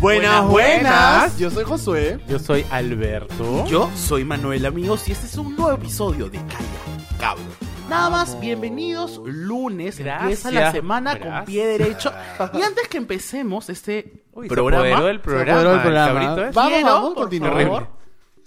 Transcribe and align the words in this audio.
Buenas, 0.00 0.46
buenas. 0.48 1.38
Yo 1.38 1.50
soy 1.50 1.64
Josué. 1.64 2.18
Yo 2.28 2.38
soy 2.38 2.64
Alberto. 2.70 3.66
Yo 3.66 3.90
soy 3.94 4.24
Manuel, 4.24 4.64
amigos, 4.64 5.06
y 5.08 5.12
este 5.12 5.26
es 5.26 5.36
un 5.36 5.54
nuevo 5.56 5.72
episodio 5.76 6.30
de 6.30 6.38
Calla 6.38 7.18
Cabro. 7.18 7.42
Nada 7.88 8.08
más, 8.08 8.38
bienvenidos. 8.40 9.20
Lunes, 9.24 9.98
Gracias. 9.98 10.22
empieza 10.22 10.50
la 10.52 10.72
semana 10.72 11.12
con 11.18 11.28
Gracias. 11.28 11.44
pie 11.46 11.66
derecho. 11.66 12.12
Y 12.54 12.62
antes 12.62 12.88
que 12.88 12.96
empecemos 12.98 13.68
este 13.68 14.22
Uy, 14.32 14.48
se 14.48 14.54
programa, 14.54 14.84
apoderó 14.86 15.06
del 15.06 15.16
Se 15.16 15.22
programa. 15.22 15.52
apoderó 15.60 15.70
del 15.70 15.76
el 15.78 15.82
programa. 15.82 16.12
cabrito 16.20 16.44
ese. 16.44 16.52
Vamos, 16.54 16.72
quiero, 16.72 16.86
vamos, 16.88 17.08
por 17.14 17.22
continúa. 17.24 17.48
favor, 17.50 17.62
Horrible. 17.66 17.86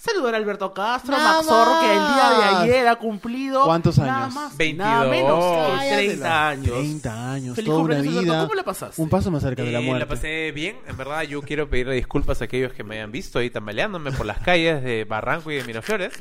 Saludar 0.03 0.33
a 0.33 0.37
Alberto 0.37 0.73
Castro, 0.73 1.15
Nada 1.15 1.37
Maxorro, 1.37 1.79
que 1.79 1.85
el 1.93 1.99
día 1.99 2.29
de 2.37 2.43
ayer 2.73 2.87
ha 2.87 2.95
cumplido. 2.97 3.63
¿Cuántos 3.63 3.97
Nada 3.97 4.23
años? 4.25 4.33
más, 4.35 4.57
22. 4.57 4.87
nada 4.89 5.09
menos 5.09 5.39
que 5.45 5.77
Cállate 5.77 5.95
30 6.05 6.27
la- 6.27 6.49
años. 6.49 6.65
30 6.73 7.31
años, 7.33 7.55
Feliz 7.55 7.69
toda 7.69 7.81
una 7.83 8.01
vida. 8.01 8.41
¿Cómo 8.41 8.53
la 8.55 8.63
pasaste? 8.63 9.01
Un 9.01 9.09
paso 9.09 9.31
más 9.31 9.43
cerca 9.43 9.63
de 9.63 9.71
la 9.71 9.79
Eh, 9.79 9.83
muerte. 9.85 9.99
la 10.05 10.09
pasé 10.09 10.51
bien, 10.51 10.75
en 10.87 10.97
verdad 10.97 11.21
yo 11.23 11.41
quiero 11.41 11.69
pedirle 11.69 11.95
disculpas 11.95 12.41
a 12.41 12.45
aquellos 12.45 12.73
que 12.73 12.83
me 12.83 12.95
hayan 12.95 13.11
visto 13.11 13.39
ahí 13.39 13.49
tambaleándome 13.49 14.11
por 14.11 14.25
las 14.25 14.39
calles 14.39 14.83
de 14.83 15.05
Barranco 15.05 15.51
y 15.51 15.55
de 15.55 15.63
Miraflores. 15.63 16.13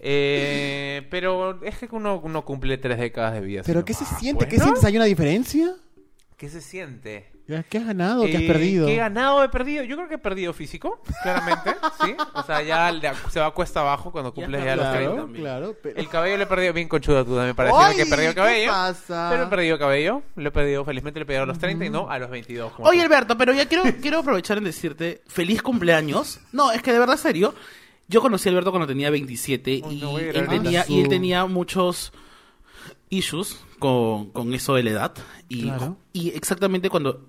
Eh, 0.00 1.06
pero 1.10 1.62
es 1.64 1.78
que 1.78 1.88
uno, 1.92 2.20
uno 2.22 2.44
cumple 2.44 2.78
tres 2.78 2.98
décadas 2.98 3.34
de 3.34 3.40
vida. 3.40 3.62
¿Pero 3.64 3.84
qué 3.84 3.92
no- 3.92 3.98
se 3.98 4.04
siente? 4.16 4.46
¿Qué 4.48 4.56
bueno. 4.56 4.64
sientes? 4.64 4.84
¿Hay 4.84 4.96
una 4.96 5.04
diferencia? 5.06 5.74
¿Qué 6.36 6.48
se 6.48 6.60
siente? 6.60 7.30
¿Qué 7.68 7.78
has 7.78 7.86
ganado? 7.86 8.24
¿Qué 8.24 8.36
has 8.36 8.42
Eh, 8.42 8.46
perdido? 8.46 8.86
¿Qué 8.86 8.94
he 8.94 8.96
ganado? 8.96 9.42
He 9.44 9.48
perdido. 9.48 9.84
Yo 9.84 9.96
creo 9.96 10.08
que 10.08 10.14
he 10.14 10.18
perdido 10.18 10.52
físico, 10.52 11.02
claramente, 11.22 11.74
¿sí? 12.04 12.14
O 12.34 12.42
sea, 12.42 12.62
ya 12.62 12.90
le- 12.92 13.10
se 13.30 13.40
va 13.40 13.50
cuesta 13.52 13.80
abajo 13.80 14.10
cuando 14.12 14.32
cumples 14.32 14.64
ya 14.64 14.76
los 14.76 14.84
claro. 14.86 14.98
30. 14.98 15.16
también. 15.22 15.44
claro. 15.44 15.76
Pero... 15.82 15.98
El 16.00 16.08
cabello 16.08 16.36
lo 16.36 16.42
he 16.42 16.46
perdido 16.46 16.72
bien 16.72 16.88
conchudo 16.88 17.24
tú 17.24 17.34
también 17.34 17.54
parece 17.56 17.76
¡Ay! 17.78 17.96
que 17.96 18.02
he 18.02 18.06
perdido 18.06 18.30
¿Qué 18.30 18.36
cabello. 18.36 18.70
pasa? 18.72 19.28
Pero 19.30 19.42
he 19.44 19.46
perdido 19.46 19.78
cabello, 19.78 20.22
lo 20.36 20.48
he 20.48 20.52
perdido, 20.52 20.84
felizmente 20.84 21.20
lo 21.20 21.24
he 21.24 21.26
perdido 21.26 21.42
a 21.42 21.46
los 21.46 21.58
30 21.58 21.84
y 21.84 21.90
no 21.90 22.10
a 22.10 22.18
los 22.18 22.30
22. 22.30 22.72
como 22.72 22.88
Oye. 22.88 23.02
Alberto, 23.02 23.36
pero 23.36 23.52
ya 23.52 23.66
quiero, 23.66 23.84
quiero 24.00 24.18
aprovechar 24.20 24.58
en 24.58 24.64
decirte 24.64 25.22
feliz 25.26 25.62
cumpleaños. 25.62 26.40
No, 26.52 26.70
es 26.72 26.82
que 26.82 26.92
de 26.92 26.98
verdad, 26.98 27.16
serio. 27.16 27.54
Yo 28.08 28.20
conocí 28.20 28.48
a 28.48 28.52
Alberto 28.52 28.70
cuando 28.72 28.88
tenía 28.88 29.08
27 29.10 29.82
Uy, 29.84 29.94
y, 29.94 30.00
no 30.00 30.18
él 30.18 30.48
tenía, 30.48 30.84
y 30.88 31.00
él 31.00 31.08
tenía 31.08 31.46
muchos 31.46 32.12
issues 33.08 33.58
con, 33.78 34.30
con 34.30 34.52
eso 34.54 34.74
de 34.74 34.82
la 34.82 34.90
edad. 34.90 35.12
Y, 35.48 35.64
Claro. 35.64 35.96
y 36.12 36.30
exactamente 36.30 36.90
cuando 36.90 37.24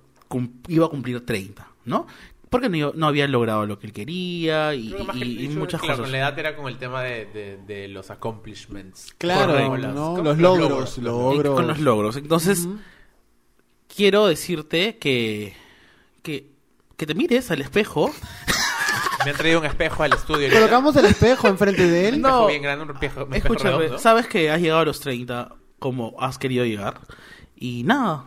iba 0.68 0.86
a 0.86 0.90
cumplir 0.90 1.26
30, 1.26 1.68
¿no? 1.86 2.08
Porque 2.50 2.68
no, 2.68 2.92
no 2.94 3.08
había 3.08 3.28
logrado 3.30 3.66
lo 3.66 3.80
que 3.80 3.88
él 3.88 3.94
quería 3.94 4.74
y, 4.76 4.92
que 4.92 5.06
que 5.06 5.50
muchas 5.56 5.80
claro, 5.80 5.94
cosas. 5.96 6.00
Con 6.02 6.12
la 6.12 6.18
edad 6.18 6.38
era 6.38 6.56
con 6.58 6.68
el 6.68 6.78
tema 6.78 7.02
de, 7.02 7.26
de, 7.28 7.58
de 7.66 7.88
los 7.88 8.12
accomplishments. 8.12 9.14
Claro, 9.18 9.54
Correcto. 9.70 9.88
¿no? 9.94 10.18
Los 10.22 10.38
logros, 10.38 10.98
logros. 10.98 11.54
Y 11.54 11.56
con 11.56 11.68
los 11.68 11.80
logros. 11.80 12.18
Entonces, 12.18 12.68
quiero 13.94 14.28
decirte 14.28 14.98
que, 14.98 15.54
que, 16.24 16.52
que 16.98 17.06
te 17.06 17.14
mires 17.16 17.52
al 17.52 17.62
espejo. 17.62 18.12
Me 19.24 19.32
han 19.32 19.38
traído 19.38 19.60
un 19.60 19.66
espejo 19.66 20.04
al 20.04 20.14
estudio. 20.14 20.50
Colocamos 20.52 20.96
el 20.98 21.06
espejo 21.06 21.48
enfrente 21.48 21.88
de 21.88 22.00
Un 22.02 22.06
él. 22.08 22.16
espejo 22.16 22.40
No. 22.42 22.48
bien 22.48 22.62
grande, 22.64 22.84
un 22.86 22.92
espejo, 22.92 23.24
un 23.26 23.34
espejo 23.34 23.54
Escúchame, 23.54 23.78
redondo. 23.78 24.00
sabes 24.00 24.28
que 24.28 24.50
has 24.52 24.60
llegado 24.60 24.82
a 24.82 24.86
los 24.86 25.00
30 25.00 25.56
como 25.80 26.16
has 26.20 26.38
querido 26.38 26.66
llegar. 26.66 27.00
Y 27.56 27.84
nada. 27.84 28.26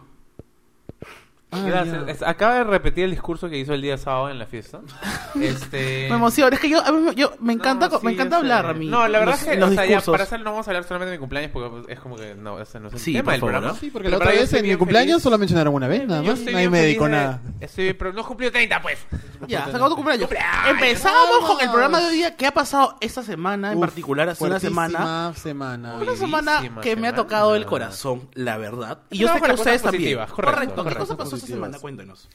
Ah, 1.55 1.63
Gracias. 1.67 2.09
Es- 2.09 2.23
acaba 2.23 2.55
de 2.55 2.65
repetir 2.65 3.05
el 3.05 3.11
discurso 3.13 3.49
que 3.49 3.59
hizo 3.59 3.75
el 3.75 3.83
día 3.83 3.97
sábado 3.99 4.31
en 4.31 4.39
la 4.39 4.47
fiesta. 4.47 4.81
Este... 5.41 6.07
Me 6.09 6.17
emociona. 6.17 6.55
Es 6.55 6.61
que 6.61 6.69
yo, 6.69 6.85
a 6.85 6.93
mí- 6.93 7.15
yo 7.17 7.33
me 7.41 7.53
encanta, 7.53 7.89
No, 7.89 8.01
me 8.01 8.13
encanta 8.13 8.37
hablar 8.37 8.67
a 8.67 8.75
mí. 8.75 8.87
No, 8.87 9.07
la 9.09 9.19
verdad 9.21 9.35
los- 9.35 9.43
es 9.43 9.49
que 9.49 9.57
los 9.57 9.71
o 9.71 9.73
sea, 9.75 9.83
ya, 9.85 9.89
discursos. 9.97 10.13
para 10.13 10.25
hacer 10.25 10.41
no 10.41 10.51
vamos 10.53 10.67
a 10.67 10.71
hablar 10.71 10.85
solamente 10.85 11.11
de 11.11 11.17
mi 11.17 11.21
cumpleaños 11.21 11.51
porque 11.53 11.93
es 11.93 12.01
como 12.01 12.17
que 12.17 12.35
no, 12.35 12.61
ese 12.61 12.81
no 12.81 12.89
es 12.89 12.95
el 12.95 13.01
Sí, 13.01 13.13
tema 13.13 13.25
por 13.25 13.33
del 13.33 13.41
favor, 13.41 13.53
programa. 13.53 13.73
¿no? 13.75 13.79
Sí, 13.81 13.91
porque 13.91 14.05
Pero 14.07 14.11
la 14.11 14.17
otra 14.17 14.27
para 14.31 14.41
vez 14.41 14.53
en 14.53 14.63
mi 14.63 14.69
bien 14.69 14.79
cumpleaños 14.79 15.11
feliz. 15.15 15.23
solo 15.23 15.39
mencionaron 15.39 15.75
una 15.75 15.89
vez, 15.89 16.07
nada 16.07 16.23
Yo 16.23 16.31
más. 16.31 16.39
estoy 16.39 16.53
Nadie 16.55 16.63
bien 16.69 16.71
me 16.73 16.79
feliz 16.79 16.89
dedicó 16.91 17.05
de- 17.05 17.11
nada. 17.11 17.41
Estoy, 17.61 17.93
pero 17.95 18.13
no 18.13 18.25
cumplió 18.25 18.53
30, 18.53 18.83
pues. 18.83 18.98
Ya, 19.47 19.64
se 19.64 19.70
acabó 19.70 19.89
tu 19.91 19.97
cumpleaños. 19.97 20.29
¡Cumpleaños! 20.29 20.70
Empezamos 20.70 21.39
con 21.47 21.61
el 21.61 21.69
programa 21.70 22.01
de 22.01 22.07
hoy 22.07 22.17
día. 22.17 22.37
¿Qué 22.37 22.47
ha 22.47 22.53
pasado 22.53 22.97
esta 23.01 23.23
semana 23.23 23.73
en 23.73 23.79
Uf, 23.79 23.85
particular? 23.85 24.29
Hace 24.29 24.45
una 24.45 24.61
semana. 24.61 24.98
fuertísima 25.33 25.35
semana. 25.35 25.95
Una 26.01 26.17
semana 26.17 26.61
que 26.81 26.97
me 26.97 27.09
ha 27.09 27.11
semana. 27.11 27.14
tocado 27.14 27.55
el 27.57 27.67
corazón, 27.67 28.29
la 28.35 28.57
verdad. 28.57 28.98
Y 29.11 29.19
yo 29.19 29.29
sé 29.29 29.35
que 29.35 29.41
para 29.41 29.55
ustedes 29.55 29.83
cosas 29.83 29.93
también. 29.93 30.19
positivas, 30.19 30.33
correcto, 30.33 30.75
¿Qué 30.77 30.83
correcto. 30.83 31.01
cosa 31.01 31.17
pasó 31.17 31.37
esta 31.45 31.55
semana? 31.55 31.79
Cuéntanos. 31.79 32.29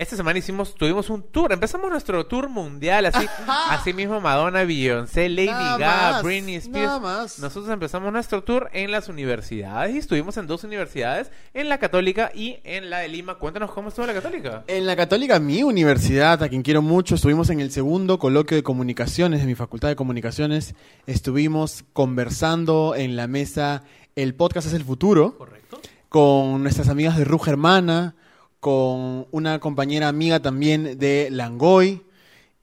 Esta 0.00 0.14
semana 0.14 0.38
hicimos, 0.38 0.76
tuvimos 0.76 1.10
un 1.10 1.24
tour, 1.24 1.52
empezamos 1.52 1.90
nuestro 1.90 2.24
tour 2.24 2.48
mundial, 2.48 3.06
así, 3.06 3.26
así 3.68 3.92
mismo 3.92 4.20
Madonna, 4.20 4.62
Beyoncé, 4.62 5.28
Lady 5.28 5.48
Nada 5.48 5.76
Gaga, 5.76 6.10
más, 6.12 6.22
Britney 6.22 6.54
Spears. 6.54 6.86
nada 6.86 7.00
más. 7.00 7.38
Nosotros 7.40 7.68
empezamos 7.72 8.12
nuestro 8.12 8.44
tour 8.44 8.70
en 8.72 8.92
las 8.92 9.08
universidades 9.08 9.96
y 9.96 9.98
estuvimos 9.98 10.36
en 10.36 10.46
dos 10.46 10.62
universidades, 10.62 11.32
en 11.52 11.68
la 11.68 11.78
Católica 11.78 12.30
y 12.32 12.58
en 12.62 12.90
la 12.90 13.00
de 13.00 13.08
Lima. 13.08 13.38
Cuéntanos 13.38 13.72
cómo 13.72 13.88
estuvo 13.88 14.06
la 14.06 14.14
Católica. 14.14 14.62
En 14.68 14.86
la 14.86 14.94
Católica, 14.94 15.40
mi 15.40 15.64
universidad, 15.64 16.40
a 16.44 16.48
quien 16.48 16.62
quiero 16.62 16.80
mucho, 16.80 17.16
estuvimos 17.16 17.50
en 17.50 17.58
el 17.58 17.72
segundo 17.72 18.20
coloquio 18.20 18.56
de 18.56 18.62
comunicaciones 18.62 19.40
de 19.40 19.46
mi 19.46 19.56
facultad 19.56 19.88
de 19.88 19.96
comunicaciones. 19.96 20.76
Estuvimos 21.08 21.84
conversando 21.92 22.94
en 22.94 23.16
la 23.16 23.26
mesa 23.26 23.82
El 24.14 24.36
podcast 24.36 24.68
es 24.68 24.74
el 24.74 24.84
futuro 24.84 25.36
Correcto. 25.36 25.80
con 26.08 26.62
nuestras 26.62 26.88
amigas 26.88 27.16
de 27.18 27.24
Ruja 27.24 27.50
Hermana, 27.50 28.14
con 28.60 29.26
una 29.30 29.60
compañera 29.60 30.08
amiga 30.08 30.40
también 30.40 30.98
de 30.98 31.28
Langoy 31.30 32.02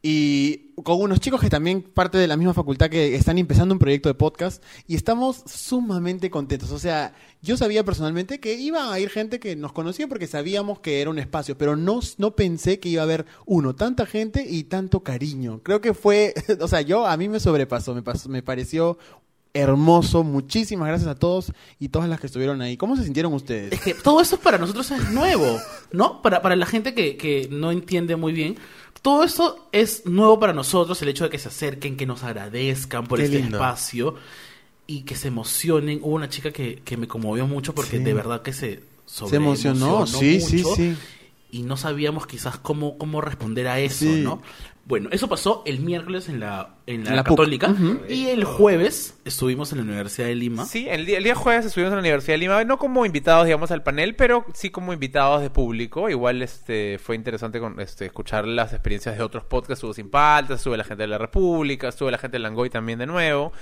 y 0.08 0.74
con 0.84 1.02
unos 1.02 1.20
chicos 1.20 1.42
que 1.42 1.50
también 1.50 1.82
parte 1.82 2.20
de 2.20 2.28
la 2.28 2.38
misma 2.38 2.54
facultad 2.54 2.92
que 2.92 3.16
están 3.16 3.40
empezando 3.40 3.74
un 3.74 3.80
proyecto 3.80 4.08
de 4.08 4.14
podcast 4.14 4.62
y 4.86 4.96
estamos 4.96 5.42
sumamente 5.48 6.30
contentos. 6.30 6.70
O 6.70 6.78
sea, 6.78 7.16
yo 7.42 7.58
sabía 7.58 7.84
personalmente 7.84 8.40
que 8.40 8.54
iba 8.54 8.94
a 8.94 9.00
ir 9.00 9.10
gente 9.10 9.40
que 9.40 9.56
nos 9.56 9.74
conocía 9.74 10.08
porque 10.08 10.28
sabíamos 10.28 10.80
que 10.80 11.02
era 11.02 11.10
un 11.10 11.18
espacio, 11.18 11.58
pero 11.58 11.76
no, 11.76 12.02
no 12.20 12.36
pensé 12.36 12.80
que 12.80 12.90
iba 12.90 13.02
a 13.02 13.06
haber 13.06 13.26
uno, 13.48 13.74
tanta 13.74 14.06
gente 14.06 14.46
y 14.48 14.66
tanto 14.66 15.02
cariño. 15.02 15.62
Creo 15.64 15.82
que 15.82 15.96
fue, 15.96 16.36
o 16.62 16.68
sea, 16.68 16.82
yo 16.82 17.08
a 17.08 17.18
mí 17.18 17.28
me 17.28 17.40
sobrepasó, 17.40 17.96
me, 17.96 18.04
pasó, 18.04 18.30
me 18.30 18.44
pareció 18.44 19.00
hermoso. 19.56 20.24
Muchísimas 20.24 20.88
gracias 20.88 21.10
a 21.10 21.16
todos 21.16 21.52
y 21.80 21.90
todas 21.90 22.08
las 22.08 22.20
que 22.20 22.28
estuvieron 22.28 22.62
ahí. 22.62 22.78
¿Cómo 22.78 22.96
se 22.96 23.04
sintieron 23.04 23.34
ustedes? 23.34 23.72
Es 23.74 23.82
que 23.82 23.94
todo 23.96 24.22
eso 24.22 24.38
para 24.40 24.60
nosotros 24.60 24.92
es 24.92 25.10
nuevo, 25.12 25.60
¿no? 25.92 26.22
Para, 26.22 26.44
para 26.44 26.56
la 26.56 26.68
gente 26.68 26.94
que, 26.94 27.18
que 27.18 27.48
no 27.50 27.72
entiende 27.72 28.16
muy 28.16 28.34
bien. 28.34 28.58
Todo 29.02 29.24
eso 29.24 29.68
es 29.72 30.06
nuevo 30.06 30.40
para 30.40 30.54
nosotros, 30.54 31.02
el 31.02 31.10
hecho 31.10 31.24
de 31.26 31.30
que 31.30 31.40
se 31.40 31.48
acerquen, 31.48 31.96
que 31.98 32.06
nos 32.06 32.24
agradezcan 32.24 33.08
por 33.08 33.20
Qué 33.20 33.26
este 33.26 33.38
lindo. 33.40 33.58
espacio 33.58 34.16
y 34.88 35.02
que 35.02 35.16
se 35.16 35.30
emocionen. 35.30 36.00
Hubo 36.04 36.16
una 36.16 36.30
chica 36.30 36.52
que, 36.52 36.82
que 36.84 36.98
me 36.98 37.08
conmovió 37.08 37.48
mucho 37.48 37.74
porque 37.74 37.98
Sí. 37.98 38.04
de 38.04 38.14
verdad 38.14 38.42
que 38.42 38.54
se 38.54 38.84
Se 39.06 39.36
emocionó, 39.36 40.06
sí, 40.08 40.42
sí, 40.42 40.58
mucho 40.58 40.76
sí. 40.76 40.96
Y 41.52 41.62
no 41.64 41.78
sabíamos 41.78 42.26
quizás 42.28 42.58
cómo, 42.58 42.98
cómo 42.98 43.22
responder 43.22 43.68
a 43.68 43.80
eso, 43.80 44.00
Sí. 44.06 44.22
¿no? 44.22 44.42
Bueno, 44.88 45.10
eso 45.12 45.28
pasó 45.28 45.64
el 45.66 45.80
miércoles 45.80 46.30
en 46.30 46.40
la, 46.40 46.76
en 46.86 47.06
la. 47.06 47.24
Católica 47.24 47.74
y 48.08 48.28
el 48.28 48.44
jueves 48.44 49.20
estuvimos 49.26 49.72
en 49.72 49.80
la 49.80 49.84
Universidad 49.84 50.28
de 50.28 50.36
Lima. 50.36 50.66
Sí, 50.66 50.86
el 50.88 51.08
día, 51.08 51.18
el 51.18 51.24
día 51.24 51.34
jueves 51.34 51.66
estuvimos 51.66 51.90
en 51.92 51.96
la 51.96 52.02
Universidad 52.02 52.36
de 52.36 52.38
Lima, 52.38 52.64
no 52.66 52.78
como 52.78 53.04
invitados, 53.04 53.46
digamos, 53.46 53.72
al 53.72 53.82
panel, 53.82 54.16
pero 54.16 54.46
sí 54.54 54.70
como 54.70 54.94
invitados 54.94 55.42
de 55.42 55.50
público. 55.50 56.08
Igual 56.08 56.44
este 56.44 57.00
fue 57.02 57.16
interesante 57.16 57.60
con, 57.60 57.80
este, 57.80 58.06
escuchar 58.06 58.46
las 58.46 58.74
experiencias 58.74 59.18
de 59.18 59.24
otros 59.24 59.44
podcasts. 59.46 59.80
Estuvo 59.80 59.94
Sin 59.94 60.12
Paltas, 60.12 60.60
estuvo 60.60 60.78
la 60.78 60.84
gente 60.84 61.02
de 61.02 61.08
la 61.08 61.18
República, 61.18 61.88
estuvo 61.88 62.12
la 62.12 62.20
gente 62.20 62.36
de 62.38 62.44
Langoy 62.44 62.70
también 62.70 63.00
de 63.00 63.08
nuevo. 63.08 63.54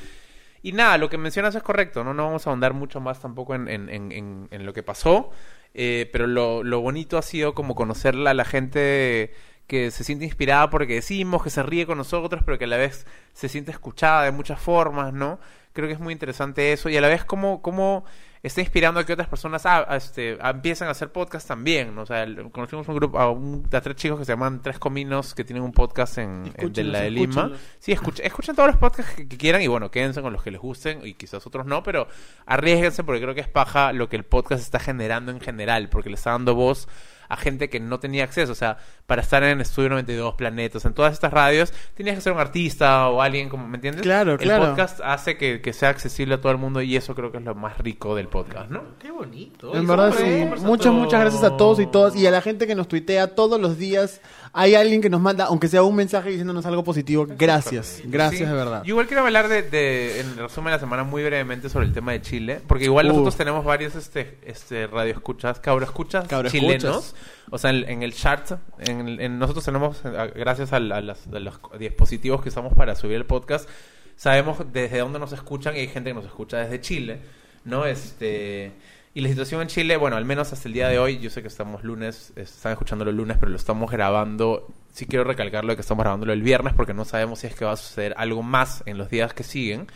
Y 0.61 0.73
nada, 0.73 0.97
lo 0.97 1.09
que 1.09 1.17
mencionas 1.17 1.55
es 1.55 1.63
correcto, 1.63 2.03
¿no? 2.03 2.13
No 2.13 2.25
vamos 2.25 2.45
a 2.47 2.49
ahondar 2.49 2.73
mucho 2.73 2.99
más 2.99 3.21
tampoco 3.21 3.55
en, 3.55 3.69
en- 3.69 3.87
en- 3.89 4.11
en- 4.11 4.47
en 4.51 4.65
lo 4.65 4.73
que 4.73 4.83
pasó. 4.83 5.29
eh, 5.73 6.07
pero 6.13 6.27
lo, 6.27 6.63
lo 6.63 6.81
bonito 6.81 7.17
ha 7.17 7.21
sido 7.23 7.53
como 7.55 7.73
conocerla 7.75 8.29
a 8.31 8.33
la 8.35 8.45
gente 8.45 9.33
que 9.67 9.91
se 9.91 10.03
siente 10.03 10.25
inspirada 10.25 10.69
porque 10.69 10.95
decimos, 10.95 11.41
que 11.43 11.49
se 11.49 11.63
ríe 11.63 11.85
con 11.85 11.97
nosotros, 11.97 12.41
pero 12.45 12.57
que 12.57 12.65
a 12.65 12.67
la 12.67 12.77
vez 12.77 13.05
se 13.33 13.49
siente 13.49 13.71
escuchada 13.71 14.23
de 14.23 14.31
muchas 14.31 14.59
formas, 14.59 15.13
¿no? 15.13 15.39
Creo 15.73 15.87
que 15.87 15.93
es 15.93 15.99
muy 15.99 16.13
interesante 16.13 16.71
eso 16.73 16.89
y 16.89 16.97
a 16.97 17.01
la 17.01 17.07
vez 17.07 17.25
cómo, 17.25 17.61
cómo 17.63 18.05
está 18.43 18.59
inspirando 18.61 18.99
a 18.99 19.05
que 19.05 19.13
otras 19.13 19.27
personas 19.29 19.65
ah, 19.65 19.87
este, 19.95 20.37
ah, 20.41 20.51
empiecen 20.51 20.87
a 20.87 20.91
hacer 20.91 21.11
podcast 21.11 21.47
también, 21.47 21.95
¿no? 21.95 22.01
O 22.01 22.05
sea, 22.05 22.23
el- 22.23 22.51
conocimos 22.51 22.87
un 22.89 22.95
grupo, 22.95 23.17
a, 23.17 23.31
un, 23.31 23.65
a 23.71 23.81
tres 23.81 23.95
chicos 23.95 24.19
que 24.19 24.25
se 24.25 24.33
llaman 24.33 24.61
Tres 24.61 24.77
Cominos 24.77 25.33
que 25.33 25.43
tienen 25.45 25.63
un 25.63 25.71
podcast 25.71 26.17
en, 26.19 26.51
en- 26.57 26.73
de 26.73 26.83
la 26.83 26.99
de 26.99 27.09
Lima. 27.09 27.51
Sí, 27.79 27.91
escuchen, 27.93 28.23
escuchen 28.25 28.53
todos 28.55 28.67
los 28.67 28.77
podcasts 28.77 29.15
que, 29.15 29.27
que 29.27 29.37
quieran 29.37 29.61
y 29.63 29.67
bueno, 29.67 29.89
quédense 29.89 30.21
con 30.21 30.33
los 30.33 30.43
que 30.43 30.51
les 30.51 30.59
gusten 30.61 30.99
y 31.07 31.13
quizás 31.15 31.47
otros 31.47 31.65
no, 31.65 31.81
pero 31.81 32.07
arriesguense 32.45 33.03
porque 33.03 33.21
creo 33.21 33.33
que 33.33 33.41
es 33.41 33.47
paja 33.47 33.93
lo 33.93 34.09
que 34.09 34.17
el 34.17 34.25
podcast 34.25 34.61
está 34.61 34.77
generando 34.79 35.31
en 35.31 35.39
general, 35.39 35.89
porque 35.89 36.09
le 36.09 36.15
está 36.15 36.31
dando 36.31 36.53
voz 36.53 36.87
a 37.29 37.37
gente 37.37 37.69
que 37.69 37.79
no 37.79 37.99
tenía 37.99 38.23
acceso. 38.23 38.51
O 38.51 38.55
sea, 38.55 38.77
para 39.05 39.21
estar 39.21 39.43
en 39.43 39.61
Estudio 39.61 39.89
92, 39.89 40.35
Planetas, 40.35 40.85
en 40.85 40.93
todas 40.93 41.13
estas 41.13 41.31
radios, 41.33 41.73
tenías 41.95 42.15
que 42.15 42.21
ser 42.21 42.33
un 42.33 42.39
artista 42.39 43.09
o 43.09 43.21
alguien, 43.21 43.49
como, 43.49 43.67
¿me 43.67 43.75
entiendes? 43.75 44.01
Claro, 44.01 44.33
el 44.33 44.37
claro. 44.39 44.67
podcast 44.67 44.99
hace 45.03 45.37
que, 45.37 45.61
que 45.61 45.73
sea 45.73 45.89
accesible 45.89 46.35
a 46.35 46.41
todo 46.41 46.51
el 46.51 46.57
mundo 46.57 46.81
y 46.81 46.95
eso 46.95 47.15
creo 47.15 47.31
que 47.31 47.37
es 47.37 47.43
lo 47.43 47.55
más 47.55 47.77
rico 47.77 48.15
del 48.15 48.27
podcast, 48.27 48.69
¿no? 48.69 48.83
Qué 48.99 49.11
bonito. 49.11 49.75
En 49.75 49.87
verdad, 49.87 50.13
sí. 50.17 50.45
Muchas, 50.61 50.93
muchas 50.93 51.21
gracias 51.21 51.43
a 51.43 51.57
todos 51.57 51.79
y 51.79 51.85
todas. 51.85 52.15
Y 52.15 52.25
a 52.27 52.31
la 52.31 52.41
gente 52.41 52.67
que 52.67 52.75
nos 52.75 52.87
tuitea 52.87 53.35
todos 53.35 53.59
los 53.59 53.77
días 53.77 54.21
hay 54.55 54.75
alguien 54.75 55.01
que 55.01 55.09
nos 55.09 55.19
manda, 55.19 55.45
aunque 55.45 55.67
sea 55.67 55.81
un 55.83 55.95
mensaje 55.95 56.29
diciéndonos 56.29 56.63
algo 56.67 56.83
positivo, 56.83 57.25
gracias, 57.27 58.01
gracias 58.05 58.41
Sí. 58.41 58.45
de 58.45 58.53
verdad. 58.53 58.83
Yo 58.83 58.89
igual 58.91 59.07
quiero 59.07 59.23
hablar 59.25 59.47
de, 59.47 59.63
de- 59.63 60.19
en 60.19 60.27
el 60.29 60.37
resumen 60.37 60.65
de 60.67 60.71
la 60.77 60.79
semana 60.79 61.03
muy 61.03 61.23
brevemente 61.23 61.69
sobre 61.69 61.87
el 61.87 61.93
tema 61.93 62.11
de 62.11 62.21
Chile, 62.21 62.61
porque 62.67 62.85
igual 62.85 63.07
Uf. 63.07 63.11
nosotros 63.13 63.35
tenemos 63.35 63.65
varios 63.65 63.95
este, 63.95 64.37
este 64.45 64.85
radio 64.87 65.13
escuchas, 65.13 65.59
cabro 65.59 65.83
escuchas 65.85 66.27
Cabro 66.27 66.49
chilenos. 66.49 67.15
O 67.49 67.57
sea, 67.57 67.71
en, 67.71 67.89
en 67.89 68.03
el 68.03 68.13
chart, 68.13 68.51
en, 68.79 69.39
nosotros 69.39 69.65
tenemos, 69.65 70.01
eh, 70.05 70.31
gracias 70.35 70.71
a, 70.71 70.79
la- 70.79 70.97
a 70.97 71.01
las- 71.01 71.25
a 71.27 71.39
los 71.39 71.59
dispositivos 71.79 72.41
que 72.43 72.49
usamos 72.49 72.73
para 72.73 72.95
subir 72.95 73.15
el 73.15 73.25
podcast, 73.25 73.67
sabemos 74.15 74.59
desde 74.71 74.99
dónde 74.99 75.17
nos 75.19 75.33
escuchan 75.33 75.75
y 75.75 75.79
hay 75.79 75.87
gente 75.87 76.11
que 76.11 76.13
nos 76.13 76.25
escucha 76.25 76.57
desde 76.57 76.79
Chile, 76.79 77.19
¿no? 77.65 77.85
Este... 77.85 78.71
Y 79.15 79.21
la 79.21 79.29
situación 79.29 79.61
en 79.61 79.67
Chile, 79.67 79.95
bueno, 79.95 80.17
al 80.17 80.25
menos 80.25 80.51
hasta 80.53 80.67
el 80.67 80.73
día 80.73 80.87
de 80.87 80.97
hoy, 80.97 81.19
yo 81.19 81.29
sé 81.29 81.43
que 81.43 81.47
estamos 81.47 81.83
lunes, 81.83 82.33
están 82.35 82.71
escuchando 82.71 83.05
los 83.05 83.13
lunes, 83.13 83.37
pero 83.39 83.51
lo 83.51 83.57
estamos 83.57 83.91
grabando. 83.91 84.67
Sí 84.91 85.05
quiero 85.05 85.23
recalcarlo 85.23 85.71
de 85.71 85.75
que 85.75 85.81
estamos 85.81 86.03
grabándolo 86.03 86.33
el 86.33 86.41
viernes 86.41 86.73
porque 86.73 86.95
no 86.95 87.05
sabemos 87.05 87.39
si 87.39 87.47
es 87.47 87.55
que 87.55 87.63
va 87.63 87.73
a 87.73 87.77
suceder 87.77 88.15
algo 88.17 88.41
más 88.41 88.81
en 88.87 88.97
los 88.97 89.09
días 89.09 89.33
que 89.35 89.43
siguen. 89.43 89.87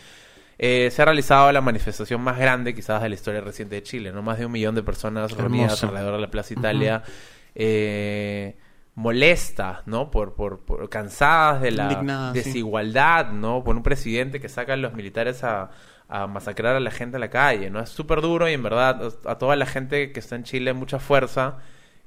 Eh, 0.59 0.89
se 0.91 1.01
ha 1.01 1.05
realizado 1.05 1.51
la 1.51 1.61
manifestación 1.61 2.21
más 2.21 2.37
grande 2.37 2.75
quizás 2.75 3.01
de 3.01 3.09
la 3.09 3.15
historia 3.15 3.41
reciente 3.41 3.75
de 3.75 3.83
Chile, 3.83 4.11
¿no? 4.11 4.21
Más 4.21 4.37
de 4.37 4.45
un 4.45 4.51
millón 4.51 4.75
de 4.75 4.83
personas 4.83 5.31
reunidas 5.31 5.83
alrededor 5.83 6.15
de 6.15 6.21
la 6.21 6.29
Plaza 6.31 6.53
Italia, 6.53 7.03
eh, 7.55 8.55
molestas, 8.95 9.85
¿no? 9.85 10.09
Por, 10.11 10.35
por, 10.35 10.59
por- 10.61 10.89
cansadas 10.89 11.61
de 11.61 11.71
la 11.71 11.89
sí. 12.33 12.39
desigualdad, 12.39 13.31
¿no? 13.31 13.63
Por 13.63 13.75
un 13.75 13.83
presidente 13.83 14.39
que 14.39 14.49
saca 14.49 14.73
a 14.73 14.77
los 14.77 14.93
militares 14.93 15.43
a, 15.43 15.69
a 16.09 16.25
masacrar 16.27 16.75
a 16.75 16.79
la 16.79 16.91
gente 16.91 17.17
en 17.17 17.21
la 17.21 17.29
calle, 17.29 17.69
¿no? 17.69 17.79
Es 17.79 17.89
súper 17.89 18.21
duro 18.21 18.47
y 18.49 18.53
en 18.53 18.63
verdad 18.63 19.13
a 19.25 19.37
toda 19.37 19.55
la 19.55 19.65
gente 19.65 20.11
que 20.11 20.19
está 20.19 20.35
en 20.35 20.43
Chile 20.43 20.73
mucha 20.73 20.99
fuerza 20.99 21.57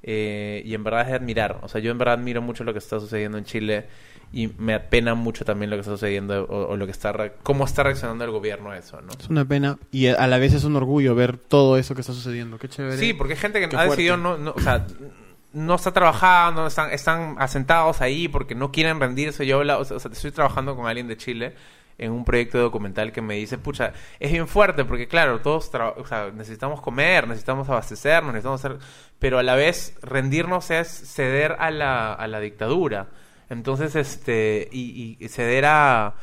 eh, 0.03 0.63
y 0.65 0.73
en 0.73 0.83
verdad 0.83 1.01
es 1.01 1.07
de 1.09 1.13
admirar. 1.15 1.59
O 1.61 1.67
sea, 1.67 1.79
yo 1.81 1.91
en 1.91 1.97
verdad 1.97 2.15
admiro 2.15 2.41
mucho 2.41 2.63
lo 2.63 2.73
que 2.73 2.79
está 2.79 2.99
sucediendo 2.99 3.37
en 3.37 3.43
Chile 3.45 3.85
y 4.33 4.47
me 4.57 4.73
apena 4.73 5.13
mucho 5.13 5.43
también 5.45 5.69
lo 5.69 5.75
que 5.75 5.81
está 5.81 5.91
sucediendo 5.91 6.45
o, 6.45 6.69
o 6.71 6.77
lo 6.77 6.85
que 6.85 6.91
está 6.93 7.11
re- 7.11 7.33
cómo 7.43 7.65
está 7.65 7.83
reaccionando 7.83 8.23
el 8.23 8.31
gobierno 8.31 8.71
a 8.71 8.77
eso, 8.77 9.01
¿no? 9.01 9.11
Es 9.19 9.29
una 9.29 9.45
pena 9.45 9.77
y 9.91 10.07
a 10.07 10.25
la 10.25 10.37
vez 10.39 10.53
es 10.53 10.63
un 10.63 10.75
orgullo 10.77 11.13
ver 11.13 11.37
todo 11.37 11.77
eso 11.77 11.93
que 11.95 12.01
está 12.01 12.13
sucediendo. 12.13 12.57
Qué 12.57 12.69
chévere. 12.69 12.97
Sí, 12.97 13.13
porque 13.13 13.33
hay 13.33 13.39
gente 13.39 13.59
que 13.59 13.69
Qué 13.69 13.75
ha 13.75 13.79
fuerte. 13.85 13.91
decidido 14.01 14.17
no, 14.17 14.37
no, 14.37 14.53
o 14.55 14.59
sea, 14.59 14.87
no 15.53 15.75
está 15.75 15.91
trabajando, 15.91 16.65
están, 16.65 16.91
están 16.91 17.35
asentados 17.39 18.01
ahí 18.01 18.27
porque 18.29 18.55
no 18.55 18.71
quieren 18.71 18.99
rendirse. 18.99 19.45
Yo 19.45 19.59
o 19.59 19.83
sea, 19.85 19.97
estoy 19.97 20.31
trabajando 20.31 20.75
con 20.77 20.87
alguien 20.87 21.07
de 21.09 21.17
Chile 21.17 21.53
en 21.97 22.11
un 22.11 22.25
proyecto 22.25 22.57
documental 22.59 23.11
que 23.11 23.21
me 23.21 23.35
dice, 23.35 23.57
pucha, 23.57 23.93
es 24.19 24.31
bien 24.31 24.47
fuerte 24.47 24.85
porque 24.85 25.07
claro, 25.07 25.41
todos 25.41 25.71
tra- 25.71 25.93
o 25.97 26.05
sea, 26.05 26.31
necesitamos 26.31 26.81
comer, 26.81 27.27
necesitamos 27.27 27.69
abastecernos, 27.69 28.33
necesitamos 28.33 28.63
hacer, 28.65 28.77
pero 29.19 29.37
a 29.39 29.43
la 29.43 29.55
vez 29.55 29.95
rendirnos 30.01 30.71
es 30.71 30.87
ceder 30.87 31.55
a 31.59 31.69
la, 31.71 32.13
a 32.13 32.27
la 32.27 32.39
dictadura. 32.39 33.07
Entonces, 33.49 33.95
este, 33.95 34.69
y, 34.71 35.17
y 35.19 35.27
ceder 35.27 35.65
a, 35.65 36.15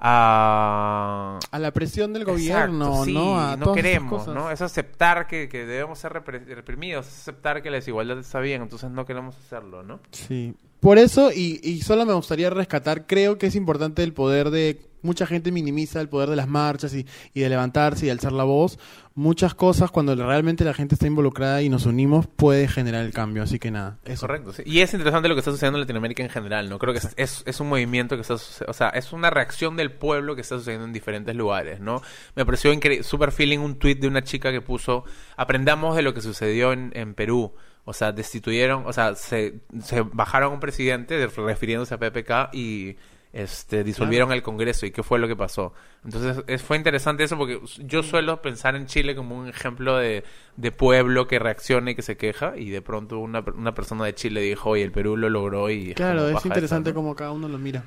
a 0.00 1.38
A 1.50 1.58
la 1.58 1.70
presión 1.70 2.12
del 2.12 2.24
gobierno, 2.24 2.86
Exacto, 2.86 3.04
sí, 3.04 3.14
¿no? 3.14 3.40
A 3.40 3.56
no 3.56 3.72
queremos. 3.72 4.26
¿no? 4.28 4.50
Es 4.50 4.60
aceptar 4.60 5.26
que, 5.26 5.48
que 5.48 5.64
debemos 5.64 5.98
ser 5.98 6.12
reprimidos, 6.12 7.06
es 7.06 7.14
aceptar 7.20 7.62
que 7.62 7.70
la 7.70 7.76
desigualdad 7.76 8.18
está 8.18 8.40
bien, 8.40 8.60
entonces 8.62 8.90
no 8.90 9.06
queremos 9.06 9.36
hacerlo, 9.38 9.82
¿no? 9.82 10.00
Sí. 10.10 10.54
Por 10.80 10.98
eso, 10.98 11.30
y, 11.32 11.60
y 11.62 11.80
solo 11.80 12.04
me 12.04 12.12
gustaría 12.12 12.50
rescatar, 12.50 13.06
creo 13.06 13.38
que 13.38 13.46
es 13.46 13.54
importante 13.56 14.02
el 14.02 14.12
poder 14.12 14.50
de... 14.50 14.80
Mucha 15.04 15.26
gente 15.26 15.52
minimiza 15.52 16.00
el 16.00 16.08
poder 16.08 16.28
de 16.30 16.36
las 16.36 16.48
marchas 16.48 16.92
y, 16.94 17.06
y 17.32 17.40
de 17.40 17.48
levantarse 17.48 18.06
y 18.06 18.10
alzar 18.10 18.32
la 18.32 18.42
voz. 18.44 18.78
Muchas 19.14 19.54
cosas, 19.54 19.92
cuando 19.92 20.16
realmente 20.16 20.64
la 20.64 20.74
gente 20.74 20.96
está 20.96 21.06
involucrada 21.06 21.62
y 21.62 21.68
nos 21.68 21.86
unimos, 21.86 22.26
puede 22.26 22.66
generar 22.66 23.04
el 23.04 23.12
cambio. 23.12 23.44
Así 23.44 23.60
que 23.60 23.70
nada, 23.70 23.98
Es 24.04 24.14
eso. 24.14 24.26
correcto. 24.26 24.52
sí. 24.52 24.62
Y 24.66 24.80
es 24.80 24.92
interesante 24.92 25.28
lo 25.28 25.36
que 25.36 25.38
está 25.40 25.52
sucediendo 25.52 25.78
en 25.78 25.82
Latinoamérica 25.82 26.24
en 26.24 26.30
general, 26.30 26.68
¿no? 26.68 26.78
Creo 26.80 26.92
que 26.92 26.98
es, 26.98 27.12
es, 27.16 27.42
es 27.46 27.60
un 27.60 27.68
movimiento 27.68 28.16
que 28.16 28.22
está 28.22 28.34
o 28.34 28.72
sea, 28.72 28.88
es 28.88 29.12
una 29.12 29.30
reacción 29.30 29.76
del 29.76 29.92
pueblo 29.92 30.34
que 30.34 30.40
está 30.40 30.56
sucediendo 30.58 30.86
en 30.86 30.92
diferentes 30.92 31.36
lugares, 31.36 31.78
¿no? 31.78 32.02
Me 32.34 32.44
pareció 32.44 32.72
super 33.04 33.30
feeling 33.30 33.58
un 33.58 33.78
tweet 33.78 33.96
de 33.96 34.08
una 34.08 34.24
chica 34.24 34.50
que 34.50 34.60
puso, 34.60 35.04
aprendamos 35.36 35.94
de 35.94 36.02
lo 36.02 36.12
que 36.14 36.20
sucedió 36.20 36.72
en, 36.72 36.90
en 36.94 37.14
Perú. 37.14 37.52
O 37.84 37.92
sea, 37.92 38.12
destituyeron, 38.12 38.84
o 38.86 38.92
sea, 38.94 39.14
se, 39.14 39.60
se 39.82 40.00
bajaron 40.00 40.50
a 40.50 40.54
un 40.54 40.60
presidente 40.60 41.18
de- 41.18 41.26
refiriéndose 41.26 41.92
a 41.94 41.98
PPK 41.98 42.48
y 42.54 42.96
este 43.34 43.82
disolvieron 43.82 44.32
el 44.32 44.42
Congreso 44.42 44.86
y 44.86 44.92
qué 44.92 45.02
fue 45.02 45.18
lo 45.18 45.26
que 45.26 45.34
pasó. 45.34 45.74
Entonces 46.04 46.44
es, 46.46 46.62
fue 46.62 46.76
interesante 46.76 47.24
eso 47.24 47.36
porque 47.36 47.60
yo 47.78 48.02
suelo 48.02 48.40
pensar 48.40 48.76
en 48.76 48.86
Chile 48.86 49.16
como 49.16 49.36
un 49.36 49.48
ejemplo 49.48 49.96
de, 49.98 50.22
de 50.56 50.72
pueblo 50.72 51.26
que 51.26 51.40
reacciona 51.40 51.90
y 51.90 51.94
que 51.96 52.02
se 52.02 52.16
queja 52.16 52.54
y 52.56 52.70
de 52.70 52.80
pronto 52.80 53.18
una, 53.18 53.44
una 53.54 53.74
persona 53.74 54.04
de 54.04 54.14
Chile 54.14 54.40
dijo, 54.40 54.70
oye, 54.70 54.84
el 54.84 54.92
Perú 54.92 55.16
lo 55.16 55.28
logró 55.28 55.68
y... 55.68 55.94
Claro, 55.94 56.26
como 56.26 56.38
es 56.38 56.46
interesante 56.46 56.90
esta, 56.90 57.00
¿no? 57.00 57.02
cómo 57.04 57.16
cada 57.16 57.32
uno 57.32 57.48
lo 57.48 57.58
mira. 57.58 57.84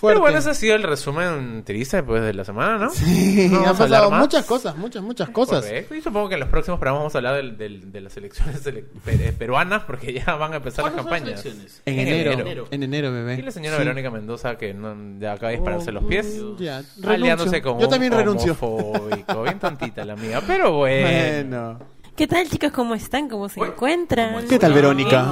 Pero 0.00 0.20
bueno, 0.20 0.38
ese 0.38 0.50
ha 0.50 0.54
sido 0.54 0.76
el 0.76 0.82
resumen 0.82 1.62
triste 1.64 1.96
después 1.98 2.22
de 2.22 2.34
la 2.34 2.44
semana, 2.44 2.76
¿no? 2.78 2.90
Sí, 2.90 3.48
No 3.50 3.66
han 3.66 3.76
pasado 3.76 4.10
muchas 4.10 4.44
cosas, 4.44 4.76
muchas, 4.76 5.02
muchas 5.02 5.28
cosas. 5.30 5.64
Correcto. 5.64 5.94
Y 5.94 6.02
supongo 6.02 6.28
que 6.28 6.34
en 6.34 6.40
los 6.40 6.48
próximos 6.48 6.78
programas 6.78 7.00
vamos 7.00 7.14
a 7.14 7.18
hablar 7.18 7.36
del- 7.36 7.56
del- 7.56 7.92
de 7.92 8.00
las 8.02 8.16
elecciones 8.16 8.66
eh, 8.66 9.34
peruanas 9.38 9.82
porque 9.84 10.12
ya 10.12 10.34
van 10.36 10.52
a 10.52 10.56
empezar 10.56 10.84
las 10.84 10.92
¿Cuándo 10.94 11.02
son 11.02 11.10
las 11.12 11.20
campañas. 11.22 11.44
elecciones? 11.46 11.82
En, 11.86 11.94
En 11.94 12.08
enero, 12.08 12.32
enero. 12.32 12.68
en 12.70 12.82
enero, 12.82 13.12
bebé. 13.12 13.34
Y 13.36 13.42
la 13.42 13.50
señora 13.50 13.76
Sí. 13.76 13.82
Verónica 13.84 14.10
Mendoza 14.10 14.56
que 14.56 14.74
no, 14.74 14.94
ya 15.18 15.32
acaba 15.32 15.50
de 15.50 15.56
dispararse 15.56 15.92
los 15.92 16.04
pies. 16.04 16.26
Mm, 16.26 16.56
Ya, 16.62 16.82
aliándose 17.06 17.50
renuncio. 17.50 17.62
con 17.62 17.78
Yo 17.80 17.86
un 17.86 17.90
también 17.90 18.12
renuncio. 18.12 18.52
homofóbico. 18.60 19.42
Bien 19.44 19.58
tontita 19.58 20.04
la 20.04 20.12
amiga, 20.12 20.42
pero 20.46 20.72
bueno. 20.76 21.06
Bueno. 21.06 21.78
¿Qué 22.16 22.26
tal, 22.26 22.48
chicos? 22.48 22.72
¿Cómo 22.72 22.94
están? 22.94 23.28
¿Cómo 23.28 23.48
se 23.48 23.60
encuentran? 23.60 24.46
¿Qué 24.48 24.58
tal, 24.58 24.72
Verónica? 24.72 25.22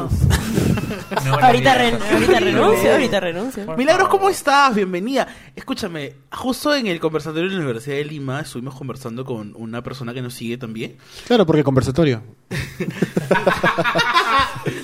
No, 1.25 1.35
Ahorita, 1.41 1.75
renuncio, 1.79 2.93
ahorita 2.93 3.21
renuncio. 3.21 3.65
Por 3.67 3.77
Milagros. 3.79 4.09
¿cómo 4.09 4.29
estás? 4.29 4.75
Bienvenida. 4.75 5.27
Escúchame, 5.57 6.15
justo 6.33 6.75
en 6.75 6.87
el 6.87 7.01
conversatorio 7.01 7.49
de 7.49 7.55
la 7.57 7.63
Universidad 7.63 7.97
de 7.97 8.05
Lima 8.05 8.41
estuvimos 8.41 8.75
conversando 8.75 9.25
con 9.25 9.55
una 9.57 9.83
persona 9.83 10.13
que 10.13 10.21
nos 10.21 10.35
sigue 10.35 10.59
también. 10.59 10.97
Claro, 11.27 11.47
porque 11.47 11.65
conversatorio. 11.65 12.23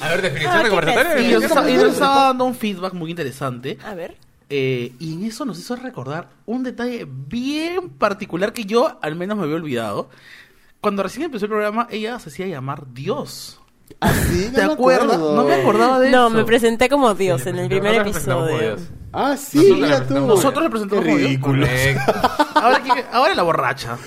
A 0.00 0.08
ver, 0.08 0.22
definición 0.22 0.56
Ah, 0.56 0.62
de 0.62 0.68
conversatorio. 0.70 1.22
Y 1.28 1.32
nos, 1.34 1.42
y 1.68 1.74
nos 1.74 1.92
estaba 1.92 2.24
dando 2.28 2.44
un 2.46 2.54
feedback 2.54 2.94
muy 2.94 3.10
interesante. 3.10 3.76
A 3.84 3.94
ver. 3.94 4.16
eh, 4.48 4.92
y 4.98 5.14
en 5.14 5.24
eso 5.24 5.44
nos 5.44 5.58
hizo 5.58 5.76
recordar 5.76 6.28
un 6.46 6.62
detalle 6.62 7.06
bien 7.08 7.90
particular 7.90 8.52
que 8.54 8.64
yo 8.64 8.98
al 9.02 9.16
menos 9.16 9.36
me 9.36 9.44
había 9.44 9.56
olvidado. 9.56 10.08
Cuando 10.80 11.02
recién 11.02 11.24
empezó 11.26 11.44
el 11.46 11.50
programa, 11.50 11.86
ella 11.90 12.18
se 12.18 12.30
hacía 12.30 12.46
llamar 12.46 12.92
Dios. 12.92 13.60
Así, 14.00 14.50
¿Te 14.54 14.62
acuerdas? 14.62 15.18
No 15.18 15.44
me 15.44 15.54
acordaba 15.54 15.98
de 15.98 16.10
No, 16.10 16.28
eso. 16.28 16.36
me 16.36 16.44
presenté 16.44 16.88
como 16.88 17.12
Dios 17.14 17.44
en 17.46 17.58
el 17.58 17.68
primer 17.68 17.96
episodio. 17.96 18.76
Ah, 19.12 19.36
sí, 19.36 19.58
Nosotros 19.58 19.78
mira 19.80 19.88
tú. 19.88 20.02
representamos- 20.14 20.26
Nosotros 20.28 20.64
representamos 20.64 21.04
Qué 21.04 21.14
ridículo. 21.14 21.66
Ahora, 22.54 22.80
¿quién- 22.80 23.04
ahora 23.12 23.34
la 23.34 23.42
borracha. 23.42 23.98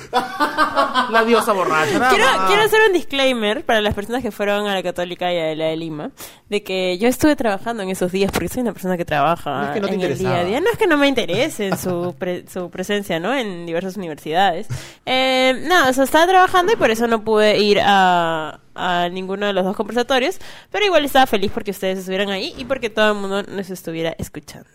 La 1.09 1.23
diosa 1.25 1.51
borracha. 1.53 1.99
nada 1.99 2.09
Quiero, 2.09 2.25
más. 2.25 2.47
quiero 2.47 2.61
hacer 2.63 2.79
un 2.87 2.93
disclaimer 2.93 3.65
para 3.65 3.81
las 3.81 3.93
personas 3.93 4.21
que 4.21 4.31
fueron 4.31 4.67
a 4.67 4.73
la 4.73 4.83
Católica 4.83 5.33
y 5.33 5.37
a 5.39 5.55
la 5.55 5.65
de 5.65 5.75
Lima, 5.77 6.11
de 6.49 6.63
que 6.63 6.97
yo 6.99 7.07
estuve 7.07 7.35
trabajando 7.35 7.83
en 7.83 7.89
esos 7.89 8.11
días 8.11 8.31
porque 8.31 8.47
soy 8.49 8.61
una 8.61 8.73
persona 8.73 8.95
que 8.95 9.05
trabaja 9.05 9.49
No 9.51 9.63
es 9.65 9.71
que 9.71 9.79
no 9.81 9.87
en 9.87 10.01
el 10.01 10.17
día 10.17 10.39
a 10.39 10.43
día. 10.45 10.61
No 10.61 10.69
es 10.71 10.77
que 10.77 10.87
no 10.87 10.97
me 10.97 11.07
interese 11.07 11.67
en 11.67 11.77
su, 11.77 12.15
pre- 12.17 12.45
su 12.47 12.69
presencia, 12.69 13.19
¿no? 13.19 13.33
En 13.33 13.65
diversas 13.65 13.97
universidades. 13.97 14.67
Eh, 15.05 15.65
no, 15.67 15.89
o 15.89 15.93
sea, 15.93 16.03
estaba 16.03 16.27
trabajando 16.27 16.71
y 16.73 16.75
por 16.75 16.91
eso 16.91 17.07
no 17.07 17.23
pude 17.23 17.57
ir 17.59 17.79
a, 17.83 18.59
a 18.75 19.09
ninguno 19.09 19.47
de 19.47 19.53
los 19.53 19.65
dos 19.65 19.75
conversatorios, 19.75 20.39
pero 20.71 20.85
igual 20.85 21.03
estaba 21.05 21.25
feliz 21.25 21.51
porque 21.53 21.71
ustedes 21.71 21.99
estuvieran 21.99 22.29
ahí 22.29 22.53
y 22.57 22.65
porque 22.65 22.89
todo 22.89 23.11
el 23.11 23.17
mundo 23.17 23.43
nos 23.43 23.69
estuviera 23.69 24.15
escuchando. 24.17 24.69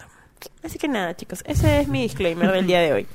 Así 0.63 0.79
que 0.79 0.89
nada, 0.89 1.15
chicos, 1.17 1.43
ese 1.47 1.81
es 1.81 1.89
mi 1.89 2.03
disclaimer 2.03 2.51
del 2.53 2.67
día 2.67 2.81
de 2.81 2.93
hoy. 2.93 3.07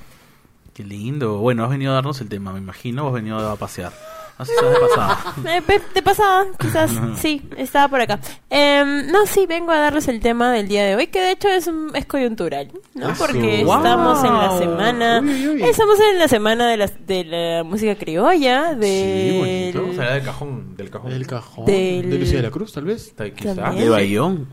Qué 0.73 0.83
lindo. 0.83 1.37
Bueno, 1.37 1.63
has 1.63 1.69
venido 1.69 1.91
a 1.91 1.95
darnos 1.95 2.19
el 2.21 2.29
tema, 2.29 2.51
me 2.51 2.59
imagino. 2.59 3.05
o 3.05 3.07
has 3.09 3.13
venido 3.13 3.37
a 3.49 3.55
pasear. 3.55 3.91
Así 4.35 4.51
se 4.59 4.65
de 4.65 4.75
pasada. 4.79 5.35
Eh, 5.57 5.61
pe- 5.61 5.81
de 5.93 6.01
pasada, 6.01 6.45
quizás, 6.59 6.89
sí, 7.17 7.47
estaba 7.55 7.87
por 7.87 8.01
acá. 8.01 8.19
Em, 8.49 9.05
no, 9.11 9.27
sí, 9.27 9.45
vengo 9.45 9.71
a 9.71 9.77
darles 9.77 10.07
el 10.07 10.19
tema 10.19 10.51
del 10.51 10.67
día 10.67 10.83
de 10.83 10.95
hoy, 10.95 11.05
que 11.05 11.19
de 11.21 11.31
hecho 11.33 11.49
es, 11.49 11.67
un- 11.67 11.91
es 11.95 12.07
coyuntural, 12.07 12.71
¿no? 12.95 13.11
Eso. 13.11 13.23
Porque 13.27 13.63
Wow. 13.63 13.75
estamos 13.77 14.23
en 14.25 14.33
la 14.33 14.57
semana, 14.57 15.19
Uy, 15.23 15.47
uy, 15.49 15.61
estamos 15.61 15.99
en 16.11 16.17
la 16.17 16.27
semana 16.27 16.67
de 16.67 16.77
la, 16.77 16.87
de 16.87 17.23
la 17.25 17.63
música 17.63 17.93
criolla, 17.93 18.73
de 18.73 19.71
Vamos 19.75 19.99
a 19.99 20.01
hablar 20.01 20.13
del 20.15 20.23
cajón. 20.23 20.75
Del 20.77 20.89
cajón. 20.89 21.11
El 21.11 21.27
cajón. 21.27 21.65
Del- 21.65 22.09
De 22.09 22.17
Lucía 22.17 22.37
de 22.37 22.43
la 22.43 22.51
Cruz, 22.51 22.73
tal 22.73 22.85
vez. 22.85 23.09
Está 23.09 23.25
ahí, 23.25 23.31
quizá. 23.33 23.53
También. 23.53 23.83
De 23.83 23.89
Bayón. 23.91 24.47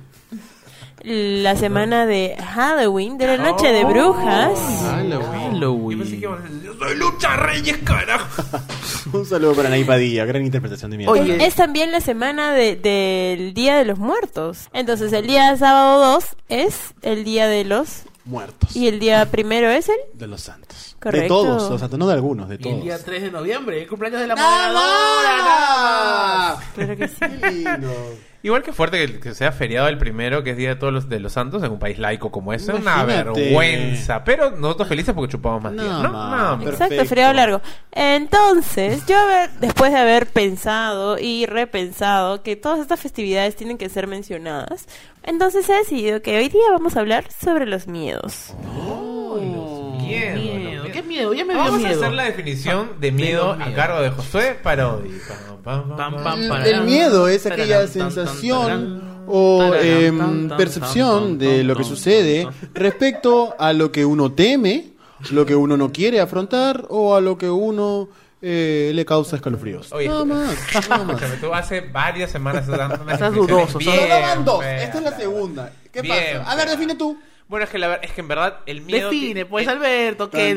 La 1.02 1.56
semana 1.56 2.06
de 2.06 2.36
Halloween, 2.54 3.16
de 3.18 3.26
la 3.26 3.36
noche 3.38 3.68
de 3.68 3.84
brujas. 3.84 4.58
Halloween. 4.82 5.60
Yo 5.60 5.88
pensé 5.98 6.16
que 6.18 6.24
iban 6.24 6.38
a 6.38 6.42
decir, 6.42 6.62
yo 6.62 6.74
soy 6.78 6.96
Lucha 6.96 7.36
Reyes, 7.36 7.78
carajo. 7.84 8.42
Un 9.12 9.26
saludo 9.26 9.54
para 9.54 9.68
Nay 9.70 9.84
Padilla, 9.84 10.24
gran 10.24 10.44
interpretación 10.44 10.90
de 10.90 10.98
mi 10.98 11.06
Oye. 11.06 11.36
Es, 11.36 11.42
es 11.48 11.54
también 11.54 11.92
la 11.92 12.00
semana 12.00 12.52
de- 12.52 12.76
del 12.76 13.54
Día 13.54 13.76
de 13.78 13.84
los 13.84 13.98
Muertos. 13.98 14.68
Entonces, 14.72 15.12
el 15.12 15.26
día 15.26 15.56
sábado 15.56 16.12
2 16.14 16.24
es 16.48 16.94
el 17.02 17.24
Día 17.24 17.46
de 17.48 17.64
los... 17.64 18.02
Muertos. 18.26 18.76
Y 18.76 18.86
el 18.86 19.00
día 19.00 19.24
primero 19.30 19.70
es 19.70 19.88
el... 19.88 19.96
De 20.14 20.26
los 20.26 20.42
santos. 20.42 20.94
Correcto. 21.02 21.22
De 21.22 21.28
todos, 21.28 21.70
los 21.70 21.80
santos, 21.80 21.98
no 21.98 22.06
de 22.06 22.12
algunos, 22.14 22.48
de 22.50 22.56
Y 22.56 22.58
todos. 22.58 22.76
el 22.76 22.82
día 22.82 22.98
3 23.02 23.22
de 23.22 23.30
noviembre, 23.30 23.80
el 23.82 23.88
cumpleaños 23.88 24.20
de 24.20 24.26
la 24.26 24.36
moderadora. 24.36 24.80
Claro 26.74 26.96
que 26.96 27.08
sí. 27.08 27.14
Qué 27.18 27.50
lindo. 27.50 27.90
Igual 28.42 28.62
que 28.62 28.72
fuerte 28.72 29.06
que, 29.06 29.20
que 29.20 29.34
sea 29.34 29.52
feriado 29.52 29.88
el 29.88 29.98
primero, 29.98 30.42
que 30.42 30.50
es 30.52 30.56
Día 30.56 30.70
de 30.70 30.76
Todos 30.76 30.92
los, 30.92 31.08
de 31.10 31.20
los 31.20 31.32
Santos, 31.32 31.62
en 31.62 31.72
un 31.72 31.78
país 31.78 31.98
laico 31.98 32.30
como 32.30 32.52
ese. 32.54 32.72
Es 32.72 32.78
una 32.78 33.04
vergüenza. 33.04 34.24
Pero 34.24 34.52
nosotros 34.52 34.88
felices 34.88 35.14
porque 35.14 35.32
chupamos 35.32 35.62
más 35.62 35.72
No, 35.74 35.82
días, 35.82 36.02
¿no? 36.02 36.10
No, 36.10 36.58
pero- 36.58 36.70
Exacto, 36.72 37.04
feriado 37.04 37.32
largo. 37.34 37.60
Entonces, 37.92 39.04
yo 39.06 39.18
haber- 39.18 39.50
después 39.60 39.92
de 39.92 39.98
haber 39.98 40.26
pensado 40.26 41.18
y 41.18 41.44
repensado 41.46 42.42
que 42.42 42.56
todas 42.56 42.80
estas 42.80 42.98
festividades 43.00 43.56
tienen 43.56 43.76
que 43.78 43.88
ser 43.88 44.06
mencionadas, 44.06 44.86
entonces 45.22 45.68
he 45.68 45.74
decidido 45.74 46.22
que 46.22 46.36
hoy 46.38 46.48
día 46.48 46.62
vamos 46.72 46.96
a 46.96 47.00
hablar 47.00 47.24
sobre 47.32 47.66
los 47.66 47.86
miedos. 47.86 48.54
miedo, 48.62 49.36
Miedo, 49.40 49.94
los 49.94 50.02
qué 50.04 50.59
miedo, 51.20 51.34
ya 51.34 51.44
me 51.44 51.54
dio 51.54 51.62
Vamos 51.62 51.80
miedo. 51.80 51.94
a 51.94 51.96
hacer 51.96 52.12
la 52.12 52.24
definición 52.24 52.90
de 53.00 53.12
miedo 53.12 53.52
a 53.52 53.72
cargo 53.74 54.00
de 54.00 54.10
Josué 54.10 54.58
Parodi. 54.62 55.10
El, 56.64 56.82
miedo 56.82 57.28
es 57.28 57.46
aquella 57.46 57.86
sensación 57.86 59.24
o 59.26 59.74
em, 59.74 60.48
tan, 60.48 60.56
percepción 60.56 61.38
de 61.38 61.62
lo 61.62 61.76
que 61.76 61.84
sucede 61.84 62.48
respecto 62.74 63.54
a 63.58 63.72
lo 63.72 63.92
que 63.92 64.04
uno 64.04 64.32
teme, 64.32 64.92
lo 65.30 65.44
que 65.44 65.54
uno 65.54 65.76
no 65.76 65.92
quiere 65.92 66.20
afrontar 66.20 66.86
o 66.88 67.14
a 67.14 67.20
lo 67.20 67.36
que 67.36 67.50
uno 67.50 68.08
eh, 68.42 68.90
le 68.94 69.04
causa 69.04 69.36
escalofríos. 69.36 69.92
Oye, 69.92 70.08
nada 70.08 70.24
más, 70.24 70.56
nada 70.88 71.04
más. 71.04 71.20
Tú 71.40 71.52
hace 71.52 71.82
varias 71.82 72.30
semanas 72.30 72.64
estás 72.64 72.78
dando 72.78 72.94
Estás 73.12 73.34
dudoso, 73.34 73.78
bien 73.78 73.94
Solo 73.94 74.08
van 74.08 74.44
dos, 74.44 74.60
feas. 74.60 74.82
esta 74.82 74.98
es 74.98 75.04
la 75.04 75.16
segunda. 75.16 75.72
¿Qué 75.92 76.00
Bien 76.00 76.38
pasa? 76.38 76.50
A 76.50 76.56
ver, 76.56 76.64
fea. 76.64 76.74
define 76.74 76.94
tú. 76.94 77.18
Bueno, 77.50 77.64
es 77.64 77.70
que, 77.70 77.78
la, 77.78 77.96
es 77.96 78.12
que 78.12 78.20
en 78.20 78.28
verdad 78.28 78.60
el 78.64 78.80
miedo... 78.82 79.10
Define, 79.10 79.44
pues, 79.44 79.66
el- 79.66 79.72
Alberto, 79.72 80.30
que 80.30 80.54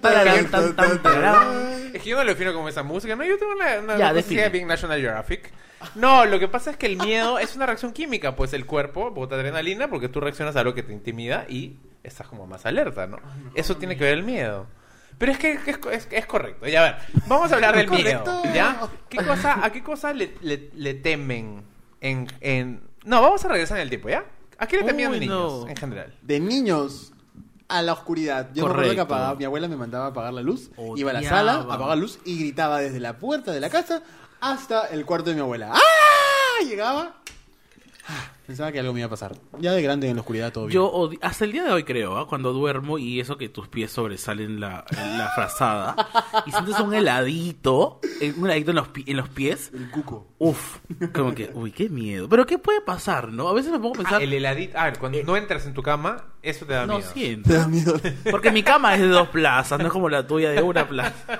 Tan, 0.00 0.14
tan, 0.48 0.76
tan, 0.76 1.02
tan, 1.02 1.02
defina. 1.02 1.90
Es 1.92 2.02
que 2.02 2.08
yo 2.10 2.16
no 2.16 2.22
lo 2.22 2.30
defino 2.30 2.54
como 2.54 2.68
esa 2.68 2.84
música, 2.84 3.16
no, 3.16 3.24
yo 3.24 3.36
tengo 3.36 3.52
una, 3.52 3.80
una 3.80 3.98
Ya, 3.98 4.12
de 4.12 4.48
bien 4.50 4.68
National 4.68 5.00
Geographic. 5.00 5.50
No, 5.96 6.24
lo 6.24 6.38
que 6.38 6.46
pasa 6.46 6.70
es 6.70 6.76
que 6.76 6.86
el 6.86 6.96
miedo 6.96 7.40
es 7.40 7.56
una 7.56 7.66
reacción 7.66 7.92
química, 7.92 8.36
pues 8.36 8.52
el 8.52 8.64
cuerpo 8.64 9.10
bota 9.10 9.34
adrenalina 9.34 9.88
porque 9.90 10.08
tú 10.08 10.20
reaccionas 10.20 10.54
a 10.54 10.60
algo 10.60 10.72
que 10.74 10.84
te 10.84 10.92
intimida 10.92 11.46
y 11.48 11.76
estás 12.04 12.28
como 12.28 12.46
más 12.46 12.64
alerta, 12.64 13.08
¿no? 13.08 13.18
Eso 13.56 13.76
tiene 13.76 13.96
que 13.96 14.04
ver 14.04 14.14
el 14.14 14.22
miedo. 14.22 14.66
Pero 15.18 15.32
es 15.32 15.38
que 15.38 15.52
es, 15.54 15.60
es- 15.90 16.08
es 16.12 16.26
correcto. 16.26 16.68
Ya, 16.68 16.80
a 16.80 16.84
ver, 16.92 16.96
vamos 17.26 17.50
a 17.50 17.56
hablar 17.56 17.74
del 17.76 17.90
miedo. 17.90 18.42
¿ya? 18.54 18.80
¿Qué 19.08 19.16
cosa, 19.18 19.64
¿A 19.64 19.72
qué 19.72 19.82
cosa 19.82 20.12
le, 20.12 20.34
le- 20.42 20.70
le 20.76 20.94
temen 20.94 21.64
en, 22.00 22.28
en... 22.40 22.82
No, 23.04 23.20
vamos 23.20 23.44
a 23.44 23.48
regresar 23.48 23.78
en 23.78 23.82
el 23.82 23.88
tiempo, 23.88 24.08
¿ya? 24.10 24.24
¿A 24.58 24.66
qué 24.66 24.76
le 24.78 24.82
temían 24.84 25.12
de 25.12 25.18
Uy, 25.18 25.26
niños, 25.28 25.62
no. 25.64 25.68
en 25.68 25.76
general? 25.76 26.14
De 26.22 26.40
niños 26.40 27.12
a 27.68 27.82
la 27.82 27.92
oscuridad. 27.92 28.48
Yo 28.54 28.64
me 28.64 28.70
acuerdo 28.70 28.90
que 28.90 28.96
Correcto. 28.96 29.02
apagaba, 29.14 29.34
mi 29.36 29.44
abuela 29.44 29.68
me 29.68 29.76
mandaba 29.76 30.06
a 30.06 30.08
apagar 30.08 30.32
la 30.32 30.42
luz, 30.42 30.70
Odiaba. 30.76 30.98
iba 30.98 31.10
a 31.10 31.14
la 31.14 31.28
sala, 31.28 31.54
apagaba 31.60 31.90
la 31.94 31.96
luz 32.00 32.18
y 32.24 32.38
gritaba 32.38 32.80
desde 32.80 32.98
la 33.00 33.18
puerta 33.18 33.52
de 33.52 33.60
la 33.60 33.70
casa 33.70 34.02
hasta 34.40 34.86
el 34.88 35.04
cuarto 35.06 35.30
de 35.30 35.36
mi 35.36 35.40
abuela. 35.42 35.70
¡Ah! 35.72 36.64
Llegaba. 36.64 37.14
Ah, 38.08 38.32
Pensaba 38.48 38.72
que 38.72 38.80
algo 38.80 38.94
me 38.94 39.00
iba 39.00 39.06
a 39.08 39.10
pasar. 39.10 39.36
Ya 39.58 39.72
de 39.72 39.82
grande 39.82 40.08
en 40.08 40.16
la 40.16 40.22
oscuridad 40.22 40.50
todo 40.50 40.64
bien. 40.68 40.72
Yo 40.74 41.10
hasta 41.20 41.44
el 41.44 41.52
día 41.52 41.64
de 41.64 41.70
hoy 41.70 41.84
creo, 41.84 42.16
¿ah? 42.16 42.26
cuando 42.26 42.54
duermo 42.54 42.96
y 42.96 43.20
eso 43.20 43.36
que 43.36 43.50
tus 43.50 43.68
pies 43.68 43.92
sobresalen 43.92 44.58
la, 44.58 44.86
en 44.90 45.18
la 45.18 45.28
frazada 45.34 45.94
y 46.46 46.50
sientes 46.50 46.80
un 46.80 46.94
heladito, 46.94 48.00
eh, 48.22 48.32
un 48.34 48.46
heladito 48.46 48.70
en 48.70 48.76
los, 48.76 48.88
en 49.04 49.16
los 49.18 49.28
pies, 49.28 49.70
El 49.74 49.90
cuco. 49.90 50.28
Uf, 50.38 50.78
como 51.14 51.34
que, 51.34 51.50
uy, 51.52 51.72
qué 51.72 51.90
miedo. 51.90 52.26
Pero 52.26 52.46
¿qué 52.46 52.56
puede 52.56 52.80
pasar, 52.80 53.28
no? 53.34 53.48
A 53.50 53.52
veces 53.52 53.70
me 53.70 53.78
pongo 53.80 53.96
a 53.96 53.98
Ah, 53.98 54.02
pensar, 54.04 54.22
el 54.22 54.32
heladito... 54.32 54.78
A 54.78 54.84
ver, 54.84 54.98
cuando 54.98 55.22
no 55.24 55.36
entras 55.36 55.66
en 55.66 55.74
tu 55.74 55.82
cama, 55.82 56.24
eso 56.40 56.64
te 56.64 56.72
da 56.72 56.86
no 56.86 56.96
miedo. 57.00 57.10
siento. 57.12 57.50
Te 57.50 57.54
da 57.58 57.68
miedo. 57.68 58.00
Porque 58.30 58.50
mi 58.50 58.62
cama 58.62 58.94
es 58.94 59.02
de 59.02 59.08
dos 59.08 59.28
plazas, 59.28 59.78
no 59.78 59.88
es 59.88 59.92
como 59.92 60.08
la 60.08 60.26
tuya 60.26 60.52
de 60.52 60.62
una 60.62 60.88
plaza. 60.88 61.38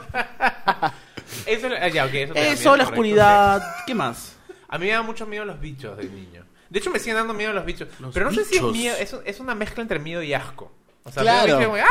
Eso, 1.47 1.69
ah, 1.81 1.89
ya, 1.89 2.05
ok, 2.05 2.13
eso, 2.15 2.35
te 2.35 2.41
da 2.41 2.47
Eso, 2.49 2.61
miedo, 2.61 2.77
la 2.77 2.85
correcto. 2.85 2.91
oscuridad, 2.91 3.63
¿qué 3.87 3.95
más? 3.95 4.37
A 4.69 4.77
mí 4.77 4.85
me 4.85 4.93
da 4.93 5.01
mucho 5.01 5.25
miedo 5.27 5.47
los 5.47 5.59
bichos 5.59 5.97
de 5.97 6.05
niño. 6.05 6.45
De 6.71 6.79
hecho, 6.79 6.91
me 6.91 6.99
siguen 6.99 7.17
dando 7.17 7.35
miedo 7.35 7.53
los 7.53 7.65
bichos. 7.65 7.89
Los 8.01 8.13
pero 8.13 8.27
no 8.27 8.33
sé 8.33 8.45
si 8.45 8.57
es 8.57 8.61
bichos. 8.63 8.73
miedo, 8.73 8.97
es, 8.97 9.17
es 9.25 9.41
una 9.41 9.55
mezcla 9.55 9.83
entre 9.83 9.99
miedo 9.99 10.23
y 10.23 10.35
asco. 10.35 10.71
O 11.05 11.11
sea, 11.11 11.23
Claro. 11.23 11.77
y 11.77 11.81
¡ah! 11.81 11.87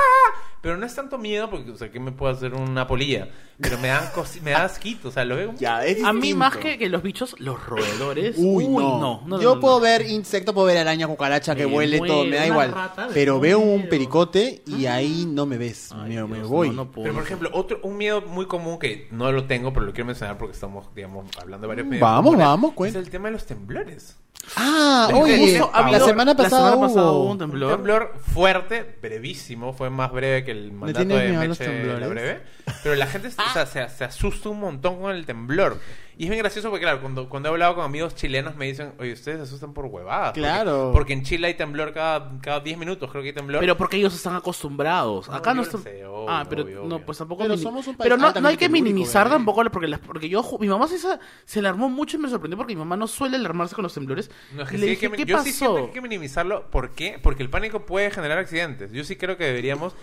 Pero 0.67 0.75
no 0.79 0.85
es 0.85 0.93
tanto 0.93 1.17
miedo 1.17 1.49
porque, 1.49 1.71
o 1.71 1.77
sea, 1.77 1.89
¿qué 1.89 1.97
me 1.97 2.11
puedo 2.11 2.29
hacer 2.33 2.53
una 2.53 2.85
polilla? 2.87 3.29
Pero 3.57 3.77
me 3.79 3.87
da, 3.87 4.11
cosi- 4.13 4.41
me 4.41 4.51
da 4.51 4.65
asquito, 4.65 5.07
o 5.07 5.11
sea, 5.11 5.23
lo 5.23 5.37
veo... 5.37 5.53
Ya, 5.57 5.85
es 5.85 6.03
A 6.03 6.11
mí 6.11 6.33
más 6.33 6.57
que, 6.57 6.77
que 6.77 6.89
los 6.89 7.01
bichos, 7.01 7.39
los 7.39 7.65
roedores. 7.65 8.35
Uy, 8.37 8.67
no. 8.67 8.99
no, 8.99 9.21
no, 9.25 9.41
Yo 9.41 9.55
no, 9.55 9.61
puedo 9.61 9.75
no. 9.77 9.81
ver 9.83 10.05
insecto, 10.09 10.53
puedo 10.53 10.67
ver 10.67 10.77
araña, 10.77 11.07
cucaracha 11.07 11.55
que 11.55 11.65
huele, 11.65 12.01
todo, 12.01 12.25
me 12.25 12.35
da 12.35 12.45
igual. 12.47 12.73
rata 12.73 13.07
Pero 13.13 13.39
veo 13.39 13.59
un 13.59 13.87
pericote 13.87 14.61
y 14.67 14.87
ahí 14.87 15.25
no 15.25 15.45
me 15.45 15.57
ves. 15.57 15.93
Ay, 15.93 16.15
me, 16.17 16.23
me 16.25 16.35
Dios, 16.39 16.49
voy. 16.49 16.67
no, 16.67 16.73
no 16.75 16.91
puedo. 16.91 17.03
Pero, 17.05 17.13
por 17.15 17.23
ejemplo, 17.23 17.49
otro, 17.53 17.79
un 17.83 17.95
miedo 17.95 18.21
muy 18.23 18.45
común 18.45 18.77
que 18.77 19.07
no 19.11 19.31
lo 19.31 19.45
tengo, 19.45 19.71
pero 19.71 19.85
lo 19.85 19.93
quiero 19.93 20.07
mencionar 20.07 20.37
porque 20.37 20.53
estamos, 20.53 20.93
digamos, 20.93 21.25
hablando 21.39 21.61
de 21.65 21.67
varios 21.69 21.87
miedos 21.87 22.01
Vamos, 22.01 22.25
comunes, 22.31 22.45
vamos, 22.45 22.69
Es 22.71 22.75
cuenta. 22.75 22.99
el 22.99 23.09
tema 23.09 23.29
de 23.29 23.31
los 23.31 23.45
temblores. 23.45 24.17
Ah, 24.55 25.09
oye, 25.13 25.57
ha 25.57 25.81
la 25.81 25.87
habido- 25.87 26.05
semana 26.05 26.31
la 26.31 26.37
pasada, 26.37 26.71
semana 26.71 26.87
pasada 26.87 27.11
hubo- 27.11 27.23
hubo 27.23 27.31
un 27.31 27.37
temblor. 27.37 27.69
Un 27.71 27.75
temblor 27.77 28.13
fuerte, 28.33 28.97
brevísimo, 29.01 29.73
fue 29.73 29.89
más 29.89 30.11
breve 30.13 30.45
que 30.45 30.51
el 30.57 30.71
mandato 30.71 31.05
de 31.05 31.31
Meche 31.31 32.07
breve. 32.07 32.41
Pero 32.83 32.95
la 32.95 33.07
gente 33.07 33.27
o 33.27 33.53
sea, 33.53 33.65
se, 33.65 33.87
se 33.89 34.03
asusta 34.03 34.49
un 34.49 34.59
montón 34.59 34.99
con 35.01 35.15
el 35.15 35.25
temblor. 35.25 35.79
Y 36.19 36.23
es 36.23 36.29
bien 36.29 36.39
gracioso 36.41 36.69
porque, 36.71 36.83
claro, 36.83 36.99
cuando, 36.99 37.29
cuando 37.29 37.49
he 37.49 37.51
hablado 37.51 37.75
con 37.75 37.85
amigos 37.85 38.15
chilenos 38.15 38.55
me 38.55 38.65
dicen, 38.65 38.93
oye, 38.97 39.13
ustedes 39.13 39.37
se 39.37 39.43
asustan 39.43 39.73
por 39.73 39.85
huevadas. 39.85 40.29
Porque- 40.29 40.39
Claro. 40.41 40.89
Porque, 40.91 41.13
en 41.13 41.21
Chile 41.23 41.45
hay 41.47 41.53
temblor 41.53 41.93
cada, 41.93 42.31
cada 42.41 42.59
10 42.59 42.77
minutos, 42.79 43.09
creo 43.11 43.21
que 43.21 43.29
hay 43.29 43.35
temblor. 43.35 43.59
Pero 43.59 43.77
porque 43.77 43.97
ellos 43.97 44.15
están 44.15 44.35
acostumbrados. 44.35 45.27
No, 45.29 45.35
Acá 45.35 45.53
no 45.53 45.61
están. 45.61 45.83
sé, 45.83 46.05
obvio, 46.05 46.29
ah, 46.29 46.43
pero 46.49 46.63
obvio, 46.63 46.83
no, 46.85 46.99
pues 47.05 47.17
tampoco. 47.19 47.43
Pero 47.43 47.55
somos 47.57 47.85
un 47.87 47.95
país 47.95 48.09
Pero 48.09 48.17
no, 48.17 48.31
no 48.41 48.47
hay 48.47 48.57
que 48.57 48.67
minimizar 48.67 49.25
bebé. 49.27 49.35
tampoco, 49.35 49.63
porque 49.71 49.87
las, 49.87 49.99
porque 49.99 50.27
yo 50.27 50.43
mi 50.59 50.67
mamá 50.67 50.87
se, 50.87 50.97
se 51.45 51.59
alarmó 51.59 51.87
mucho 51.89 52.17
y 52.17 52.19
me 52.19 52.29
sorprendió 52.29 52.57
porque 52.57 52.73
mi 52.73 52.79
mamá 52.79 52.97
no 52.97 53.07
suele 53.07 53.37
alarmarse 53.37 53.75
con 53.75 53.83
los 53.83 53.93
temblores. 53.93 54.31
No, 54.55 54.63
es 54.63 54.69
que 54.69 54.77
le 54.77 54.83
sí 54.83 54.89
hay 54.89 54.95
dije, 54.95 55.11
que- 55.11 55.17
¿qué 55.17 55.25
yo 55.25 55.43
sí 55.43 55.51
siento 55.51 55.75
que 55.75 55.81
hay 55.83 55.91
que 55.91 56.01
minimizarlo. 56.01 56.69
¿Por 56.71 56.91
qué? 56.91 57.19
Porque 57.21 57.43
el 57.43 57.49
pánico 57.51 57.85
puede 57.85 58.09
generar 58.09 58.39
accidentes. 58.39 58.91
Yo 58.91 59.03
sí 59.03 59.15
creo 59.17 59.37
que 59.37 59.43
deberíamos 59.45 59.93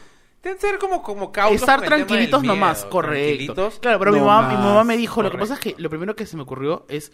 de 0.42 0.59
ser 0.59 0.78
como, 0.78 1.02
como 1.02 1.33
cautos 1.33 1.59
Estar 1.62 1.80
tranquilitos 1.80 2.42
miedo, 2.42 2.54
nomás, 2.54 2.85
correcto. 2.85 3.25
tranquilitos. 3.25 3.78
Claro, 3.80 3.99
pero 3.99 4.12
mi, 4.12 4.21
mamá, 4.21 4.47
mi 4.50 4.56
mamá 4.56 4.85
me 4.85 4.94
dijo, 4.94 5.23
lo 5.23 5.30
que 5.30 5.38
pasa 5.38 5.54
es 5.54 5.61
que 5.61 5.75
lo 5.78 5.88
primero 5.88 6.03
que 6.16 6.26
se 6.26 6.37
me 6.37 6.42
ocurrió 6.42 6.84
es, 6.88 7.11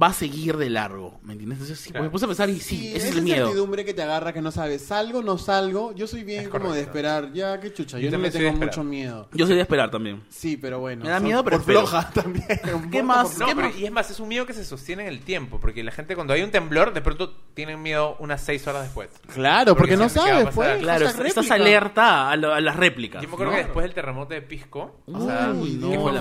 va 0.00 0.06
a 0.06 0.12
seguir 0.12 0.56
de 0.56 0.70
largo, 0.70 1.18
¿me 1.24 1.32
entiendes? 1.32 1.58
Entonces 1.58 1.80
sí, 1.80 1.90
Claro. 1.90 2.04
me 2.04 2.10
puse 2.10 2.24
a 2.24 2.28
pensar 2.28 2.48
y 2.48 2.60
sí, 2.60 2.76
Sí, 2.76 2.88
ese 2.94 3.08
es 3.08 3.16
el 3.16 3.22
miedo. 3.22 3.38
incertidumbre 3.40 3.84
que 3.84 3.92
te 3.92 4.02
agarra 4.02 4.32
que 4.32 4.40
no 4.40 4.52
sabes, 4.52 4.82
salgo, 4.86 5.20
no 5.20 5.36
salgo. 5.36 5.92
Yo 5.96 6.06
soy 6.06 6.22
bien 6.22 6.42
Es 6.44 6.48
como 6.48 6.72
de 6.72 6.80
esperar, 6.82 7.32
ya, 7.32 7.58
qué 7.58 7.72
chucha. 7.74 7.98
Yo 7.98 8.08
Yo, 8.08 8.16
no 8.16 8.22
le 8.22 8.30
tengo 8.30 8.52
mucho 8.52 8.84
miedo. 8.84 9.28
Yo 9.34 9.46
soy 9.46 9.56
de 9.56 9.62
esperar 9.62 9.90
también. 9.90 10.22
Sí, 10.28 10.56
pero 10.56 10.78
bueno. 10.78 11.04
Me 11.04 11.10
da 11.10 11.18
miedo, 11.18 11.42
pero 11.42 11.56
por 11.56 11.62
espero. 11.62 11.80
floja 11.80 12.08
también. 12.14 12.46
¿Qué 12.92 13.02
más? 13.02 13.30
por 13.30 13.38
No, 13.40 13.46
¿Qué 13.46 13.54
pero, 13.56 13.68
más? 13.68 13.78
y 13.78 13.84
es 13.84 13.90
más, 13.90 14.10
es 14.12 14.20
un 14.20 14.28
miedo 14.28 14.46
que 14.46 14.54
se 14.54 14.64
sostiene 14.64 15.02
en 15.02 15.08
el 15.08 15.20
tiempo, 15.22 15.58
porque 15.58 15.82
la 15.82 15.90
gente 15.90 16.14
cuando 16.14 16.34
hay 16.34 16.42
un 16.42 16.52
temblor, 16.52 16.94
de 16.94 17.00
pronto 17.02 17.34
tienen 17.54 17.82
miedo 17.82 18.16
unas 18.20 18.40
seis 18.42 18.64
horas 18.68 18.84
después. 18.84 19.10
Claro, 19.34 19.74
porque, 19.74 19.94
Porque 19.94 19.96
no 20.04 20.08
sabes, 20.08 20.48
pues. 20.54 20.78
Claro, 20.78 21.04
esa 21.08 21.26
estás 21.26 21.34
réplica. 21.48 21.54
alerta 21.56 22.30
a, 22.30 22.36
lo- 22.36 22.54
a 22.54 22.60
las 22.60 22.76
réplicas. 22.76 23.22
Yo 23.22 23.28
me 23.28 23.34
acuerdo 23.34 23.52
¿no? 23.52 23.58
que 23.58 23.64
después 23.64 23.82
del 23.84 23.94
terremoto 23.94 24.34
de 24.34 24.42
Pisco, 24.42 25.00
o 25.06 25.26
sea, 25.26 25.52
Uy, 25.52 25.72
que 25.80 25.96
no, 25.96 26.00
fue 26.00 26.12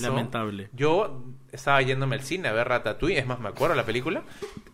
lamentable. 0.00 0.70
Yo 0.72 1.24
estaba 1.54 1.80
yéndome 1.82 2.16
al 2.16 2.22
cine 2.22 2.48
a 2.48 2.52
ver 2.52 2.68
Ratatouille, 2.68 3.18
es 3.18 3.26
más, 3.26 3.40
me 3.40 3.48
acuerdo 3.48 3.74
la 3.74 3.86
película, 3.86 4.22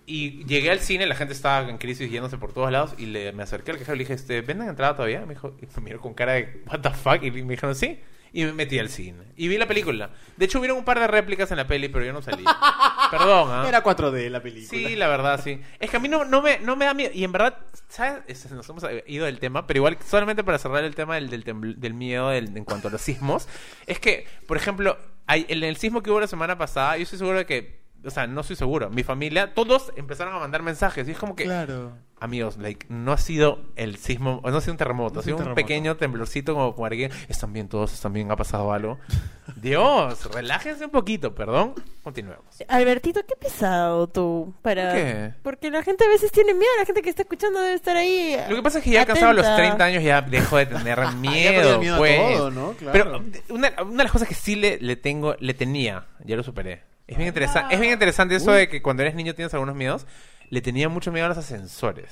y 0.07 0.45
llegué 0.45 0.71
al 0.71 0.81
cine, 0.81 1.07
la 1.07 1.15
gente 1.15 1.35
estaba 1.35 1.69
en 1.69 1.79
crisis 1.79 2.11
yéndose 2.11 2.39
por 2.39 2.53
todos 2.53 2.71
lados, 2.73 2.95
y 2.99 3.07
le, 3.07 3.33
me 3.33 3.43
acerqué 3.43 3.73
al 3.73 3.79
cajero 3.79 3.95
y 3.95 3.99
le 3.99 4.05
dije, 4.05 4.15
este, 4.15 4.41
¿venden 4.41 4.69
entrada 4.69 4.95
todavía? 4.95 5.21
Me 5.21 5.35
dijo, 5.35 5.55
y 5.61 5.67
me 5.77 5.85
miró 5.85 6.01
con 6.01 6.15
cara 6.15 6.33
de, 6.35 6.63
¿what 6.67 6.81
the 6.81 6.91
fuck? 6.91 7.23
Y 7.23 7.31
me 7.31 7.55
dijeron, 7.55 7.75
sí. 7.75 8.01
Y 8.33 8.45
me 8.45 8.53
metí 8.53 8.79
al 8.79 8.89
cine. 8.89 9.25
Y 9.37 9.49
vi 9.49 9.59
la 9.59 9.67
película. 9.67 10.11
De 10.37 10.45
hecho, 10.45 10.59
hubieron 10.61 10.79
un 10.79 10.85
par 10.85 11.01
de 11.01 11.07
réplicas 11.07 11.51
en 11.51 11.57
la 11.57 11.67
peli, 11.67 11.89
pero 11.89 12.05
yo 12.05 12.13
no 12.13 12.23
salí. 12.23 12.45
Perdón, 13.11 13.49
¿ah? 13.51 13.65
Era 13.69 13.83
4D 13.83 14.29
la 14.31 14.41
película. 14.43 14.69
Sí, 14.69 14.95
la 14.97 15.09
verdad, 15.09 15.41
sí. 15.43 15.61
Es 15.79 15.91
que 15.91 15.97
a 15.97 16.01
mí 16.01 16.09
no, 16.09 16.25
no, 16.25 16.41
me, 16.43 16.59
no 16.61 16.77
me 16.77 16.85
da 16.85 16.95
miedo. 16.95 17.11
Y 17.15 17.25
en 17.25 17.33
verdad, 17.33 17.57
¿sabes? 17.89 18.23
Es- 18.29 18.51
Nos 18.51 18.69
hemos 18.69 18.85
ido 19.07 19.27
del 19.27 19.39
tema, 19.41 19.67
pero 19.67 19.79
igual, 19.79 19.99
solamente 20.07 20.45
para 20.45 20.59
cerrar 20.59 20.85
el 20.85 20.95
tema 20.95 21.17
del, 21.17 21.29
del, 21.31 21.45
tembl- 21.45 21.75
del 21.77 21.95
miedo 21.95 22.29
del- 22.31 22.57
en 22.57 22.65
cuanto 22.65 22.89
a 22.89 22.91
los 22.91 23.01
sismos, 23.01 23.49
es 23.87 23.99
que, 23.99 24.27
por 24.47 24.57
ejemplo, 24.57 24.97
hay, 25.27 25.47
en 25.49 25.63
el 25.65 25.77
sismo 25.77 26.03
que 26.03 26.11
hubo 26.11 26.21
la 26.21 26.27
semana 26.27 26.57
pasada, 26.59 26.97
yo 26.97 27.03
estoy 27.03 27.19
seguro 27.19 27.39
de 27.39 27.47
que, 27.47 27.81
o 28.05 28.11
sea, 28.11 28.27
no 28.27 28.41
estoy 28.43 28.57
seguro, 28.57 28.91
mi 28.91 29.03
familia, 29.03 29.53
todos 29.55 29.93
empezaron 29.97 30.35
a 30.35 30.39
mandar 30.39 30.63
mensajes. 30.63 31.07
Y 31.09 31.13
es 31.13 31.19
como 31.19 31.35
que, 31.37 31.45
Claro. 31.45 31.97
Amigos, 32.21 32.59
like, 32.59 32.87
no 32.89 33.13
ha 33.13 33.19
sido 33.19 33.63
el 33.77 33.97
sismo, 33.97 34.41
no 34.45 34.57
ha 34.57 34.61
sido 34.61 34.73
un 34.73 34.79
terremoto, 34.79 35.15
No 35.15 35.21
ha 35.21 35.25
sido 35.25 35.39
un 35.39 35.55
pequeño 35.55 35.97
temblorcito 35.97 36.55
como 36.55 36.77
para 36.77 36.95
que 36.95 37.11
están 37.29 37.53
bien 37.53 37.69
todos, 37.69 37.93
están 37.93 38.13
bien, 38.13 38.31
ha 38.31 38.37
pasado 38.37 38.73
algo. 38.73 38.99
Dios, 39.57 40.33
relájense 40.33 40.85
un 40.85 40.91
poquito, 40.91 41.35
perdón. 41.35 41.75
Continuemos. 42.03 42.45
Albertito, 42.69 43.21
qué 43.27 43.35
pesado 43.37 44.07
tú. 44.07 44.55
Para... 44.63 44.85
¿Por 44.85 44.95
qué? 44.95 45.33
Porque 45.43 45.71
la 45.71 45.83
gente 45.83 46.05
a 46.05 46.09
veces 46.09 46.31
tiene 46.31 46.55
miedo, 46.55 46.71
la 46.79 46.87
gente 46.87 47.03
que 47.03 47.11
está 47.11 47.23
escuchando 47.23 47.61
debe 47.61 47.75
estar 47.75 47.97
ahí. 47.97 48.37
Lo 48.49 48.57
que 48.57 48.63
pasa 48.63 48.79
es 48.79 48.85
que 48.85 48.91
ya 48.91 49.01
alcanzado 49.01 49.33
los 49.33 49.45
atenta. 49.45 49.77
30 49.77 49.85
años 49.85 50.05
ya 50.05 50.23
dejo 50.23 50.57
de 50.57 50.67
tener 50.67 50.99
Ya 51.01 51.11
miedo, 51.13 51.79
miedo 51.79 51.95
a 51.95 51.99
pues. 51.99 52.37
todo, 52.37 52.51
¿no? 52.51 52.73
Claro. 52.73 52.93
Pero 52.93 53.25
una, 53.55 53.73
una 53.83 53.97
de 53.99 54.05
las 54.05 54.13
cosas 54.13 54.29
que 54.29 54.35
sí 54.35 54.57
le, 54.57 54.79
le 54.79 54.97
tengo, 54.97 55.35
le 55.41 55.55
tenía, 55.55 56.07
ya 56.25 56.37
lo 56.37 56.43
superé. 56.43 56.83
Es 57.11 57.17
bien, 57.17 57.27
interesante 57.27 57.75
es 57.75 57.81
bien 57.81 57.93
interesante 57.93 58.37
eso 58.37 58.53
de 58.53 58.69
que 58.69 58.83
cuando 58.83 59.03
eres 59.03 59.17
niño 59.17 59.35
tienes 59.35 59.53
algunos 59.53 59.75
miedos. 59.75 60.07
Le 60.51 60.61
tenía 60.61 60.89
mucho 60.89 61.11
miedo 61.13 61.27
a 61.27 61.29
los 61.31 61.39
ascensores. 61.39 62.11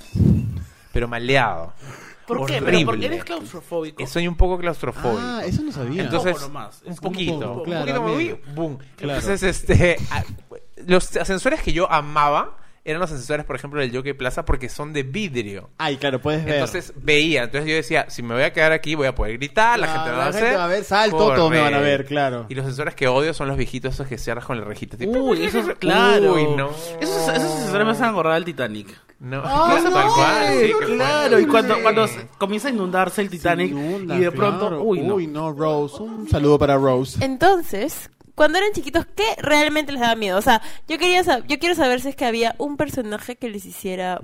Pero 0.93 1.09
maleado. 1.09 1.73
¿Por 2.27 2.47
qué? 2.47 2.57
Horrible. 2.57 2.73
¿Pero 2.73 2.87
porque 2.87 3.07
eres 3.07 3.25
claustrofóbico? 3.25 4.03
Eh, 4.03 4.07
Soy 4.07 4.29
un 4.29 4.37
poco 4.37 4.59
claustrofóbico. 4.59 5.21
Ah, 5.21 5.43
eso 5.45 5.63
no 5.63 5.73
sabía. 5.73 6.05
Entonces, 6.05 6.35
poco 6.35 6.47
nomás. 6.47 6.83
un 6.85 6.97
poquito, 6.97 7.33
un 7.35 7.41
poco, 7.41 7.59
un 7.61 7.65
claro, 7.65 7.87
poquito, 7.87 8.05
amigo. 8.05 8.17
uy, 8.47 8.55
boom. 8.55 8.79
Claro. 8.97 9.19
Entonces, 9.21 9.43
este, 9.43 9.97
ah, 10.11 10.23
los 10.87 11.17
ascensores 11.17 11.63
que 11.63 11.73
yo 11.73 11.91
amaba 11.91 12.57
eran 12.85 13.01
los 13.01 13.11
ascensores, 13.11 13.45
por 13.45 13.57
ejemplo, 13.57 13.81
del 13.81 13.95
Jockey 13.95 14.13
Plaza 14.15 14.45
porque 14.45 14.69
son 14.69 14.93
de 14.93 15.03
vidrio. 15.03 15.71
Ay, 15.79 15.97
claro, 15.97 16.21
puedes 16.21 16.45
ver. 16.45 16.55
Entonces 16.55 16.93
veía, 16.97 17.45
entonces 17.45 17.69
yo 17.69 17.77
decía, 17.77 18.07
si 18.09 18.23
me 18.23 18.35
voy 18.35 18.45
a 18.45 18.53
quedar 18.53 18.73
aquí 18.73 18.95
voy 18.95 19.07
a 19.07 19.15
poder 19.15 19.35
gritar, 19.39 19.79
la 19.79 19.87
gente 19.89 20.11
me 20.11 20.17
va 20.17 20.23
a 20.23 20.25
la 20.25 20.31
hacer. 20.31 20.43
gente 20.43 20.57
va 20.57 20.65
a 20.65 20.69
ver, 20.69 20.85
salto, 20.85 21.17
todos 21.17 21.51
me 21.51 21.61
van 21.61 21.75
a 21.75 21.81
ver, 21.81 22.07
claro. 22.07 22.47
Y 22.49 22.55
los 22.55 22.65
sensores 22.65 22.95
que 22.95 23.09
odio 23.09 23.35
son 23.35 23.49
los 23.49 23.57
viejitos 23.57 23.95
esos 23.95 24.07
que 24.07 24.19
cierras 24.19 24.45
con 24.45 24.63
rejito. 24.65 24.97
tipo, 24.97 25.13
Uy, 25.19 25.45
eso 25.45 25.59
es 25.59 25.69
claro. 25.79 26.35
Uy, 26.35 26.45
no. 26.57 26.71
Esos, 27.01 27.29
esos 27.29 27.51
asesores 27.53 27.85
me 27.87 27.93
hacen 27.93 28.05
acordar 28.07 28.35
al 28.35 28.45
Titanic. 28.45 28.89
No, 29.21 29.43
Ah, 29.45 29.77
claro, 29.81 29.91
tal 29.97 30.13
cual, 30.13 30.59
sí, 30.61 30.73
claro, 30.87 31.41
y 31.41 31.47
cuando, 31.47 31.83
cuando 31.83 32.07
comienza 32.39 32.69
a 32.69 32.71
inundarse 32.71 33.21
el 33.21 33.29
Titanic 33.29 33.71
Inunda, 33.73 34.17
y 34.17 34.21
de 34.21 34.31
pronto, 34.31 34.61
claro. 34.69 34.83
uy, 34.83 35.01
no. 35.01 35.15
Uy, 35.17 35.27
no, 35.27 35.53
Rose. 35.53 36.01
Un 36.01 36.29
saludo 36.29 36.59
para 36.59 36.77
Rose. 36.77 37.19
Entonces, 37.25 38.11
cuando 38.39 38.57
eran 38.57 38.73
chiquitos, 38.73 39.05
¿qué 39.15 39.35
realmente 39.43 39.93
les 39.93 40.01
daba 40.01 40.15
miedo? 40.15 40.39
O 40.39 40.43
sea, 40.43 40.63
yo 40.89 40.97
quería 40.97 41.23
sab- 41.23 41.45
yo 41.47 41.59
quiero 41.59 41.75
saber 41.75 42.01
si 42.01 42.09
es 42.09 42.17
que 42.17 42.25
había 42.25 42.55
un 42.59 42.79
personaje 42.79 43.37
que 43.37 43.51
les 43.51 43.67
hiciera 43.67 44.21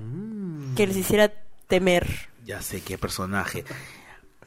que 0.75 0.87
les 0.87 0.97
hiciera 0.97 1.31
temer. 1.67 2.07
Ya 2.43 2.61
sé 2.61 2.81
qué 2.81 2.97
personaje. 2.97 3.63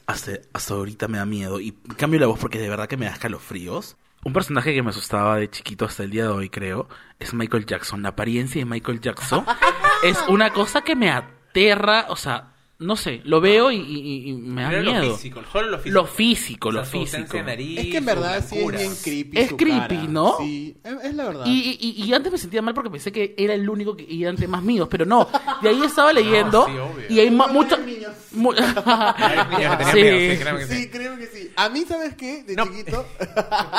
Hasta, 0.06 0.32
hasta 0.52 0.74
ahorita 0.74 1.06
me 1.08 1.18
da 1.18 1.26
miedo. 1.26 1.60
Y 1.60 1.72
cambio 1.96 2.18
la 2.18 2.26
voz 2.26 2.38
porque 2.40 2.58
de 2.58 2.68
verdad 2.68 2.88
que 2.88 2.96
me 2.96 3.06
da 3.06 3.12
escalofríos. 3.12 3.96
Un 4.24 4.32
personaje 4.32 4.74
que 4.74 4.82
me 4.82 4.90
asustaba 4.90 5.36
de 5.36 5.48
chiquito 5.50 5.84
hasta 5.84 6.02
el 6.02 6.10
día 6.10 6.22
de 6.24 6.28
hoy, 6.30 6.48
creo, 6.50 6.88
es 7.20 7.34
Michael 7.34 7.66
Jackson. 7.66 8.02
La 8.02 8.10
apariencia 8.10 8.60
de 8.60 8.64
Michael 8.64 9.00
Jackson 9.00 9.44
es 10.02 10.18
una 10.28 10.50
cosa 10.52 10.80
que 10.82 10.96
me 10.96 11.10
aterra. 11.10 12.06
O 12.08 12.16
sea, 12.16 12.52
no 12.80 12.94
sé, 12.94 13.20
lo 13.24 13.40
veo 13.40 13.72
y, 13.72 13.76
y- 13.76 14.28
y 14.30 14.32
me 14.34 14.62
da 14.62 14.68
Pero 14.70 14.82
lo 14.82 14.90
miedo. 14.92 15.16
físico, 15.16 15.40
lo 15.40 15.78
físico. 15.78 15.90
Lo 15.90 16.06
físico, 16.06 16.68
O 16.68 16.72
sea, 16.72 16.80
lo 16.80 16.86
físico. 16.86 17.42
nariz, 17.42 17.78
Es 17.80 17.86
que 17.86 17.96
en 17.96 18.04
verdad 18.04 18.44
sí 18.48 18.56
es 18.58 18.70
bien 18.70 18.92
creepy. 19.02 19.38
Es 19.38 19.48
su 19.48 19.56
creepy, 19.56 19.96
cara. 19.96 20.02
¿no? 20.08 20.36
Sí, 20.38 20.76
es, 20.84 21.04
es 21.04 21.14
la 21.14 21.24
verdad. 21.24 21.44
Y, 21.46 21.76
y- 21.80 22.04
y 22.04 22.14
antes 22.14 22.30
me 22.30 22.38
sentía 22.38 22.62
mal 22.62 22.74
porque 22.74 22.90
pensé 22.90 23.10
que 23.10 23.34
era 23.36 23.54
el 23.54 23.68
único 23.68 23.96
que 23.96 24.06
iba 24.08 24.32
temas 24.34 24.62
míos, 24.62 24.86
pero 24.90 25.04
no. 25.04 25.28
De 25.60 25.68
ahí 25.70 25.82
estaba 25.82 26.12
leyendo 26.12 26.66
sí, 26.66 26.72
obvio. 26.78 27.04
y 27.08 27.18
hay 27.20 27.30
No, 27.30 27.48
mucho. 27.48 27.74
hay 27.76 27.82
niños. 27.84 28.12
mu- 28.32 28.52
Hay 28.52 29.36
niños 29.58 29.76
que 29.76 29.84
tenían 29.84 29.92
Sí. 29.92 30.02
miedo, 30.02 30.58
sí, 30.60 30.66
sí. 30.68 30.74
Sí, 30.82 30.88
creo 30.90 31.18
que 31.18 31.26
sí. 31.26 31.50
A 31.56 31.68
mí, 31.70 31.84
¿sabes 31.88 32.14
qué? 32.14 32.44
De 32.44 32.54
No. 32.54 32.64
chiquito. 32.64 33.04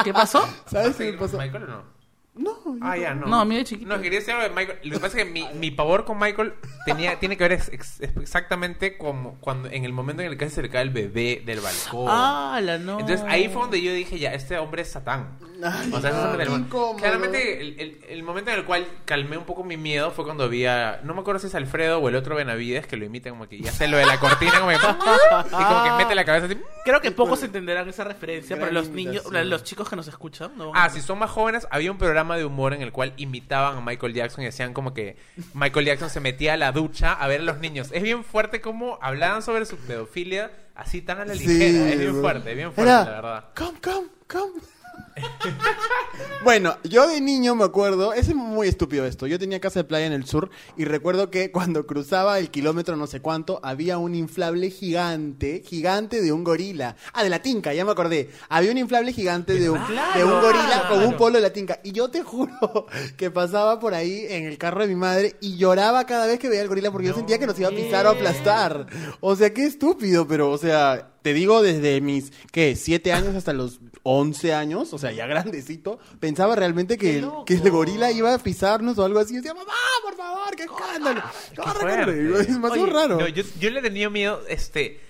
¿Qué 0.03 0.12
pasó? 0.13 0.44
¿Sabes 0.70 0.96
qué 0.98 1.12
me 1.13 1.18
pasó? 1.18 1.38
¿Michael 1.38 1.63
o 1.63 1.68
no? 1.68 1.99
No, 2.36 2.51
Ah, 2.81 2.95
ya, 2.95 3.13
no. 3.13 3.27
No, 3.27 3.39
a 3.41 3.45
mí 3.45 3.55
de 3.57 3.63
chiquito. 3.65 3.89
No, 3.93 4.01
quería 4.01 4.19
decir 4.19 4.33
algo 4.33 4.48
de 4.48 4.55
Michael. 4.55 4.79
Lo 4.83 4.93
que 4.95 5.00
pasa 5.01 5.17
es 5.17 5.25
que 5.25 5.29
mi, 5.29 5.45
mi 5.55 5.71
pavor 5.71 6.05
con 6.05 6.17
Michael 6.17 6.53
tenía, 6.86 7.19
tiene 7.19 7.36
que 7.36 7.43
ver 7.43 7.51
ex- 7.53 7.69
ex- 7.74 8.00
exactamente 8.00 8.98
como 8.98 9.38
cuando 9.41 9.69
en 9.69 9.83
el 9.83 9.91
momento 9.91 10.21
en 10.24 10.29
el 10.31 10.38
que 10.38 10.50
se 10.50 10.62
le 10.62 10.69
cae 10.69 10.83
el 10.83 10.89
bebé 10.91 11.41
del 11.45 11.59
balcón. 11.59 12.05
Ah, 12.07 12.59
la 12.63 12.77
no. 12.77 13.00
Entonces 13.00 13.25
ahí 13.27 13.50
fue 13.50 13.63
donde 13.63 13.81
yo 13.81 13.91
dije, 13.91 14.17
ya, 14.19 14.33
este 14.33 14.57
hombre 14.57 14.83
es 14.83 14.91
Satán. 14.91 15.38
Ay, 15.62 15.91
o 15.93 16.00
sea, 16.00 16.12
es 16.12 16.15
no, 16.15 16.33
el 16.41 16.50
incómodo. 16.62 16.95
Claramente, 16.95 17.59
el, 17.59 17.79
el- 17.79 18.00
el 18.07 18.24
momento 18.24 18.51
en 18.51 18.59
el 18.59 18.63
cual 18.65 18.88
calmé 19.03 19.38
un 19.38 19.43
poco 19.43 19.65
mi 19.65 19.75
miedo 19.75 20.12
fue 20.12 20.24
cuando 20.24 20.48
vi 20.48 20.65
a. 20.65 21.01
No 21.03 21.13
me 21.13 21.19
acuerdo 21.19 21.39
si 21.39 21.48
es 21.48 21.55
Alfredo 21.55 22.00
o 22.00 22.07
el 22.07 22.15
otro 22.15 22.36
Benavides 22.36 22.88
que 22.88 22.95
lo 22.95 23.03
imita 23.03 23.29
como 23.31 23.50
que 23.50 23.59
ya 23.59 23.71
sé 23.74 23.89
lo 23.89 23.98
de 23.98 24.05
la 24.05 24.17
cortina, 24.19 24.53
como 24.59 24.69
que. 24.69 24.75
y 24.75 25.63
como 25.63 25.83
que 25.83 25.91
mete 25.98 26.15
la 26.15 26.24
cabeza 26.24 26.45
así. 26.45 26.57
Creo 26.86 27.01
que 27.01 27.12
pocos 27.12 27.43
entenderán 27.43 27.89
esa 27.89 28.05
referencia, 28.05 28.55
Gran 28.55 28.69
pero 28.69 28.79
los 28.79 28.89
niños, 28.89 29.25
los 29.29 29.63
chicos 29.63 29.89
que 29.89 29.98
nos 29.98 30.07
escuchan, 30.07 30.51
no. 30.55 30.71
Ah, 30.74 30.89
si 30.89 31.01
son 31.01 31.19
más 31.19 31.29
jóvenes, 31.29 31.67
había 31.71 31.91
un 31.91 31.98
programa 31.98 32.28
de 32.38 32.45
humor 32.45 32.74
en 32.74 32.81
el 32.81 32.91
cual 32.91 33.13
imitaban 33.17 33.77
a 33.77 33.81
Michael 33.81 34.13
Jackson 34.13 34.43
y 34.43 34.45
decían 34.45 34.74
como 34.74 34.93
que 34.93 35.17
Michael 35.53 35.86
Jackson 35.86 36.09
se 36.09 36.19
metía 36.19 36.53
a 36.53 36.57
la 36.57 36.71
ducha 36.71 37.13
a 37.13 37.27
ver 37.27 37.41
a 37.41 37.43
los 37.43 37.59
niños. 37.59 37.89
Es 37.91 38.03
bien 38.03 38.24
fuerte 38.24 38.62
como 38.62 38.98
hablaban 39.01 39.41
sobre 39.41 39.65
su 39.65 39.77
pedofilia 39.77 40.51
así 40.75 41.01
tan 41.01 41.19
a 41.19 41.25
la 41.25 41.33
ligera. 41.33 41.89
es 41.89 42.00
bien 42.00 42.21
fuerte, 42.21 42.50
es 42.51 42.55
bien 42.55 42.74
fuerte, 42.74 42.91
Era, 42.91 43.03
la 43.03 43.12
verdad. 43.12 43.45
Come, 43.55 43.79
come, 43.81 44.07
come. 44.27 44.78
bueno, 46.44 46.77
yo 46.84 47.08
de 47.08 47.22
niño 47.22 47.56
me 47.56 47.63
acuerdo, 47.63 48.13
es 48.13 48.34
muy 48.34 48.68
estúpido 48.68 49.06
esto. 49.06 49.27
Yo 49.27 49.39
tenía 49.39 49.60
casa 49.60 49.79
de 49.79 49.84
playa 49.86 50.06
en 50.06 50.13
el 50.13 50.25
sur 50.25 50.50
y 50.77 50.86
recuerdo 50.86 51.29
que 51.29 51.51
cuando 51.51 51.86
cruzaba 51.86 52.39
el 52.39 52.50
kilómetro 52.50 52.96
no 52.96 53.08
sé 53.08 53.22
cuánto, 53.22 53.60
había 53.63 53.98
un 53.98 54.15
inflable 54.15 54.70
gigante, 54.70 55.63
gigante 55.65 56.22
de 56.22 56.32
un 56.32 56.44
gorila. 56.44 56.96
Ah, 57.13 57.24
de 57.24 57.29
la 57.29 57.41
tinca, 57.41 57.74
ya 57.74 57.86
me 57.86 57.91
acordé. 57.91 58.29
Había 58.50 58.72
un 58.72 58.77
inflable 58.77 59.13
gigante 59.13 59.53
de 59.53 59.70
un, 59.70 59.79
de 60.15 60.24
un 60.24 60.42
gorila 60.42 60.88
con 60.90 61.03
un 61.03 61.18
polo 61.18 61.38
de 61.38 61.42
la 61.42 61.53
tinca. 61.53 61.79
Y 61.83 61.92
yo 61.92 62.09
te 62.09 62.24
juro 62.24 62.88
que 63.18 63.31
pasaba 63.31 63.79
por 63.79 63.94
ahí 63.94 64.25
en 64.29 64.46
el 64.46 64.57
carro 64.57 64.81
de 64.81 64.88
mi 64.88 64.96
madre 64.96 65.35
y 65.42 65.57
lloraba 65.57 66.05
cada 66.05 66.25
vez 66.25 66.40
que 66.40 66.50
veía 66.50 66.62
el 66.62 66.68
gorila 66.68 66.92
porque 66.92 67.07
yo 67.07 67.14
sentía 67.14 67.40
que 67.40 67.48
nos 67.48 67.59
iba 67.59 67.70
a 67.70 67.72
pisar 67.72 68.05
o 68.05 68.09
aplastar. 68.09 68.88
O 69.20 69.35
sea, 69.35 69.53
qué 69.53 69.66
estúpido, 69.66 70.27
pero, 70.27 70.50
o 70.51 70.57
sea, 70.57 71.12
te 71.22 71.34
digo 71.34 71.62
desde 71.62 72.01
mis, 72.01 72.32
¿qué? 72.51 72.75
Siete 72.75 73.14
años 73.14 73.36
hasta 73.36 73.53
los 73.53 73.79
11 74.03 74.53
años, 74.53 74.94
o 74.94 74.98
sea, 74.98 75.12
ya 75.12 75.27
grandecito, 75.27 76.00
pensaba 76.20 76.55
realmente 76.55 76.98
que, 76.98 77.20
el, 77.20 77.29
que 77.46 77.55
el 77.55 77.70
gorila 77.72 78.12
iba 78.12 78.34
a 78.34 78.40
pisarnos 78.40 78.98
o 78.98 79.05
algo 79.05 79.20
así. 79.20 79.34
Y 79.34 79.38
decía, 79.38 79.53
mamá, 79.53 79.74
por 80.03 80.16
favor, 80.16 80.55
qué 80.55 80.64
escándalo. 80.64 81.22
Corre, 81.55 81.79
corre. 81.79 82.42
Es 82.42 82.58
Oye, 82.58 82.86
raro. 82.86 83.20
no, 83.20 83.27
yo, 83.27 83.44
yo 83.60 83.70
le 83.70 83.82
tenía 83.82 84.10
miedo, 84.10 84.42
este... 84.48 85.01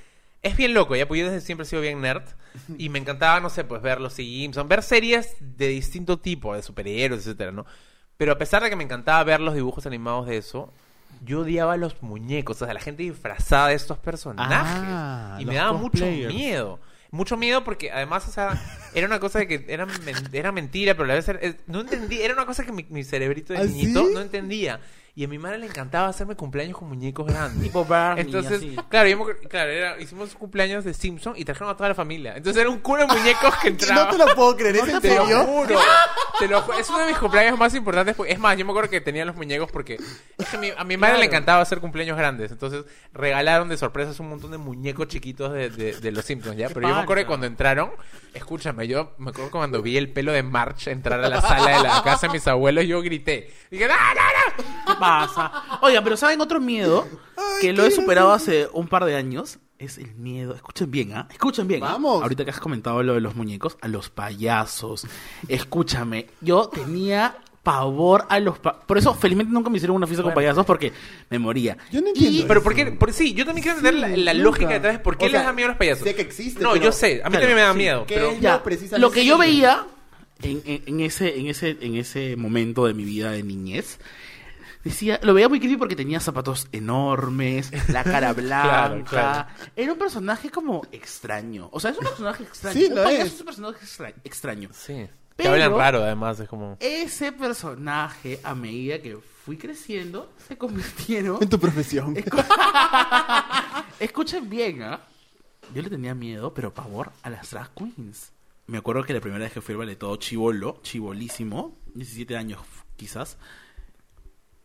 Es 0.42 0.56
bien 0.56 0.74
loco, 0.74 0.96
ya, 0.96 1.06
pues 1.06 1.20
yo 1.20 1.30
desde 1.30 1.46
siempre 1.46 1.66
he 1.66 1.70
sido 1.70 1.82
bien 1.82 2.00
nerd 2.00 2.24
y 2.78 2.88
me 2.88 2.98
encantaba, 2.98 3.42
no 3.42 3.50
sé, 3.50 3.66
pues 3.66 3.82
ver 3.82 4.00
los 4.00 4.14
Simpsons, 4.14 4.70
ver 4.70 4.84
series 4.84 5.36
de 5.42 5.68
distinto 5.68 6.18
tipo, 6.18 6.56
de 6.56 6.64
superhéroes, 6.64 7.26
etcétera, 7.28 7.52
¿no? 7.52 7.66
Pero 8.16 8.32
a 8.32 8.38
pesar 8.38 8.64
de 8.64 8.70
que 8.70 8.78
me 8.78 8.86
encantaba 8.86 9.22
ver 9.26 9.42
los 9.42 9.54
dibujos 9.54 9.86
animados 9.86 10.28
de 10.28 10.38
eso, 10.38 10.74
yo 11.26 11.42
odiaba 11.42 11.74
a 11.74 11.78
los 11.78 12.02
muñecos, 12.02 12.62
o 12.62 12.66
sea, 12.66 12.74
la 12.74 12.80
gente 12.80 13.04
disfrazada 13.04 13.68
de 13.70 13.76
estos 13.76 13.98
personajes. 13.98 14.58
Ah, 14.62 15.38
y 15.40 15.46
me 15.46 15.56
daba 15.56 15.74
mucho 15.74 16.06
miedo. 16.06 16.80
Mucho 17.12 17.38
miedo 17.38 17.64
porque 17.64 17.92
además, 17.92 18.28
o 18.28 18.32
sea, 18.32 18.62
era 18.94 19.08
una 19.08 19.20
cosa 19.20 19.40
de 19.40 19.48
que 19.48 19.66
era, 19.68 19.86
men- 19.88 20.30
era 20.32 20.52
mentira, 20.52 20.94
pero 20.96 21.12
a 21.12 21.16
era- 21.16 21.40
eh, 21.42 21.58
no 21.66 21.82
entendía, 21.82 22.24
era 22.24 22.36
una 22.36 22.46
cosa 22.46 22.64
que 22.64 22.72
mi, 22.72 22.86
mi 22.90 23.04
cerebrito 23.04 23.54
de 23.54 23.60
¿Ah, 23.60 23.64
niñito 23.64 24.06
sí? 24.06 24.12
no 24.14 24.22
entendía. 24.22 24.80
Y 25.20 25.26
a 25.26 25.28
mi 25.28 25.38
madre 25.38 25.58
le 25.58 25.66
encantaba 25.66 26.08
hacerme 26.08 26.36
cumpleaños 26.38 26.78
con 26.78 26.88
muñecos 26.88 27.28
grandes. 27.28 27.62
Tipo 27.62 27.84
Barney, 27.84 28.24
Entonces, 28.24 28.54
así. 28.60 28.78
claro, 28.88 29.10
yo 29.10 29.26
claro 29.50 29.70
era- 29.70 30.00
hicimos 30.00 30.34
cumpleaños 30.34 30.86
de 30.86 30.94
Simpson 30.94 31.34
y 31.36 31.44
trajeron 31.44 31.70
a 31.70 31.76
toda 31.76 31.90
la 31.90 31.96
familia. 31.96 32.36
Entonces 32.38 32.62
era 32.62 32.70
un 32.70 32.80
culo 32.80 33.02
de 33.06 33.08
muñecos 33.08 33.54
que 33.58 33.68
no 33.70 33.74
entraban. 33.74 34.12
te 34.12 34.18
lo 34.18 34.34
puedo 34.34 34.56
creer, 34.56 34.78
¿es 34.78 34.88
en 34.88 35.02
Te 35.02 35.16
lo 35.16 35.26
serio? 35.26 35.44
juro. 35.44 35.78
Te 36.40 36.48
lo 36.48 36.62
ju- 36.64 36.80
es 36.80 36.90
uno 36.90 37.00
de 37.00 37.08
mis 37.08 37.18
cumpleaños 37.18 37.60
más 37.60 37.76
importantes. 37.76 38.16
Es 38.30 38.40
más, 38.40 38.58
yo 38.58 38.64
me 38.64 38.72
acuerdo 38.72 38.90
que 38.90 39.02
tenía 39.02 39.26
los 39.26 39.36
muñecos 39.36 39.70
porque 39.70 39.96
es 40.38 40.48
que 40.48 40.56
a 40.56 40.60
mi, 40.62 40.70
a 40.78 40.84
mi 40.86 40.96
madre 40.96 41.18
le 41.18 41.26
encantaba 41.26 41.62
hacer 41.62 41.80
cumpleaños 41.82 42.16
grandes. 42.18 42.50
Entonces 42.54 42.86
regalaron 43.12 43.68
de 43.68 43.76
sorpresas 43.76 44.18
un 44.22 44.30
montón 44.30 44.52
de 44.52 44.58
muñecos 44.58 45.10
chiquitos 45.10 45.52
de, 45.52 45.70
de- 45.70 46.00
de 46.00 46.12
los 46.14 46.24
Simpsons, 46.24 46.56
¿ya? 46.56 46.70
Pero 46.70 46.88
yo 46.88 46.96
me 46.96 47.02
acuerdo 47.02 47.24
que 47.24 47.28
cuando 47.28 47.46
entraron, 47.46 47.92
escúchame, 48.34 48.88
yo 48.88 49.16
me 49.18 49.32
acuerdo 49.32 49.52
cuando 49.52 49.82
vi 49.82 49.98
el 49.98 50.14
pelo 50.14 50.32
de 50.32 50.44
March 50.44 50.88
entrar 50.88 51.22
a 51.22 51.28
la 51.28 51.42
sala 51.42 51.76
de 51.78 51.84
la 51.84 52.02
casa 52.04 52.28
de 52.28 52.32
mis 52.34 52.48
abuelos, 52.48 52.86
yo 52.86 53.02
grité. 53.02 53.52
Dije, 53.70 53.86
¡No, 53.86 53.96
no, 53.96 54.94
no! 54.94 55.00
¿Qué 55.22 55.28
pasa? 55.28 55.80
Oiga, 55.82 56.02
pero 56.04 56.18
¿saben 56.18 56.42
otro 56.42 56.60
miedo? 56.60 57.08
que 57.62 57.74
lo 57.74 57.84
he 57.86 57.92
superado 57.92 58.32
hace 58.32 58.68
un 58.74 58.88
par 58.88 59.06
de 59.06 59.16
años. 59.16 59.60
Es 59.78 59.98
el 59.98 60.14
miedo. 60.16 60.54
Escuchen 60.56 60.92
bien, 60.92 61.14
¿ah? 61.14 61.28
Escuchen 61.32 61.68
bien. 61.68 61.82
¿ah? 61.84 61.94
Vamos. 61.94 62.22
Ahorita 62.22 62.44
que 62.44 62.52
has 62.52 62.60
comentado 62.60 63.02
lo 63.02 63.14
de 63.14 63.22
los 63.22 63.36
muñecos, 63.36 63.78
a 63.82 63.88
los 63.88 64.10
payasos. 64.10 65.08
Escúchame, 65.48 66.28
yo 66.42 66.68
tenía 66.68 67.36
pavor 67.64 68.26
a 68.30 68.40
los 68.40 68.60
pa- 68.60 68.80
Por 68.82 68.98
eso, 68.98 69.14
felizmente 69.14 69.54
nunca 69.54 69.70
me 69.70 69.78
hicieron 69.78 69.96
una 69.98 70.06
fiesta 70.08 70.24
con 70.24 70.34
payasos 70.34 70.66
porque 70.66 70.92
me 71.30 71.40
moría. 71.40 71.78
Yo 71.92 72.02
no 72.02 72.08
entiendo 72.10 72.40
Y- 72.40 72.44
Pero 72.44 72.62
¿por 72.64 72.76
qué? 72.76 72.86
Por, 72.88 73.14
sí, 73.14 73.34
yo 73.34 73.46
también 73.46 73.64
quiero 73.64 73.78
entender 73.78 74.02
la, 74.02 74.08
la 74.18 74.34
nunca. 74.34 74.44
lógica 74.44 74.70
detrás 74.74 74.94
de 74.94 75.00
por 75.00 75.18
qué 75.18 75.26
O 75.26 75.30
sea, 75.30 75.40
les 75.40 75.48
da 75.48 75.54
miedo 75.54 75.68
a 75.68 75.70
los 75.72 75.78
payasos. 75.78 76.04
sé 76.04 76.16
que 76.16 76.22
existe, 76.24 76.62
No, 76.64 76.72
pero- 76.74 76.86
yo 76.86 76.92
sé. 76.92 77.22
A 77.24 77.30
mí 77.30 77.38
Claro, 77.38 77.48
también 77.48 77.56
me 77.56 77.62
da 77.62 77.72
sí. 77.72 77.78
miedo. 77.78 78.06
¿Qué 78.06 78.16
Pero 78.16 78.32
es 78.32 78.40
Ya, 78.42 78.56
lo 78.58 78.64
precisamente 78.64 79.00
lo 79.02 79.12
que 79.12 79.26
yo 79.26 79.38
veía 79.38 79.86
en, 80.42 80.62
en- 80.66 80.84
en 80.86 81.00
ese, 81.02 81.40
en, 81.40 81.48
ese, 81.48 81.78
en 81.82 81.96
ese 81.96 82.36
momento 82.38 82.86
de 82.86 82.94
mi 82.94 83.04
vida 83.04 83.32
de 83.32 83.44
niñez, 83.44 84.00
decía, 84.84 85.20
lo 85.24 85.34
veía 85.34 85.50
muy 85.50 85.60
creepy 85.60 85.78
porque 85.78 85.96
tenía 85.96 86.20
zapatos 86.20 86.68
enormes, 86.72 87.72
la 87.90 88.04
cara 88.04 88.34
blanca. 88.34 89.04
claro. 89.10 89.50
Era 89.76 89.94
un 89.94 90.00
personaje 90.00 90.50
como 90.50 90.82
extraño. 90.92 91.70
O 91.72 91.80
sea, 91.80 91.92
es 91.92 91.98
un 91.98 92.06
personaje 92.06 92.44
extraño. 92.44 92.74
Sí, 92.80 92.86
un 92.86 92.96
lo 92.96 93.08
es. 93.10 93.26
es 93.34 93.40
un 93.40 93.46
personaje 93.46 93.78
extra- 93.86 94.14
extraño. 94.24 94.70
Sí. 94.74 94.94
Que 95.38 95.44
Pero- 95.44 95.52
hablan 95.54 95.76
raro, 95.78 96.04
además, 96.04 96.40
es 96.42 96.50
como... 96.50 96.76
Ese 96.82 97.32
personaje, 97.32 98.40
a 98.44 98.54
medida 98.56 99.02
que 99.02 99.18
fui 99.46 99.58
creciendo, 99.58 100.34
se 100.48 100.58
convirtieron 100.58 101.42
En 101.42 101.48
tu 101.50 101.58
profesión. 101.60 102.14
Escuchen 104.00 104.50
bien, 104.50 104.82
¿ah? 104.84 105.00
Yo 105.74 105.82
le 105.82 105.90
tenía 105.90 106.16
miedo, 106.16 106.54
pero 106.54 106.74
pavor 106.74 107.12
a 107.22 107.30
las 107.30 107.52
drag 107.52 107.70
queens. 107.74 108.32
Me 108.68 108.78
acuerdo 108.78 109.04
que 109.04 109.14
la 109.14 109.22
primera 109.22 109.44
vez 109.44 109.54
que 109.54 109.62
fui 109.62 109.74
al 109.74 109.80
ballet 109.80 109.98
todo 109.98 110.16
chivolo, 110.18 110.80
chivolísimo, 110.84 111.78
17 111.96 112.36
años 112.38 112.62
quizás, 112.98 113.38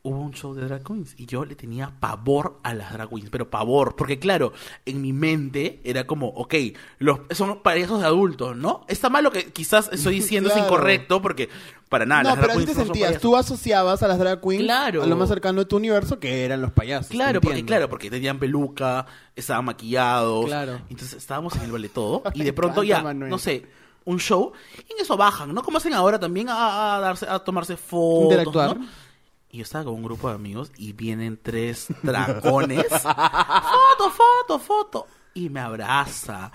hubo 0.06 0.20
un 0.20 0.32
show 0.34 0.52
de 0.54 0.66
drag 0.66 0.84
queens 0.84 1.14
y 1.16 1.24
yo 1.24 1.46
le 1.46 1.54
tenía 1.56 1.90
pavor 1.98 2.58
a 2.62 2.74
las 2.74 2.92
drag 2.92 3.08
queens, 3.08 3.30
pero 3.30 3.48
pavor, 3.48 3.96
porque 3.96 4.18
claro, 4.18 4.52
en 4.84 5.00
mi 5.00 5.14
mente 5.14 5.80
era 5.82 6.06
como, 6.06 6.28
ok, 6.28 6.54
los, 6.98 7.20
son 7.30 7.60
payasos 7.62 8.00
de 8.00 8.06
adultos, 8.06 8.54
¿no? 8.54 8.84
Está 8.86 9.08
mal 9.08 9.24
lo 9.24 9.32
que 9.32 9.50
quizás 9.50 9.88
estoy 9.92 10.16
diciendo 10.16 10.50
es 10.50 10.56
incorrecto, 10.62 11.22
porque 11.22 11.48
para 11.88 12.04
nada, 12.04 12.22
no, 12.22 12.28
las 12.30 12.36
drag 12.36 12.48
pero 12.48 12.58
así 12.58 12.66
queens 12.66 12.76
te 12.78 12.84
no 12.84 12.94
sentías. 12.94 13.20
Tú 13.22 13.34
asociabas 13.34 14.02
a 14.02 14.08
las 14.08 14.18
drag 14.18 14.42
queens 14.42 14.62
Claro. 14.64 15.02
a 15.02 15.06
lo 15.06 15.16
más 15.16 15.28
cercano 15.30 15.60
de 15.60 15.64
tu 15.66 15.76
universo 15.76 16.20
que 16.20 16.44
eran 16.44 16.60
los 16.60 16.72
payasos. 16.72 17.08
Claro, 17.10 17.40
porque 17.40 17.64
claro, 17.64 17.88
porque 17.88 18.10
tenían 18.10 18.38
peluca, 18.38 19.06
estaban 19.34 19.64
maquillados. 19.64 20.44
Claro. 20.44 20.80
Entonces 20.90 21.14
estábamos 21.14 21.56
en 21.56 21.62
el 21.62 21.72
ballet 21.72 21.90
todo 21.92 22.22
y 22.34 22.42
de 22.44 22.52
pronto 22.52 22.82
encanta, 22.82 22.98
ya, 22.98 23.02
Manuel. 23.02 23.30
no 23.30 23.38
sé, 23.38 23.64
un 24.04 24.20
show 24.20 24.52
y 24.86 24.92
en 24.92 25.00
eso 25.00 25.16
bajan, 25.16 25.54
¿no? 25.54 25.62
Como 25.62 25.78
hacen 25.78 25.94
ahora 25.94 26.20
también 26.20 26.50
a, 26.50 26.96
a 26.96 27.00
darse, 27.00 27.26
a 27.26 27.38
tomarse 27.38 27.78
fotos, 27.78 28.24
Interactuar. 28.32 28.76
¿no? 28.78 28.86
Y 29.54 29.58
yo 29.58 29.62
estaba 29.62 29.84
con 29.84 29.94
un 29.94 30.02
grupo 30.02 30.26
de 30.26 30.34
amigos 30.34 30.72
y 30.76 30.94
vienen 30.94 31.38
tres 31.40 31.86
dragones. 32.02 32.88
foto, 32.88 34.10
foto, 34.10 34.58
foto. 34.58 35.06
Y 35.32 35.48
me 35.48 35.60
abraza. 35.60 36.50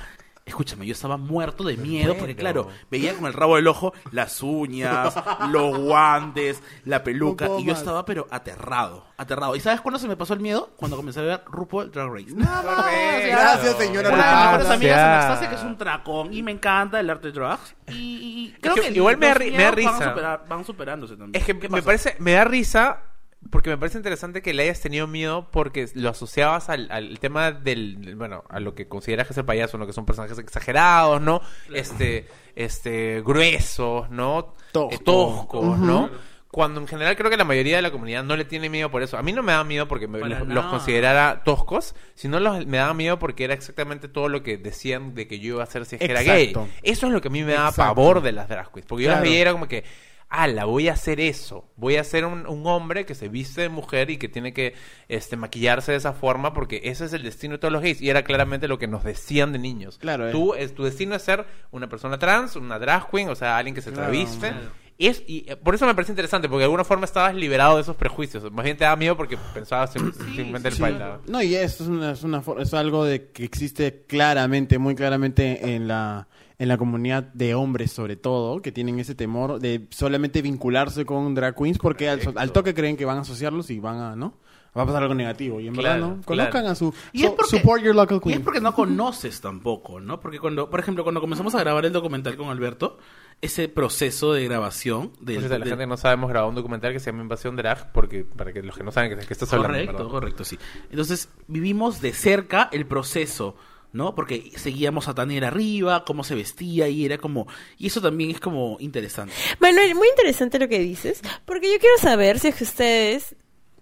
Escúchame, 0.49 0.85
yo 0.85 0.93
estaba 0.93 1.15
muerto 1.17 1.63
de 1.63 1.77
miedo 1.77 2.15
porque, 2.17 2.35
claro, 2.35 2.67
veía 2.91 3.13
con 3.13 3.25
el 3.27 3.33
rabo 3.33 3.55
del 3.55 3.67
ojo 3.67 3.93
las 4.11 4.41
uñas, 4.43 5.13
los 5.51 5.77
guantes, 5.77 6.61
la 6.85 7.03
peluca. 7.03 7.47
No 7.47 7.59
y 7.59 7.65
yo 7.65 7.71
más. 7.71 7.79
estaba, 7.79 8.03
pero 8.03 8.27
aterrado, 8.31 9.05
aterrado. 9.17 9.55
¿Y 9.55 9.59
sabes 9.59 9.79
cuándo 9.81 9.99
se 9.99 10.07
me 10.07 10.17
pasó 10.17 10.33
el 10.33 10.39
miedo? 10.39 10.71
Cuando 10.75 10.97
comencé 10.97 11.19
a 11.19 11.23
ver 11.23 11.41
RuPaul 11.45 11.91
Drag 11.91 12.09
Race. 12.11 12.33
Gracias, 12.33 13.75
señora 13.77 14.09
Una 14.09 14.17
de 14.17 14.23
mis 14.23 14.35
mejores 14.35 14.67
Gracias. 14.67 14.71
amigas 14.71 14.99
Anastasia, 14.99 15.49
que 15.49 15.55
es 15.55 15.63
un 15.63 15.77
tracón 15.77 16.33
y 16.33 16.43
me 16.43 16.51
encanta 16.51 16.99
el 16.99 17.09
arte 17.09 17.27
de 17.27 17.33
drag. 17.33 17.59
Y, 17.89 18.53
creo 18.61 18.75
que 18.75 18.81
que, 18.81 18.89
igual 18.91 19.17
me 19.17 19.27
da 19.27 19.35
me 19.35 19.63
van, 19.63 19.75
risa. 19.75 19.97
superar- 20.13 20.41
van 20.47 20.65
superándose 20.65 21.15
también. 21.15 21.39
Es 21.41 21.45
que 21.45 21.57
¿Qué 21.59 21.69
me 21.69 21.81
parece, 21.81 22.15
me 22.19 22.33
da 22.33 22.43
risa 22.43 23.03
porque 23.51 23.69
me 23.69 23.77
parece 23.77 23.97
interesante 23.97 24.41
que 24.41 24.53
le 24.53 24.63
hayas 24.63 24.81
tenido 24.81 25.07
miedo 25.07 25.49
porque 25.51 25.89
lo 25.93 26.09
asociabas 26.09 26.69
al, 26.69 26.91
al 26.91 27.19
tema 27.19 27.51
del, 27.51 28.15
bueno, 28.15 28.43
a 28.49 28.59
lo 28.59 28.75
que 28.75 28.87
consideras 28.87 29.27
que 29.27 29.33
es 29.33 29.37
el 29.37 29.45
payaso, 29.45 29.77
¿no? 29.77 29.87
Que 29.87 29.93
son 29.93 30.05
personajes 30.05 30.37
exagerados, 30.39 31.21
¿no? 31.21 31.41
Este, 31.73 32.27
este, 32.55 33.21
gruesos, 33.25 34.09
¿no? 34.09 34.55
Tosco. 34.71 34.93
Eh, 34.93 34.99
toscos, 35.03 35.79
¿no? 35.79 36.09
Cuando 36.51 36.81
en 36.81 36.87
general 36.87 37.15
creo 37.15 37.29
que 37.29 37.37
la 37.37 37.43
mayoría 37.43 37.75
de 37.75 37.83
la 37.83 37.91
comunidad 37.91 38.23
no 38.23 38.35
le 38.35 38.43
tiene 38.43 38.69
miedo 38.69 38.89
por 38.89 39.03
eso. 39.03 39.17
A 39.17 39.21
mí 39.21 39.31
no 39.31 39.43
me 39.43 39.51
da 39.51 39.63
miedo 39.63 39.87
porque 39.87 40.07
me- 40.07 40.17
los, 40.19 40.47
los 40.47 40.65
considerara 40.65 41.43
toscos, 41.43 41.93
sino 42.15 42.39
los, 42.39 42.65
me 42.65 42.77
daba 42.77 42.95
miedo 42.95 43.19
porque 43.19 43.43
era 43.43 43.53
exactamente 43.53 44.07
todo 44.07 44.29
lo 44.29 44.41
que 44.41 44.57
decían 44.57 45.13
de 45.13 45.27
que 45.27 45.39
yo 45.39 45.53
iba 45.55 45.61
a 45.61 45.65
hacer 45.65 45.85
si 45.85 45.95
es 45.95 45.99
que 45.99 46.09
era 46.11 46.23
gay. 46.23 46.53
Eso 46.81 47.05
es 47.05 47.13
lo 47.13 47.21
que 47.21 47.27
a 47.27 47.31
mí 47.31 47.43
me 47.43 47.53
daba 47.53 47.69
Exacto. 47.69 47.93
pavor 47.95 48.21
de 48.21 48.31
las 48.31 48.49
drag 48.49 48.71
queens. 48.71 48.87
Porque 48.87 49.03
yo 49.05 49.11
las 49.11 49.21
veía 49.21 49.39
era 49.41 49.51
como 49.51 49.67
que, 49.67 49.83
ala, 50.29 50.65
voy 50.65 50.87
a 50.89 50.93
hacer 50.93 51.19
eso. 51.19 51.67
Voy 51.75 51.95
a 51.95 52.03
ser 52.03 52.25
un, 52.25 52.45
un 52.47 52.65
hombre 52.67 53.05
que 53.05 53.15
se 53.15 53.29
viste 53.29 53.61
de 53.61 53.69
mujer 53.69 54.09
y 54.11 54.17
que 54.17 54.29
tiene 54.29 54.53
que 54.53 54.75
este, 55.07 55.35
maquillarse 55.37 55.91
de 55.91 55.97
esa 55.97 56.13
forma 56.13 56.53
porque 56.53 56.81
ese 56.85 57.05
es 57.05 57.13
el 57.13 57.23
destino 57.23 57.53
de 57.53 57.57
todos 57.57 57.71
los 57.71 57.81
gays. 57.81 58.01
Y 58.01 58.09
era 58.09 58.23
claramente 58.23 58.67
lo 58.67 58.77
que 58.77 58.87
nos 58.87 59.03
decían 59.03 59.51
de 59.51 59.59
niños. 59.59 59.97
Claro, 59.97 60.27
eh. 60.29 60.31
Tú, 60.31 60.53
es, 60.53 60.75
tu 60.75 60.83
destino 60.83 61.15
es 61.15 61.23
ser 61.23 61.45
una 61.71 61.89
persona 61.89 62.19
trans, 62.19 62.55
una 62.55 62.77
drag 62.79 63.09
queen, 63.09 63.29
o 63.29 63.35
sea, 63.35 63.57
alguien 63.57 63.73
que 63.75 63.81
se 63.81 63.91
traviste. 63.91 64.49
claro. 64.49 64.79
Y, 65.01 65.07
es, 65.07 65.23
y 65.27 65.45
eh, 65.49 65.55
por 65.55 65.73
eso 65.75 65.85
me 65.85 65.95
parece 65.95 66.11
interesante, 66.11 66.49
porque 66.49 66.59
de 66.59 66.65
alguna 66.65 66.83
forma 66.83 67.05
estabas 67.05 67.33
liberado 67.33 67.77
de 67.77 67.83
esos 67.83 67.95
prejuicios. 67.95 68.51
Más 68.51 68.65
bien 68.65 68.75
te 68.75 68.83
da 68.83 68.97
miedo 68.97 69.15
porque 69.15 69.37
pensabas 69.53 69.93
sim- 69.93 70.11
simplemente 70.13 70.67
el 70.67 70.73
Sí. 70.73 70.83
No, 71.25 71.41
y 71.41 71.55
es, 71.55 71.79
una, 71.79 72.11
es, 72.11 72.23
una 72.23 72.41
for- 72.41 72.61
es 72.61 72.73
algo 72.73 73.05
de 73.05 73.29
que 73.31 73.45
existe 73.45 74.03
claramente, 74.07 74.77
muy 74.77 74.95
claramente 74.95 75.73
en 75.73 75.87
la, 75.87 76.27
en 76.59 76.67
la 76.67 76.77
comunidad 76.77 77.23
de 77.33 77.55
hombres 77.55 77.91
sobre 77.91 78.15
todo, 78.17 78.61
que 78.61 78.71
tienen 78.71 78.99
ese 78.99 79.15
temor 79.15 79.59
de 79.59 79.87
solamente 79.89 80.41
vincularse 80.41 81.05
con 81.05 81.33
drag 81.33 81.55
queens 81.55 81.77
porque 81.79 82.09
al, 82.09 82.51
toque 82.51 82.73
creen 82.75 82.97
que 82.97 83.05
van 83.05 83.17
a 83.17 83.21
asociarlos 83.21 83.69
y 83.71 83.79
van 83.79 83.97
a, 83.97 84.15
¿no? 84.15 84.35
Va 84.77 84.83
a 84.83 84.85
pasar 84.85 85.01
algo 85.01 85.15
negativo. 85.15 85.59
Y 85.59 85.67
en 85.67 85.73
Claro, 85.73 85.89
verdad, 86.01 86.15
¿no? 86.17 86.21
claro. 86.23 86.51
Conozcan 86.51 86.65
a 86.67 86.75
su... 86.75 86.93
Y 87.11 87.23
es 87.23 87.29
so- 87.29 87.35
porque- 87.35 87.57
support 87.57 87.81
your 87.81 87.95
local 87.95 88.17
Y 88.17 88.21
queen. 88.27 88.37
es 88.39 88.43
porque 88.45 88.61
no 88.61 88.75
conoces 88.75 89.41
tampoco, 89.41 89.99
¿no? 89.99 90.19
Porque 90.19 90.37
cuando, 90.39 90.69
por 90.69 90.79
ejemplo, 90.79 91.03
cuando 91.03 91.21
comenzamos 91.21 91.55
a 91.55 91.59
grabar 91.59 91.85
el 91.85 91.91
documental 91.91 92.37
con 92.37 92.49
Alberto, 92.49 92.99
ese 93.41 93.67
proceso 93.67 94.31
de 94.33 94.43
grabación 94.45 95.11
del, 95.21 95.37
Por 95.37 95.45
cierto, 95.47 95.57
la 95.59 95.65
gente 95.65 95.87
no 95.87 95.97
sabe, 95.97 96.13
hemos 96.15 96.29
grabado 96.29 96.49
un 96.49 96.55
documental 96.55 96.93
que 96.93 96.99
se 96.99 97.09
llama 97.09 97.23
Invasión 97.23 97.55
Drag, 97.55 97.91
porque 97.93 98.23
para 98.25 98.53
que 98.53 98.61
los 98.61 98.77
que 98.77 98.83
no 98.83 98.91
saben 98.91 99.17
que, 99.17 99.25
que 99.25 99.33
estás 99.33 99.51
hablando. 99.53 99.77
Correcto, 99.93 100.09
correcto, 100.09 100.43
sí. 100.43 100.59
Entonces, 100.91 101.29
vivimos 101.47 101.99
de 102.01 102.13
cerca 102.13 102.69
el 102.71 102.85
proceso, 102.85 103.55
¿no? 103.91 104.15
Porque 104.15 104.51
seguíamos 104.55 105.07
a 105.07 105.15
Tania 105.15 105.47
arriba, 105.47 106.03
cómo 106.05 106.23
se 106.23 106.35
vestía 106.35 106.87
y 106.89 107.05
era 107.05 107.17
como... 107.17 107.47
Y 107.77 107.87
eso 107.87 108.01
también 108.01 108.31
es 108.31 108.39
como 108.39 108.77
interesante. 108.79 109.33
Manuel, 109.59 109.95
muy 109.95 110.07
interesante 110.09 110.59
lo 110.59 110.67
que 110.67 110.79
dices, 110.79 111.21
porque 111.45 111.71
yo 111.71 111.79
quiero 111.79 111.97
saber 111.97 112.39
si 112.39 112.49
es 112.49 112.55
que 112.55 112.63
ustedes 112.63 113.35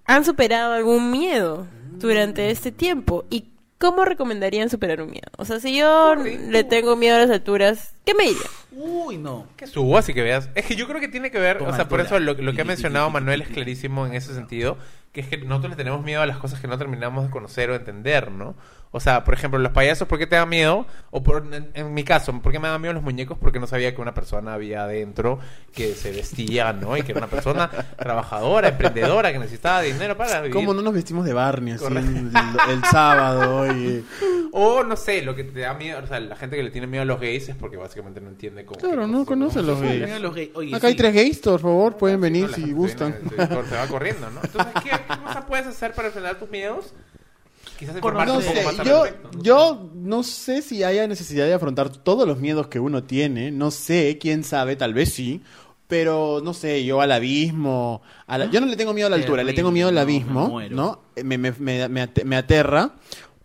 han 0.06 0.24
superado 0.24 0.74
algún 0.74 1.12
miedo 1.12 1.68
durante 2.00 2.50
este 2.50 2.72
tiempo 2.72 3.26
y 3.30 3.50
cómo 3.78 4.06
recomendarían 4.06 4.70
superar 4.70 5.02
un 5.02 5.12
miedo. 5.12 5.30
O 5.38 5.46
sea, 5.46 5.60
si 5.60 5.76
yo 5.76 6.16
le 6.16 6.64
tengo 6.64 6.96
miedo 6.96 7.16
a 7.16 7.20
las 7.20 7.30
alturas, 7.30 7.94
¿qué 8.06 8.14
me 8.14 8.24
diría? 8.24 8.48
Uy, 8.72 9.18
no. 9.18 9.48
Que 9.56 9.68
subo, 9.68 9.98
así 9.98 10.14
que 10.14 10.22
veas. 10.22 10.50
Es 10.56 10.66
que 10.66 10.76
yo 10.76 10.88
creo 10.88 11.00
que 11.00 11.08
tiene 11.08 11.32
que 11.32 11.40
ver, 11.40 11.58
Con 11.58 11.70
o 11.70 11.76
sea, 11.76 11.88
por 11.88 12.00
eso 12.00 12.20
lo, 12.20 12.34
lo 12.34 12.54
que 12.54 12.62
ha 12.62 12.66
mencionado 12.66 13.10
Manuel 13.10 13.42
es 13.42 13.50
clarísimo 13.50 14.06
en 14.06 14.14
ese 14.14 14.34
sentido, 14.34 14.78
que 15.18 15.22
es 15.22 15.28
que 15.30 15.38
nosotros 15.38 15.72
le 15.72 15.76
tenemos 15.78 16.04
miedo 16.06 16.22
a 16.22 16.28
las 16.28 16.38
cosas 16.38 16.60
que 16.60 16.68
no 16.68 16.78
terminamos 16.78 17.26
de 17.26 17.32
conocer 17.32 17.72
o 17.72 17.76
entender, 17.76 18.32
¿no? 18.32 18.54
O 18.92 19.00
sea, 19.00 19.24
por 19.26 19.34
ejemplo, 19.34 19.60
los 19.60 19.72
payasos, 19.74 20.08
¿por 20.08 20.18
qué 20.18 20.28
te 20.28 20.36
da 20.38 20.46
miedo? 20.46 20.86
O 21.12 21.22
por, 21.22 21.46
en, 21.54 21.72
en 21.74 21.94
mi 21.94 22.04
caso, 22.04 22.32
¿por 22.40 22.52
qué 22.54 22.60
me 22.60 22.68
da 22.70 22.80
miedo 22.80 22.94
los 22.94 23.04
muñecos? 23.04 23.38
Porque 23.38 23.60
no 23.60 23.68
sabía 23.68 23.94
que 23.94 24.02
una 24.02 24.14
persona 24.14 24.54
había 24.54 24.84
adentro 24.84 25.40
que 25.74 25.94
se 25.94 26.12
vestía, 26.12 26.72
¿no? 26.72 26.96
Y 26.96 27.02
que 27.02 27.12
era 27.12 27.20
una 27.20 27.28
persona 27.28 27.70
trabajadora, 27.98 28.70
emprendedora, 28.70 29.34
que 29.34 29.40
necesitaba 29.40 29.82
dinero 29.82 30.16
para 30.16 30.40
vivir. 30.42 30.54
¿Cómo 30.54 30.74
no 30.74 30.82
nos 30.82 30.94
vestimos 30.94 31.26
de 31.26 31.34
Barney 31.34 31.74
así 31.74 31.84
Correcto. 31.84 32.10
el, 32.10 32.72
el 32.72 32.84
sábado? 32.86 33.72
Y... 33.74 34.06
O 34.60 34.84
no 34.84 34.96
sé, 34.96 35.22
lo 35.22 35.36
que 35.36 35.44
te 35.44 35.60
da 35.60 35.74
miedo, 35.74 36.00
o 36.04 36.08
sea, 36.08 36.20
la 36.22 36.36
gente 36.36 36.56
que 36.56 36.64
le 36.64 36.72
tiene 36.72 36.88
miedo 36.88 37.04
a 37.04 37.06
los 37.06 37.20
gays 37.20 37.50
es 37.50 37.56
porque 37.56 37.76
básicamente 37.78 38.22
no 38.22 38.30
entiende 38.30 38.66
cómo. 38.66 38.80
Claro, 38.80 39.06
no 39.06 39.26
conoce 39.26 39.60
a 39.60 39.62
los 39.62 39.80
gays. 39.82 40.20
Los 40.22 40.34
gay- 40.34 40.52
oye, 40.56 40.74
Acá 40.76 40.88
hay 40.88 40.94
sí. 40.94 40.98
tres 40.98 41.14
gays, 41.14 41.40
por 41.40 41.60
favor, 41.60 41.98
pueden 41.98 42.22
venir 42.22 42.48
no, 42.50 42.54
si 42.56 42.72
gustan. 42.72 43.14
viene, 43.30 43.46
se, 43.46 43.70
se 43.70 43.76
va 43.76 43.88
corriendo, 43.88 44.32
¿no? 44.32 44.40
Entonces, 44.42 44.74
¿qué, 44.84 44.90
qué 45.08 45.18
cosa 45.24 45.46
puedes 45.48 45.68
hacer 45.68 45.94
para 45.94 46.08
enfrentar 46.10 46.38
tus 46.40 46.50
miedos? 46.50 46.94
Quizás 47.80 47.96
informarte 47.96 48.32
No 48.34 48.40
un 48.40 48.44
poco 48.46 48.58
sé, 48.58 48.64
más 48.66 48.80
al 48.80 48.86
yo, 48.88 49.04
respecto, 49.04 49.30
¿no? 49.34 49.44
yo 49.44 49.90
no 49.94 50.24
sé 50.24 50.62
si 50.62 50.84
haya 50.84 51.08
necesidad 51.08 51.46
de 51.46 51.54
afrontar 51.54 51.90
todos 51.90 52.28
los 52.28 52.40
miedos 52.40 52.68
que 52.68 52.80
uno 52.80 53.04
tiene, 53.04 53.52
no 53.52 53.70
sé, 53.72 54.18
quién 54.20 54.44
sabe, 54.44 54.76
tal 54.76 54.94
vez 54.94 55.14
sí, 55.14 55.42
pero 55.88 56.42
no 56.44 56.54
sé, 56.54 56.84
yo 56.86 57.02
al 57.02 57.12
abismo, 57.12 58.02
a 58.26 58.38
la- 58.40 58.46
yo 58.50 58.60
no 58.62 58.66
le 58.68 58.76
tengo 58.78 58.94
miedo 58.94 59.08
a 59.08 59.10
la 59.12 59.18
altura, 59.18 59.44
le 59.44 59.54
tengo 59.54 59.72
miedo 59.72 59.90
al 59.90 59.96
no, 59.96 60.02
abismo, 60.02 60.58
me. 60.58 60.70
¿no? 60.70 61.02
Me, 61.24 61.38
me, 61.38 61.52
me, 61.52 61.88
me 61.88 62.02
ate- 62.02 62.26
me 62.26 62.36
aterra, 62.36 62.92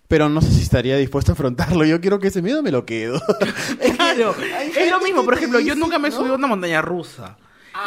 pero 0.09 0.29
no 0.29 0.41
sé 0.41 0.51
si 0.51 0.63
estaría 0.63 0.97
dispuesto 0.97 1.33
a 1.33 1.35
afrontarlo, 1.35 1.85
yo 1.85 2.01
quiero 2.01 2.19
que 2.19 2.29
ese 2.29 2.43
miedo 2.43 2.63
me 2.63 2.71
lo 2.71 2.85
quedo. 2.87 3.21
Claro, 3.97 4.35
es 4.77 4.91
lo 4.91 5.01
mismo. 5.01 5.25
Por 5.25 5.35
ejemplo, 5.35 5.59
yo 5.61 5.75
nunca 5.75 5.99
me 5.99 6.09
he 6.09 6.11
subido 6.13 6.35
a 6.35 6.37
una 6.37 6.47
montaña 6.47 6.83
rusa. 6.83 7.37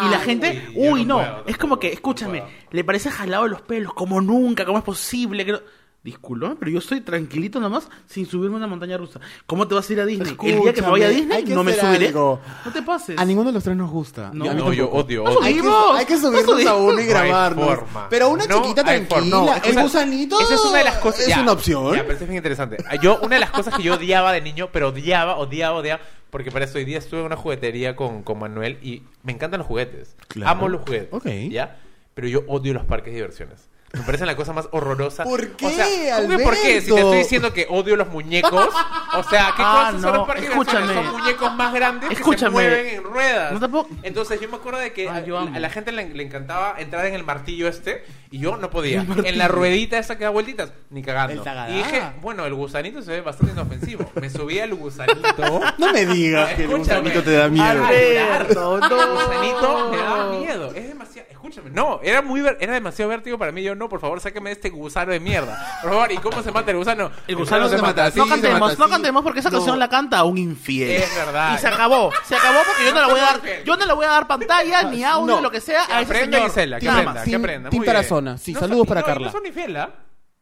Y 0.05 0.09
la 0.09 0.19
gente, 0.19 0.69
uy, 0.75 1.05
no 1.05 1.05
no, 1.05 1.15
puedo, 1.15 1.43
es 1.47 1.57
como 1.57 1.79
que, 1.79 1.91
escúchame, 1.91 2.43
le 2.71 2.83
parece 2.83 3.11
jalado 3.11 3.47
los 3.47 3.61
pelos, 3.61 3.93
como 3.93 4.21
nunca, 4.21 4.65
cómo 4.65 4.77
es 4.77 4.83
posible 4.83 5.45
que 5.45 5.51
no... 5.53 5.59
Disculpa, 6.05 6.55
pero 6.59 6.69
yo 6.69 6.77
estoy 6.77 7.01
tranquilito 7.01 7.59
nomás 7.59 7.87
sin 8.05 8.27
subirme 8.27 8.57
a 8.57 8.57
una 8.59 8.67
montaña 8.67 8.95
rusa. 8.95 9.19
¿Cómo 9.47 9.67
te 9.67 9.73
vas 9.73 9.89
a 9.89 9.93
ir 9.93 9.99
a 10.01 10.05
Disney? 10.05 10.37
El 10.43 10.61
día 10.61 10.71
que 10.71 10.83
me 10.83 10.89
vaya 10.91 11.07
a 11.07 11.09
Escúchame, 11.09 11.15
Disney 11.15 11.37
hay 11.39 11.43
que 11.45 11.55
no 11.55 11.63
me 11.63 11.73
subiré. 11.73 12.07
algo. 12.09 12.39
No 12.63 12.71
te 12.71 12.81
pases. 12.83 13.17
A 13.17 13.25
ninguno 13.25 13.47
de 13.49 13.53
los 13.53 13.63
tres 13.63 13.75
nos 13.75 13.89
gusta. 13.89 14.29
No, 14.31 14.45
Y 14.45 14.47
a 14.49 14.53
mí 14.53 14.61
No, 14.61 14.71
yo 14.71 14.87
odio, 14.91 15.23
odio. 15.23 15.41
Hay 15.41 15.55
que, 15.55 15.67
hay 15.97 16.05
que 16.05 16.13
No 16.13 16.19
subirnos 16.19 16.65
a 16.67 16.75
uno 16.75 16.91
y 16.91 16.95
No 16.95 16.99
hay 17.01 17.07
grabarnos. 17.07 17.65
forma. 17.65 18.07
Pero 18.11 18.29
una 18.29 18.45
No 18.45 18.61
chiquita 18.61 18.83
tranquila, 18.83 19.21
No, 19.25 19.55
el 19.63 19.81
gusanito 19.81 20.39
Esa 20.39 20.53
es 20.53 20.61
una 20.61 20.77
de 20.77 20.83
las 20.83 20.97
cosas. 20.99 21.21
es 21.21 21.27
ya, 21.29 21.41
una 21.41 21.53
opción. 21.53 21.95
Ya, 21.95 22.03
pero 22.03 22.13
es 22.13 22.19
bien 22.19 22.35
interesante. 22.35 22.77
Yo, 23.01 23.17
una 23.23 23.37
de 23.37 23.39
las 23.39 23.49
cosas 23.49 23.73
que 23.75 23.81
yo 23.81 23.95
odiaba 23.95 24.31
de 24.31 24.41
niño, 24.41 24.69
pero 24.71 24.89
odiaba, 24.89 25.37
odiaba, 25.37 25.77
odiaba. 25.77 26.01
Porque 26.29 26.51
para 26.51 26.65
eso 26.65 26.77
hoy 26.77 26.85
día 26.85 26.99
estuve 26.99 27.21
en 27.21 27.25
una 27.25 27.35
juguetería 27.35 27.95
con, 27.95 28.21
con 28.21 28.37
Manuel 28.37 28.77
y 28.83 29.01
me 29.23 29.31
encantan 29.31 29.57
los 29.57 29.65
juguetes. 29.67 30.15
Claro. 30.27 30.51
Amo 30.51 30.69
los 30.69 30.81
juguetes. 30.81 31.09
Ok. 31.11 31.25
¿Ya? 31.49 31.77
Pero 32.13 32.27
yo 32.27 32.43
odio 32.47 32.75
los 32.75 32.85
parques 32.85 33.11
de 33.11 33.15
diversiones. 33.21 33.69
Me 33.93 34.01
parecen 34.01 34.27
la 34.27 34.35
cosa 34.35 34.51
más 34.51 34.67
horrorosa. 34.71 35.23
¿Por 35.23 35.51
qué, 35.55 35.65
O 35.67 35.69
sea, 35.69 36.17
¿cómo 36.21 36.37
que 36.37 36.43
¿por 36.43 36.53
qué? 36.55 36.81
Si 36.81 36.87
te 36.93 36.99
estoy 36.99 37.17
diciendo 37.19 37.53
que 37.53 37.65
odio 37.69 37.95
los 37.95 38.09
muñecos, 38.09 38.67
o 39.13 39.23
sea, 39.23 39.53
¿qué 39.55 39.63
Ah, 39.65 39.85
cosas 39.87 40.01
son 40.01 40.11
no, 40.11 40.17
los 40.17 40.27
parques 40.27 40.49
escúchame. 40.49 40.93
Son 40.93 41.11
muñecos 41.13 41.55
más 41.55 41.73
grandes 41.73 42.09
que 42.09 42.15
se 42.15 42.21
Escúchame. 42.21 42.51
mueven 42.51 42.87
en 42.95 43.03
ruedas. 43.03 43.53
No 43.61 43.71
puedo- 43.71 43.87
Entonces 44.03 44.41
yo 44.41 44.49
me 44.49 44.57
acuerdo 44.57 44.79
de 44.79 44.91
que 44.91 45.07
a, 45.09 45.21
la 45.21 45.69
gente 45.69 45.93
le, 45.93 46.09
le 46.09 46.23
encantaba 46.23 46.75
entrar 46.77 47.05
en 47.05 47.13
el 47.13 47.23
martillo 47.23 47.69
este 47.69 48.03
y 48.31 48.39
yo 48.39 48.57
no 48.57 48.69
podía. 48.69 49.05
En 49.23 49.37
la 49.37 49.47
ruedita 49.47 49.97
esa 49.97 50.17
que 50.17 50.25
da 50.25 50.29
vueltitas, 50.29 50.73
ni 50.89 51.01
cagando. 51.01 51.41
Y 51.69 51.75
dije, 51.75 52.01
bueno, 52.21 52.45
el 52.45 52.53
gusanito 52.53 53.01
se 53.01 53.11
ve 53.11 53.21
bastante 53.21 53.53
inofensivo. 53.53 54.11
Me 54.19 54.29
subí 54.29 54.59
al 54.59 54.73
gusanito. 54.75 55.61
No 55.77 55.93
me 55.93 56.05
digas 56.05 56.49
que 56.55 56.63
el 56.65 56.71
Escúchame. 56.71 56.99
gusanito 57.11 57.23
te 57.23 57.31
da 57.31 57.47
miedo. 57.47 57.85
Alberto, 57.85 58.77
no. 58.77 59.01
El 59.03 59.09
gusanito 59.11 59.89
me 59.91 59.97
daba 59.97 60.31
miedo. 60.31 60.73
Es 60.73 60.87
demasiado. 60.89 61.14
Escúchame. 61.55 61.75
No, 61.75 61.99
era 62.03 62.21
muy 62.21 62.41
ver- 62.41 62.57
era 62.59 62.73
demasiado 62.73 63.09
vértigo 63.09 63.37
para 63.37 63.51
mí. 63.51 63.63
Yo 63.63 63.75
no, 63.75 63.87
por 63.89 63.99
favor, 63.99 64.19
sáqueme 64.19 64.49
de 64.49 64.53
este 64.53 64.69
gusano 64.69 65.11
de 65.11 65.19
mierda. 65.19 65.79
Por 65.81 65.91
favor, 65.91 66.11
¿y 66.11 66.17
cómo 66.17 66.41
se 66.43 66.51
mata 66.51 66.71
el 66.71 66.77
gusano? 66.77 67.11
El 67.27 67.35
gusano 67.35 67.69
se 67.69 67.77
mata. 67.77 68.05
así, 68.05 68.19
no 68.19 68.25
se 68.25 68.31
cantemos, 68.31 68.59
mata 68.59 68.75
no 68.77 68.83
así. 68.85 68.91
cantemos 68.93 69.23
porque 69.23 69.39
esa 69.39 69.49
No. 69.49 69.57
canción 69.57 69.79
la 69.79 69.89
canta 69.89 70.23
un 70.23 70.37
infiel. 70.37 70.91
Es 70.91 71.15
verdad. 71.15 71.55
Y 71.55 71.57
se 71.59 71.67
acabó. 71.67 72.11
Se 72.25 72.35
acabó 72.35 72.59
porque 72.65 72.85
yo 72.85 72.93
no 72.93 73.01
le 73.05 73.11
voy 73.11 73.19
a 73.19 73.23
dar, 73.23 73.41
yo 73.63 73.77
no 73.77 73.85
le 73.85 73.93
voy 73.93 74.05
a 74.05 74.09
dar 74.09 74.27
pantalla, 74.27 74.83
ni 74.83 75.03
audio, 75.03 75.35
No. 75.35 75.41
lo 75.41 75.51
que 75.51 75.61
sea 75.61 75.85
Que 75.85 75.93
a 75.93 76.01
ese 76.01 76.11
aprenda 76.13 76.37
señor. 76.37 76.49
Gisela, 76.49 76.79
que 76.79 76.85
Nada 76.85 76.97
aprenda, 76.99 77.13
más. 77.13 77.23
que 77.23 77.29
Tim- 77.31 77.39
aprenda. 77.39 77.69
Tim 77.69 77.77
Muy 77.79 77.85
bien. 77.85 77.95
Tarazona. 77.95 78.37
Sí, 78.37 78.53
No 78.53 78.59
saludos 78.59 78.79
son- 78.79 78.87
para 78.87 79.01
no, 79.01 79.07
Carla. 79.07 79.25
No 79.27 79.31
son 79.31 79.45
infiel, 79.45 79.77
¿ah? 79.77 79.89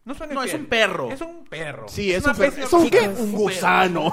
No 0.05 0.13
son 0.13 0.33
No, 0.33 0.43
es 0.43 0.53
un 0.53 0.65
perro. 0.65 1.09
Es 1.11 1.21
un 1.21 1.45
perro. 1.45 1.87
Sí, 1.87 2.11
es, 2.11 2.25
un, 2.25 2.35
per- 2.35 2.49
pésima 2.49 2.65
¿es 2.65 2.73
un 2.73 2.89
qué? 2.89 3.07
Un 3.07 3.31
gusano. 3.31 4.11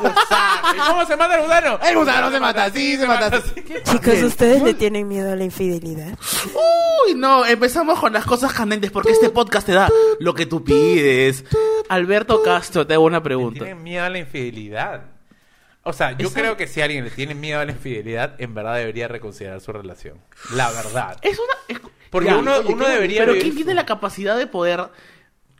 ¿Y 0.74 0.78
cómo 0.88 1.04
se 1.04 1.16
mata 1.16 1.34
el 1.34 1.42
gusano? 1.42 1.80
El 1.82 1.96
gusano 1.98 2.30
se 2.30 2.38
mata 2.38 2.64
así, 2.66 2.96
se 2.96 3.06
mata 3.08 3.26
así. 3.26 3.50
Chicos, 3.84 4.22
¿ustedes 4.22 4.62
le 4.62 4.74
tienen 4.74 5.08
miedo 5.08 5.32
a 5.32 5.34
la 5.34 5.42
infidelidad? 5.42 6.16
Uy, 6.54 7.14
no, 7.16 7.44
empezamos 7.44 7.98
con 7.98 8.12
las 8.12 8.24
cosas 8.24 8.52
candentes 8.52 8.92
porque 8.92 9.10
este 9.10 9.30
podcast 9.30 9.66
te 9.66 9.72
da 9.72 9.88
lo 10.20 10.32
que 10.32 10.46
tú 10.46 10.62
pides. 10.62 11.44
Alberto 11.88 12.40
Castro, 12.44 12.86
te 12.86 12.94
hago 12.94 13.04
una 13.04 13.20
pregunta. 13.22 13.64
Tienen 13.64 13.82
miedo 13.82 14.04
a 14.04 14.10
la 14.10 14.18
infidelidad. 14.18 15.02
O 15.82 15.92
sea, 15.92 16.12
yo 16.16 16.28
Esa- 16.28 16.38
creo 16.40 16.56
que 16.56 16.68
si 16.68 16.82
alguien 16.82 17.02
le 17.02 17.10
tiene 17.10 17.34
miedo 17.34 17.58
a 17.58 17.64
la 17.64 17.72
infidelidad, 17.72 18.40
en 18.40 18.54
verdad 18.54 18.76
debería 18.76 19.08
reconsiderar 19.08 19.60
su 19.60 19.72
relación. 19.72 20.18
La 20.54 20.70
verdad. 20.70 21.16
Es 21.22 21.36
una. 21.36 21.54
es- 21.66 21.80
Porque 22.10 22.28
Ya, 22.28 22.36
uno, 22.36 22.56
oye, 22.58 22.72
uno 22.74 22.84
¿qué- 22.84 22.90
debería 22.92 23.20
Pero 23.22 23.32
vivir 23.32 23.42
¿quién 23.44 23.56
tiene 23.56 23.74
la 23.74 23.86
capacidad 23.86 24.36
de 24.38 24.46
poder 24.46 24.88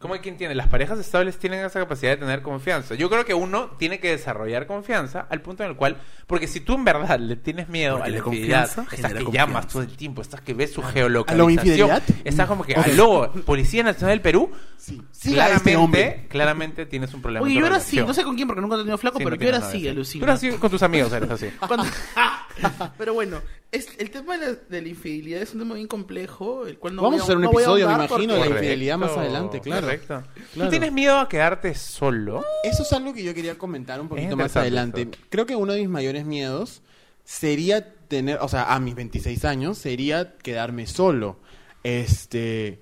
¿Cómo 0.01 0.15
hay 0.15 0.21
quien 0.21 0.39
tiene? 0.39 0.55
Las 0.55 0.69
parejas 0.69 0.99
estables 0.99 1.39
tienen 1.39 1.63
esa 1.63 1.79
capacidad 1.79 2.13
de 2.13 2.17
tener 2.17 2.41
confianza. 2.41 2.95
Yo 2.95 3.11
creo 3.11 3.27
que 3.27 3.35
uno 3.35 3.73
tiene 3.79 4.01
que 4.01 4.09
desarrollar 4.09 4.67
confianza 4.67 5.27
al 5.29 5.43
punto 5.43 5.63
en 5.63 5.69
el 5.69 5.77
cual, 5.77 5.99
porque 6.27 6.49
si 6.49 6.61
tú 6.61 6.75
en 6.77 6.85
verdad 6.87 7.19
le 7.21 7.37
tienes 7.37 7.69
miedo 7.69 7.97
Porque 7.99 8.09
a 8.09 8.13
la 8.13 8.19
infidelidad, 8.19 8.65
estás 8.65 8.89
que 8.89 8.97
confianza. 9.03 9.31
llamas 9.31 9.69
todo 9.69 9.83
el 9.83 9.95
tiempo, 9.95 10.23
estás 10.23 10.41
que 10.41 10.55
ves 10.55 10.73
su 10.73 10.81
¿A 10.81 10.85
la 10.87 10.91
geolocalización, 10.93 11.51
infidelidad? 11.69 12.03
estás 12.25 12.47
como 12.47 12.65
que, 12.65 12.73
Ok. 12.79 12.87
aló, 12.87 13.31
Policía 13.45 13.83
Nacional 13.83 14.15
del 14.17 14.23
Perú, 14.23 14.51
Sí. 14.79 14.99
A 14.99 15.33
claramente, 15.35 15.57
este 15.71 15.77
hombre. 15.77 16.27
claramente 16.31 16.87
tienes 16.87 17.13
un 17.13 17.21
problema. 17.21 17.45
Oye, 17.45 17.55
yo 17.61 17.67
era 17.67 17.77
así, 17.77 17.99
no 17.99 18.15
sé 18.15 18.25
con 18.25 18.35
quién 18.37 18.49
porque 18.49 18.63
nunca 18.63 18.77
he 18.77 18.79
tenido 18.79 18.97
flaco, 18.97 19.19
Sí, 19.19 19.25
pero 19.25 19.37
no 19.37 19.43
yo 19.43 19.49
era 19.51 19.59
así, 19.59 19.83
que 19.83 19.91
alucina. 19.91 20.21
Tú 20.23 20.25
eras 20.25 20.37
así 20.43 20.51
con 20.59 20.71
tus 20.71 20.83
amigos, 20.83 21.13
eres 21.13 21.29
así. 21.31 21.51
Cuando- 21.69 21.85
pero 22.99 23.13
bueno, 23.13 23.41
es, 23.73 23.89
el 23.99 24.11
tema 24.11 24.37
de 24.39 24.47
la, 24.47 24.53
de 24.69 24.83
la 24.83 24.89
infidelidad 24.89 25.43
es 25.43 25.53
un 25.53 25.61
tema 25.61 25.75
bien 25.75 25.87
complejo, 25.87 26.67
el 26.67 26.79
cual 26.79 26.97
no 26.97 27.03
Vamos 27.03 27.19
voy 27.19 27.21
a 27.21 27.25
hacer 27.25 27.37
un 27.37 27.43
no 27.43 27.51
episodio, 27.53 27.89
me 27.89 27.95
imagino, 27.95 28.35
de 28.35 28.41
la 28.41 28.47
infidelidad 28.47 28.97
más 28.99 29.11
adelante, 29.17 29.61
claro. 29.61 29.90
Correcto. 29.99 30.23
Claro. 30.53 30.69
¿Tú 30.69 30.71
tienes 30.71 30.93
miedo 30.93 31.19
a 31.19 31.29
quedarte 31.29 31.75
solo? 31.75 32.45
Eso 32.63 32.83
es 32.83 32.93
algo 32.93 33.13
que 33.13 33.23
yo 33.23 33.35
quería 33.35 33.59
comentar 33.59 34.01
un 34.01 34.09
poquito 34.09 34.37
más 34.37 34.57
adelante. 34.57 35.03
esto. 35.03 35.19
Creo 35.29 35.47
que 35.47 35.57
uno 35.57 35.73
de 35.73 35.81
mis 35.81 35.89
mayores 35.89 36.25
miedos 36.25 36.83
sería 37.25 37.95
tener, 38.09 38.39
o 38.41 38.49
sea, 38.49 38.75
a 38.75 38.81
mis 38.81 38.95
26 38.95 39.45
años, 39.45 39.79
sería 39.79 40.37
quedarme 40.39 40.87
solo. 40.87 41.39
Este. 41.83 42.81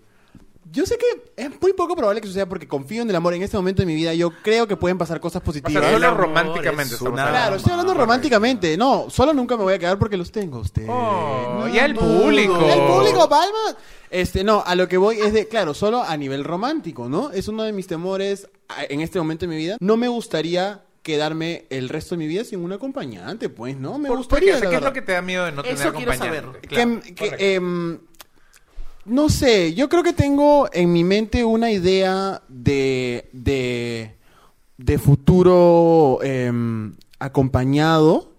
Yo 0.70 0.84
sé 0.86 0.98
que 0.98 1.32
es 1.42 1.50
muy 1.62 1.72
poco 1.72 1.96
probable 1.96 2.20
que 2.20 2.26
suceda 2.26 2.46
porque 2.46 2.68
confío 2.68 3.02
en 3.02 3.08
el 3.10 3.16
amor 3.16 3.32
en 3.34 3.42
este 3.42 3.56
momento 3.56 3.82
de 3.82 3.86
mi 3.86 3.94
vida. 3.94 4.12
Yo 4.14 4.30
creo 4.42 4.66
que 4.68 4.76
pueden 4.76 4.98
pasar 4.98 5.18
cosas 5.20 5.40
O 5.40 5.44
positivas. 5.44 5.72
sea, 5.82 5.88
El 5.94 6.02
solo 6.02 6.14
románticamente 6.14 6.94
es 6.94 7.00
una-. 7.00 7.28
Claro, 7.28 7.56
estoy 7.56 7.72
hablando 7.72 7.94
románticamente. 7.94 8.76
No, 8.76 9.06
solo 9.08 9.32
nunca 9.32 9.56
me 9.56 9.62
voy 9.62 9.74
a 9.74 9.78
quedar 9.78 9.98
porque 9.98 10.16
los 10.16 10.30
tengo 10.30 10.58
a 10.58 10.60
ustedes. 10.60 10.88
Oh, 10.90 11.56
No, 11.60 11.68
y 11.68 11.78
al 11.78 11.94
no. 11.94 12.00
público. 12.00 12.58
El 12.70 12.80
público, 12.86 13.28
Palma. 13.28 13.76
Este, 14.10 14.44
no, 14.44 14.62
a 14.66 14.74
lo 14.74 14.88
que 14.88 14.96
voy 14.98 15.18
es 15.20 15.32
de, 15.32 15.48
claro, 15.48 15.74
solo 15.74 16.02
a 16.02 16.16
nivel 16.16 16.44
romántico, 16.44 17.08
¿no? 17.08 17.30
Es 17.30 17.48
uno 17.48 17.62
de 17.62 17.72
mis 17.72 17.86
temores 17.86 18.48
en 18.88 19.00
este 19.00 19.18
momento 19.18 19.46
de 19.46 19.50
mi 19.50 19.56
vida. 19.56 19.76
No 19.80 19.96
me 19.96 20.08
gustaría 20.08 20.82
quedarme 21.02 21.64
el 21.70 21.88
resto 21.88 22.14
de 22.14 22.18
mi 22.18 22.26
vida 22.26 22.44
sin 22.44 22.60
un 22.62 22.72
acompañante, 22.72 23.48
pues, 23.48 23.76
¿no? 23.78 23.98
Me 23.98 24.08
¿Por, 24.08 24.16
por 24.16 24.18
gustaría. 24.18 24.52
qué? 24.52 24.56
O 24.56 24.60
sea, 24.60 24.70
¿Qué 24.70 24.76
es 24.76 24.82
lo 24.82 24.92
que 24.92 25.00
te 25.02 25.12
da 25.12 25.22
miedo 25.22 25.44
de 25.46 25.52
no 25.52 25.62
Eso 25.62 25.70
tener 25.74 25.86
acompañante? 25.88 26.26
saber. 26.26 26.42
Claro, 26.68 27.00
que, 27.00 27.14
que, 27.14 27.24
correcto. 27.30 28.02
No 29.08 29.28
sé, 29.28 29.74
yo 29.74 29.88
creo 29.88 30.02
que 30.02 30.12
tengo 30.12 30.68
en 30.72 30.92
mi 30.92 31.04
mente 31.04 31.44
una 31.44 31.70
idea 31.70 32.42
de, 32.48 33.28
de, 33.32 34.14
de 34.76 34.98
futuro 34.98 36.18
em, 36.22 36.94
acompañado 37.18 38.32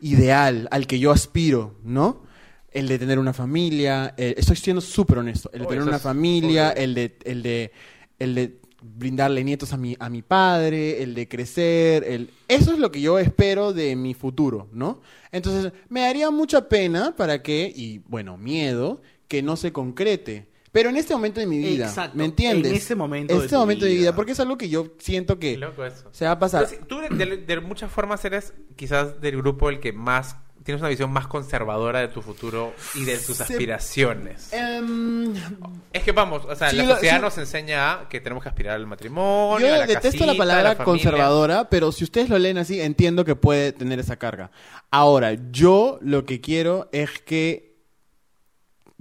ideal 0.00 0.68
al 0.70 0.86
que 0.86 0.98
yo 0.98 1.10
aspiro, 1.12 1.74
¿no? 1.84 2.22
El 2.70 2.88
de 2.88 2.98
tener 2.98 3.18
una 3.18 3.32
familia, 3.32 4.14
el- 4.16 4.34
estoy 4.38 4.56
siendo 4.56 4.80
súper 4.80 5.18
honesto, 5.18 5.50
el 5.52 5.60
de 5.60 5.66
Oh, 5.66 5.68
tener 5.68 5.82
una 5.82 5.96
es 5.96 6.02
familia, 6.02 6.70
el 6.70 6.94
de, 6.94 7.16
el 7.24 7.42
de, 7.42 7.72
el 8.18 8.34
de 8.34 8.60
brindarle 8.82 9.44
nietos 9.44 9.72
a 9.72 9.76
mi, 9.76 9.96
a 10.00 10.08
mi 10.08 10.22
padre, 10.22 11.02
el 11.02 11.14
de 11.14 11.28
crecer, 11.28 12.02
el... 12.04 12.30
eso 12.48 12.72
es 12.72 12.78
lo 12.78 12.90
que 12.90 13.00
yo 13.00 13.18
espero 13.18 13.72
de 13.72 13.94
mi 13.94 14.14
futuro, 14.14 14.68
¿no? 14.72 15.00
Entonces, 15.30 15.72
me 15.88 16.00
daría 16.00 16.30
mucha 16.30 16.68
pena 16.68 17.14
para 17.14 17.42
que, 17.42 17.72
y 17.74 17.98
bueno, 18.08 18.36
miedo, 18.38 19.00
que 19.32 19.42
no 19.42 19.56
se 19.56 19.72
concrete. 19.72 20.48
Pero 20.72 20.88
en 20.90 20.96
este 20.96 21.14
momento 21.14 21.40
de 21.40 21.46
mi 21.46 21.58
vida, 21.58 21.86
Exacto, 21.86 22.16
¿me 22.16 22.24
entiendes? 22.26 22.70
en 22.70 22.76
ese 22.76 22.94
momento 22.94 23.32
En 23.32 23.38
de 23.40 23.44
este 23.46 23.56
tu 23.56 23.60
momento 23.60 23.84
de 23.86 23.90
mi 23.92 23.96
vida, 23.98 24.14
porque 24.14 24.32
es 24.32 24.40
algo 24.40 24.56
que 24.58 24.68
yo 24.68 24.88
siento 24.98 25.38
que 25.38 25.52
Qué 25.52 25.58
loco 25.58 25.84
eso. 25.84 26.08
se 26.12 26.24
va 26.26 26.32
a 26.32 26.38
pasar. 26.38 26.66
Tú 26.86 26.98
de, 27.00 27.08
de- 27.08 27.36
de 27.38 27.60
muchas 27.60 27.90
formas 27.90 28.24
eres 28.24 28.52
quizás 28.76 29.20
del 29.20 29.36
grupo 29.38 29.68
el 29.70 29.80
que 29.80 29.92
más 29.92 30.36
tienes 30.64 30.80
una 30.80 30.90
visión 30.90 31.10
más 31.12 31.26
conservadora 31.26 31.98
de 32.00 32.08
tu 32.08 32.22
futuro 32.22 32.72
y 32.94 33.04
de 33.04 33.18
tus 33.18 33.38
Se- 33.38 33.42
aspiraciones. 33.42 34.52
Em, 34.52 35.34
Es 35.92 36.02
que 36.04 36.12
vamos, 36.12 36.44
o 36.46 36.54
sea, 36.54 36.70
Sí, 36.70 36.76
la 36.76 36.84
lo- 36.84 36.94
sociedad 36.94 37.16
sí. 37.16 37.20
nos 37.22 37.36
enseña 37.38 38.08
que 38.08 38.20
tenemos 38.20 38.42
que 38.42 38.48
aspirar 38.48 38.76
al 38.76 38.86
matrimonio, 38.86 39.66
Yo 39.66 39.74
a 39.74 39.78
la 39.78 39.86
detesto 39.86 40.08
casita, 40.10 40.26
la 40.26 40.34
palabra 40.36 40.76
conservadora, 40.76 41.68
pero 41.68 41.90
si 41.92 42.04
ustedes 42.04 42.28
lo 42.30 42.38
leen 42.38 42.58
así, 42.58 42.80
entiendo 42.80 43.24
que 43.24 43.34
puede 43.34 43.72
tener 43.72 43.98
esa 43.98 44.16
carga. 44.16 44.50
Ahora, 44.90 45.34
yo 45.50 45.98
lo 46.00 46.24
que 46.24 46.40
quiero 46.40 46.88
es 46.92 47.18
que 47.20 47.71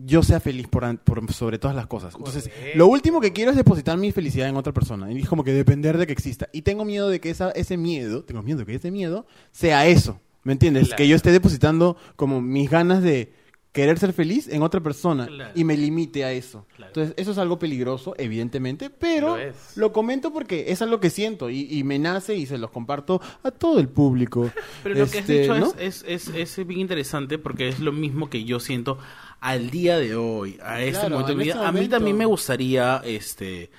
yo 0.05 0.23
sea 0.23 0.39
feliz 0.39 0.67
por, 0.67 0.97
por 0.99 1.31
sobre 1.33 1.59
todas 1.59 1.75
las 1.75 1.87
cosas. 1.87 2.15
Entonces, 2.17 2.49
lo 2.75 2.87
último 2.87 3.21
que 3.21 3.33
quiero 3.33 3.51
es 3.51 3.57
depositar 3.57 3.97
mi 3.97 4.11
felicidad 4.11 4.47
en 4.49 4.55
otra 4.57 4.73
persona. 4.73 5.11
Y 5.11 5.19
es 5.19 5.27
como 5.29 5.43
que 5.43 5.53
depender 5.53 5.97
de 5.97 6.07
que 6.07 6.13
exista. 6.13 6.47
Y 6.53 6.61
tengo 6.63 6.85
miedo 6.85 7.09
de 7.09 7.19
que 7.19 7.29
esa, 7.29 7.51
ese 7.51 7.77
miedo, 7.77 8.23
tengo 8.23 8.41
miedo 8.43 8.59
de 8.59 8.65
que 8.65 8.75
ese 8.75 8.91
miedo 8.91 9.25
sea 9.51 9.85
eso. 9.87 10.19
¿Me 10.43 10.53
entiendes? 10.53 10.87
Claro. 10.87 10.97
Que 10.97 11.07
yo 11.07 11.15
esté 11.15 11.31
depositando 11.31 11.97
como 12.15 12.41
mis 12.41 12.69
ganas 12.69 13.03
de 13.03 13.33
querer 13.73 13.97
ser 13.99 14.11
feliz 14.11 14.49
en 14.49 14.63
otra 14.63 14.81
persona 14.81 15.27
Claro. 15.27 15.51
y 15.55 15.63
me 15.63 15.77
limite 15.77 16.25
a 16.25 16.33
eso. 16.33 16.65
Claro. 16.75 16.89
Entonces, 16.89 17.13
eso 17.15 17.31
es 17.31 17.37
algo 17.37 17.57
peligroso, 17.57 18.13
evidentemente, 18.17 18.89
pero 18.89 19.37
Lo 19.75 19.93
comento 19.93 20.33
porque 20.33 20.65
es 20.73 20.81
algo 20.81 20.99
que 20.99 21.09
siento 21.09 21.49
y, 21.49 21.67
y 21.71 21.83
me 21.85 21.97
nace 21.97 22.35
y 22.35 22.47
se 22.47 22.57
los 22.57 22.69
comparto 22.71 23.21
a 23.43 23.51
todo 23.51 23.79
el 23.79 23.87
público. 23.87 24.51
Pero 24.83 24.95
lo 24.95 25.05
que 25.05 25.19
has 25.19 25.29
Este, 25.29 25.41
dicho 25.43 25.57
¿no? 25.57 25.73
es, 25.79 26.03
es, 26.05 26.27
es, 26.29 26.57
es 26.57 26.67
bien 26.67 26.81
interesante 26.81 27.37
porque 27.37 27.69
es 27.69 27.79
lo 27.79 27.93
mismo 27.93 28.29
que 28.29 28.43
yo 28.43 28.59
siento 28.59 28.97
al 29.41 29.69
día 29.69 29.97
de 29.97 30.15
hoy, 30.15 30.57
a 30.63 30.79
este 30.81 30.99
Claro, 31.01 31.09
momento 31.15 31.31
de 31.31 31.35
mi 31.35 31.43
vida. 31.43 31.53
este 31.55 31.65
A 31.65 31.71
mí 31.73 31.87
también 31.89 32.15
me 32.17 32.25
gustaría 32.25 33.01
este 33.03 33.69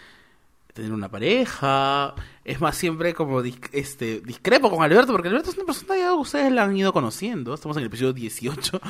tener 0.75 0.93
una 0.93 1.11
pareja. 1.11 2.15
Es 2.45 2.61
más, 2.61 2.77
siempre 2.77 3.13
como 3.15 3.43
dis- 3.43 3.69
este 3.73 4.21
discrepo 4.21 4.71
con 4.71 4.83
Alberto, 4.83 5.13
porque 5.13 5.29
Alberto 5.29 5.51
es 5.51 5.57
una 5.57 5.67
persona 5.67 5.97
ya 5.99 6.15
ustedes 6.15 6.51
la 6.51 6.65
han 6.65 6.77
ido 6.77 6.93
conociendo. 6.93 7.55
Estamos 7.55 7.77
en 7.77 7.83
el 7.83 7.87
episodio 7.89 8.13
18. 8.13 8.81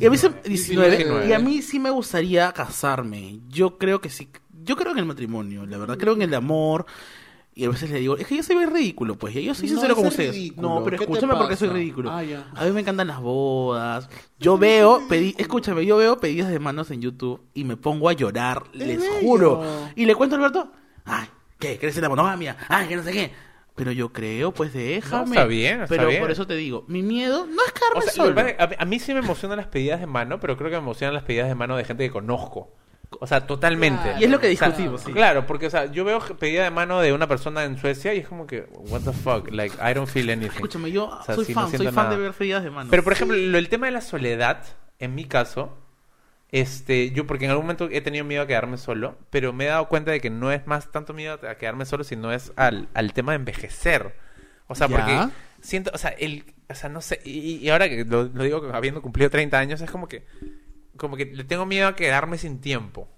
Y 0.00 0.06
a 0.06 0.10
mí 0.10 0.16
se- 0.16 0.30
19, 0.44 0.96
19. 0.96 1.28
y 1.28 1.32
a 1.32 1.38
mí 1.38 1.60
sí 1.62 1.78
me 1.78 1.90
gustaría 1.90 2.50
casarme. 2.52 3.40
Yo 3.48 3.76
creo 3.76 4.00
que 4.00 4.08
sí. 4.08 4.28
Yo 4.64 4.76
creo 4.76 4.92
en 4.92 4.98
el 4.98 5.04
matrimonio, 5.04 5.66
la 5.66 5.78
verdad. 5.78 5.98
Creo 5.98 6.14
en 6.14 6.22
el 6.22 6.32
amor. 6.34 6.86
Y 7.54 7.66
a 7.66 7.68
veces 7.68 7.90
le 7.90 8.00
digo, 8.00 8.16
es 8.16 8.26
que 8.26 8.36
yo 8.36 8.42
soy 8.42 8.56
bien 8.56 8.72
ridículo, 8.72 9.16
pues. 9.16 9.36
y 9.36 9.42
Yo 9.44 9.54
soy 9.54 9.68
No, 9.68 9.74
sincero 9.74 9.94
con 9.94 10.06
ese 10.06 10.08
es 10.08 10.14
ustedes. 10.14 10.34
ridículo. 10.34 10.68
No, 10.68 10.84
pero 10.84 10.96
¿Qué 10.98 11.06
te 11.06 11.12
escúchame 11.12 11.34
porque 11.36 11.56
soy 11.56 11.68
ridículo. 11.68 12.10
Ah. 12.10 12.22
A 12.56 12.64
mí 12.64 12.70
me 12.72 12.80
encantan 12.80 13.06
las 13.08 13.20
bodas. 13.20 14.08
Yo 14.38 14.56
veo, 14.56 15.00
pedi- 15.08 15.34
escúchame, 15.36 15.84
yo 15.84 15.98
veo 15.98 16.18
pedidos 16.18 16.48
de 16.48 16.58
manos 16.58 16.90
en 16.90 17.02
YouTube 17.02 17.42
y 17.52 17.64
me 17.64 17.76
pongo 17.76 18.08
a 18.08 18.14
llorar, 18.14 18.62
les 18.72 18.98
bello. 18.98 19.12
juro. 19.20 19.62
Y 19.96 20.06
le 20.06 20.14
cuento 20.14 20.36
a 20.36 20.38
Alberto, 20.38 20.72
ay, 21.04 21.28
¿qué? 21.58 21.78
¿Crees 21.78 21.94
en 21.96 22.02
la 22.02 22.08
monogamia? 22.08 22.56
Ay, 22.68 22.88
que 22.88 22.96
no 22.96 23.02
sé 23.02 23.12
qué. 23.12 23.30
Pero 23.74 23.90
yo 23.92 24.12
creo, 24.12 24.52
pues 24.52 24.72
déjame. 24.72 25.24
No, 25.26 25.32
está 25.32 25.44
bien, 25.46 25.82
está 25.82 25.94
Pero 25.94 26.08
bien. 26.08 26.20
por 26.22 26.30
eso 26.30 26.46
te 26.46 26.54
digo, 26.56 26.84
mi 26.88 27.02
miedo 27.02 27.46
no 27.46 27.62
es 27.66 27.72
quedarme 27.72 27.98
O 27.98 28.02
sea, 28.02 28.24
lo 28.26 28.30
solo. 28.34 28.76
a 28.78 28.84
mí 28.86 28.98
sí 28.98 29.12
me 29.14 29.20
emocionan 29.20 29.56
las 29.58 29.66
pedidas 29.66 30.00
de 30.00 30.06
mano, 30.06 30.40
pero 30.40 30.56
creo 30.56 30.70
que 30.70 30.76
me 30.76 30.82
emocionan 30.82 31.14
las 31.14 31.22
pedidas 31.24 31.48
de 31.48 31.54
mano 31.54 31.76
de 31.76 31.84
gente 31.84 32.04
que 32.04 32.10
conozco. 32.10 32.70
O 33.20 33.26
sea, 33.26 33.46
totalmente. 33.46 34.02
Claro. 34.02 34.20
Y 34.20 34.24
es 34.24 34.30
lo 34.30 34.38
que 34.40 34.52
O 34.52 34.56
sea, 34.56 34.68
discutimos, 34.68 35.00
sí. 35.02 35.12
Claro, 35.12 35.46
porque, 35.46 35.66
o 35.66 35.70
sea, 35.70 35.86
yo 35.86 36.04
veo 36.04 36.18
pedida 36.38 36.64
de 36.64 36.70
mano 36.70 37.00
de 37.00 37.12
una 37.12 37.26
persona 37.28 37.64
en 37.64 37.76
Suecia 37.78 38.14
y 38.14 38.18
es 38.18 38.28
como 38.28 38.46
que, 38.46 38.66
what 38.88 39.00
the 39.02 39.12
fuck, 39.12 39.50
like, 39.50 39.76
I 39.76 39.94
don't 39.94 40.08
feel 40.08 40.28
anything. 40.30 40.54
Escúchame, 40.56 40.90
yo 40.92 41.06
O 41.08 41.22
sea, 41.24 41.34
soy 41.34 41.44
sí, 41.46 41.54
no 41.54 41.60
fan, 41.62 41.70
soy 41.76 41.86
fan 41.86 41.94
nada. 41.94 42.10
de 42.10 42.16
ver 42.22 42.32
pedidas 42.32 42.62
de 42.64 42.70
manos. 42.70 42.90
Pero, 42.90 43.02
por 43.04 43.12
ejemplo, 43.12 43.36
lo- 43.36 43.58
el 43.58 43.68
tema 43.68 43.86
de 43.86 43.92
la 43.92 44.00
soledad, 44.00 44.64
en 44.98 45.14
mi 45.14 45.24
caso, 45.24 45.76
este, 46.50 47.10
yo 47.12 47.26
porque 47.26 47.46
en 47.46 47.50
algún 47.50 47.64
momento 47.64 47.88
he 47.90 48.00
tenido 48.02 48.24
miedo 48.24 48.42
a 48.42 48.46
quedarme 48.46 48.76
solo, 48.76 49.16
pero 49.30 49.52
me 49.52 49.64
he 49.64 49.68
dado 49.68 49.88
cuenta 49.88 50.10
de 50.10 50.20
que 50.20 50.28
no 50.30 50.52
es 50.52 50.66
más 50.66 50.90
tanto 50.92 51.14
miedo 51.14 51.38
a 51.48 51.54
quedarme 51.56 51.86
solo, 51.86 52.04
sino 52.04 52.32
es 52.32 52.52
al, 52.56 52.88
al 52.94 53.12
tema 53.14 53.32
de 53.32 53.36
envejecer. 53.36 54.14
O 54.66 54.74
sea, 54.74 54.86
Ya. 54.88 54.96
porque 54.96 55.28
siento, 55.60 55.90
o 55.94 55.98
sea, 55.98 56.10
el, 56.10 56.44
o 56.68 56.74
sea, 56.74 56.88
no 56.90 57.00
sé, 57.00 57.20
y, 57.24 57.56
y 57.56 57.70
ahora 57.70 57.88
que 57.88 58.04
lo, 58.04 58.24
lo 58.24 58.44
digo 58.44 58.70
habiendo 58.72 59.00
cumplido 59.00 59.30
30 59.30 59.58
años, 59.58 59.80
es 59.80 59.90
como 59.90 60.08
que, 60.08 60.24
como 60.96 61.16
que 61.16 61.26
le 61.26 61.44
tengo 61.44 61.66
miedo 61.66 61.88
a 61.88 61.96
quedarme 61.96 62.38
sin 62.38 62.60
tiempo. 62.60 63.08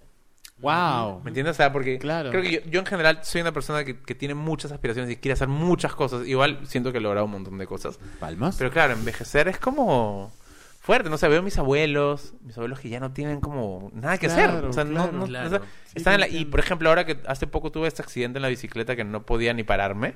Wow. 0.58 1.20
¿Me 1.24 1.30
entiendes? 1.30 1.52
O 1.52 1.56
sea, 1.56 1.72
porque 1.72 1.98
Claro. 1.98 2.30
creo 2.30 2.42
que 2.42 2.50
yo, 2.52 2.60
yo 2.70 2.80
en 2.80 2.87
general 2.87 3.18
soy 3.22 3.40
una 3.40 3.52
persona 3.52 3.84
que, 3.84 3.98
que 4.00 4.14
tiene 4.14 4.34
muchas 4.34 4.72
aspiraciones 4.72 5.10
y 5.10 5.16
quiere 5.16 5.32
hacer 5.34 5.48
muchas 5.48 5.94
cosas. 5.94 6.26
Igual 6.26 6.60
siento 6.66 6.92
que 6.92 6.98
he 6.98 7.00
logrado 7.00 7.26
un 7.26 7.32
montón 7.32 7.58
de 7.58 7.66
cosas. 7.66 7.98
Palmas. 8.20 8.56
Pero 8.56 8.70
claro, 8.70 8.92
envejecer 8.94 9.48
es 9.48 9.58
como 9.58 10.32
fuerte, 10.80 11.10
no 11.10 11.18
sé, 11.18 11.28
veo 11.28 11.40
a 11.40 11.42
mis 11.42 11.58
abuelos, 11.58 12.34
mis 12.42 12.56
abuelos 12.56 12.78
que 12.78 12.88
ya 12.88 13.00
no 13.00 13.10
tienen 13.12 13.40
como 13.40 13.90
nada 13.94 14.16
que 14.18 14.26
Claro, 14.28 14.52
hacer. 14.58 14.64
O 14.66 14.72
sea, 14.72 14.84
no, 14.84 14.92
claro, 14.92 15.12
no- 15.12 15.24
claro. 15.26 15.46
o 15.46 15.50
sea, 15.50 15.58
Sí, 15.87 15.92
están 15.96 16.14
en 16.14 16.20
la- 16.20 16.28
y 16.28 16.44
por 16.44 16.60
ejemplo, 16.60 16.88
ahora 16.88 17.04
que 17.04 17.18
hace 17.26 17.46
poco 17.46 17.72
tuve 17.72 17.88
este 17.88 18.02
accidente 18.02 18.38
en 18.38 18.42
la 18.42 18.48
bicicleta 18.48 18.94
que 18.94 19.04
no 19.04 19.24
podía 19.26 19.52
ni 19.54 19.64
pararme. 19.64 20.14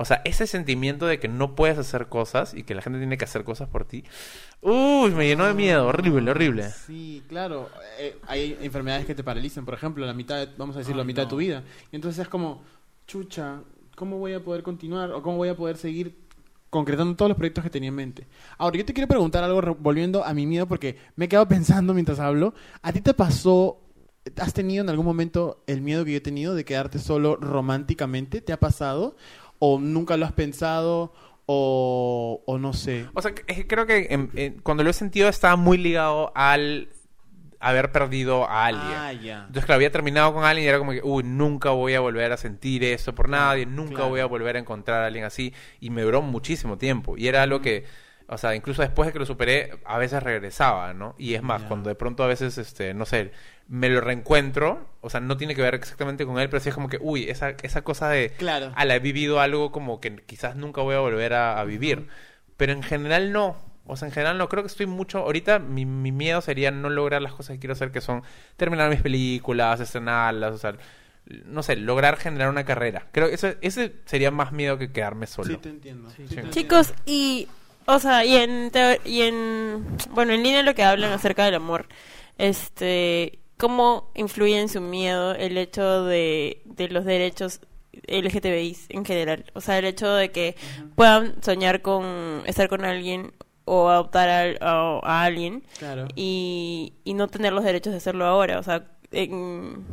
O 0.00 0.04
sea, 0.04 0.22
ese 0.24 0.46
sentimiento 0.46 1.06
de 1.06 1.18
que 1.18 1.26
no 1.26 1.56
puedes 1.56 1.76
hacer 1.76 2.06
cosas 2.06 2.54
y 2.54 2.62
que 2.62 2.74
la 2.74 2.82
gente 2.82 3.00
tiene 3.00 3.18
que 3.18 3.24
hacer 3.24 3.42
cosas 3.42 3.68
por 3.68 3.84
ti. 3.84 4.04
Uy, 4.62 5.10
me 5.10 5.26
llenó 5.26 5.44
de 5.44 5.54
miedo, 5.54 5.86
horrible, 5.88 6.30
horrible. 6.30 6.70
Sí, 6.70 7.22
claro. 7.28 7.68
Eh, 7.98 8.16
hay 8.28 8.56
enfermedades 8.62 9.06
que 9.06 9.14
te 9.16 9.24
paralizan, 9.24 9.64
por 9.64 9.74
ejemplo, 9.74 10.06
la 10.06 10.14
mitad, 10.14 10.36
de- 10.36 10.52
vamos 10.56 10.76
a 10.76 10.78
decir, 10.78 10.94
la 10.94 11.02
mitad 11.02 11.22
de 11.24 11.28
tu 11.28 11.36
vida. 11.36 11.64
Y 11.90 11.96
entonces 11.96 12.20
es 12.22 12.28
como, 12.28 12.62
chucha, 13.08 13.60
¿cómo 13.96 14.18
voy 14.18 14.34
a 14.34 14.44
poder 14.44 14.62
continuar 14.62 15.10
o 15.10 15.20
cómo 15.20 15.36
voy 15.38 15.48
a 15.48 15.56
poder 15.56 15.76
seguir 15.76 16.16
concretando 16.70 17.16
todos 17.16 17.30
los 17.30 17.36
proyectos 17.36 17.64
que 17.64 17.70
tenía 17.70 17.88
en 17.88 17.94
mente? 17.96 18.26
Ahora, 18.56 18.76
yo 18.78 18.84
te 18.84 18.92
quiero 18.92 19.08
preguntar 19.08 19.42
algo 19.42 19.76
volviendo 19.80 20.24
a 20.24 20.32
mi 20.32 20.46
miedo 20.46 20.68
porque 20.68 20.96
me 21.16 21.24
he 21.24 21.28
quedado 21.28 21.48
pensando 21.48 21.92
mientras 21.92 22.20
hablo. 22.20 22.54
¿A 22.82 22.92
ti 22.92 23.00
te 23.00 23.14
pasó, 23.14 23.80
has 24.36 24.52
tenido 24.52 24.84
en 24.84 24.90
algún 24.90 25.06
momento 25.06 25.64
el 25.66 25.80
miedo 25.80 26.04
que 26.04 26.12
yo 26.12 26.18
he 26.18 26.20
tenido 26.20 26.54
de 26.54 26.64
quedarte 26.64 26.98
solo 27.00 27.36
románticamente? 27.36 28.40
¿Te 28.40 28.52
ha 28.52 28.60
pasado? 28.60 29.16
¿O 29.58 29.78
nunca 29.78 30.16
lo 30.16 30.24
has 30.26 30.32
pensado? 30.32 31.12
o, 31.50 32.42
o 32.46 32.58
no 32.58 32.74
sé. 32.74 33.06
O 33.14 33.22
sea, 33.22 33.32
es 33.46 33.56
que 33.56 33.66
creo 33.66 33.86
que 33.86 34.08
en- 34.10 34.30
en- 34.34 34.60
cuando 34.60 34.84
lo 34.84 34.90
he 34.90 34.92
sentido 34.92 35.30
estaba 35.30 35.56
muy 35.56 35.78
ligado 35.78 36.30
al 36.34 36.90
haber 37.58 37.90
perdido 37.90 38.46
a 38.46 38.66
alguien. 38.66 38.86
Ah, 38.94 39.12
ya. 39.14 39.38
Entonces, 39.46 39.64
claro, 39.64 39.76
había 39.76 39.90
terminado 39.90 40.34
con 40.34 40.44
alguien 40.44 40.66
y 40.66 40.68
era 40.68 40.78
como 40.78 40.92
que, 40.92 41.00
uy, 41.02 41.22
nunca 41.24 41.70
voy 41.70 41.94
a 41.94 42.00
volver 42.00 42.30
a 42.32 42.36
sentir 42.36 42.84
eso 42.84 43.14
por 43.14 43.30
nadie, 43.30 43.64
nunca 43.64 43.94
claro. 43.94 44.10
voy 44.10 44.20
a 44.20 44.26
volver 44.26 44.56
a 44.56 44.58
encontrar 44.58 45.02
a 45.02 45.06
alguien 45.06 45.24
así. 45.24 45.54
Y 45.80 45.88
me 45.88 46.02
duró 46.02 46.20
muchísimo 46.20 46.76
tiempo. 46.76 47.16
Y 47.16 47.28
era 47.28 47.42
algo 47.42 47.62
que, 47.62 47.84
o 48.28 48.38
sea, 48.38 48.54
incluso 48.54 48.82
después 48.82 49.06
de 49.06 49.12
que 49.12 49.18
lo 49.18 49.26
superé, 49.26 49.78
a 49.84 49.98
veces 49.98 50.22
regresaba, 50.22 50.92
¿no? 50.92 51.14
Y 51.18 51.34
es 51.34 51.42
más, 51.42 51.62
cuando 51.62 51.88
de 51.88 51.94
pronto 51.94 52.22
a 52.22 52.26
veces, 52.26 52.58
este, 52.58 52.92
no 52.94 53.06
sé, 53.06 53.32
me 53.68 53.88
lo 53.88 54.00
reencuentro, 54.00 54.86
o 55.00 55.10
sea, 55.10 55.20
no 55.20 55.36
tiene 55.36 55.54
que 55.54 55.62
ver 55.62 55.74
exactamente 55.74 56.26
con 56.26 56.38
él, 56.38 56.48
pero 56.50 56.60
sí 56.60 56.68
es 56.68 56.74
como 56.74 56.88
que, 56.88 56.98
uy, 57.00 57.28
esa, 57.28 57.50
esa 57.62 57.82
cosa 57.82 58.08
de, 58.10 58.30
Claro. 58.30 58.72
ala, 58.76 58.96
he 58.96 59.00
vivido 59.00 59.40
algo 59.40 59.72
como 59.72 60.00
que 60.00 60.14
quizás 60.26 60.56
nunca 60.56 60.82
voy 60.82 60.94
a 60.94 61.00
volver 61.00 61.32
a, 61.32 61.58
a 61.58 61.64
vivir. 61.64 62.08
Pero 62.58 62.72
en 62.72 62.82
general 62.82 63.32
no. 63.32 63.56
O 63.86 63.96
sea, 63.96 64.08
en 64.08 64.12
general 64.12 64.36
no. 64.36 64.48
Creo 64.48 64.62
que 64.62 64.66
estoy 64.66 64.86
mucho... 64.86 65.20
Ahorita 65.20 65.58
mi, 65.58 65.86
mi 65.86 66.12
miedo 66.12 66.40
sería 66.42 66.70
no 66.70 66.90
lograr 66.90 67.22
las 67.22 67.32
cosas 67.32 67.54
que 67.54 67.60
quiero 67.60 67.72
hacer, 67.72 67.92
que 67.92 68.00
son 68.00 68.22
terminar 68.56 68.90
mis 68.90 69.00
películas, 69.00 69.80
estrenarlas, 69.80 70.52
o 70.52 70.58
sea... 70.58 70.74
No 71.46 71.62
sé, 71.62 71.76
lograr 71.76 72.16
generar 72.16 72.48
una 72.48 72.64
carrera. 72.64 73.06
Creo 73.12 73.28
que 73.28 73.34
eso, 73.34 73.54
ese 73.60 73.96
sería 74.06 74.30
más 74.30 74.50
miedo 74.50 74.76
que 74.76 74.90
quedarme 74.92 75.26
solo. 75.26 75.48
Sí, 75.48 75.56
te 75.58 75.68
entiendo. 75.68 76.08
Sí, 76.10 76.16
te 76.16 76.22
entiendo. 76.22 76.50
Chicos, 76.50 76.94
y, 77.06 77.48
o 77.88 77.98
sea, 77.98 78.24
y 78.24 78.36
en, 78.36 78.70
y 79.04 79.22
en, 79.22 79.84
bueno, 80.12 80.32
en 80.32 80.42
línea 80.44 80.62
lo 80.62 80.74
que 80.74 80.84
hablan 80.84 81.10
acerca 81.12 81.44
del 81.44 81.54
amor, 81.54 81.86
este, 82.38 83.40
¿cómo 83.56 84.10
influye 84.14 84.58
en 84.60 84.68
su 84.68 84.80
miedo 84.80 85.34
el 85.34 85.58
hecho 85.58 86.04
de, 86.04 86.62
de 86.64 86.88
los 86.88 87.04
derechos 87.04 87.60
LGTBI 88.06 88.76
en 88.90 89.04
general? 89.04 89.44
O 89.54 89.60
sea, 89.60 89.78
el 89.78 89.84
hecho 89.84 90.08
de 90.14 90.30
que 90.30 90.54
puedan 90.94 91.42
soñar 91.42 91.82
con 91.82 92.42
estar 92.46 92.68
con 92.68 92.84
alguien 92.84 93.32
o 93.64 93.88
adoptar 93.90 94.28
a, 94.28 94.66
a- 94.66 95.00
a 95.02 95.24
alguien 95.24 95.62
Claro. 95.78 96.06
y, 96.14 96.94
y 97.04 97.14
no 97.14 97.28
tener 97.28 97.52
los 97.52 97.64
derechos 97.64 97.92
de 97.92 97.98
hacerlo 97.98 98.24
ahora. 98.24 98.58
O 98.58 98.62
sea, 98.62 98.86
en- 99.12 99.84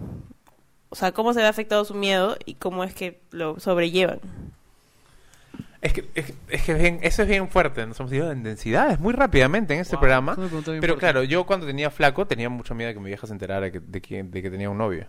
o 0.90 0.96
sea, 0.96 1.12
¿cómo 1.12 1.34
se 1.34 1.42
ve 1.42 1.48
afectado 1.48 1.84
su 1.84 1.94
miedo 1.94 2.38
y 2.46 2.54
cómo 2.54 2.84
es 2.86 2.94
que 2.94 3.20
lo 3.32 3.60
sobrellevan? 3.60 4.20
Es 5.86 5.94
que, 5.94 6.10
es, 6.16 6.26
que- 6.26 6.36
es 6.50 6.64
que 6.64 6.74
bien- 6.74 7.00
eso 7.04 7.22
es 7.22 7.28
bien 7.28 7.48
fuerte. 7.50 7.86
Nos 7.86 8.00
hemos 8.00 8.12
ido 8.12 8.32
en 8.32 8.42
densidades 8.44 9.00
muy 9.00 9.14
rápidamente 9.14 9.74
en 9.76 9.82
este 9.82 9.96
Wow, 9.96 10.02
programa. 10.02 10.38
Pero 10.82 10.98
claro, 10.98 11.24
yo 11.24 11.46
cuando 11.46 11.68
tenía 11.68 11.90
flaco 11.92 12.26
tenía 12.26 12.50
mucho 12.50 12.74
miedo 12.74 12.88
de 12.88 12.94
que 12.96 13.00
mi 13.00 13.08
vieja 13.08 13.28
se 13.28 13.34
enterara 13.34 13.72
que- 13.72 13.80
de, 13.80 14.02
que, 14.02 14.24
de 14.24 14.42
que 14.42 14.50
tenía 14.50 14.70
un 14.70 14.78
novio. 14.78 15.08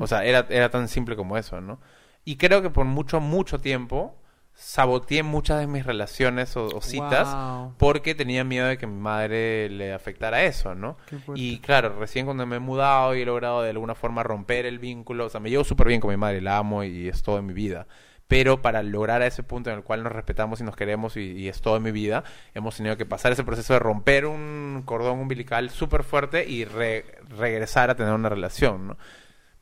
O 0.00 0.06
sea, 0.06 0.24
era, 0.24 0.46
era 0.48 0.70
tan 0.70 0.88
simple 0.88 1.14
como 1.16 1.36
eso, 1.36 1.60
¿no? 1.60 1.78
Y 2.24 2.36
creo 2.36 2.62
que 2.62 2.70
por 2.70 2.86
mucho, 2.86 3.20
mucho 3.20 3.58
tiempo 3.60 4.16
saboteé 4.56 5.22
muchas 5.24 5.58
de 5.58 5.66
mis 5.66 5.84
relaciones 5.84 6.56
o, 6.56 6.66
o 6.66 6.80
citas 6.80 7.28
Wow. 7.34 7.74
porque 7.76 8.14
tenía 8.14 8.44
miedo 8.44 8.66
de 8.68 8.78
que 8.78 8.86
mi 8.86 8.98
madre 9.00 9.68
le 9.68 9.92
afectara 9.92 10.44
eso, 10.44 10.74
¿no? 10.76 10.96
Y 11.34 11.58
claro, 11.58 11.96
recién 11.98 12.24
cuando 12.24 12.46
me 12.46 12.56
he 12.56 12.60
mudado 12.60 13.14
y 13.16 13.22
he 13.22 13.26
logrado 13.26 13.62
de 13.62 13.70
alguna 13.70 13.94
forma 13.96 14.22
romper 14.22 14.64
el 14.64 14.78
vínculo, 14.78 15.26
o 15.26 15.28
sea, 15.28 15.40
me 15.40 15.50
llevo 15.50 15.64
súper 15.64 15.88
bien 15.88 16.00
con 16.00 16.10
mi 16.10 16.16
madre, 16.16 16.40
la 16.40 16.56
amo 16.58 16.84
y 16.84 17.08
es 17.08 17.22
todo 17.22 17.38
en 17.38 17.46
mi 17.46 17.52
vida. 17.52 17.86
Pero 18.36 18.60
para 18.60 18.82
lograr 18.82 19.22
a 19.22 19.28
ese 19.28 19.44
punto 19.44 19.70
en 19.70 19.76
el 19.76 19.84
cual 19.84 20.02
nos 20.02 20.10
respetamos 20.10 20.60
y 20.60 20.64
nos 20.64 20.74
queremos 20.74 21.16
y, 21.16 21.46
es 21.48 21.60
todo 21.60 21.78
mi 21.78 21.92
vida, 21.92 22.24
hemos 22.52 22.76
tenido 22.76 22.96
que 22.96 23.06
pasar 23.06 23.30
ese 23.30 23.44
proceso 23.44 23.74
de 23.74 23.78
romper 23.78 24.26
un 24.26 24.82
cordón 24.84 25.20
umbilical 25.20 25.70
súper 25.70 26.02
fuerte 26.02 26.44
y 26.44 26.64
re- 26.64 27.04
regresar 27.38 27.90
a 27.90 27.94
tener 27.94 28.12
una 28.12 28.28
relación, 28.28 28.88
¿no? 28.88 28.96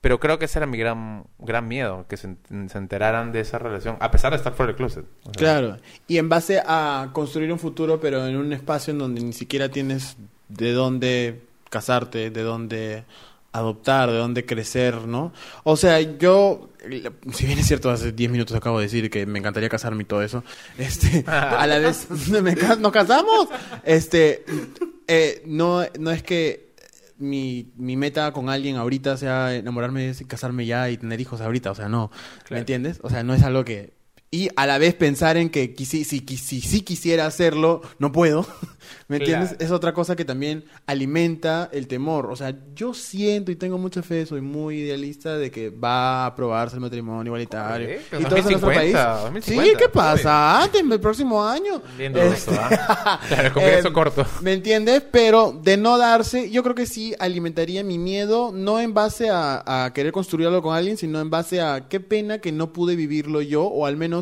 Pero 0.01 0.19
creo 0.19 0.39
que 0.39 0.47
ese 0.47 0.59
era 0.59 0.67
mi 0.67 0.79
gran, 0.79 1.25
gran 1.39 1.69
miedo, 1.69 2.07
que 2.09 2.17
se, 2.17 2.29
en- 2.51 2.71
se 2.71 2.79
enteraran 2.79 3.31
de 3.31 3.41
esa 3.41 3.59
relación, 3.59 3.99
a 4.01 4.11
pesar 4.11 4.31
de 4.33 4.39
estar 4.39 4.55
fuera 4.55 4.69
del 4.69 4.77
closet. 4.77 5.05
Claro. 5.37 5.77
Y 6.09 6.17
en 6.17 6.31
base 6.31 6.63
a 6.65 7.11
construir 7.13 7.53
un 7.53 7.59
futuro, 7.59 8.01
pero 8.01 8.27
en 8.27 8.37
un 8.39 8.55
espacio 8.55 8.93
en 8.93 8.99
donde 9.01 9.21
ni 9.21 9.35
siquiera 9.35 9.69
tienes 9.69 10.17
de 10.49 10.73
dónde 10.73 11.43
casarte, 11.69 12.31
de 12.31 12.43
dónde 12.43 13.05
adoptar, 13.53 14.11
de 14.11 14.17
dónde 14.17 14.47
crecer, 14.47 15.07
¿no? 15.07 15.33
O 15.65 15.77
sea, 15.77 16.01
yo, 16.01 16.71
si 17.33 17.47
bien 17.47 17.59
es 17.59 17.67
cierto, 17.67 17.91
hace 17.91 18.13
10 18.13 18.31
minutos 18.31 18.57
acabo 18.57 18.79
de 18.79 18.87
decir 18.87 19.11
que 19.11 19.27
me 19.27 19.39
encantaría 19.39 19.69
casarme 19.69 20.03
y 20.03 20.07
todo 20.07 20.23
eso, 20.23 20.43
este, 20.79 21.25
a 21.27 21.67
la 21.67 21.79
vez, 21.79 22.09
¿me 22.43 22.57
ca- 22.57 22.77
¿nos 22.77 22.93
casamos? 22.93 23.49
Este, 23.85 24.45
eh, 25.07 25.43
no, 25.47 25.85
no 25.99 26.11
es 26.11 26.23
que 26.23 26.73
mi, 27.19 27.71
mi 27.77 27.97
meta 27.97 28.33
con 28.33 28.49
alguien 28.49 28.77
ahorita 28.77 29.17
sea 29.17 29.55
enamorarme, 29.55 30.13
casarme 30.27 30.67
ya 30.67 30.91
y 30.91 30.97
tener 30.97 31.21
hijos 31.21 31.41
ahorita, 31.41 31.71
o 31.71 31.75
sea, 31.75 31.89
no, 31.89 32.11
¿me 32.11 32.45
Claro. 32.45 32.61
entiendes? 32.61 32.99
O 33.03 33.11
sea, 33.11 33.23
no 33.23 33.35
es 33.35 33.43
algo 33.43 33.65
que... 33.65 33.93
Y 34.35 34.49
a 34.57 34.67
la 34.67 34.79
vez 34.79 34.95
pensar 34.95 35.37
en 35.37 35.51
que 35.51 35.75
si, 35.85 36.05
si, 36.05 36.21
si, 36.21 36.61
si 36.63 36.81
quisiera 36.81 37.27
hacerlo, 37.27 37.83
no 37.99 38.13
puedo, 38.13 38.47
¿me 39.09 39.19
entiendes? 39.19 39.51
Claro. 39.51 39.65
Es 39.67 39.71
otra 39.71 39.93
cosa 39.93 40.17
que 40.17 40.25
también 40.25 40.65
alimenta 40.87 41.69
el 41.71 41.87
temor. 41.87 42.31
O 42.31 42.35
sea, 42.35 42.57
yo 42.75 42.95
siento 42.95 43.53
y 43.53 43.57
tengo 43.57 43.77
mucha 43.77 44.03
fe, 44.03 44.25
soy 44.25 44.41
muy 44.41 44.79
idealista 44.79 45.37
de 45.37 45.51
que 45.51 45.69
va 45.69 46.23
a 46.23 46.27
aprobarse 46.29 46.77
el 46.77 46.81
matrimonio 46.81 47.27
igualitario. 47.29 47.87
Correcto, 47.89 48.21
y 48.21 48.25
todo 48.25 48.37
eso 48.37 48.49
en 48.49 48.53
nuestro 48.53 48.73
país. 48.73 48.93
2050, 48.95 49.43
Sí, 49.43 49.55
2050, 49.55 49.79
¿qué 49.79 49.89
pasa? 49.91 50.63
Antes, 50.63 50.81
el 50.81 51.01
próximo 51.01 51.45
año. 51.45 51.83
Duro 51.99 52.23
Este, 52.23 52.53
eso, 52.53 52.53
¿ah? 52.59 53.21
Claro, 53.29 53.49
el 53.49 53.53
congreso 53.53 53.89
eh, 53.89 53.93
corto. 53.93 54.27
¿Me 54.41 54.55
entiendes? 54.55 55.03
Pero 55.13 55.61
de 55.63 55.77
no 55.77 55.99
darse, 55.99 56.51
yo 56.51 56.63
creo 56.63 56.75
que 56.75 56.87
sí 56.87 57.15
alimentaría 57.19 57.85
mi 57.85 57.99
miedo, 57.99 58.51
no 58.51 58.81
en 58.81 58.95
base 58.95 59.29
a, 59.29 59.85
a 59.85 59.93
querer 59.93 60.11
construir 60.13 60.47
algo 60.47 60.63
con 60.63 60.75
alguien, 60.75 60.97
sino 60.97 61.21
en 61.21 61.29
base 61.29 61.61
a 61.61 61.87
qué 61.91 62.01
pena 62.01 62.39
que 62.39 62.51
no 62.51 62.73
pude 62.73 62.97
vivirlo 62.97 63.43
yo, 63.43 63.65
o 63.65 63.85
al 63.85 63.99
menos 63.99 64.22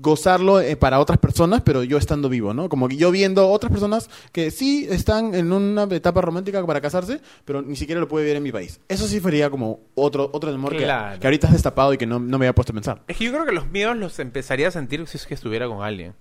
gozarlo 0.00 0.60
eh, 0.60 0.76
para 0.76 1.00
otras 1.00 1.18
personas, 1.18 1.62
pero 1.64 1.82
yo 1.82 1.96
estando 1.98 2.28
vivo, 2.28 2.52
¿no? 2.54 2.68
Como 2.68 2.88
que 2.88 2.96
yo 2.96 3.10
viendo 3.10 3.48
otras 3.48 3.72
personas 3.72 4.08
que 4.32 4.50
sí 4.50 4.86
están 4.90 5.34
en 5.34 5.50
una 5.52 5.84
etapa 5.84 6.20
romántica 6.20 6.64
para 6.66 6.80
casarse, 6.80 7.20
pero 7.44 7.62
ni 7.62 7.74
siquiera 7.74 8.00
lo 8.00 8.06
pude 8.06 8.22
vivir 8.22 8.36
en 8.36 8.42
mi 8.42 8.52
país. 8.52 8.80
Eso 8.88 9.08
sí 9.08 9.18
sería 9.18 9.50
como 9.50 9.80
otro, 9.94 10.30
otro 10.32 10.52
temor 10.52 10.72
que- 10.72 10.78
que, 11.18 11.26
ahorita 11.26 11.46
has 11.48 11.54
destapado 11.54 11.92
y 11.94 11.98
que 11.98 12.06
no, 12.06 12.18
no 12.20 12.38
me 12.38 12.44
había 12.46 12.54
puesto 12.54 12.72
a 12.72 12.74
pensar. 12.74 13.02
Es 13.08 13.16
que 13.16 13.24
yo 13.24 13.32
creo 13.32 13.46
que 13.46 13.52
los 13.52 13.68
miedos 13.70 13.96
los 13.96 14.18
empezaría 14.18 14.68
a 14.68 14.70
sentir 14.70 15.04
si 15.06 15.16
es 15.16 15.26
que 15.26 15.34
estuviera 15.34 15.66
con 15.66 15.82
alguien. 15.82 16.14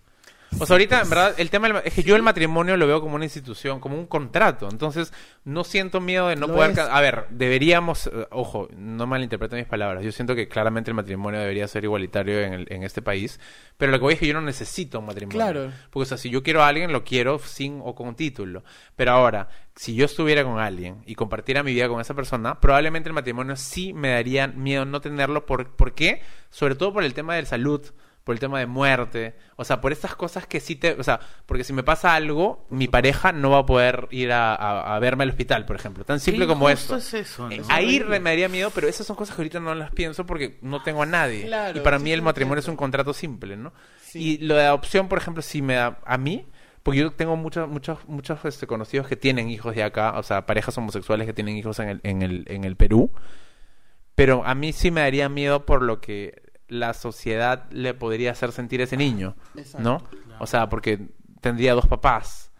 O 0.59 0.65
sea, 0.65 0.73
ahorita, 0.73 1.01
en 1.01 1.09
verdad, 1.09 1.35
el 1.37 1.49
tema 1.49 1.67
es 1.83 1.93
que 1.93 2.03
yo 2.03 2.15
el 2.15 2.23
matrimonio 2.23 2.77
lo 2.77 2.87
veo 2.87 2.99
como 3.01 3.15
una 3.15 3.25
institución, 3.25 3.79
como 3.79 3.95
un 3.97 4.07
contrato. 4.07 4.67
Entonces, 4.71 5.13
no 5.43 5.63
siento 5.63 6.01
miedo 6.01 6.27
de 6.29 6.35
no 6.35 6.47
Lo 6.47 6.55
poder... 6.55 6.71
es. 6.71 6.79
A 6.79 6.99
ver, 7.01 7.25
deberíamos... 7.29 8.07
eh, 8.07 8.27
ojo, 8.31 8.67
no 8.75 9.05
malinterpreten 9.07 9.59
mis 9.59 9.67
palabras. 9.67 10.03
Yo 10.03 10.11
siento 10.11 10.35
que 10.35 10.47
claramente 10.47 10.89
el 10.91 10.95
matrimonio 10.95 11.39
debería 11.39 11.67
ser 11.67 11.83
igualitario 11.83 12.39
en, 12.41 12.53
el- 12.53 12.67
en 12.71 12.83
este 12.83 13.01
país. 13.01 13.39
Pero 13.77 13.91
lo 13.91 13.99
que 13.99 14.03
voy 14.03 14.13
es 14.15 14.19
que 14.19 14.27
yo 14.27 14.33
no 14.33 14.41
necesito 14.41 14.99
un 14.99 15.05
matrimonio. 15.05 15.37
Claro. 15.37 15.71
Porque, 15.91 16.03
o 16.03 16.05
sea, 16.05 16.17
si 16.17 16.29
yo 16.29 16.41
quiero 16.43 16.63
a 16.63 16.67
alguien, 16.67 16.91
lo 16.91 17.03
quiero 17.03 17.37
sin 17.39 17.79
o 17.83 17.93
con 17.93 18.15
título. 18.15 18.63
Pero 18.95 19.11
ahora, 19.11 19.49
si 19.75 19.93
yo 19.95 20.05
estuviera 20.05 20.43
con 20.43 20.59
alguien 20.59 21.03
y 21.05 21.15
compartiera 21.15 21.61
mi 21.63 21.73
vida 21.73 21.87
con 21.87 22.01
esa 22.01 22.13
persona, 22.15 22.59
probablemente 22.59 23.09
el 23.09 23.13
matrimonio 23.13 23.55
sí 23.55 23.93
me 23.93 24.09
daría 24.09 24.47
miedo 24.47 24.85
no 24.85 25.01
tenerlo. 25.01 25.45
¿Por, 25.45 25.75
¿por 25.75 25.93
qué? 25.93 26.21
Sobre 26.49 26.75
todo 26.75 26.93
por 26.93 27.03
el 27.03 27.13
tema 27.13 27.35
de 27.35 27.45
salud, 27.45 27.81
por 28.27 28.35
el 28.35 28.39
tema 28.39 28.59
de 28.59 28.67
muerte. 28.67 29.33
O 29.55 29.63
sea, 29.63 29.81
por 29.81 29.91
estas 29.91 30.13
cosas 30.15 30.45
que 30.45 30.59
sí 30.59 30.75
te... 30.75 30.91
O 30.99 31.03
sea, 31.03 31.19
porque 31.47 31.63
si 31.63 31.73
me 31.73 31.81
pasa 31.81 32.13
algo, 32.13 32.67
mi 32.69 32.87
pareja 32.87 33.31
no 33.31 33.49
va 33.51 33.59
a 33.59 33.65
poder 33.65 34.07
ir 34.11 34.31
a, 34.31 34.53
a- 34.53 34.95
a 34.95 34.99
verme 34.99 35.23
al 35.23 35.29
hospital, 35.31 35.65
por 35.65 35.75
ejemplo. 35.77 36.03
Tan 36.03 36.19
simple 36.19 36.45
Qué 36.45 36.49
como 36.49 36.69
esto. 36.69 36.97
es 36.97 37.13
eso, 37.15 37.47
¿no? 37.47 37.55
Eh, 37.55 37.61
Ahí 37.69 37.99
me 38.07 38.19
daría 38.19 38.49
miedo, 38.49 38.69
pero 38.75 38.87
esas 38.87 39.07
son 39.07 39.15
cosas 39.15 39.35
que 39.35 39.41
ahorita 39.41 39.59
no 39.59 39.73
las 39.73 39.91
pienso 39.91 40.25
porque 40.25 40.59
no 40.61 40.83
tengo 40.83 41.01
a 41.01 41.05
nadie. 41.07 41.45
Claro, 41.47 41.79
y 41.79 41.81
para 41.81 41.97
sí 41.97 42.03
mí 42.03 42.11
el 42.11 42.21
matrimonio 42.21 42.59
es 42.59 42.67
un 42.67 42.75
contrato 42.75 43.13
simple, 43.13 43.55
¿no? 43.57 43.73
Sí. 44.01 44.19
Y 44.19 44.37
lo 44.45 44.55
de 44.55 44.65
adopción, 44.65 45.07
por 45.07 45.17
ejemplo, 45.17 45.41
sí 45.41 45.61
me 45.61 45.75
da 45.75 45.99
a 46.05 46.17
mí, 46.17 46.45
porque 46.83 46.99
yo 46.99 47.11
tengo 47.13 47.35
muchos 47.35 47.67
muchos 47.69 47.99
muchos 48.07 48.43
este, 48.45 48.67
conocidos 48.67 49.07
que 49.07 49.15
tienen 49.15 49.49
hijos 49.49 49.73
de 49.73 49.83
acá, 49.83 50.17
o 50.17 50.23
sea, 50.23 50.45
parejas 50.45 50.77
homosexuales 50.77 51.25
que 51.25 51.33
tienen 51.33 51.57
hijos 51.57 51.79
en 51.79 51.89
el, 51.89 51.99
en 52.03 52.21
el, 52.21 52.43
en 52.47 52.63
el 52.65 52.75
Perú, 52.75 53.11
pero 54.15 54.43
a 54.45 54.55
mí 54.55 54.73
sí 54.73 54.89
me 54.91 55.01
daría 55.01 55.29
miedo 55.29 55.65
por 55.65 55.81
lo 55.83 56.01
que 56.01 56.41
la 56.67 56.93
sociedad 56.93 57.69
le 57.71 57.93
podría 57.93 58.31
hacer 58.31 58.51
sentir 58.51 58.81
a 58.81 58.85
ese 58.85 58.97
niño, 58.97 59.35
¿no? 59.79 60.01
O 60.39 60.47
sea, 60.47 60.69
porque 60.69 61.07
tendría 61.41 61.73
dos 61.73 61.87
papás. 61.87 62.51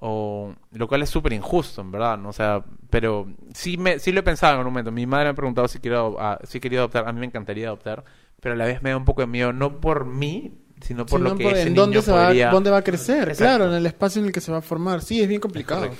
O, 0.00 0.54
lo 0.70 0.86
cual 0.86 1.02
es 1.02 1.10
súper 1.10 1.32
injusto, 1.32 1.80
en 1.80 1.90
verdad, 1.90 2.16
¿no? 2.16 2.28
O 2.28 2.32
sea, 2.32 2.64
pero 2.88 3.26
sí, 3.52 3.76
me, 3.76 3.98
sí 3.98 4.12
lo 4.12 4.20
he 4.20 4.22
pensado 4.22 4.54
en 4.54 4.60
un 4.60 4.66
momento. 4.66 4.92
Mi 4.92 5.06
madre 5.06 5.24
me 5.24 5.30
ha 5.30 5.34
preguntado 5.34 5.66
si 5.66 5.80
quiero, 5.80 6.16
ah, 6.20 6.38
si 6.44 6.60
quería 6.60 6.78
adoptar. 6.78 7.08
A 7.08 7.12
mí 7.12 7.18
me 7.18 7.26
encantaría 7.26 7.66
adoptar, 7.66 8.04
pero 8.40 8.54
a 8.54 8.56
la 8.56 8.64
vez 8.64 8.80
me 8.80 8.90
da 8.90 8.96
un 8.96 9.04
poco 9.04 9.22
de 9.22 9.26
miedo, 9.26 9.52
no 9.52 9.80
por 9.80 10.04
mí, 10.04 10.56
sino 10.80 11.04
por 11.04 11.18
Sino 11.18 11.30
lo 11.30 11.36
que 11.36 11.42
por 11.42 11.52
ese 11.52 11.62
en 11.62 11.68
niño 11.70 11.80
dónde, 11.80 12.02
se 12.02 12.12
va, 12.12 12.32
dónde 12.50 12.70
va 12.70 12.76
a 12.76 12.84
crecer, 12.84 13.28
Exacto. 13.30 13.42
claro, 13.44 13.66
en 13.72 13.72
el 13.72 13.86
espacio 13.86 14.20
en 14.20 14.28
el 14.28 14.32
que 14.32 14.40
se 14.40 14.52
va 14.52 14.58
a 14.58 14.62
formar. 14.62 15.02
Sí, 15.02 15.20
es 15.20 15.26
bien 15.26 15.40
complicado. 15.40 15.90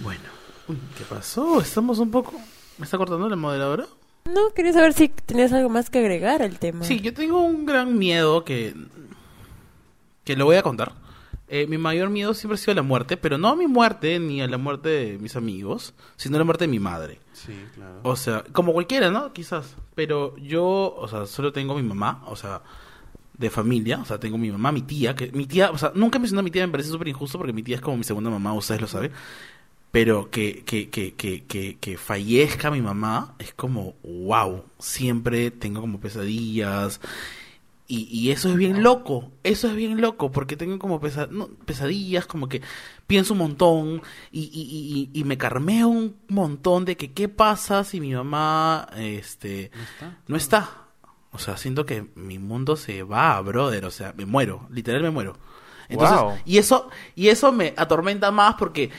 Bueno, 0.00 0.22
Uy, 0.66 0.78
¿qué 0.96 1.04
pasó? 1.04 1.60
Estamos 1.60 1.98
un 1.98 2.10
poco... 2.10 2.32
¿Me 2.78 2.84
está 2.86 2.98
cortando 2.98 3.28
la 3.28 3.36
moderadora? 3.36 3.86
No, 4.32 4.50
quería 4.54 4.72
saber 4.72 4.92
si 4.92 5.08
tenías 5.08 5.52
algo 5.52 5.68
más 5.68 5.90
que 5.90 5.98
agregar 5.98 6.42
al 6.42 6.58
tema. 6.58 6.84
Sí, 6.84 7.00
yo 7.00 7.12
tengo 7.12 7.40
un 7.40 7.66
gran 7.66 7.98
miedo 7.98 8.44
que... 8.44 8.74
Que 10.24 10.36
lo 10.36 10.46
voy 10.46 10.56
a 10.56 10.62
contar. 10.62 10.92
Eh, 11.48 11.66
mi 11.66 11.76
mayor 11.76 12.08
miedo 12.08 12.32
siempre 12.32 12.54
ha 12.54 12.58
sido 12.58 12.74
la 12.74 12.82
muerte, 12.82 13.18
pero 13.18 13.36
no 13.36 13.48
a 13.48 13.56
mi 13.56 13.66
muerte 13.66 14.18
ni 14.18 14.40
a 14.40 14.48
la 14.48 14.56
muerte 14.56 14.88
de 14.88 15.18
mis 15.18 15.36
amigos, 15.36 15.92
sino 16.16 16.36
a 16.36 16.38
la 16.38 16.44
muerte 16.44 16.64
de 16.64 16.68
mi 16.68 16.78
madre. 16.78 17.20
Sí, 17.34 17.52
claro. 17.74 18.00
O 18.02 18.16
sea, 18.16 18.42
como 18.52 18.72
cualquiera, 18.72 19.10
¿no? 19.10 19.34
Quizás. 19.34 19.76
Pero 19.94 20.34
yo, 20.38 20.94
o 20.96 21.06
sea, 21.06 21.26
solo 21.26 21.52
tengo 21.52 21.74
a 21.74 21.76
mi 21.76 21.82
mamá. 21.82 22.22
O 22.26 22.36
sea, 22.36 22.62
de 23.36 23.50
familia, 23.50 23.98
o 24.00 24.04
sea, 24.04 24.18
tengo 24.18 24.38
mi 24.38 24.50
mamá, 24.50 24.70
mi 24.70 24.82
tía, 24.82 25.14
que 25.14 25.32
mi 25.32 25.46
tía, 25.46 25.70
o 25.70 25.78
sea, 25.78 25.92
nunca 25.94 26.18
mencioné 26.18 26.40
a 26.40 26.42
mi 26.44 26.50
tía, 26.50 26.66
me 26.66 26.72
parece 26.72 26.90
súper 26.90 27.08
injusto 27.08 27.36
porque 27.36 27.52
mi 27.52 27.62
tía 27.62 27.76
es 27.76 27.82
como 27.82 27.96
mi 27.96 28.04
segunda 28.04 28.30
mamá, 28.30 28.52
ustedes 28.54 28.80
lo 28.80 28.86
saben, 28.86 29.10
pero 29.94 30.28
que, 30.28 30.64
que, 30.64 30.90
que, 30.90 31.14
que, 31.14 31.44
que, 31.44 31.78
que 31.78 31.96
fallezca 31.96 32.68
mi 32.72 32.82
mamá 32.82 33.36
es 33.38 33.54
como, 33.54 33.94
wow, 34.02 34.64
siempre 34.80 35.52
tengo 35.52 35.80
como 35.80 36.00
pesadillas. 36.00 37.00
Y, 37.86 38.08
y 38.10 38.30
eso 38.32 38.48
es 38.48 38.56
bien 38.56 38.82
loco, 38.82 39.30
eso 39.44 39.68
es 39.68 39.76
bien 39.76 40.00
loco, 40.00 40.32
porque 40.32 40.56
tengo 40.56 40.80
como 40.80 41.00
pesa- 41.00 41.28
no, 41.30 41.48
pesadillas, 41.66 42.26
como 42.26 42.48
que 42.48 42.60
pienso 43.06 43.34
un 43.34 43.40
montón 43.40 44.02
y, 44.32 44.40
y, 44.52 45.10
y, 45.12 45.24
me 45.24 45.38
carmeo 45.38 45.88
un 45.88 46.16
montón 46.28 46.86
de 46.86 46.96
que 46.96 47.12
qué 47.12 47.28
pasa 47.28 47.84
si 47.84 48.00
mi 48.00 48.14
mamá 48.14 48.88
este, 48.96 49.70
no 50.26 50.36
está. 50.36 50.88
O 51.30 51.38
sea, 51.38 51.56
siento 51.56 51.86
que 51.86 52.06
mi 52.16 52.38
mundo 52.40 52.76
se 52.76 53.04
va, 53.04 53.40
brother, 53.42 53.84
o 53.84 53.90
sea, 53.92 54.14
me 54.16 54.26
muero, 54.26 54.66
literal 54.70 55.02
me 55.02 55.10
muero. 55.10 55.36
Entonces, 55.88 56.18
Wow. 56.18 56.38
y 56.46 56.58
eso 56.58 56.88
y 57.14 57.28
eso 57.28 57.52
me 57.52 57.74
atormenta 57.76 58.30
más 58.30 58.54
porque 58.54 58.90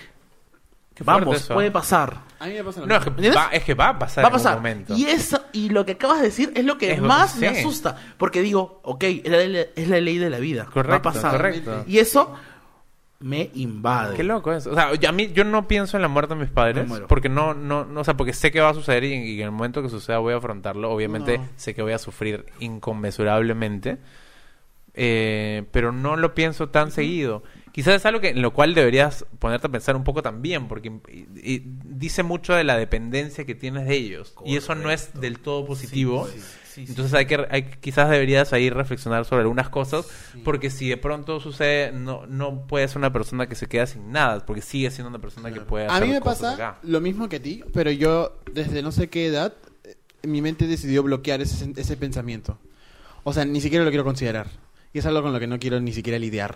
Qué 0.96 1.04
vamos, 1.04 1.36
eso. 1.36 1.54
puede 1.54 1.70
pasar. 1.72 2.18
A 2.40 2.48
mí 2.48 2.54
me 2.54 2.64
pasa 2.64 2.80
lo 2.82 2.88
No, 2.88 2.96
es 2.96 3.04
que, 3.04 3.10
va, 3.32 3.50
es 3.52 3.64
que 3.66 3.74
va 3.74 3.90
a 3.90 4.00
pasar 4.00 4.24
Va 4.24 4.28
a 4.28 4.30
en 4.30 4.34
un 4.36 4.40
pasar. 4.40 4.56
momento. 4.56 4.96
Y 4.96 5.06
eso 5.06 5.42
y 5.52 5.70
lo 5.70 5.86
que 5.86 5.92
acabas 5.94 6.20
de 6.20 6.26
decir 6.28 6.54
es 6.56 6.64
lo 6.66 6.78
que 6.78 6.94
Es 6.94 7.00
lo 7.00 7.08
más 7.08 7.34
que 7.34 7.42
me 7.42 7.48
asusta, 7.60 7.98
porque 8.18 8.42
digo, 8.42 8.80
ok, 8.84 9.04
es 9.04 9.30
la, 9.30 9.38
ley- 9.40 9.66
es 9.76 9.88
la 9.90 10.00
ley 10.00 10.18
de 10.18 10.30
la 10.30 10.40
vida, 10.40 10.64
va 10.64 10.70
a 10.70 10.74
Correcto, 10.74 11.02
pasar. 11.02 11.32
correcto. 11.32 11.84
Y 11.86 11.98
eso 12.00 12.34
me 13.20 13.50
invade. 13.56 14.16
Qué 14.16 14.24
loco 14.24 14.54
eso. 14.54 14.72
O 14.72 14.76
sea, 14.76 14.94
yo- 14.96 15.10
a 15.10 15.12
mí 15.12 15.32
yo 15.34 15.44
no 15.44 15.68
pienso 15.68 15.98
en 15.98 16.02
la 16.02 16.08
muerte 16.08 16.34
de 16.34 16.40
mis 16.42 16.50
padres 16.50 16.86
porque 17.10 17.28
no, 17.30 17.54
no, 17.54 17.84
no, 17.84 18.02
o 18.02 18.04
sea, 18.04 18.16
porque 18.16 18.32
sé 18.34 18.52
que 18.52 18.62
va 18.62 18.70
a 18.70 18.74
suceder 18.74 19.04
y, 19.04 19.14
y 19.14 19.40
en 19.42 19.46
el 19.48 19.52
momento 19.52 19.82
que 19.82 19.90
suceda 19.90 20.20
voy 20.20 20.34
a 20.34 20.38
afrontarlo. 20.38 20.92
Obviamente 20.92 21.40
No. 21.40 21.48
sé 21.58 21.74
que 21.74 21.82
voy 21.82 21.92
a 21.94 21.98
sufrir 21.98 22.46
inconmensurablemente, 22.60 23.98
eh, 24.94 25.64
pero 25.72 25.92
no 25.92 26.16
lo 26.16 26.34
pienso 26.34 26.70
tan 26.70 26.92
seguido. 26.92 27.44
Quizás 27.76 27.96
es 27.96 28.06
algo 28.06 28.22
que 28.22 28.30
en 28.30 28.42
lo 28.42 28.54
cual 28.54 28.74
deberías 28.74 29.26
ponerte 29.38 29.68
a 29.68 29.70
pensar 29.70 29.98
un 29.98 30.06
poco 30.06 30.22
también, 30.22 30.70
porque 30.70 30.94
y- 31.12 31.56
y 31.56 31.62
dice 31.84 32.24
mucho 32.24 32.54
de 32.54 32.64
la 32.64 32.78
dependencia 32.78 33.44
que 33.46 33.54
tienes 33.54 33.86
de 33.86 33.96
ellos 33.96 34.34
y 34.46 34.56
eso 34.56 34.76
no 34.76 34.90
es 34.92 35.10
del 35.20 35.40
todo 35.40 35.66
positivo. 35.66 36.26
Sí, 36.26 36.40
sí, 36.40 36.40
sí, 36.40 36.86
sí. 36.86 36.92
Entonces 36.94 37.14
hay 37.14 37.26
que 37.26 37.46
hay, 37.52 37.64
quizás 37.82 38.10
deberías 38.10 38.54
ahí 38.54 38.70
reflexionar 38.70 39.26
sobre 39.26 39.42
algunas 39.42 39.68
cosas 39.68 40.08
porque 40.46 40.70
si 40.70 40.88
de 40.88 40.96
pronto 40.96 41.42
sucede 41.42 41.92
no 41.92 42.26
no 42.28 42.66
puedes 42.66 42.92
ser 42.92 43.00
una 43.00 43.12
persona 43.12 43.48
que 43.48 43.56
se 43.56 43.68
queda 43.68 43.86
sin 43.88 44.10
nada 44.10 44.46
porque 44.46 44.62
sigue 44.62 44.90
siendo 44.90 45.10
una 45.10 45.20
persona 45.20 45.52
que 45.52 45.60
puede 45.60 45.88
A 45.88 45.96
hacer 45.96 46.08
mí 46.08 46.14
me 46.14 46.22
cosas 46.22 46.40
pasa 46.40 46.54
acá. 46.54 46.80
lo 46.84 47.02
mismo 47.02 47.28
que 47.28 47.36
a 47.36 47.42
ti, 47.42 47.62
pero 47.74 47.92
yo 47.92 48.38
desde 48.54 48.84
no 48.84 48.94
sé 48.94 49.10
qué 49.10 49.26
edad 49.28 49.54
eh, 49.84 49.96
mi 50.24 50.42
mente 50.42 50.66
decidió 50.66 51.04
bloquear 51.04 51.42
ese, 51.42 51.74
ese 51.76 51.98
pensamiento. 51.98 52.58
O 53.26 53.34
sea, 53.34 53.44
ni 53.44 53.60
siquiera 53.60 53.84
lo 53.84 53.92
quiero 53.92 54.06
considerar. 54.06 54.48
Y 54.94 55.00
es 55.00 55.06
algo 55.06 55.22
con 55.24 55.34
lo 55.34 55.42
que 55.42 55.48
no 55.48 55.60
quiero 55.60 55.82
ni 55.82 55.92
siquiera 55.92 56.18
lidiar. 56.20 56.56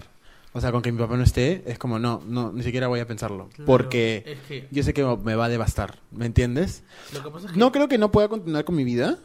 O 0.54 0.62
sea, 0.62 0.72
con 0.72 0.82
que 0.82 0.92
mi 0.92 0.98
papá 0.98 1.16
no 1.16 1.24
esté, 1.24 1.64
es 1.70 1.78
como, 1.78 2.00
no, 2.00 2.22
no, 2.26 2.52
ni 2.52 2.64
siquiera 2.64 2.88
voy 2.88 3.00
a 3.00 3.06
pensarlo. 3.08 3.50
Claro, 3.50 3.66
porque 3.66 4.24
es 4.26 4.40
que- 4.48 4.68
yo 4.72 4.82
sé 4.84 4.94
que 4.94 5.04
me 5.24 5.36
va 5.36 5.46
a 5.46 5.50
devastar, 5.50 6.00
¿me 6.12 6.26
entiendes? 6.26 6.84
Lo 7.14 7.24
que 7.24 7.30
pasa 7.30 7.46
es 7.48 7.52
que 7.54 7.60
No 7.60 7.72
creo 7.72 7.88
que 7.88 7.98
no 8.00 8.12
pueda 8.12 8.28
continuar 8.30 8.66
con 8.66 8.76
mi 8.76 8.84
vida, 8.84 9.20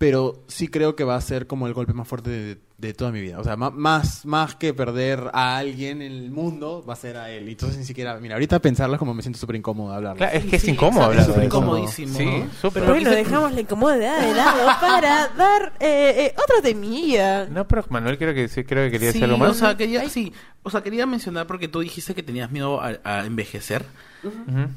pero 0.00 0.44
sí 0.46 0.68
creo 0.68 0.96
que 0.96 1.04
va 1.04 1.14
a 1.14 1.20
ser 1.20 1.46
como 1.46 1.66
el 1.66 1.74
golpe 1.74 1.92
más 1.92 2.08
fuerte 2.08 2.30
de, 2.30 2.58
de 2.78 2.94
toda 2.94 3.12
mi 3.12 3.20
vida. 3.20 3.38
O 3.38 3.44
sea, 3.44 3.56
más, 3.58 4.24
más 4.24 4.54
que 4.54 4.72
perder 4.72 5.28
a 5.34 5.58
alguien 5.58 6.00
en 6.00 6.10
el 6.12 6.30
mundo, 6.30 6.82
va 6.88 6.94
a 6.94 6.96
ser 6.96 7.18
a 7.18 7.30
él. 7.30 7.46
Y 7.50 7.52
Entonces 7.52 7.76
ni 7.76 7.84
siquiera, 7.84 8.16
mira, 8.18 8.36
ahorita 8.36 8.60
pensarlo 8.60 8.94
es 8.94 8.98
como 8.98 9.12
me 9.12 9.20
siento 9.20 9.38
súper 9.38 9.56
incómodo 9.56 9.90
de 9.90 9.96
hablarlo. 9.96 10.16
Claro, 10.16 10.38
es 10.38 10.44
Sí, 10.44 10.48
que 10.48 10.56
es 10.56 10.68
incómodo 10.68 11.04
hablar 11.04 11.28
es 11.28 11.44
incomodísimo, 11.44 12.16
Sí, 12.16 12.24
¿no? 12.24 12.50
súper. 12.62 12.82
Pero 12.82 12.94
bueno, 12.94 13.10
dejamos 13.10 13.52
la 13.52 13.60
incomodidad 13.60 14.20
de 14.26 14.34
lado 14.34 14.68
para 14.80 15.28
dar 15.36 15.74
eh, 15.80 16.14
eh, 16.28 16.34
otra 16.42 16.62
temilla. 16.62 17.44
No, 17.50 17.68
pero 17.68 17.84
Manuel 17.90 18.16
creo 18.16 18.32
que 18.32 18.48
sí, 18.48 18.64
creo 18.64 18.86
que 18.86 18.92
quería 18.92 19.12
Sí, 19.12 19.18
decir 19.18 19.24
algo 19.24 19.36
más. 19.36 19.50
o 19.50 19.54
sea, 19.54 19.76
quería, 19.76 20.08
sí, 20.08 20.32
o 20.62 20.70
sea, 20.70 20.82
quería 20.82 21.04
mencionar 21.04 21.46
porque 21.46 21.68
tú 21.68 21.80
dijiste 21.80 22.14
que 22.14 22.22
tenías 22.22 22.50
miedo 22.50 22.80
a, 22.80 22.98
a 23.04 23.26
envejecer 23.26 23.84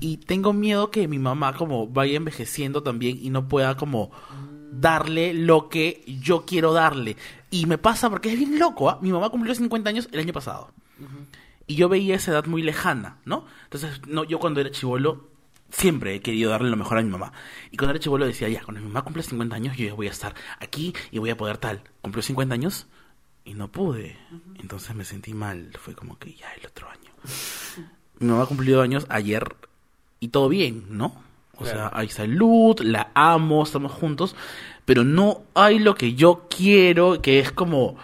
y 0.01 0.17
tengo 0.17 0.51
miedo 0.51 0.91
que 0.91 1.07
mi 1.07 1.19
mamá 1.19 1.53
como 1.55 1.87
vaya 1.87 2.17
envejeciendo 2.17 2.83
también 2.83 3.17
y 3.21 3.29
no 3.29 3.47
pueda 3.47 3.75
como 3.77 4.11
darle 4.79 5.33
lo 5.33 5.69
que 5.69 6.03
yo 6.07 6.45
quiero 6.45 6.73
darle. 6.73 7.17
Y 7.49 7.65
me 7.65 7.77
pasa 7.77 8.09
porque 8.09 8.33
es 8.33 8.37
bien 8.37 8.59
loco, 8.59 8.89
¿ah? 8.89 8.99
Mi 9.01 9.11
mamá 9.11 9.29
cumplió 9.29 9.53
50 9.53 9.89
años 9.89 10.09
el 10.11 10.19
año 10.19 10.33
pasado. 10.33 10.71
Y 11.67 11.75
yo 11.75 11.89
veía 11.89 12.15
esa 12.15 12.31
edad 12.31 12.45
muy 12.45 12.61
lejana, 12.61 13.17
¿no? 13.25 13.45
Entonces, 13.65 14.01
no, 14.07 14.23
yo 14.23 14.39
cuando 14.39 14.59
era 14.59 14.71
chivolo 14.71 15.29
siempre 15.69 16.15
he 16.15 16.21
querido 16.21 16.51
darle 16.51 16.69
lo 16.69 16.77
mejor 16.77 16.97
a 16.97 17.01
mi 17.01 17.09
mamá. 17.09 17.33
Y 17.71 17.77
cuando 17.77 17.91
era 17.91 17.99
chivolo 17.99 18.25
decía, 18.25 18.49
ya, 18.49 18.63
cuando 18.63 18.81
mi 18.81 18.87
mamá 18.87 19.03
cumple 19.03 19.23
50 19.23 19.55
años, 19.55 19.77
yo 19.77 19.87
ya 19.87 19.93
voy 19.93 20.07
a 20.07 20.11
estar 20.11 20.35
aquí 20.59 20.93
y 21.11 21.19
voy 21.19 21.29
a 21.29 21.37
poder 21.37 21.57
tal. 21.57 21.81
Cumplió 22.01 22.21
50 22.21 22.53
años 22.53 22.87
y 23.45 23.53
no 23.53 23.71
pude. 23.71 24.17
Entonces 24.59 24.95
me 24.95 25.05
sentí 25.05 25.33
mal. 25.33 25.71
Fue 25.79 25.95
como 25.95 26.17
que 26.17 26.33
ya 26.33 26.51
el 26.53 26.65
otro 26.65 26.89
año. 26.89 27.11
Mi 28.19 28.27
mamá 28.27 28.45
cumplió 28.45 28.81
años 28.81 29.05
ayer 29.09 29.55
y 30.19 30.29
todo 30.29 30.47
bien, 30.49 30.85
¿no? 30.89 31.23
O 31.63 31.65
sea, 31.71 31.89
hay 31.93 32.09
salud, 32.09 32.79
la 32.81 33.09
amo, 33.13 33.63
estamos 33.63 33.91
juntos, 33.91 34.35
pero 34.85 35.03
no 35.03 35.43
hay 35.55 35.79
lo 35.79 35.95
que 35.95 36.13
yo 36.13 36.47
quiero, 36.55 37.21
que 37.21 37.39
es 37.39 37.51
como, 37.51 37.97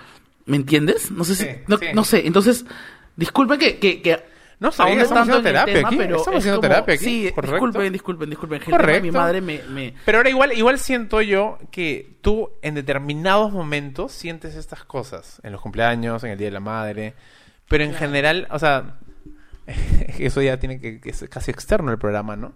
¿me 0.45 0.55
entiendes? 0.57 1.12
No 1.12 1.24
sé 1.24 1.36
si, 1.36 1.45
no, 1.68 1.78
sí. 1.78 1.86
no 1.93 2.03
sé, 2.03 2.26
entonces, 2.28 2.66
disculpen 3.16 3.60
que, 3.60 3.78
que, 3.80 4.01
que 4.01 4.24
No, 4.62 4.70
ahonde 4.78 5.03
estamos 5.03 5.22
haciendo 5.24 5.41
terapia 5.43 5.74
tema, 5.74 5.88
aquí, 5.89 5.97
pero 5.97 6.18
estamos 6.18 6.38
es 6.38 6.41
haciendo 6.43 6.62
como- 6.62 6.70
terapia 6.70 6.95
aquí, 6.95 7.03
Sí, 7.05 7.32
correcto. 7.34 7.55
disculpen, 7.55 7.93
disculpen, 7.93 8.30
disculpen, 8.30 8.60
Correcto. 8.70 9.01
mi 9.03 9.12
madre 9.12 9.41
me, 9.41 9.62
me, 9.70 9.93
Pero 10.05 10.18
ahora 10.20 10.30
igual, 10.30 10.51
igual 10.53 10.80
siento 10.80 11.22
yo 11.22 11.57
que 11.72 12.18
tú 12.22 12.49
en 12.62 12.76
determinados 12.76 13.51
momentos 13.51 14.12
sientes 14.12 14.55
estas 14.55 14.84
cosas. 14.84 15.39
En 15.43 15.51
los 15.53 15.62
cumpleaños, 15.62 16.24
en 16.24 16.32
el 16.32 16.38
Día 16.38 16.47
de 16.47 16.51
la 16.51 16.60
Madre. 16.60 17.14
Pero 17.70 17.84
en 17.84 17.93
general, 17.93 18.47
o 18.51 18.57
sea, 18.60 18.95
eso 20.20 20.41
ya 20.41 20.57
tiene 20.60 20.80
que, 20.80 20.99
que 20.99 21.14
ser 21.14 21.30
casi 21.30 21.51
externo 21.51 21.91
el 21.91 21.97
programa, 21.97 22.36
¿no? 22.36 22.53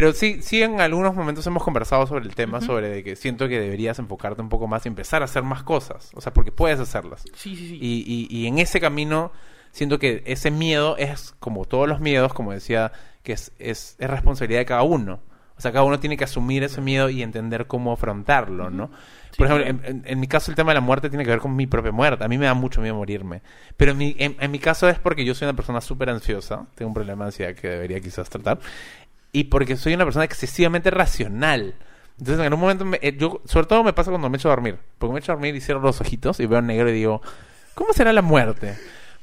Pero 0.00 0.12
sí, 0.12 0.38
sí 0.42 0.62
en 0.62 0.80
algunos 0.80 1.12
momentos 1.16 1.44
hemos 1.48 1.64
conversado 1.64 2.06
sobre 2.06 2.24
el 2.24 2.36
tema, 2.36 2.60
sobre 2.60 2.88
de 2.88 3.02
que 3.02 3.16
siento 3.16 3.48
que 3.48 3.58
deberías 3.58 3.98
enfocarte 3.98 4.40
un 4.40 4.48
poco 4.48 4.68
más 4.68 4.84
y 4.86 4.88
empezar 4.88 5.22
a 5.22 5.24
hacer 5.24 5.42
más 5.42 5.64
cosas. 5.64 6.12
O 6.14 6.20
sea, 6.20 6.32
porque 6.32 6.52
puedes 6.52 6.78
hacerlas. 6.78 7.22
Sí, 7.34 7.56
sí, 7.56 7.68
sí. 7.68 7.78
Y, 7.82 8.04
y, 8.30 8.38
y 8.42 8.46
en 8.46 8.58
ese 8.60 8.80
camino 8.80 9.32
siento 9.72 9.98
que 9.98 10.22
ese 10.26 10.52
miedo 10.52 10.96
es 10.98 11.34
como 11.40 11.64
todos 11.64 11.88
los 11.88 11.98
miedos, 11.98 12.32
como 12.32 12.52
decía, 12.52 12.92
que 13.24 13.32
es, 13.32 13.50
es, 13.58 13.96
es 13.98 14.08
responsabilidad 14.08 14.60
de 14.60 14.66
cada 14.66 14.82
uno. 14.84 15.18
O 15.56 15.60
sea, 15.60 15.72
cada 15.72 15.82
uno 15.84 15.98
tiene 15.98 16.16
que 16.16 16.22
asumir 16.22 16.62
ese 16.62 16.80
miedo 16.80 17.10
y 17.10 17.20
entender 17.20 17.66
cómo 17.66 17.90
afrontarlo, 17.92 18.70
¿no? 18.70 18.92
Por 19.36 19.48
ejemplo, 19.48 19.66
en, 19.66 19.80
en- 19.84 20.02
en 20.06 20.20
mi 20.20 20.28
caso 20.28 20.52
el 20.52 20.54
tema 20.54 20.70
de 20.70 20.76
la 20.76 20.80
muerte 20.80 21.08
tiene 21.10 21.24
que 21.24 21.30
ver 21.30 21.40
con 21.40 21.56
mi 21.56 21.66
propia 21.66 21.90
muerte. 21.90 22.22
A 22.24 22.28
mí 22.28 22.38
me 22.38 22.46
da 22.46 22.54
mucho 22.54 22.80
miedo 22.80 22.94
morirme. 22.94 23.42
Pero 23.76 23.90
en 23.90 23.98
mi, 23.98 24.14
en, 24.20 24.36
en 24.38 24.50
mi 24.52 24.60
caso 24.60 24.88
es 24.88 25.00
porque 25.00 25.24
yo 25.24 25.34
soy 25.34 25.46
una 25.46 25.56
persona 25.56 25.80
súper 25.80 26.10
ansiosa. 26.10 26.66
Tengo 26.76 26.88
un 26.90 26.94
problema 26.94 27.24
de 27.24 27.28
ansiedad 27.30 27.54
que 27.56 27.66
debería 27.68 27.98
quizás 28.00 28.30
tratar. 28.30 28.60
Y 29.32 29.44
porque 29.44 29.76
soy 29.76 29.94
una 29.94 30.04
persona 30.04 30.24
excesivamente 30.24 30.90
racional. 30.90 31.74
Entonces, 32.18 32.38
en 32.40 32.46
algún 32.46 32.60
momento, 32.60 32.84
me- 32.84 32.98
eh, 33.02 33.16
yo, 33.18 33.40
sobre 33.44 33.66
todo 33.66 33.84
me 33.84 33.92
pasa 33.92 34.10
cuando 34.10 34.28
me 34.30 34.38
echo 34.38 34.48
a 34.48 34.52
dormir. 34.52 34.78
Porque 34.98 35.12
me 35.12 35.20
echo 35.20 35.32
a 35.32 35.34
dormir 35.36 35.54
y 35.54 35.60
cierro 35.60 35.80
los 35.80 36.00
ojitos 36.00 36.40
y 36.40 36.46
veo 36.46 36.60
negro 36.62 36.88
y 36.90 36.92
digo, 36.94 37.20
¿cómo 37.74 37.92
será 37.92 38.12
la 38.12 38.22
muerte? 38.22 38.76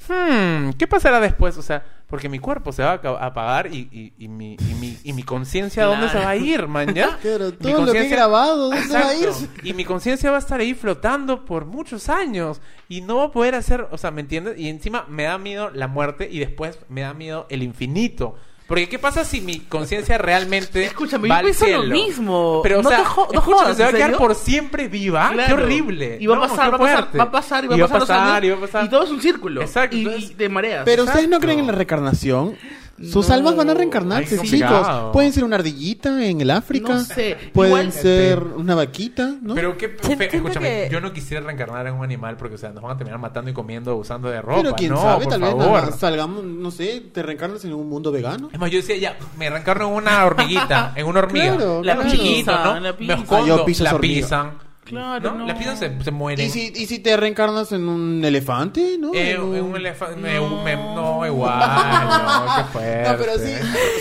Hmm, 0.07 0.69
¿qué 0.77 0.85
pasará 0.87 1.19
después? 1.19 1.57
O 1.57 1.63
sea, 1.63 1.83
porque 2.07 2.29
mi 2.29 2.37
cuerpo 2.37 2.71
se 2.71 2.83
va 2.83 2.91
a 3.03 3.25
apagar 3.25 3.67
y, 3.73 3.89
y, 3.91 4.13
y 4.23 4.27
mi, 4.27 4.53
y 4.53 4.73
mi, 4.75 4.97
y 5.03 5.13
mi 5.13 5.23
conciencia, 5.23 5.83
¿a 5.83 5.87
dónde 5.87 6.09
se 6.09 6.19
va 6.19 6.29
a 6.29 6.35
ir, 6.35 6.67
man? 6.67 6.93
¿Ya? 6.93 7.17
Mi 7.23 7.71
todo 7.71 7.85
lo 7.87 7.91
que 7.91 8.01
he 8.05 8.09
grabado, 8.09 8.69
¿dónde 8.69 8.93
va 8.93 8.99
a 9.09 9.13
Exacto. 9.15 9.45
ir? 9.63 9.69
Y 9.69 9.73
mi 9.73 9.83
conciencia 9.83 10.29
va 10.29 10.35
a 10.37 10.39
estar 10.39 10.59
ahí 10.59 10.75
flotando 10.75 11.43
por 11.45 11.65
muchos 11.65 12.07
años 12.09 12.61
y 12.87 13.01
no 13.01 13.17
va 13.17 13.23
a 13.25 13.31
poder 13.31 13.55
hacer, 13.55 13.87
o 13.89 13.97
sea, 13.97 14.11
¿me 14.11 14.21
entiendes? 14.21 14.59
Y 14.59 14.69
encima 14.69 15.05
me 15.09 15.23
da 15.23 15.39
miedo 15.39 15.71
la 15.71 15.87
muerte 15.87 16.29
y 16.31 16.37
después 16.39 16.77
me 16.87 17.01
da 17.01 17.13
miedo 17.15 17.47
el 17.49 17.63
infinito. 17.63 18.35
Porque 18.67 18.89
¿qué 18.89 18.97
pasa 18.97 19.23
si 19.23 19.41
mi 19.41 19.59
conciencia 19.59 20.17
realmente 20.17 20.85
Escúchame, 20.85 21.29
va 21.29 21.35
yo 21.35 21.39
al 21.39 21.43
pienso 21.55 21.67
lo 21.67 21.83
mismo. 21.93 22.59
Pero, 22.63 22.79
o 22.79 22.81
No 22.81 22.89
sea, 22.89 22.97
te 22.99 23.05
jo- 23.05 23.27
no 23.31 23.39
escúchame, 23.39 23.61
jodas, 23.61 23.77
se 23.77 23.83
va 23.83 23.87
a 23.87 23.89
¿en 23.91 23.95
quedar 23.95 24.09
serio? 24.09 24.17
por 24.17 24.35
siempre 24.35 24.87
viva. 24.87 25.29
¡Qué 25.29 25.35
Claro. 25.35 25.53
horrible! 25.63 26.17
Y 26.19 26.25
va 26.25 26.33
a 26.35 26.39
No, 26.39 26.47
pasar, 26.47 26.65
qué 26.65 26.69
va 26.71 26.75
a 26.75 26.79
pasar, 26.79 26.97
fuerte. 26.97 27.17
va 27.19 27.23
a 27.25 27.31
pasar 27.31 27.63
y 27.63 27.67
va 27.67 27.75
a 27.75 27.79
pasar, 27.87 27.99
los 27.99 28.09
años, 28.09 28.43
y 28.43 28.49
va 28.49 28.55
a 28.57 28.59
pasar. 28.61 28.85
y 28.85 28.89
todo 28.89 29.03
es 29.03 29.11
un 29.11 29.21
círculo. 29.21 29.61
Exacto, 29.61 29.95
Y, 29.95 29.99
entonces- 30.01 30.31
y 30.31 30.33
te 30.33 30.49
mareas. 30.49 30.81
Pero 30.83 31.03
ustedes 31.03 31.29
no 31.29 31.39
creen 31.39 31.59
en 31.59 31.67
la 31.67 31.73
reencarnación. 31.73 32.57
Sus 32.97 33.27
No. 33.27 33.33
almas 33.35 33.57
van 33.57 33.69
a 33.69 33.73
reencarnarse, 33.73 34.39
Ay, 34.41 34.47
chicos. 34.49 34.87
Pueden 35.11 35.33
ser 35.33 35.43
una 35.43 35.57
ardillita 35.57 36.25
en 36.25 36.39
el 36.39 36.49
África. 36.49 36.93
No 36.93 36.99
sé. 37.01 37.35
Pueden 37.53 37.73
Igual- 37.73 37.91
ser 37.91 38.39
una 38.41 38.73
vaquita, 38.73 39.33
¿no? 39.41 39.53
Pero 39.53 39.77
qué 39.77 39.89
fe- 39.89 40.29
escúchame, 40.33 40.67
que- 40.85 40.89
yo 40.89 41.01
no 41.01 41.11
quisiera 41.11 41.43
reencarnar 41.45 41.87
en 41.87 41.95
un 41.95 42.05
animal 42.05 42.37
porque 42.37 42.55
o 42.55 42.57
sea, 42.57 42.69
nos 42.71 42.81
van 42.81 42.93
a 42.93 42.97
terminar 42.97 43.19
matando 43.19 43.51
y 43.51 43.53
comiendo 43.53 43.95
usando 43.97 44.29
de 44.29 44.41
ropa, 44.41 44.61
Pero 44.61 44.75
quién 44.75 44.91
no, 44.91 45.01
sabe, 45.01 45.25
por 45.25 45.33
tal 45.33 45.41
vez 45.41 45.55
nada, 45.55 45.91
salgamos, 45.91 46.43
no 46.45 46.71
sé, 46.71 47.03
te 47.11 47.21
reencarnas 47.21 47.65
en 47.65 47.73
un 47.73 47.89
mundo 47.89 48.13
vegano. 48.13 48.49
Es 48.53 48.59
más, 48.59 48.71
yo 48.71 48.77
decía, 48.77 48.95
ya, 48.97 49.17
me 49.37 49.49
reencarno 49.49 49.87
en 49.89 49.93
una 49.93 50.25
hormiguita, 50.25 50.93
en 50.95 51.05
una 51.05 51.19
hormiga. 51.19 51.55
Claro, 51.57 51.83
La 51.83 51.95
claro. 51.95 52.09
chiquito, 52.09 52.51
¿no? 52.51 52.73
la 52.75 52.79
Me 52.79 52.93
pizza. 52.93 53.13
escondo, 53.15 53.53
Ah, 53.55 53.57
yo 53.57 53.65
piso 53.65 53.83
la 53.83 53.99
pisan. 53.99 54.51
Claro, 54.85 55.31
¿no? 55.31 55.39
no. 55.39 55.45
Las 55.47 55.57
pizzas 55.57 55.79
se, 55.79 56.03
se 56.03 56.11
mueren. 56.11 56.45
¿Y 56.45 56.49
si, 56.49 56.71
¿Y 56.75 56.85
si 56.85 56.99
te 56.99 57.17
reencarnas 57.17 57.71
en 57.71 57.89
un 57.89 58.23
elefante? 58.23 58.97
¿no? 58.99 59.13
Eh, 59.13 59.31
En 59.31 59.41
un- 59.41 59.59
un 59.59 59.75
elefante. 59.75 60.21
No. 60.39 61.25
igual. 61.25 61.59
No, 61.59 62.55
qué 62.57 62.63
fuerte. 62.71 63.11
No, 63.11 63.17
pero 63.17 63.39
sí, 63.39 63.51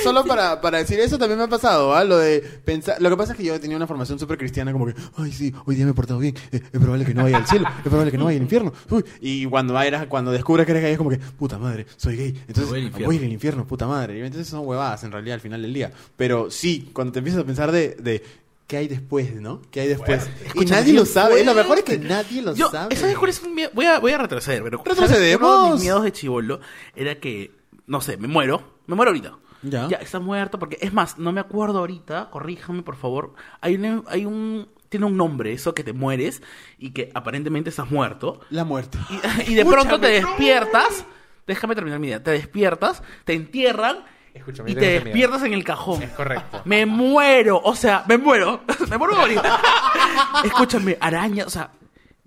solo 0.02 0.24
para, 0.24 0.60
para 0.60 0.78
decir 0.78 1.00
eso 1.00 1.18
también 1.18 1.38
me 1.38 1.44
ha 1.44 1.48
pasado, 1.48 1.94
¿ah? 1.94 2.04
Lo 2.04 2.18
de 2.18 2.40
pensar. 2.64 3.00
Lo 3.00 3.08
que 3.10 3.16
pasa 3.16 3.32
es 3.32 3.38
que 3.38 3.44
yo 3.44 3.58
tenía 3.58 3.76
una 3.76 3.86
formación 3.86 4.18
súper 4.18 4.36
cristiana, 4.38 4.72
como 4.72 4.86
que, 4.86 4.94
ay, 5.16 5.32
sí, 5.32 5.52
hoy 5.64 5.74
día 5.74 5.84
me 5.86 5.92
he 5.92 5.94
portado 5.94 6.20
bien, 6.20 6.34
eh, 6.52 6.60
es 6.72 6.80
probable 6.80 7.04
que 7.04 7.14
no 7.14 7.22
vaya 7.24 7.38
al 7.38 7.46
cielo, 7.46 7.66
es 7.78 7.82
probable 7.88 8.10
que 8.12 8.18
no 8.18 8.26
vaya 8.26 8.36
al 8.36 8.42
infierno. 8.42 8.72
Uy, 8.90 9.04
y 9.20 9.46
cuando 9.46 9.80
eras, 9.80 10.06
cuando 10.06 10.32
descubres 10.32 10.66
que 10.66 10.72
eres 10.72 10.82
gay, 10.84 10.92
es 10.92 10.98
como 10.98 11.10
que, 11.10 11.16
puta 11.18 11.58
madre, 11.58 11.86
soy 11.96 12.16
gay. 12.16 12.28
Entonces, 12.46 12.68
voy 12.68 12.80
al 12.80 12.86
infierno. 12.86 13.06
voy 13.06 13.16
al 13.24 13.32
infierno, 13.32 13.64
puta 13.66 13.86
madre. 13.86 14.18
Y 14.18 14.20
entonces 14.20 14.46
son 14.48 14.66
huevadas 14.66 15.02
en 15.04 15.12
realidad 15.12 15.34
al 15.36 15.40
final 15.40 15.62
del 15.62 15.72
día. 15.72 15.92
Pero 16.16 16.50
sí, 16.50 16.90
cuando 16.92 17.12
te 17.12 17.20
empiezas 17.20 17.40
a 17.42 17.44
pensar 17.46 17.72
de. 17.72 17.96
de 18.00 18.22
¿Qué 18.66 18.78
hay 18.78 18.88
después, 18.88 19.34
no? 19.34 19.60
¿Qué 19.70 19.80
hay 19.80 19.88
después? 19.88 20.28
y 20.54 20.64
nadie 20.64 20.94
lo 20.94 21.04
sabe. 21.04 21.44
Lo 21.44 21.54
mejor 21.54 21.78
es 21.78 21.84
que 21.84 21.98
nadie 21.98 22.40
lo 22.40 22.54
Yo, 22.54 22.70
sabe. 22.70 22.96
¿sabes 22.96 23.16
cuál 23.16 23.30
es 23.30 23.42
un 23.42 23.54
miedo? 23.54 23.70
Voy 23.74 23.84
a, 23.84 23.98
voy 23.98 24.12
a 24.12 24.18
retroceder, 24.18 24.62
pero. 24.62 24.82
Retrocedemos. 24.84 25.48
Uno 25.48 25.64
de 25.66 25.72
mis 25.72 25.82
miedos 25.82 26.02
de 26.02 26.12
chivolo 26.12 26.60
era 26.96 27.16
que, 27.16 27.52
no 27.86 28.00
sé, 28.00 28.16
me 28.16 28.26
muero, 28.26 28.78
me 28.86 28.94
muero 28.94 29.10
ahorita. 29.10 29.38
Ya. 29.62 29.88
Ya, 29.88 29.96
está 29.96 30.18
muerto, 30.18 30.58
porque 30.58 30.78
es 30.80 30.92
más, 30.92 31.18
no 31.18 31.32
me 31.32 31.40
acuerdo 31.40 31.78
ahorita, 31.78 32.28
corríjame 32.30 32.82
por 32.82 32.96
favor. 32.96 33.34
Hay 33.60 33.76
un, 33.76 34.04
hay 34.08 34.26
un, 34.26 34.68
tiene 34.90 35.06
un 35.06 35.16
nombre, 35.16 35.52
eso 35.52 35.74
que 35.74 35.84
te 35.84 35.92
mueres 35.92 36.42
y 36.78 36.90
que 36.92 37.10
aparentemente 37.14 37.70
estás 37.70 37.90
muerto. 37.90 38.40
La 38.50 38.64
muerte. 38.64 38.98
Y, 39.46 39.52
y 39.52 39.54
de 39.54 39.64
pronto 39.64 39.98
te 39.98 40.08
despiertas, 40.08 41.06
déjame 41.46 41.74
terminar 41.74 41.98
mi 41.98 42.08
idea, 42.08 42.22
te 42.22 42.30
despiertas, 42.30 43.02
te 43.24 43.34
entierran 43.34 44.04
Escúchame, 44.34 44.72
y 44.72 44.74
te 44.74 44.80
tengo 44.80 44.92
miedo. 44.92 45.04
despiertas 45.04 45.42
en 45.44 45.52
el 45.54 45.64
cajón. 45.64 46.02
Es 46.02 46.10
correcto. 46.10 46.62
Me 46.64 46.84
muero, 46.86 47.60
o 47.62 47.74
sea, 47.74 48.04
me 48.08 48.18
muero, 48.18 48.60
me 48.90 48.98
muero 48.98 49.16
ahorita. 49.16 49.60
Escúchame, 50.44 50.98
araña, 51.00 51.44
o 51.46 51.50
sea, 51.50 51.70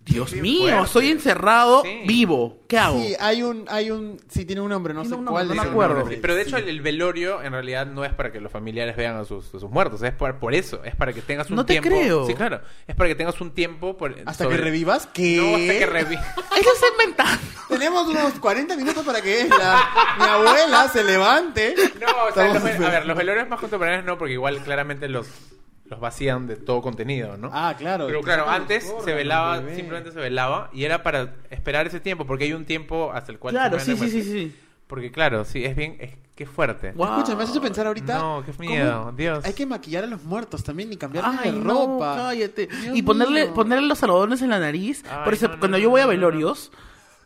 Dios 0.07 0.33
mío, 0.33 0.61
fuerte. 0.69 0.83
estoy 0.85 1.11
encerrado, 1.11 1.83
Sí. 1.83 2.01
vivo, 2.05 2.59
¿qué 2.67 2.77
hago? 2.77 3.01
Sí, 3.01 3.13
hay 3.19 3.43
un, 3.43 3.65
hay 3.69 3.91
un, 3.91 4.19
sí 4.29 4.45
tiene 4.45 4.61
un 4.61 4.69
nombre, 4.69 4.93
no 4.93 5.03
sé 5.05 5.13
un 5.15 5.25
cuál. 5.25 5.47
nombre, 5.47 5.55
no 5.57 5.63
me 5.63 5.69
acuerdo. 5.69 5.99
nombre. 5.99 6.17
Pero 6.21 6.35
de 6.35 6.41
hecho 6.43 6.57
el, 6.57 6.69
el 6.69 6.81
velorio 6.81 7.41
en 7.43 7.51
realidad 7.51 7.85
no 7.85 8.03
es 8.05 8.13
para 8.13 8.31
que 8.31 8.39
los 8.39 8.51
familiares 8.51 8.95
vean 8.95 9.15
a 9.17 9.25
sus, 9.25 9.47
a 9.53 9.59
sus 9.59 9.69
muertos, 9.69 10.01
es 10.03 10.13
por, 10.13 10.35
por 10.39 10.53
eso, 10.53 10.83
es 10.83 10.95
para 10.95 11.13
que 11.13 11.21
tengas 11.21 11.49
un 11.49 11.55
No 11.57 11.65
te 11.65 11.73
tiempo. 11.73 11.89
creo. 11.89 12.25
Sí, 12.27 12.33
claro, 12.33 12.61
es 12.87 12.95
para 12.95 13.09
que 13.09 13.15
tengas 13.15 13.39
un 13.41 13.51
tiempo 13.51 13.97
por- 13.97 14.15
hasta 14.25 14.45
sobre- 14.45 14.55
que 14.57 14.61
revivas, 14.63 15.07
que 15.07 15.37
No, 15.37 15.55
hasta 15.55 15.79
que 15.79 15.85
revivas. 15.85 16.25
Lo 16.37 16.73
estoy 16.73 16.89
inventando. 16.99 17.41
Tenemos 17.69 18.07
unos 18.07 18.33
40 18.39 18.75
minutos 18.75 19.05
para 19.05 19.21
que 19.21 19.47
la, 19.49 20.15
mi 20.17 20.23
abuela 20.25 20.87
se 20.89 21.03
levante. 21.03 21.75
No, 21.99 22.07
o 22.29 22.33
sea, 22.33 22.53
los 22.53 22.63
a 22.63 22.89
ver, 22.89 23.05
los 23.05 23.17
velorios 23.17 23.47
más 23.49 23.59
contemporáneos 23.59 24.05
no, 24.05 24.17
porque 24.17 24.33
igual 24.33 24.59
claramente 24.63 25.07
los, 25.09 25.27
los 25.89 25.99
vacían 25.99 26.47
de 26.47 26.55
todo 26.57 26.81
contenido, 26.81 27.37
¿no? 27.37 27.49
Ah, 27.53 27.75
claro. 27.77 28.07
Pero 28.07 28.21
claro, 28.21 28.49
antes 28.49 28.91
se 29.03 29.13
velaba, 29.13 29.59
bebé. 29.59 29.75
simplemente 29.75 30.11
se 30.11 30.19
velaba 30.19 30.69
y 30.73 30.83
era 30.83 31.01
para 31.03 31.35
esperar 31.49 31.87
ese 31.87 31.99
tiempo, 31.99 32.25
porque 32.25 32.43
hay 32.45 32.53
un 32.53 32.65
tiempo 32.65 33.11
hasta 33.13 33.31
el 33.31 33.39
cual... 33.39 33.53
Claro, 33.53 33.79
sí, 33.79 33.95
sí, 33.95 34.09
sí, 34.09 34.23
sí. 34.23 34.55
Porque 34.87 35.11
claro, 35.11 35.43
sí, 35.45 35.65
es 35.65 35.75
bien, 35.75 35.97
es 35.99 36.11
que 36.35 36.45
fuerte. 36.45 36.91
Guau. 36.93 37.17
Escucha, 37.19 37.35
me 37.35 37.43
has 37.43 37.49
hecho 37.49 37.61
pensar 37.61 37.87
ahorita. 37.87 38.17
No, 38.17 38.43
qué 38.45 38.51
cómo 38.53 38.69
miedo, 38.69 39.11
Dios. 39.17 39.43
Hay 39.43 39.53
que 39.53 39.65
maquillar 39.65 40.03
a 40.03 40.07
los 40.07 40.23
muertos 40.23 40.63
también 40.63 40.93
y 40.93 40.97
cambiarles 40.97 41.39
Ay, 41.43 41.51
de 41.51 41.57
no, 41.57 41.73
ropa. 41.73 42.15
cállate. 42.15 42.67
Dios 42.67 42.95
y 42.95 43.01
ponerle, 43.01 43.45
mío. 43.45 43.53
ponerle 43.53 43.87
los 43.87 44.01
algodones 44.03 44.41
en 44.41 44.49
la 44.49 44.59
nariz. 44.59 45.03
Ay, 45.09 45.25
Por 45.25 45.33
eso, 45.33 45.47
no, 45.49 45.59
cuando 45.59 45.77
no, 45.77 45.83
yo 45.83 45.89
voy 45.89 46.01
a 46.01 46.05
no, 46.05 46.11
no, 46.11 46.17
no. 46.17 46.19
velorios, 46.27 46.71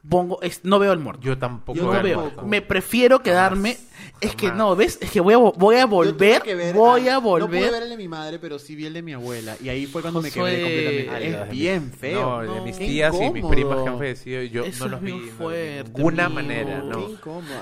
pongo, 0.07 0.41
es- 0.41 0.63
no 0.65 0.79
veo 0.79 0.91
al 0.91 0.99
muerto. 0.99 1.21
Yo 1.21 1.37
tampoco. 1.37 1.77
Yo 1.77 1.85
no 1.85 1.91
veo. 1.91 2.01
veo. 2.03 2.21
tampoco. 2.23 2.47
Me 2.47 2.61
prefiero 2.61 3.19
quedarme. 3.21 3.77
Es 4.21 4.35
que 4.35 4.51
no, 4.51 4.75
¿ves? 4.75 4.99
Es 5.01 5.09
que 5.09 5.19
voy 5.19 5.33
a, 5.33 5.37
vo- 5.37 5.53
voy 5.57 5.75
a 5.77 5.85
volver. 5.87 6.43
que 6.43 6.53
ver 6.53 6.75
voy 6.75 7.09
a- 7.09 7.13
a 7.13 7.15
No 7.15 7.21
pude 7.23 7.41
volver. 7.41 7.71
ver 7.71 7.83
el 7.83 7.89
de 7.89 7.97
mi 7.97 8.07
madre, 8.07 8.37
pero 8.37 8.59
sí 8.59 8.75
vi 8.75 8.85
el 8.85 8.93
de 8.93 9.01
mi 9.01 9.13
abuela. 9.13 9.55
Y 9.63 9.69
ahí 9.69 9.87
fue 9.87 10.01
cuando 10.03 10.21
me 10.21 10.29
quedé 10.29 10.61
completamente. 11.09 11.41
Es 11.43 11.49
bien 11.49 11.91
feo. 11.91 12.43
No, 12.43 12.53
de 12.53 12.61
mis 12.61 12.77
tías 12.77 13.15
y 13.19 13.29
mis 13.31 13.43
primas 13.45 13.81
que 13.81 13.89
han 13.89 13.97
fallecido, 13.97 14.43
yo 14.43 14.63
Eso 14.63 14.85
no 14.85 14.91
los 14.91 15.01
vi 15.01 15.11
no, 15.13 15.21
de 15.25 15.31
fuerte, 15.31 15.83
ninguna 15.95 16.25
amigo. 16.25 16.41
manera, 16.41 16.83
no. 16.83 17.07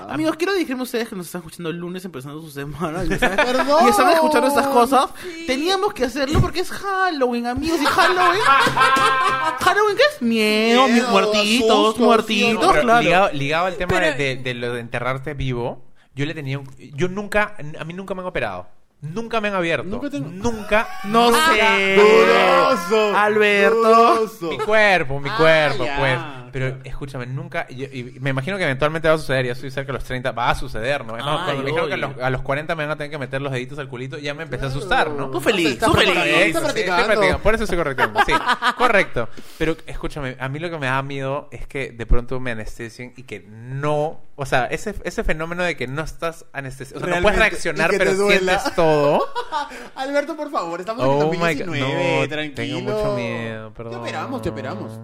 Amigos, 0.08 0.36
quiero 0.36 0.52
dirigirme 0.52 0.80
a 0.80 0.84
ustedes 0.84 1.08
que 1.08 1.16
nos 1.16 1.26
están 1.26 1.40
escuchando 1.40 1.70
el 1.70 1.76
lunes 1.78 2.04
empezando 2.04 2.40
su 2.42 2.50
semana 2.50 3.04
y 3.08 3.12
están, 3.14 3.36
Perdón. 3.36 3.86
y 3.86 3.88
están 3.90 4.10
escuchando 4.12 4.48
estas 4.48 4.66
cosas. 4.66 5.10
Teníamos 5.46 5.94
que 5.94 6.04
hacerlo 6.04 6.40
porque 6.42 6.60
es 6.60 6.70
Halloween, 6.70 7.46
amigos. 7.46 7.80
Y 7.80 7.86
Halloween. 7.86 8.40
¿Halloween 9.60 9.96
qué 9.96 10.02
es? 10.14 10.22
Miedo, 10.22 10.88
Miedo, 10.88 11.10
muertitos, 11.10 11.98
muertitos, 11.98 12.76
claro. 12.78 13.00
ligado, 13.02 13.30
ligado 13.32 13.66
al 13.66 13.76
tema 13.76 13.94
Pero- 13.94 14.16
de, 14.16 14.36
de- 14.36 14.42
de 14.42 14.54
lo 14.54 14.72
de 14.74 14.80
enterrarte 14.80 15.34
vivo, 15.34 15.84
yo 16.20 16.26
le 16.26 16.34
tenía 16.34 16.58
un- 16.58 16.68
yo 16.78 17.08
nunca, 17.08 17.54
a 17.78 17.84
mí 17.84 17.94
nunca 17.94 18.14
me 18.14 18.20
han 18.20 18.26
operado. 18.26 18.66
Nunca 19.02 19.40
me 19.40 19.48
han 19.48 19.54
abierto. 19.54 19.84
Nunca 19.88 20.08
Nunca. 20.18 20.88
te- 21.02 21.08
No 21.08 21.30
nunca- 21.30 21.54
sé. 21.54 21.96
Dudoso. 21.96 23.16
Alberto. 23.16 23.76
Dudoso. 23.78 24.50
Mi 24.50 24.58
cuerpo, 24.58 25.18
mi 25.20 25.30
Ah, 25.30 25.36
cuerpo, 25.38 25.84
ya. 25.86 25.96
pues. 25.98 26.18
Pero 26.52 26.78
escúchame, 26.84 27.26
nunca. 27.26 27.66
Y, 27.68 27.84
y 27.84 28.16
me 28.20 28.30
imagino 28.30 28.56
que 28.58 28.64
eventualmente 28.64 29.08
va 29.08 29.14
a 29.14 29.18
suceder. 29.18 29.46
Ya 29.46 29.52
estoy 29.52 29.70
cerca 29.70 29.88
de 29.88 29.94
los 29.98 30.04
30. 30.04 30.32
Va 30.32 30.50
a 30.50 30.54
suceder, 30.54 31.04
¿no? 31.04 31.16
Es 31.16 31.24
más, 31.24 31.40
Ay, 31.40 31.44
cuando 31.46 31.62
me 31.62 31.68
dijeron 31.70 31.88
que 31.88 31.94
a 31.94 31.96
los, 31.96 32.18
a 32.18 32.30
los 32.30 32.42
40 32.42 32.74
me 32.74 32.84
van 32.84 32.92
a 32.92 32.96
tener 32.96 33.10
que 33.10 33.18
meter 33.18 33.40
los 33.42 33.52
deditos 33.52 33.78
al 33.78 33.88
culito, 33.88 34.18
ya 34.18 34.34
me 34.34 34.42
empecé 34.44 34.64
a 34.64 34.68
asustar, 34.68 35.10
¿no? 35.10 35.30
Tú 35.30 35.40
feliz, 35.40 35.78
tú 35.78 35.92
feliz. 35.92 36.14
Correcto, 36.14 36.20
está 36.20 36.34
sí, 36.34 36.46
estoy 36.48 36.62
practicando. 36.62 37.04
practicando. 37.06 37.42
Por 37.42 37.54
eso 37.54 37.64
estoy 37.64 37.78
correctando. 37.78 38.20
Sí, 38.26 38.32
correcto. 38.76 39.28
Pero 39.58 39.76
escúchame, 39.86 40.36
a 40.38 40.48
mí 40.48 40.58
lo 40.58 40.70
que 40.70 40.78
me 40.78 40.86
da 40.86 41.02
miedo 41.02 41.48
es 41.52 41.66
que 41.66 41.90
de 41.92 42.06
pronto 42.06 42.40
me 42.40 42.50
anestesien 42.52 43.12
y 43.16 43.22
que 43.24 43.40
no. 43.48 44.20
O 44.36 44.46
sea, 44.46 44.66
ese, 44.66 44.94
ese 45.04 45.22
fenómeno 45.22 45.62
de 45.62 45.76
que 45.76 45.86
no 45.86 46.02
estás 46.02 46.46
anestesiado. 46.52 47.02
O 47.04 47.06
sea, 47.06 47.16
no 47.16 47.22
puedes 47.22 47.38
Realmente, 47.38 47.50
reaccionar, 47.50 47.90
y 47.90 47.92
que 47.92 47.98
te 47.98 48.04
pero 48.06 48.16
duela. 48.16 48.52
sientes 48.58 48.74
todo. 48.74 49.26
Alberto, 49.96 50.36
por 50.36 50.50
favor, 50.50 50.80
estamos 50.80 51.04
en 51.04 51.10
Oh 51.10 51.30
my 51.30 51.36
2019, 51.38 52.16
God. 52.16 52.22
No, 52.22 52.28
tranquilo. 52.28 52.54
tengo 52.54 52.80
mucho 52.80 53.16
miedo, 53.16 53.74
perdón. 53.74 53.92
Te 53.92 53.98
operamos, 53.98 54.42
te 54.42 54.48
operamos. 54.48 55.00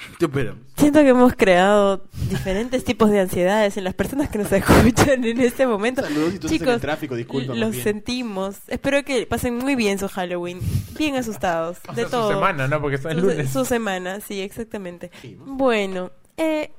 Te 0.18 0.24
espero. 0.26 0.56
Siento 0.76 1.00
que 1.00 1.08
hemos 1.08 1.34
creado 1.34 2.04
diferentes 2.28 2.84
tipos 2.84 3.10
de 3.10 3.20
ansiedades 3.20 3.76
en 3.76 3.84
las 3.84 3.94
personas 3.94 4.28
que 4.30 4.38
nos 4.38 4.50
escuchan 4.52 5.24
en 5.24 5.40
este 5.40 5.66
momento. 5.66 6.02
Saludos 6.02 6.32
si 6.32 6.38
tú 6.38 6.46
estás 6.46 6.52
en 6.52 6.58
Chicos, 6.58 6.74
el 6.74 6.80
tráfico, 6.80 7.14
disculpa, 7.16 7.54
los 7.54 7.70
bien. 7.72 7.84
sentimos. 7.84 8.56
Espero 8.68 9.04
que 9.04 9.26
pasen 9.26 9.56
muy 9.58 9.74
bien 9.76 9.98
su 9.98 10.08
Halloween. 10.08 10.60
Bien 10.98 11.16
asustados. 11.16 11.78
O 11.88 11.92
de 11.92 12.02
sea, 12.02 12.10
todo. 12.10 12.28
su 12.28 12.34
semana, 12.34 12.68
¿no? 12.68 12.80
Porque 12.80 12.96
el 12.96 13.02
Su- 13.20 13.26
lunes. 13.26 13.50
Su 13.50 13.64
semana, 13.64 14.20
sí, 14.20 14.40
exactamente. 14.40 15.10
Bueno, 15.44 16.12
eh, 16.36 16.70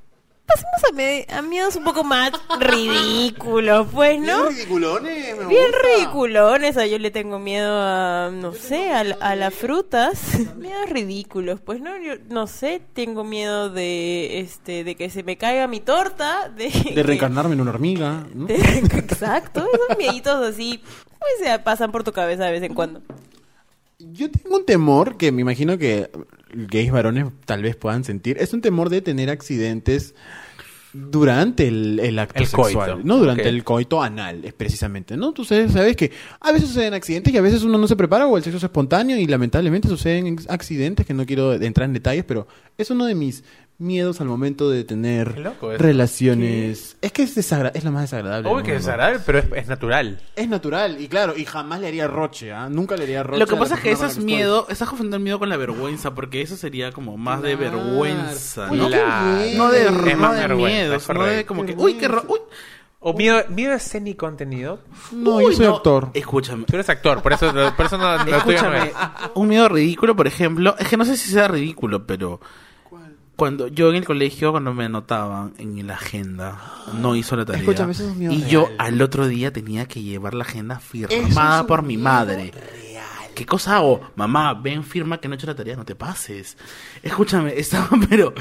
pasemos 0.53 1.27
a, 1.29 1.41
miedos 1.41 1.75
un 1.75 1.83
poco 1.83 2.03
más 2.03 2.31
ridículos, 2.59 3.87
pues, 3.91 4.19
¿no? 4.19 4.43
Bien 4.49 4.55
ridiculones, 4.55 5.37
me 5.37 5.45
Bien 5.47 5.63
gusta. 5.71 5.87
ridiculones, 5.95 6.77
a 6.77 6.85
yo 6.85 6.99
le 6.99 7.11
tengo 7.11 7.39
miedo 7.39 7.71
a, 7.81 8.29
no 8.33 8.53
sé, 8.53 8.91
a, 8.91 9.03
la- 9.03 9.15
a 9.21 9.35
las 9.35 9.53
frutas. 9.53 10.19
Miedos 10.57 10.89
ridículos, 10.89 11.59
pues, 11.61 11.81
¿no? 11.81 11.97
Yo 12.01 12.13
no 12.29 12.47
sé, 12.47 12.81
tengo 12.93 13.23
miedo 13.23 13.69
de, 13.69 14.39
este, 14.39 14.83
de 14.83 14.95
que 14.95 15.09
se 15.09 15.23
me 15.23 15.37
caiga 15.37 15.67
mi 15.67 15.79
torta. 15.79 16.49
De, 16.55 16.69
De 16.95 17.03
reencarnarme 17.03 17.53
en 17.53 17.61
una 17.61 17.71
hormiga. 17.71 18.25
¿no? 18.33 18.45
de- 18.45 18.55
exacto, 18.93 19.65
esos 19.73 19.97
mieditos 19.97 20.45
así, 20.45 20.81
pues 21.19 21.31
se 21.49 21.59
pasan 21.59 21.91
por 21.91 22.03
tu 22.03 22.11
cabeza 22.11 22.45
de 22.45 22.51
vez 22.51 22.63
en 22.63 22.73
cuando. 22.73 23.01
Yo 23.99 24.31
tengo 24.31 24.57
un 24.57 24.65
temor 24.65 25.15
que 25.17 25.31
me 25.31 25.41
imagino 25.41 25.77
que 25.77 26.09
gays 26.53 26.91
varones 26.91 27.27
tal 27.45 27.61
vez 27.61 27.75
puedan 27.75 28.03
sentir. 28.03 28.37
Es 28.39 28.51
un 28.53 28.61
temor 28.61 28.89
de 28.89 29.01
tener 29.01 29.29
accidentes 29.29 30.15
durante 30.93 31.67
el, 31.67 31.99
el 31.99 32.19
acto 32.19 32.39
El 32.39 32.47
sexual. 32.47 32.89
coito. 32.91 33.07
No 33.07 33.17
durante 33.17 33.47
el 33.47 33.63
coito 33.63 34.01
anal, 34.01 34.43
es 34.43 34.53
precisamente. 34.53 35.15
¿no? 35.17 35.31
Tú 35.31 35.45
sabes, 35.45 35.71
sabes 35.71 35.95
que 35.95 36.11
a 36.39 36.51
veces 36.51 36.69
suceden 36.69 36.93
accidentes 36.93 37.33
y 37.33 37.37
a 37.37 37.41
veces 37.41 37.63
uno 37.63 37.77
no 37.77 37.87
se 37.87 37.95
prepara 37.95 38.27
o 38.27 38.37
el 38.37 38.43
sexo 38.43 38.57
es 38.57 38.63
espontáneo 38.63 39.17
y 39.17 39.25
lamentablemente 39.25 39.87
suceden 39.87 40.37
accidentes 40.49 41.05
que 41.05 41.13
no 41.13 41.25
quiero 41.25 41.53
entrar 41.53 41.85
en 41.85 41.93
detalles, 41.93 42.25
pero 42.25 42.47
es 42.77 42.89
uno 42.89 43.05
de 43.05 43.15
mis 43.15 43.43
miedos 43.81 44.21
al 44.21 44.27
momento 44.27 44.69
de 44.69 44.83
tener 44.83 45.37
loco 45.39 45.71
relaciones. 45.77 46.97
Es 47.01 47.11
que 47.11 47.23
es, 47.23 47.35
desagra- 47.35 47.71
es 47.73 47.83
lo 47.83 47.91
más 47.91 48.03
desagradable. 48.03 48.47
Uy, 48.49 48.55
del 48.57 48.63
que 48.63 48.71
mundo. 48.73 48.79
desagradable, 48.85 49.19
pero 49.25 49.39
es, 49.39 49.45
es 49.55 49.67
natural. 49.67 50.21
Es 50.35 50.47
natural, 50.47 51.01
y 51.01 51.07
claro, 51.07 51.33
y 51.35 51.45
jamás 51.45 51.81
le 51.81 51.87
haría 51.87 52.07
roche, 52.07 52.51
¿ah? 52.53 52.69
Nunca 52.69 52.95
le 52.95 53.03
haría 53.03 53.23
roche. 53.23 53.39
Lo 53.39 53.47
que 53.47 53.55
pasa 53.55 53.75
es 53.75 53.81
que 53.81 53.91
eso 53.91 54.05
es 54.05 54.19
miedo, 54.19 54.67
estás 54.69 54.87
confundiendo 54.87 55.17
el 55.17 55.23
miedo 55.23 55.39
con 55.39 55.49
la 55.49 55.57
vergüenza, 55.57 56.13
porque 56.15 56.41
eso 56.41 56.55
sería 56.55 56.91
como 56.91 57.17
más 57.17 57.41
de 57.41 57.55
vergüenza, 57.55 58.69
Uy, 58.71 58.77
¿no? 58.77 58.87
bien. 58.87 59.57
No 59.57 59.71
de, 59.71 59.85
Es 59.85 59.91
no 59.91 60.17
más 60.17 60.35
de 60.37 60.43
es 60.95 61.09
no 61.09 61.23
de 61.25 61.45
como 61.45 61.65
que, 61.65 61.73
uy, 61.77 61.95
qué 61.95 62.07
ro- 62.07 62.25
uy, 62.27 62.39
O 62.99 63.13
miedo, 63.13 63.41
miedo 63.49 63.73
escénico 63.73 64.27
han 64.27 64.37
tenido. 64.37 64.79
No, 65.11 65.37
uy, 65.37 65.45
yo 65.45 65.51
soy 65.53 65.65
actor. 65.65 66.09
Escúchame, 66.13 66.65
Tú 66.65 66.75
eres 66.75 66.87
actor, 66.89 67.21
por 67.23 67.33
eso, 67.33 67.51
por 67.75 67.85
eso 67.87 67.97
no, 67.97 68.15
escúchame, 68.15 68.77
es. 68.89 68.93
un 69.33 69.47
miedo 69.47 69.67
ridículo, 69.69 70.15
por 70.15 70.27
ejemplo, 70.27 70.75
es 70.77 70.87
que 70.87 70.97
no 70.97 71.05
sé 71.05 71.17
si 71.17 71.31
sea 71.31 71.47
ridículo, 71.47 72.05
pero 72.05 72.39
cuando 73.41 73.67
yo 73.69 73.89
en 73.89 73.95
el 73.95 74.05
colegio, 74.05 74.51
cuando 74.51 74.71
me 74.71 74.85
anotaban 74.85 75.55
en 75.57 75.87
la 75.87 75.95
agenda, 75.95 76.61
no 76.99 77.15
hizo 77.15 77.35
la 77.35 77.43
tarea. 77.43 77.61
Escúchame, 77.61 77.93
eso 77.93 78.07
es 78.07 78.15
miedo 78.15 78.31
y 78.31 78.43
yo 78.43 78.67
real. 78.67 78.75
al 78.77 79.01
otro 79.01 79.27
día 79.27 79.51
tenía 79.51 79.87
que 79.87 80.03
llevar 80.03 80.35
la 80.35 80.43
agenda 80.43 80.75
Eso 80.75 81.07
firmada 81.07 81.61
es 81.61 81.65
por 81.65 81.81
mi 81.81 81.97
madre. 81.97 82.53
¿Qué 83.33 83.43
cosa 83.47 83.77
hago? 83.77 84.11
Mamá, 84.15 84.53
ven, 84.53 84.83
firma 84.83 85.19
que 85.19 85.27
no 85.27 85.33
he 85.33 85.37
hecho 85.37 85.47
la 85.47 85.55
tarea, 85.55 85.75
no 85.75 85.85
te 85.85 85.95
pases. 85.95 86.55
Escúchame, 87.01 87.53
estaba, 87.57 87.89
pero. 88.07 88.31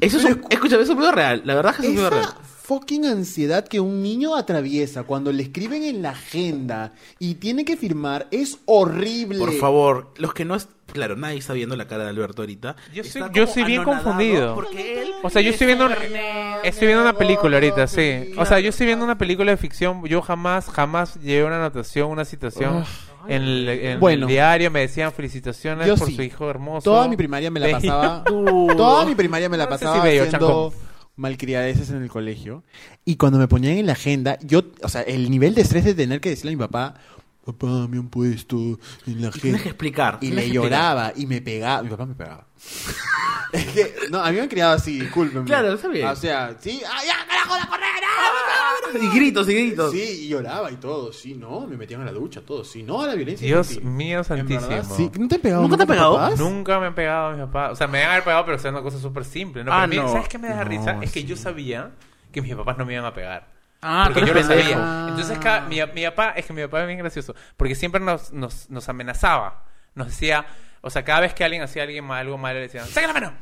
Eso 0.00 0.18
es 0.18 0.24
un, 0.24 0.44
escúchame, 0.50 0.82
eso 0.82 0.90
es 0.90 0.96
un 0.96 0.98
miedo 0.98 1.12
real. 1.12 1.42
La 1.44 1.54
verdad 1.54 1.70
es 1.70 1.76
que 1.76 1.82
es 1.84 1.88
un 1.90 1.94
miedo 1.94 2.10
real. 2.10 2.34
Fucking 2.64 3.04
ansiedad 3.04 3.68
que 3.68 3.78
un 3.78 4.02
niño 4.02 4.34
atraviesa 4.36 5.02
cuando 5.02 5.30
le 5.30 5.42
escriben 5.42 5.82
en 5.82 6.00
la 6.00 6.10
agenda 6.10 6.94
y 7.18 7.34
tiene 7.34 7.66
que 7.66 7.76
firmar 7.76 8.26
es 8.30 8.58
horrible. 8.64 9.38
Por 9.38 9.52
favor, 9.52 10.14
los 10.16 10.32
que 10.32 10.46
no 10.46 10.54
es... 10.54 10.66
Claro, 10.86 11.14
nadie 11.14 11.38
está 11.38 11.52
viendo 11.52 11.76
la 11.76 11.86
cara 11.86 12.04
de 12.04 12.10
Alberto 12.10 12.40
ahorita. 12.42 12.76
Yo 12.94 13.02
como 13.12 13.32
yo 13.32 13.46
soy 13.46 13.64
bien 13.64 13.84
confundido. 13.84 14.54
Porque 14.54 15.02
él... 15.02 15.10
O 15.22 15.28
sea, 15.28 15.42
yo 15.42 15.50
estoy 15.50 15.66
viendo 15.66 15.86
una, 15.86 15.96
estoy 16.62 16.86
viendo 16.86 17.02
una 17.02 17.18
película 17.18 17.56
ahorita, 17.56 17.86
sí. 17.86 18.32
O 18.38 18.46
sea, 18.46 18.60
yo 18.60 18.70
estoy 18.70 18.86
viendo 18.86 19.04
una 19.04 19.18
película 19.18 19.50
de 19.50 19.56
ficción. 19.58 20.02
Yo 20.06 20.22
jamás, 20.22 20.70
jamás 20.70 21.20
llevé 21.20 21.44
una 21.44 21.56
anotación, 21.56 22.10
una 22.10 22.24
citación 22.24 22.84
en, 23.28 23.42
el, 23.42 23.68
en 23.68 24.00
Bueno. 24.00 24.26
el 24.26 24.28
diario. 24.32 24.70
Me 24.70 24.80
decían 24.80 25.12
felicitaciones 25.12 25.86
Yo 25.86 25.96
por 25.96 26.08
sí. 26.08 26.16
su 26.16 26.22
hijo 26.22 26.48
hermoso. 26.48 26.84
Toda 26.84 27.08
mi 27.08 27.16
primaria 27.16 27.50
me 27.50 27.60
la 27.60 27.72
pasaba. 27.72 28.24
toda 28.76 29.04
mi 29.04 29.14
primaria 29.14 29.48
me 29.48 29.56
la 29.58 29.64
No 29.66 29.72
sé 29.72 29.84
pasaba 29.84 30.02
si 30.02 30.08
bello, 30.08 30.22
haciendo. 30.22 30.72
Malcriadeces 31.16 31.90
en 31.90 32.02
el 32.02 32.08
colegio. 32.08 32.62
Y 33.04 33.16
cuando 33.16 33.38
me 33.38 33.48
ponían 33.48 33.78
en 33.78 33.86
la 33.86 33.92
agenda, 33.92 34.38
yo, 34.42 34.62
o 34.82 34.88
sea, 34.88 35.02
el 35.02 35.30
nivel 35.30 35.54
de 35.54 35.62
estrés 35.62 35.84
de 35.84 35.94
tener 35.94 36.20
que 36.20 36.30
decirle 36.30 36.52
a 36.52 36.56
mi 36.56 36.58
papá, 36.60 36.94
papá, 37.44 37.86
me 37.88 37.98
han 37.98 38.08
puesto 38.08 38.56
en 39.06 39.22
la 39.22 39.28
Y 39.34 39.40
tienes 39.40 39.62
que 39.62 39.68
explicar. 39.68 40.18
Y 40.20 40.28
le 40.28 40.36
que 40.36 40.40
explicar. 40.42 40.64
lloraba 40.64 41.12
y 41.16 41.26
me 41.26 41.40
pegaba. 41.40 41.82
Mi 41.82 41.90
papá 41.90 42.06
me 42.06 42.14
pegaba. 42.14 42.46
es 43.52 43.66
que, 43.66 43.94
no, 44.10 44.18
a 44.20 44.30
mí 44.30 44.36
me 44.36 44.42
han 44.42 44.48
criado 44.48 44.74
así, 44.74 45.00
discúlpenme. 45.00 45.44
Claro, 45.44 45.74
está 45.74 45.88
bien. 45.88 46.06
O 46.06 46.16
sea, 46.16 46.56
sí, 46.58 46.80
¡ah, 46.86 47.00
ya, 47.06 47.26
carajo, 47.26 47.56
la 47.56 47.66
correa! 47.66 47.84
no, 47.94 48.92
no, 48.92 48.92
no, 48.92 48.98
no, 48.98 49.08
no". 49.08 49.14
Y 49.14 49.16
gritos, 49.18 49.48
y 49.48 49.54
gritos. 49.54 49.92
Sí, 49.92 50.20
y 50.24 50.28
lloraba 50.28 50.70
y 50.70 50.76
todo, 50.76 51.12
sí, 51.12 51.34
no, 51.34 51.66
me 51.66 51.76
metían 51.76 52.00
a 52.02 52.04
la 52.06 52.12
ducha, 52.12 52.40
todo, 52.40 52.64
sí, 52.64 52.82
no 52.82 53.02
a 53.02 53.06
la 53.08 53.14
violencia. 53.14 53.46
Dios 53.46 53.82
mío 53.82 54.24
santísimo. 54.24 54.68
verdad, 54.68 54.84
sí. 54.96 55.10
¿No 55.18 55.28
te 55.28 55.34
han 55.36 55.40
pegado? 55.40 55.62
¿Nunca 55.62 55.76
te 55.76 55.82
ha 55.82 55.86
tus 55.86 55.94
pegado? 55.94 56.14
papás? 56.16 56.38
Nunca 56.38 56.80
me 56.80 56.86
han 56.86 56.94
pegado 56.94 57.26
a 57.28 57.32
mis 57.32 57.40
papás. 57.46 57.72
O 57.72 57.76
sea, 57.76 57.86
me 57.86 58.00
van 58.00 58.08
a 58.08 58.12
haber 58.12 58.24
pegado, 58.24 58.44
pero 58.46 58.58
sea 58.58 58.70
una 58.70 58.82
cosa 58.82 58.98
súper 58.98 59.24
simple. 59.24 59.62
¿no? 59.64 59.72
Ah, 59.72 59.86
Pero 59.88 60.02
a 60.02 60.04
mí, 60.04 60.08
no. 60.08 60.12
¿Sabes 60.12 60.28
qué 60.28 60.38
me 60.38 60.48
da 60.48 60.56
No, 60.56 60.64
risa? 60.64 60.98
Es 61.02 61.12
que 61.12 61.20
sí. 61.20 61.26
yo 61.26 61.36
sabía 61.36 61.90
que 62.32 62.42
mis 62.42 62.54
papás 62.54 62.78
no 62.78 62.86
me 62.86 62.94
iban 62.94 63.04
a 63.04 63.14
pegar. 63.14 63.53
Ah, 63.86 64.04
porque 64.06 64.20
yo 64.20 64.34
lo 64.34 64.40
pendejo. 64.40 64.60
sabía. 64.70 65.06
Entonces, 65.10 65.38
cada- 65.38 65.60
mi, 65.62 65.78
mi 65.94 66.04
papá, 66.04 66.30
es 66.36 66.46
que 66.46 66.52
mi 66.52 66.62
papá 66.62 66.80
es 66.82 66.86
bien 66.86 66.98
gracioso. 66.98 67.34
Porque 67.56 67.74
siempre 67.74 68.00
nos, 68.00 68.32
nos, 68.32 68.70
nos 68.70 68.88
amenazaba. 68.88 69.64
Nos 69.94 70.06
decía, 70.08 70.46
o 70.80 70.90
sea, 70.90 71.04
cada 71.04 71.20
vez 71.20 71.34
que 71.34 71.44
alguien 71.44 71.62
hacía 71.62 71.82
alguien 71.84 72.04
mal, 72.04 72.20
algo 72.20 72.38
malo, 72.38 72.54
le 72.54 72.62
decían, 72.66 72.86
¡saca 72.86 73.06
la 73.06 73.12
mano! 73.12 73.32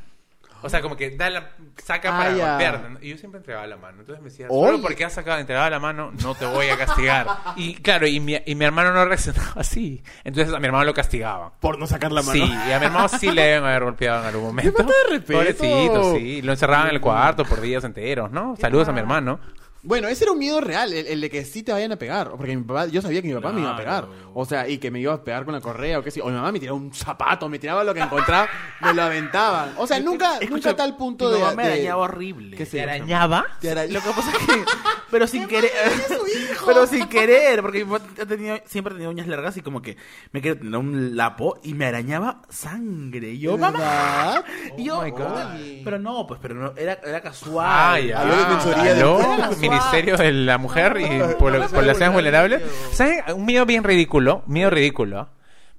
O 0.64 0.68
sea, 0.68 0.80
como 0.80 0.96
que 0.96 1.10
da 1.16 1.28
la, 1.28 1.50
saca 1.82 2.14
Ah, 2.14 2.18
para 2.18 2.36
ya. 2.36 2.48
golpearte. 2.50 2.88
¿no? 2.90 2.98
Y 3.02 3.08
yo 3.10 3.18
siempre 3.18 3.38
entregaba 3.38 3.66
la 3.66 3.76
mano. 3.76 3.98
Entonces 3.98 4.22
me 4.22 4.30
decía, 4.30 4.46
Oye. 4.48 4.70
solo 4.70 4.80
porque 4.82 5.04
has 5.04 5.12
sacado 5.12 5.40
entregaba 5.40 5.68
la 5.68 5.80
mano, 5.80 6.12
no 6.22 6.36
te 6.36 6.46
voy 6.46 6.68
a 6.68 6.76
castigar. 6.76 7.26
y 7.56 7.74
claro, 7.74 8.06
y 8.06 8.20
mi, 8.20 8.40
y 8.46 8.54
mi 8.54 8.64
hermano 8.64 8.92
no 8.92 9.04
reaccionaba 9.04 9.54
así. 9.56 10.04
Entonces 10.22 10.54
a 10.54 10.60
mi 10.60 10.66
hermano 10.66 10.84
lo 10.84 10.94
castigaba. 10.94 11.52
Por 11.58 11.80
no 11.80 11.88
sacar 11.88 12.12
la 12.12 12.22
mano. 12.22 12.32
Sí, 12.34 12.44
y 12.68 12.70
a 12.72 12.78
mi 12.78 12.86
hermano 12.86 13.08
sí 13.08 13.32
le 13.32 13.42
deben 13.42 13.64
haber 13.64 13.82
golpeado 13.82 14.20
en 14.20 14.26
algún 14.28 14.44
momento. 14.44 14.72
falta 14.76 14.92
de 15.04 15.16
respeto. 15.16 15.38
Pobrecito, 15.40 16.14
sí. 16.14 16.42
Lo 16.42 16.52
encerraban 16.52 16.86
en 16.90 16.94
el 16.94 17.00
cuarto 17.00 17.44
por 17.44 17.60
días 17.60 17.82
enteros, 17.82 18.30
¿no? 18.30 18.54
Saludos 18.54 18.86
a 18.86 18.92
mi 18.92 19.00
hermano. 19.00 19.40
Bueno, 19.84 20.06
ese 20.06 20.24
era 20.24 20.32
un 20.32 20.38
miedo 20.38 20.60
real, 20.60 20.92
el, 20.92 21.06
el 21.08 21.20
de 21.20 21.28
que 21.28 21.44
sí 21.44 21.64
te 21.64 21.72
vayan 21.72 21.90
a 21.92 21.96
pegar. 21.96 22.30
Porque 22.30 22.56
mi 22.56 22.62
papá, 22.62 22.86
yo 22.86 23.02
sabía 23.02 23.20
que 23.20 23.26
mi 23.28 23.34
papá 23.34 23.52
me 23.52 23.60
iba 23.62 23.70
a 23.72 23.76
pegar. 23.76 24.06
O 24.32 24.44
sea, 24.44 24.68
y 24.68 24.78
que 24.78 24.90
me 24.92 25.00
iba 25.00 25.12
a 25.12 25.24
pegar 25.24 25.44
con 25.44 25.54
la 25.54 25.60
correa 25.60 25.98
o 25.98 26.02
qué 26.04 26.10
sé. 26.12 26.20
O 26.22 26.26
mi 26.26 26.32
mamá 26.34 26.52
me 26.52 26.60
tiraba 26.60 26.78
un 26.78 26.94
zapato, 26.94 27.48
me 27.48 27.58
tiraba 27.58 27.82
lo 27.82 27.92
que 27.92 28.00
encontraba, 28.00 28.48
me 28.80 28.94
lo 28.94 29.02
aventaban. 29.02 29.74
O 29.76 29.86
sea, 29.86 29.98
nunca, 29.98 30.34
Escucha, 30.34 30.50
nunca 30.50 30.70
a 30.70 30.76
tal 30.76 30.96
punto 30.96 31.26
mi 31.28 31.34
de. 31.34 31.38
mamá 31.40 31.54
me 31.56 31.62
de- 31.64 31.72
arañaba 31.72 32.02
horrible. 32.02 32.56
¿Qué 32.56 32.80
arañaba? 32.80 33.44
Te 33.60 33.70
arañaba. 33.72 33.92
Lo 33.92 34.00
que 34.08 34.16
pasa 34.20 34.30
es 34.30 34.38
que... 34.46 34.64
Pero 35.12 35.26
sin 35.28 35.46
querer... 35.46 35.70
pero 36.66 36.86
sin 36.86 37.06
querer. 37.06 37.60
Porque 37.62 37.84
mi 37.84 37.92
papá 37.92 38.04
ha 38.20 38.26
tenido, 38.26 38.56
siempre 38.64 38.92
ha 38.92 38.96
tenido 38.96 39.10
uñas 39.12 39.26
largas 39.28 39.56
y 39.58 39.60
como 39.60 39.80
que 39.82 39.96
me 40.32 40.40
quería 40.42 40.58
tener 40.58 40.76
un 40.76 41.14
lapo 41.16 41.60
y 41.62 41.74
me 41.74 41.84
arañaba 41.86 42.42
sangre. 42.48 43.30
Y 43.32 43.38
yo, 43.40 43.56
mamá... 43.58 44.42
Y 44.78 44.84
yo, 44.84 44.98
Oh 44.98 45.04
my 45.04 45.10
God. 45.10 45.52
"Oye". 45.54 45.82
pero 45.84 45.98
no, 45.98 46.26
pues, 46.26 46.40
pero 46.42 46.54
no, 46.54 46.72
era, 46.76 46.94
era 47.04 47.20
casual. 47.20 47.66
Ah, 47.68 48.00
ya. 48.00 48.24
Del 48.24 49.04
pueblo. 49.04 49.56
Ministerio 49.60 50.16
de 50.16 50.32
la 50.32 50.58
Mujer 50.58 50.96
y 50.98 51.04
Pobl- 51.38 51.68
Poblaciones 51.68 52.12
Vulnerables. 52.14 52.62
¿Saben? 52.92 53.20
Un 53.36 53.44
miedo 53.44 53.66
bien 53.66 53.84
ridículo. 53.84 54.42
Miedo 54.46 54.70
ridículo. 54.70 55.28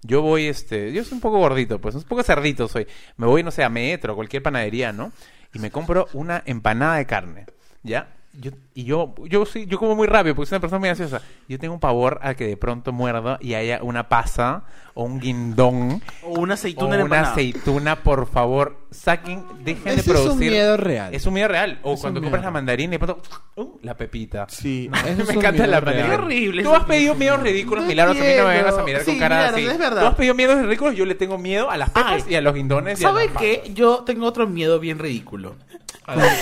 Yo 0.03 0.21
voy, 0.21 0.45
este... 0.47 0.91
Yo 0.93 1.03
soy 1.03 1.13
un 1.15 1.21
poco 1.21 1.39
gordito, 1.39 1.79
pues. 1.81 1.95
Un 1.95 2.03
poco 2.03 2.21
cerdito 2.23 2.67
soy. 2.67 2.85
Me 3.17 3.25
voy, 3.25 3.41
no 3.41 3.51
sé, 3.51 3.63
a 3.63 3.69
Metro, 3.69 4.15
cualquier 4.15 4.43
panadería, 4.43 4.91
¿no? 4.91 5.11
Y 5.53 5.59
me 5.59 5.71
compro 5.71 6.07
una 6.13 6.43
empanada 6.45 6.97
de 6.97 7.05
carne. 7.05 7.45
¿Ya? 7.83 8.09
Yo, 8.33 8.51
y 8.75 8.85
yo, 8.85 9.13
yo 9.25 9.45
sí, 9.45 9.65
yo 9.67 9.77
como 9.77 9.95
muy 9.95 10.07
rápido 10.07 10.33
porque 10.35 10.49
soy 10.49 10.55
una 10.55 10.61
persona 10.61 10.79
muy 10.79 10.89
ansiosa. 10.89 11.21
Yo 11.47 11.59
tengo 11.59 11.73
un 11.75 11.79
pavor 11.79 12.19
a 12.23 12.33
que 12.33 12.47
de 12.47 12.57
pronto 12.57 12.91
muerda 12.91 13.37
y 13.41 13.53
haya 13.53 13.79
una 13.83 14.09
pasa 14.09 14.63
o 14.95 15.03
un 15.03 15.19
guindón 15.19 16.01
O 16.23 16.39
una 16.39 16.53
o 16.53 16.55
aceituna 16.55 16.95
en 16.95 17.01
una 17.01 17.17
empanada. 17.17 17.31
aceituna, 17.33 17.95
por 18.03 18.27
favor, 18.27 18.77
saquen, 18.91 19.43
dejen 19.63 19.87
Ese 19.89 19.95
de 19.95 20.01
es 20.01 20.07
un 20.07 20.13
producir. 20.13 20.51
miedo 20.51 20.77
real. 20.77 21.13
Es 21.13 21.25
un 21.25 21.33
miedo 21.33 21.47
real. 21.49 21.79
O 21.83 21.93
Es 21.93 22.01
cuando 22.01 22.19
un 22.19 22.23
compras 22.25 22.41
miedo 22.41 22.47
la 22.49 22.51
mandarina 22.53 22.95
y 22.95 22.97
de 22.97 23.05
pronto, 23.05 23.21
uh, 23.57 23.77
la 23.83 23.95
pepita. 23.95 24.47
Sí, 24.49 24.89
No, 24.91 24.97
eso 24.99 25.07
es 25.09 25.17
me 25.17 25.23
un 25.23 25.29
encanta 25.31 25.51
miedo 25.51 25.67
la 25.67 25.79
real. 25.79 25.95
mandarina. 25.97 26.15
Qué 26.17 26.23
horrible 26.23 26.63
Tú 26.63 26.69
ese 26.69 26.77
has 26.77 26.83
pedido 26.85 27.15
miedo. 27.15 27.19
miedos 27.37 27.41
ridículos, 27.43 27.83
No 27.83 27.89
milagros, 27.89 28.17
a 28.17 28.19
mí 28.21 28.27
no 28.37 28.47
me 28.47 28.55
vengas 28.57 28.77
a 28.77 28.83
mirar 28.83 29.01
Sí, 29.01 29.11
con 29.11 29.19
cara 29.19 29.35
claro, 29.37 29.55
así. 29.57 29.65
es 29.67 29.77
verdad. 29.77 30.01
Tú 30.01 30.07
has 30.07 30.15
pedido 30.15 30.33
miedos 30.35 30.61
ridículos, 30.65 30.95
yo 30.95 31.05
le 31.05 31.15
tengo 31.15 31.37
miedo 31.37 31.69
a 31.69 31.77
las 31.77 31.89
pepas 31.91 32.23
Ay. 32.25 32.33
y 32.33 32.35
a 32.35 32.41
los 32.41 32.53
guindones. 32.55 32.99
y 33.01 33.05
a 33.05 33.07
¿Sabes 33.09 33.31
las 33.33 33.41
qué? 33.41 33.71
Yo 33.75 34.03
tengo 34.03 34.25
otro 34.25 34.47
miedo 34.47 34.79
bien 34.79 34.97
ridículo. 34.99 35.55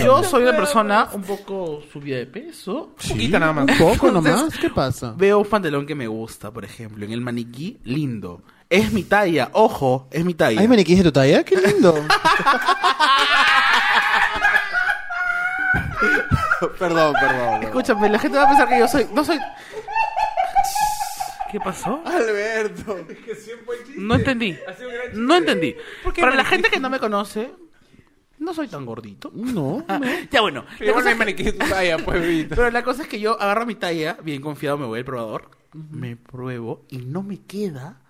Yo 0.04 0.24
soy 0.24 0.42
una 0.44 0.56
persona 0.58 1.10
un 1.14 1.22
poco 1.22 1.82
subida 1.94 2.18
de 2.18 2.21
peso. 2.26 2.94
Un 3.04 3.10
poquito 3.10 3.40
nada 3.40 3.54
más. 3.54 3.66
Un 3.70 3.78
poco 3.78 4.08
Entonces- 4.10 4.34
nomás, 4.36 4.58
¿qué 4.58 4.70
pasa? 4.70 5.14
Veo 5.18 5.40
un 5.40 5.46
pantalón 5.48 5.86
que 5.86 5.96
me 5.96 6.08
gusta, 6.08 6.52
por 6.52 6.66
ejemplo, 6.66 7.06
en 7.06 7.12
el 7.12 7.22
maniquí, 7.22 7.80
lindo. 7.84 8.42
Es 8.70 8.92
mi 8.94 9.04
talla, 9.04 9.50
ojo, 9.54 10.08
es 10.12 10.24
mi 10.24 10.34
talla. 10.34 10.62
¿Hay 10.62 10.68
maniquíes 10.68 11.00
de 11.00 11.04
tu 11.06 11.12
talla? 11.12 11.44
¡Qué 11.44 11.58
lindo! 11.58 11.94
perdón, 16.80 16.80
perdón. 16.80 17.14
perdón. 17.20 17.64
Escúchame, 17.64 18.10
la 18.10 18.20
gente 18.20 18.38
va 18.38 18.44
a 18.44 18.48
pensar 18.48 18.68
que 18.70 18.80
yo 18.80 18.88
soy... 18.88 19.08
No 19.14 19.24
soy... 19.24 19.40
¿Qué 21.52 21.60
pasó? 21.60 22.02
Alberto. 22.06 23.06
No 23.98 24.16
entendí. 24.16 24.58
No 25.14 25.36
entendí. 25.36 25.76
Para 26.18 26.34
la 26.36 26.46
gente 26.46 26.70
que 26.70 26.80
no 26.80 26.90
me 26.90 26.98
conoce, 26.98 27.52
no 28.42 28.54
soy 28.54 28.68
tan 28.68 28.86
gordito. 28.86 29.32
No, 29.34 29.84
Ah, 29.88 30.00
ya 30.30 30.42
bueno. 30.42 30.66
la 30.80 31.10
hay 31.10 31.16
es 31.48 31.54
que- 31.54 31.54
talla, 31.54 31.98
pues. 32.06 32.46
Pero 32.50 32.70
la 32.72 32.84
cosa 32.84 33.04
es 33.04 33.08
que 33.08 33.20
yo 33.20 33.40
agarro 33.42 33.66
mi 33.66 33.76
talla, 33.76 34.18
bien 34.24 34.42
confiado, 34.42 34.78
me 34.78 34.86
voy 34.86 35.00
al 35.00 35.06
probador, 35.06 35.50
me 35.74 36.16
pruebo 36.18 36.86
y 36.90 36.98
no 36.98 37.24
me 37.24 37.38
queda. 37.42 38.02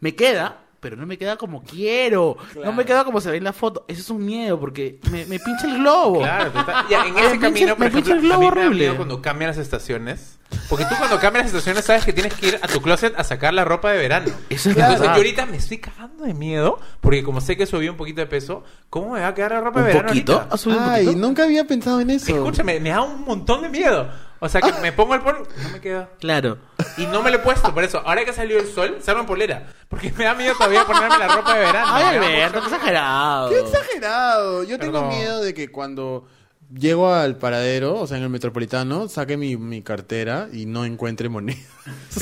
Me 0.00 0.14
queda, 0.14 0.58
pero 0.80 0.96
no 0.96 1.06
me 1.06 1.18
queda 1.18 1.36
como 1.36 1.62
quiero. 1.62 2.36
No 2.64 2.72
me 2.72 2.84
queda 2.84 3.04
como 3.04 3.20
se 3.20 3.30
ve 3.30 3.36
en 3.36 3.44
la 3.44 3.52
foto. 3.52 3.84
Eso 3.86 4.00
es 4.00 4.10
un 4.10 4.24
miedo 4.24 4.58
porque 4.58 4.98
me, 5.10 5.24
me 5.26 5.38
pincha 5.38 5.66
el 5.66 5.78
globo. 5.78 6.20
Claro, 6.20 6.50
tú 6.50 6.58
estás- 6.58 6.88
ya, 6.88 7.04
en 7.06 7.14
Me 7.14 7.20
ese 7.20 7.30
pincha- 7.34 7.40
camino, 7.40 7.76
por 7.76 7.84
me 7.86 7.90
pincha 7.90 8.12
el 8.12 8.18
a 8.18 8.22
mí 8.22 8.26
globo 8.28 8.40
me 8.40 8.46
da 8.46 8.52
horrible. 8.52 8.78
miedo 8.84 8.96
cuando 8.96 9.22
cambian 9.22 9.48
las 9.50 9.58
estaciones. 9.58 10.38
Porque 10.68 10.84
tú 10.84 10.94
cuando 10.98 11.20
cambias 11.20 11.44
las 11.44 11.54
estaciones 11.54 11.84
sabes 11.84 12.04
que 12.04 12.12
tienes 12.12 12.34
que 12.34 12.48
ir 12.48 12.58
a 12.60 12.66
tu 12.66 12.80
closet 12.82 13.14
a 13.16 13.22
sacar 13.22 13.54
la 13.54 13.64
ropa 13.64 13.92
de 13.92 13.98
verano. 13.98 14.26
Eso 14.48 14.70
es 14.70 14.76
Entonces 14.76 14.98
verdad. 15.00 15.14
yo 15.14 15.18
ahorita 15.18 15.46
me 15.46 15.56
estoy 15.58 15.78
cagando 15.78 16.24
de 16.24 16.34
miedo 16.34 16.80
porque 17.00 17.22
como 17.22 17.40
sé 17.40 17.56
que 17.56 17.66
subí 17.66 17.88
un 17.88 17.96
poquito 17.96 18.20
de 18.20 18.26
peso, 18.26 18.64
¿cómo 18.88 19.10
me 19.12 19.20
va 19.20 19.28
a 19.28 19.34
quedar 19.34 19.52
la 19.52 19.60
ropa 19.60 19.78
¿Un 19.80 19.86
de 19.86 19.92
verano 19.92 20.08
poquito? 20.08 20.32
ahorita? 20.34 20.54
¿Has 20.54 20.60
subido 20.60 20.80
un 20.80 20.88
Ay, 20.88 21.04
poquito? 21.04 21.20
nunca 21.26 21.44
había 21.44 21.64
pensado 21.66 22.00
en 22.00 22.10
eso. 22.10 22.34
Escúchame, 22.34 22.80
me 22.80 22.90
da 22.90 23.02
un 23.02 23.24
montón 23.24 23.62
de 23.62 23.68
miedo. 23.68 24.10
O 24.42 24.48
sea 24.48 24.60
que 24.62 24.72
me 24.80 24.90
pongo 24.92 25.14
el 25.14 25.20
polo, 25.20 25.46
no 25.62 25.68
me 25.68 25.80
queda. 25.80 26.08
Claro. 26.18 26.58
Y 26.96 27.06
no 27.06 27.22
me 27.22 27.30
lo 27.30 27.36
he 27.36 27.40
puesto, 27.40 27.72
por 27.74 27.84
eso. 27.84 28.02
Ahora 28.04 28.24
que 28.24 28.32
salió 28.32 28.58
el 28.58 28.66
sol, 28.72 28.96
salgo 29.02 29.20
en 29.20 29.26
polera. 29.26 29.66
Porque 29.88 30.10
me 30.16 30.24
da 30.24 30.34
miedo 30.34 30.54
todavía 30.54 30.84
ponerme 30.86 31.18
la 31.18 31.28
ropa 31.28 31.54
de 31.54 31.60
verano. 31.60 31.86
Ay, 31.92 32.18
Me 32.18 32.26
da 32.40 32.46
Alberto, 32.46 32.60
qué 32.60 32.66
exagerado. 32.74 33.48
¡Qué 33.50 33.58
exagerado! 33.60 34.62
Yo 34.64 34.78
tengo 34.78 34.92
Perdón. 35.00 35.08
miedo 35.10 35.42
de 35.42 35.52
que 35.54 35.70
cuando 35.70 36.26
llego 36.74 37.12
al 37.12 37.36
paradero, 37.36 37.98
o 38.00 38.06
sea, 38.06 38.16
en 38.18 38.22
el 38.24 38.28
metropolitano, 38.30 39.08
saque 39.08 39.36
mi, 39.36 39.56
mi 39.56 39.82
cartera 39.82 40.48
y 40.52 40.66
no 40.66 40.84
encuentre 40.84 41.28
moneda. 41.28 41.58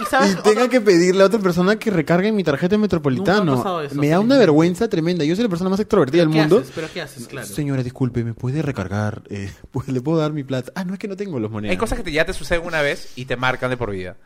¿Y 0.00 0.04
sabes? 0.06 0.32
Y 0.32 0.42
tenga 0.42 0.68
que 0.68 0.80
pedirle 0.80 1.22
a 1.22 1.26
otra 1.26 1.38
persona 1.38 1.76
que 1.78 1.90
recargue 1.90 2.32
mi 2.32 2.42
tarjeta 2.42 2.74
en 2.74 2.80
Nunca 2.80 2.96
me 2.96 2.96
ha 2.96 3.00
metropolitano. 3.00 3.56
pasado 3.56 3.82
eso, 3.82 3.94
me 3.94 4.08
da 4.08 4.18
una 4.18 4.36
vergüenza 4.36 4.88
tremenda. 4.88 5.24
Yo 5.24 5.36
soy 5.36 5.44
la 5.44 5.48
persona 5.48 5.70
más 5.70 5.78
extrovertida 5.78 6.22
del 6.22 6.30
¿Qué 6.32 6.38
mundo. 6.40 6.58
haces? 6.58 6.72
¿Pero 6.74 6.88
qué 6.92 7.00
haces? 7.02 7.28
Claro. 7.28 7.46
Señora, 7.46 7.82
disculpe, 7.84 8.24
¿me 8.24 8.34
puede 8.34 8.62
recargar? 8.62 9.22
Eh, 9.30 9.50
pues, 9.70 9.86
¿Le 9.88 10.00
puedo 10.00 10.18
dar 10.18 10.32
mi 10.32 10.42
plata? 10.42 10.72
Ah, 10.74 10.84
no, 10.84 10.94
es 10.94 10.98
que 10.98 11.06
no 11.08 11.16
tengo 11.16 11.38
los 11.38 11.50
monedas. 11.50 11.70
Hay 11.72 11.76
cosas 11.78 11.98
que 11.98 12.04
te- 12.04 12.12
ya 12.12 12.24
te 12.24 12.32
suceden 12.32 12.66
una 12.66 12.82
vez 12.82 13.12
y 13.14 13.26
te 13.26 13.36
marcan 13.36 13.70
de 13.70 13.76
por 13.76 13.90
vida. 13.92 14.16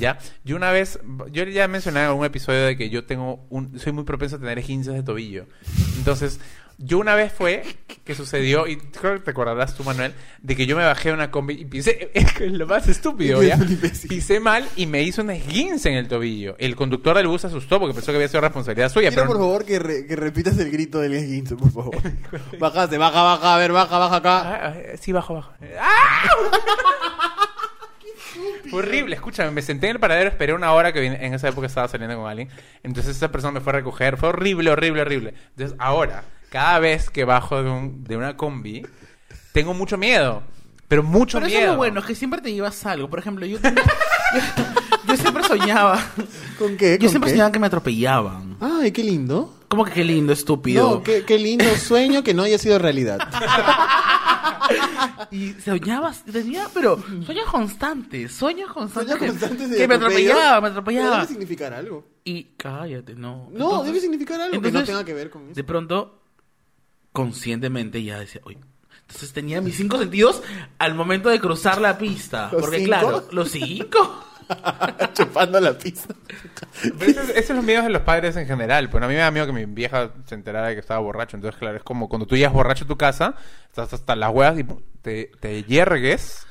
¿Ya? 0.00 0.18
Yo 0.44 0.56
una 0.56 0.70
vez, 0.70 0.98
yo 1.32 1.44
ya 1.44 1.68
mencioné 1.68 2.00
en 2.00 2.06
algún 2.06 2.24
episodio 2.24 2.62
de 2.64 2.76
que 2.78 2.88
yo 2.88 3.04
tengo 3.04 3.44
un, 3.50 3.78
soy 3.78 3.92
muy 3.92 4.04
propenso 4.04 4.36
a 4.36 4.38
tener 4.38 4.58
esguinces 4.58 4.94
de 4.94 5.02
tobillo. 5.02 5.44
Entonces, 5.98 6.40
yo 6.78 6.98
una 6.98 7.14
vez 7.14 7.32
fue 7.32 7.64
que 8.04 8.14
sucedió, 8.14 8.66
y 8.68 8.76
creo 8.76 9.14
que 9.14 9.20
te 9.20 9.30
acordarás 9.32 9.74
tú, 9.74 9.82
Manuel, 9.82 10.12
de 10.42 10.54
que 10.54 10.66
yo 10.66 10.76
me 10.76 10.84
bajé 10.84 11.08
de 11.08 11.14
una 11.14 11.30
combi 11.30 11.54
y 11.54 11.64
pisé, 11.64 12.10
es 12.14 12.38
lo 12.40 12.66
más 12.66 12.86
estúpido, 12.86 13.42
¿ya? 13.42 13.58
Pisé 14.08 14.38
mal 14.38 14.68
y 14.76 14.86
me 14.86 15.02
hizo 15.02 15.22
un 15.22 15.30
esguince 15.30 15.88
en 15.88 15.96
el 15.96 16.06
tobillo. 16.06 16.54
El 16.58 16.76
conductor 16.76 17.16
del 17.16 17.26
bus 17.26 17.40
se 17.40 17.46
asustó 17.48 17.80
porque 17.80 17.94
pensó 17.94 18.12
que 18.12 18.16
había 18.16 18.28
sido 18.28 18.42
responsabilidad 18.42 18.90
suya. 18.90 19.08
Quiero, 19.08 19.22
pero 19.22 19.38
por 19.38 19.42
favor, 19.46 19.64
que, 19.64 19.78
re- 19.78 20.06
que 20.06 20.14
repitas 20.16 20.56
el 20.58 20.70
grito 20.70 21.00
del 21.00 21.14
esguince, 21.14 21.56
por 21.56 21.72
favor. 21.72 21.96
Bajaste, 22.60 22.98
baja, 22.98 23.22
baja, 23.22 23.54
a 23.54 23.58
ver, 23.58 23.72
baja, 23.72 23.98
baja 23.98 24.16
acá. 24.16 24.40
Ah, 24.40 24.74
ah, 24.76 24.96
sí, 25.00 25.12
bajo, 25.12 25.34
bajo. 25.34 25.52
¡Ah! 25.80 26.28
Horrible, 28.72 29.14
escúchame, 29.14 29.50
me 29.50 29.62
senté 29.62 29.86
en 29.86 29.92
el 29.92 30.00
paradero, 30.00 30.28
esperé 30.28 30.52
una 30.52 30.72
hora 30.72 30.92
que 30.92 31.04
en 31.06 31.34
esa 31.34 31.48
época 31.48 31.66
estaba 31.68 31.88
saliendo 31.88 32.16
con 32.16 32.28
alguien. 32.28 32.48
Entonces 32.82 33.16
esa 33.16 33.30
persona 33.32 33.52
me 33.52 33.60
fue 33.60 33.72
a 33.72 33.76
recoger, 33.76 34.16
fue 34.16 34.28
horrible, 34.30 34.70
horrible, 34.70 35.02
horrible. 35.02 35.34
Entonces 35.50 35.76
ahora, 35.78 36.24
cada 36.50 36.78
vez 36.78 37.10
que 37.10 37.24
bajo 37.24 37.62
de, 37.62 37.70
un- 37.70 38.04
de 38.04 38.16
una 38.16 38.36
combi, 38.36 38.86
tengo 39.52 39.74
mucho 39.74 39.96
miedo. 39.98 40.42
Pero 40.88 41.02
mucho 41.02 41.38
Pero 41.38 41.46
eso 41.46 41.54
es 41.56 41.60
miedo. 41.62 41.72
lo 41.72 41.78
bueno, 41.78 41.98
es 42.00 42.06
que 42.06 42.14
siempre 42.14 42.40
te 42.40 42.52
llevas 42.52 42.86
algo. 42.86 43.10
Por 43.10 43.18
ejemplo, 43.18 43.44
yo 43.44 43.58
tenía- 43.58 43.82
yo, 44.34 44.40
yo 45.08 45.16
siempre 45.16 45.42
soñaba. 45.42 46.00
¿Con 46.58 46.76
qué? 46.76 46.92
Yo 46.92 46.98
¿Con 47.00 47.08
siempre 47.10 47.28
qué? 47.30 47.34
soñaba 47.36 47.50
que 47.52 47.58
me 47.58 47.66
atropellaban. 47.66 48.56
Ay, 48.60 48.92
qué 48.92 49.02
lindo. 49.02 49.52
¿Cómo 49.68 49.84
que 49.84 49.90
qué 49.92 50.04
lindo, 50.04 50.32
estúpido? 50.32 50.88
No, 50.90 51.02
qué, 51.02 51.24
qué 51.24 51.38
lindo 51.38 51.64
sueño 51.76 52.22
que 52.22 52.34
no 52.34 52.44
haya 52.44 52.56
sido 52.58 52.78
realidad. 52.78 53.18
Y 55.30 55.52
soñaba, 55.54 56.12
tenía, 56.30 56.66
pero 56.74 57.02
sueños 57.24 57.46
constantes, 57.50 58.32
sueños 58.32 58.72
constantes. 58.72 59.16
Sueños 59.16 59.18
que- 59.34 59.38
constantes 59.40 59.70
de 59.70 59.76
que 59.76 59.88
me 59.88 59.94
atropellaba, 59.94 60.54
me 60.60 60.68
Pero 60.68 60.70
atropellaba. 60.70 61.16
Debe 61.16 61.28
significar 61.28 61.72
algo. 61.74 62.04
Y 62.24 62.44
cállate, 62.56 63.14
no. 63.14 63.48
No, 63.50 63.52
Entonces- 63.52 63.86
debe 63.86 64.00
significar 64.00 64.40
algo 64.40 64.60
que 64.60 64.70
no 64.72 64.84
tenga 64.84 65.04
que 65.04 65.14
ver 65.14 65.30
con 65.30 65.44
eso. 65.46 65.54
De 65.54 65.64
pronto, 65.64 66.20
conscientemente 67.16 68.02
ya 68.04 68.18
decía, 68.18 68.42
oye. 68.44 68.58
Entonces 69.00 69.32
tenía 69.32 69.62
mis 69.62 69.76
cinco 69.76 69.96
sentidos 69.98 70.42
al 70.78 70.94
momento 70.94 71.30
de 71.30 71.40
cruzar 71.40 71.80
la 71.80 71.96
pista. 71.96 72.50
¿Los 72.52 72.60
porque 72.60 72.76
cinco? 72.78 72.88
claro, 72.90 73.24
los 73.30 73.50
cinco. 73.50 74.22
Chupando 75.14 75.58
la 75.60 75.72
pizza. 75.78 76.08
Pero 76.82 77.10
eso, 77.10 77.20
es- 77.22 77.30
esos 77.30 77.46
son 77.46 77.56
los 77.56 77.64
miedos 77.64 77.84
de 77.84 77.90
los 77.90 78.02
padres 78.02 78.36
en 78.36 78.46
general. 78.46 78.90
Pues 78.90 79.02
a 79.02 79.08
mí 79.08 79.14
me 79.14 79.20
da 79.20 79.30
miedo 79.30 79.46
que 79.46 79.52
mi 79.52 79.64
vieja 79.64 80.10
se 80.26 80.34
enterara 80.34 80.68
de 80.68 80.74
que 80.74 80.80
estaba 80.80 81.00
borracho. 81.00 81.36
Entonces, 81.36 81.58
claro, 81.58 81.76
es 81.78 81.82
como 81.82 82.08
cuando 82.08 82.26
tú 82.26 82.36
llegas 82.36 82.52
borracho 82.52 82.84
a 82.84 82.88
tu 82.88 82.96
casa, 82.98 83.34
estás 83.66 83.92
hasta 83.94 84.14
las 84.14 84.30
huevas 84.30 84.58
y 84.58 84.64
pum, 84.64 84.80
te, 85.02 85.30
te 85.40 85.62
yergues. 85.64 86.46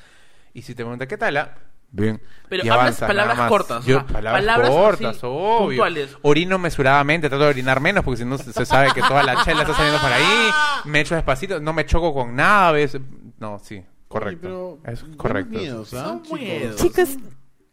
Y 0.53 0.61
si 0.63 0.74
te 0.74 0.84
pregunta, 0.84 1.07
¿qué 1.07 1.18
tal? 1.18 1.38
ah? 1.38 1.55
Bien. 1.96 2.22
Pero 2.50 2.64
Y 2.66 2.70
hablas 2.70 2.82
avanza, 3.02 3.08
palabras 3.08 3.38
nada 3.38 3.50
más. 3.50 3.58
cortas, 3.58 3.86
Yo, 3.86 3.98
o 3.98 4.00
sea, 4.02 4.08
palabras, 4.08 4.41
palabras 4.41 4.70
cortas, 4.70 5.18
así, 5.18 5.20
obvio. 5.24 5.68
puntuales. 5.68 6.18
Orino 6.22 6.60
mesuradamente, 6.60 7.30
trato 7.30 7.43
de 7.46 7.50
orinar 7.50 7.80
menos 7.80 8.04
porque 8.04 8.18
si 8.18 8.26
no 8.26 8.38
se 8.38 8.66
sabe 8.66 8.91
que 8.93 9.02
toda 9.02 9.24
la 9.24 9.41
chela 9.46 9.62
está 9.62 9.74
saliendo 9.76 10.00
por 10.02 10.12
ahí. 10.12 10.50
Me 10.86 11.00
echo 11.02 11.16
despacito, 11.16 11.60
no 11.60 11.74
me 11.74 11.86
choco 11.86 12.14
con 12.14 12.36
nada 12.36 12.68
a 12.70 12.72
veces. 12.74 13.02
No, 13.39 13.60
sí, 13.60 13.82
correcto. 14.08 14.80
Oye, 14.84 14.93
es 14.93 15.06
correcto. 15.18 15.58
miedos, 15.58 15.93
¿ah, 15.93 16.04
Son 16.06 16.24
chicos? 16.24 16.39
miedos. 16.39 16.76
Chicos, 16.82 17.10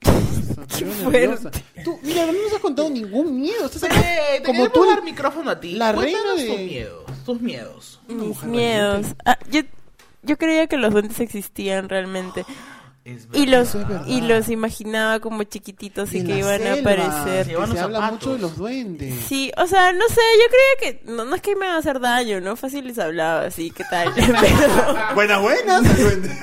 Qué 0.79 0.85
fuerte. 0.87 1.62
Tú, 1.85 1.99
mira, 2.03 2.27
no 2.27 2.33
nos 2.33 2.53
has 2.55 2.59
contado 2.61 2.91
ningún 2.91 3.41
miedo. 3.41 3.66
Estás 3.66 3.85
acá 3.85 4.01
Eh, 4.01 4.39
te 4.39 4.43
como 4.45 4.68
tú. 4.70 4.85
dar 4.87 5.03
micrófono 5.03 5.51
a 5.51 5.61
ti. 5.61 5.73
la 5.73 5.93
reina 5.93 6.18
de- 6.37 6.47
tus 6.47 6.59
miedos, 6.61 7.05
tus 7.27 7.41
miedos. 7.41 8.01
mis 8.09 8.43
miedos. 8.45 9.07
Ah, 9.25 9.39
yo, 9.51 9.62
yo 10.23 10.37
creía 10.39 10.66
que 10.66 10.77
los 10.77 10.93
duendes 10.93 11.18
existían 11.20 11.89
realmente. 11.89 12.45
Y 13.05 13.46
los, 13.46 13.76
y 14.07 14.20
los 14.20 14.48
imaginaba 14.48 15.18
como 15.18 15.42
chiquititos 15.42 16.12
y, 16.14 16.18
en 16.18 16.26
que 16.26 16.38
iban 16.38 16.55
a 16.62 16.74
selva, 16.76 16.80
aparecer. 16.92 17.44
Se 17.46 17.50
que 17.50 17.57
van 17.57 17.72
se 17.72 17.80
habla 17.80 18.00
mucho 18.12 18.34
de 18.34 18.38
los 18.38 18.57
duendes. 18.57 19.24
Sí, 19.26 19.50
o 19.57 19.66
sea, 19.66 19.92
no 19.92 20.07
sé, 20.09 20.20
yo 20.38 20.48
creía 20.48 21.00
que 21.03 21.11
no, 21.11 21.24
no 21.24 21.34
es 21.34 21.42
que 21.42 21.57
me 21.57 21.66
iba 21.66 21.74
a 21.74 21.78
hacer 21.78 21.98
daño, 21.98 22.40
¿no? 22.40 22.55
Fácil 22.55 22.86
les 22.86 23.00
hablaba 23.00 23.42
así, 23.46 23.72
¿qué 23.72 23.82
tal? 23.90 24.12
Pero, 24.14 25.14
Buenas, 25.16 25.40
buenas. 25.42 26.00
duendes. 26.00 26.38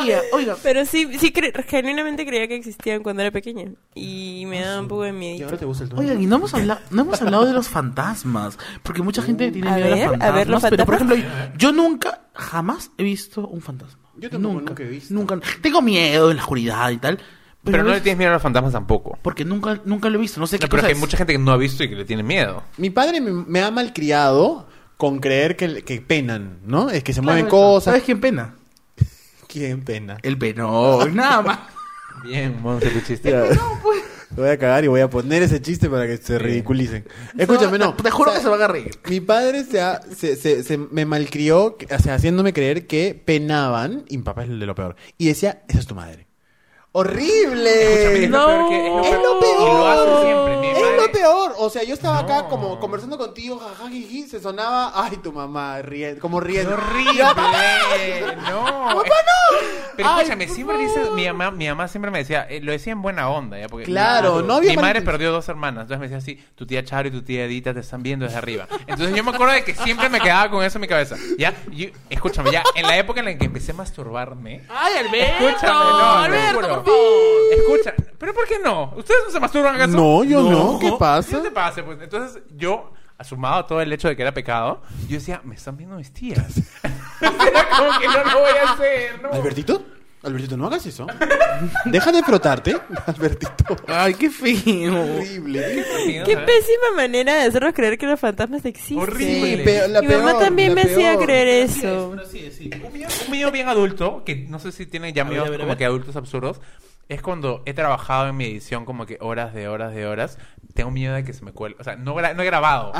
Oiga, 0.00 0.20
oiga. 0.32 0.56
pero 0.64 0.84
sí, 0.84 1.16
sí, 1.18 1.32
cre- 1.32 1.64
genuinamente 1.64 2.26
creía 2.26 2.48
que 2.48 2.56
existían 2.56 3.04
cuando 3.04 3.22
era 3.22 3.30
pequeña. 3.30 3.70
Y 3.94 4.44
me 4.48 4.60
daba 4.60 4.80
un 4.80 4.88
poco 4.88 5.02
de 5.02 5.10
Y 5.10 5.12
miedo. 5.12 5.44
ahora 5.44 5.58
te 5.58 5.64
gusta 5.64 5.84
el 5.84 5.90
duende. 5.90 6.10
Oigan, 6.10 6.22
y 6.24 6.26
no 6.26 6.36
hemos 6.36 6.54
hablado, 6.54 6.80
no 6.90 7.02
hemos 7.02 7.22
hablado 7.22 7.46
de 7.46 7.52
los 7.52 7.68
fantasmas, 7.68 8.58
porque 8.82 9.02
mucha 9.02 9.22
gente 9.22 9.52
tiene 9.52 9.68
A 9.70 9.74
miedo 9.76 9.86
a 9.86 9.90
los 9.90 9.98
ver, 9.98 10.06
a 10.06 10.10
fantasmas, 10.10 10.34
ver, 10.34 10.48
los 10.48 10.62
pero 10.64 10.84
por 10.86 10.98
fantasmas. 10.98 11.24
ejemplo, 11.24 11.58
yo 11.58 11.72
nunca, 11.72 12.20
jamás 12.34 12.90
he 12.98 13.04
visto 13.04 13.46
un 13.46 13.60
fantasma. 13.60 14.00
Yo 14.18 14.30
tampoco 14.30 14.54
nunca, 14.54 14.70
nunca 14.70 14.82
he 14.82 14.86
visto. 14.88 15.14
Nunca, 15.14 15.38
tengo 15.60 15.82
miedo 15.82 16.30
en 16.30 16.36
la 16.36 16.42
oscuridad 16.42 16.90
y 16.90 16.96
tal, 16.98 17.16
pero, 17.16 17.26
Pero 17.64 17.82
no 17.84 17.90
es- 17.90 17.96
le 17.96 18.00
tienes 18.02 18.18
miedo 18.18 18.30
a 18.30 18.34
los 18.34 18.42
fantasmas 18.42 18.72
tampoco. 18.72 19.18
porque 19.22 19.44
nunca, 19.44 19.80
nunca 19.84 20.08
lo 20.08 20.18
he 20.18 20.20
visto, 20.20 20.40
no 20.40 20.46
sé 20.46 20.58
qué 20.58 20.64
No, 20.66 20.68
pero 20.70 20.78
es 20.80 20.82
cosa 20.84 20.88
que 20.88 20.94
hay 20.94 21.00
mucha 21.00 21.16
gente 21.16 21.32
que 21.32 21.38
no 21.38 21.52
ha 21.52 21.56
visto 21.56 21.82
y 21.84 21.88
que 21.88 21.96
le 21.96 22.04
tiene 22.04 22.22
miedo. 22.22 22.62
Mi 22.78 22.90
padre 22.90 23.20
me, 23.20 23.30
me 23.32 23.60
ha 23.62 23.70
malcriado 23.70 24.68
con 24.96 25.18
creer 25.18 25.56
que, 25.56 25.82
que 25.82 26.00
penan, 26.00 26.58
¿no? 26.64 26.88
Es 26.90 27.02
que 27.04 27.12
se 27.12 27.20
mueven 27.20 27.46
cosas. 27.48 27.84
¿Sabes 27.92 28.02
quién 28.04 28.20
pena? 28.20 28.54
¿Quién 29.48 29.82
pena? 29.82 30.16
El 30.22 30.38
penón, 30.38 31.14
nada 31.16 31.42
más. 31.42 31.58
Bien, 32.24 32.60
Monse, 32.62 32.88
tu 32.90 33.00
chiste. 33.00 33.34
Ya. 34.30 34.36
Voy 34.36 34.48
a 34.50 34.58
cagar 34.58 34.84
y 34.84 34.88
voy 34.88 35.00
a 35.00 35.08
poner 35.10 35.42
ese 35.42 35.60
chiste 35.62 35.88
para 35.88 36.06
que 36.06 36.16
se 36.16 36.38
ridiculicen. 36.38 37.06
Escúchame, 37.38 37.78
no. 37.78 37.94
Te 37.94 38.10
juro 38.10 38.30
O 38.30 38.32
sea, 38.32 38.40
que 38.40 38.44
se 38.44 38.50
van 38.50 38.62
a 38.62 38.66
reír. 38.68 38.90
Mi 39.08 39.20
padre 39.20 39.64
se, 39.64 39.80
ha- 39.80 40.00
se, 40.16 40.36
se- 40.36 40.62
se 40.64 40.76
me 40.78 41.04
malcrió, 41.06 41.76
o 41.90 41.98
sea, 42.02 42.14
haciéndome 42.14 42.52
creer 42.52 42.86
que 42.86 43.20
penaban, 43.24 44.04
y 44.08 44.18
mi 44.18 44.22
papá 44.24 44.44
es 44.44 44.50
el 44.50 44.58
de 44.60 44.66
lo 44.66 44.74
peor, 44.74 44.96
y 45.18 45.28
decía, 45.28 45.62
esa 45.68 45.78
es 45.78 45.86
tu 45.86 45.94
madre. 45.94 46.26
¡Horrible! 46.92 48.24
es 48.24 48.30
No. 48.30 48.38
lo 48.38 48.46
peor 48.46 48.68
que- 48.70 48.86
Es 48.86 49.22
lo 49.22 49.38
peor. 49.40 49.60
Y 49.60 49.64
lo 49.64 49.86
hace 49.86 50.24
siempre. 50.26 50.56
Mi 50.60 50.66
Es 50.68 50.80
madre- 50.80 50.96
lo 50.96 51.12
peor. 51.12 51.52
O 51.58 51.68
sea, 51.70 51.82
yo 51.84 51.92
estaba 51.94 52.18
acá 52.20 52.42
No. 52.42 52.48
como 52.48 52.80
conversando 52.80 53.18
contigo, 53.18 53.58
jajaja, 53.58 53.88
jiji, 53.90 54.22
se 54.26 54.40
sonaba, 54.40 54.92
ay, 54.94 55.18
tu 55.18 55.30
mamá, 55.32 55.82
riendo, 55.82 56.20
como 56.22 56.40
¡Qué 56.40 56.46
riendo. 56.48 56.72
horrible! 56.74 57.22
no. 58.48 58.64
Pero 58.64 59.02
Ay, 59.02 59.10
escúchame, 60.06 60.48
siempre 60.48 60.78
dice, 60.78 61.10
mi 61.14 61.26
mamá, 61.26 61.50
mi 61.50 61.68
mamá 61.68 61.88
siempre 61.88 62.10
me 62.10 62.18
decía, 62.18 62.46
eh, 62.48 62.60
lo 62.60 62.72
decía 62.72 62.92
en 62.92 63.02
buena 63.02 63.28
onda, 63.28 63.58
¿ya? 63.58 63.68
Porque 63.68 63.84
Claro, 63.86 64.36
mi, 64.36 64.46
no 64.48 64.54
había 64.54 64.70
Mi 64.70 64.76
madre 64.76 65.02
perdió 65.02 65.32
dos 65.32 65.48
hermanas, 65.48 65.82
entonces 65.82 65.98
me 66.00 66.06
decía 66.06 66.18
así, 66.18 66.44
tu 66.54 66.66
tía 66.66 66.84
Charo 66.84 67.08
y 67.08 67.10
tu 67.10 67.22
tía 67.22 67.44
Edita 67.44 67.72
te 67.74 67.80
están 67.80 68.02
viendo 68.02 68.24
desde 68.24 68.38
arriba. 68.38 68.66
Entonces 68.86 69.14
yo 69.14 69.22
me 69.24 69.30
acuerdo 69.30 69.54
de 69.54 69.64
que 69.64 69.74
siempre 69.74 70.08
me 70.08 70.20
quedaba 70.20 70.50
con 70.50 70.64
eso 70.64 70.78
en 70.78 70.82
mi 70.82 70.88
cabeza. 70.88 71.16
Ya, 71.38 71.52
Yo- 71.70 71.88
escúchame, 72.10 72.50
ya, 72.50 72.62
en 72.74 72.86
la 72.86 72.96
época 72.98 73.20
en 73.20 73.26
la 73.26 73.36
que 73.38 73.44
empecé 73.46 73.72
a 73.72 73.74
masturbarme, 73.74 74.62
Ay, 74.68 74.94
Alberto, 75.06 75.48
Escúchame, 75.48 75.74
no, 75.74 75.96
te 75.98 76.24
Alberto, 76.26 76.54
juro. 76.56 76.68
por 76.68 76.84
favor. 76.84 77.52
Escucha, 77.58 77.94
pero 78.18 78.34
¿por 78.34 78.46
qué 78.46 78.58
no? 78.62 78.92
¿Ustedes 78.96 79.20
no 79.26 79.30
se 79.30 79.40
masturban 79.40 79.74
acaso? 79.76 79.96
No, 79.96 80.24
yo 80.24 80.42
no, 80.42 80.50
No. 80.72 80.78
¿qué 80.78 80.90
¿Qué 80.90 80.96
pasa? 80.98 81.42
te 81.42 81.50
pasa? 81.50 81.84
Pues 81.84 81.98
entonces 82.00 82.42
yo, 82.56 82.92
asumado 83.18 83.64
todo 83.66 83.80
el 83.80 83.92
hecho 83.92 84.08
de 84.08 84.16
que 84.16 84.22
era 84.22 84.32
pecado, 84.32 84.82
yo 85.08 85.16
decía, 85.16 85.40
me 85.44 85.54
están 85.54 85.76
viendo 85.76 85.96
mis 85.96 86.12
tías. 86.12 86.46
era 87.20 87.68
como 87.76 87.98
que 87.98 88.06
no 88.08 88.24
lo 88.24 88.38
voy 88.40 88.50
a 88.64 88.72
hacer, 88.72 89.22
¿no? 89.22 89.30
¿Albertito? 89.32 89.82
Albertito, 90.26 90.56
no 90.56 90.66
hagas 90.66 90.84
eso. 90.86 91.06
Deja 91.84 92.10
de 92.12 92.22
frotarte, 92.22 92.76
Albertito. 93.06 93.76
Ay, 93.86 94.14
qué 94.14 94.28
feo. 94.28 95.16
Horrible. 95.16 95.84
Qué 96.24 96.36
pésima 96.36 96.90
manera 96.96 97.34
de 97.36 97.42
hacernos 97.48 97.72
creer 97.74 97.96
que 97.96 98.06
los 98.06 98.18
fantasmas 98.18 98.64
existen. 98.64 98.98
Horrible. 98.98 99.56
Sí, 99.58 99.62
pe- 99.64 99.88
la 99.88 100.02
Mi 100.02 100.08
mamá 100.08 100.30
peor, 100.32 100.42
también 100.42 100.74
la 100.74 100.74
me 100.74 100.90
hacía 100.90 101.16
creer 101.18 101.48
eso. 101.70 102.12
Pero 102.14 102.28
sí, 102.28 102.50
sí. 102.50 102.70
Un 103.26 103.30
miedo 103.30 103.50
bien 103.52 103.68
adulto, 103.68 104.22
que 104.24 104.34
no 104.34 104.58
sé 104.58 104.72
si 104.72 104.86
tiene 104.86 105.12
ya 105.12 105.24
como 105.26 105.76
que 105.76 105.84
adultos 105.84 106.16
absurdos, 106.16 106.60
es 107.08 107.22
cuando 107.22 107.62
he 107.66 107.72
trabajado 107.74 108.28
en 108.28 108.36
mi 108.36 108.44
edición 108.46 108.84
como 108.84 109.06
que 109.06 109.18
horas 109.20 109.54
de 109.54 109.68
horas 109.68 109.94
de 109.94 110.06
horas. 110.06 110.38
Tengo 110.74 110.90
miedo 110.90 111.14
de 111.14 111.24
que 111.24 111.32
se 111.32 111.44
me 111.44 111.52
cuele. 111.52 111.76
O 111.78 111.84
sea, 111.84 111.96
no, 111.96 112.14
gra- 112.14 112.34
no 112.34 112.42
he 112.42 112.46
grabado. 112.46 112.92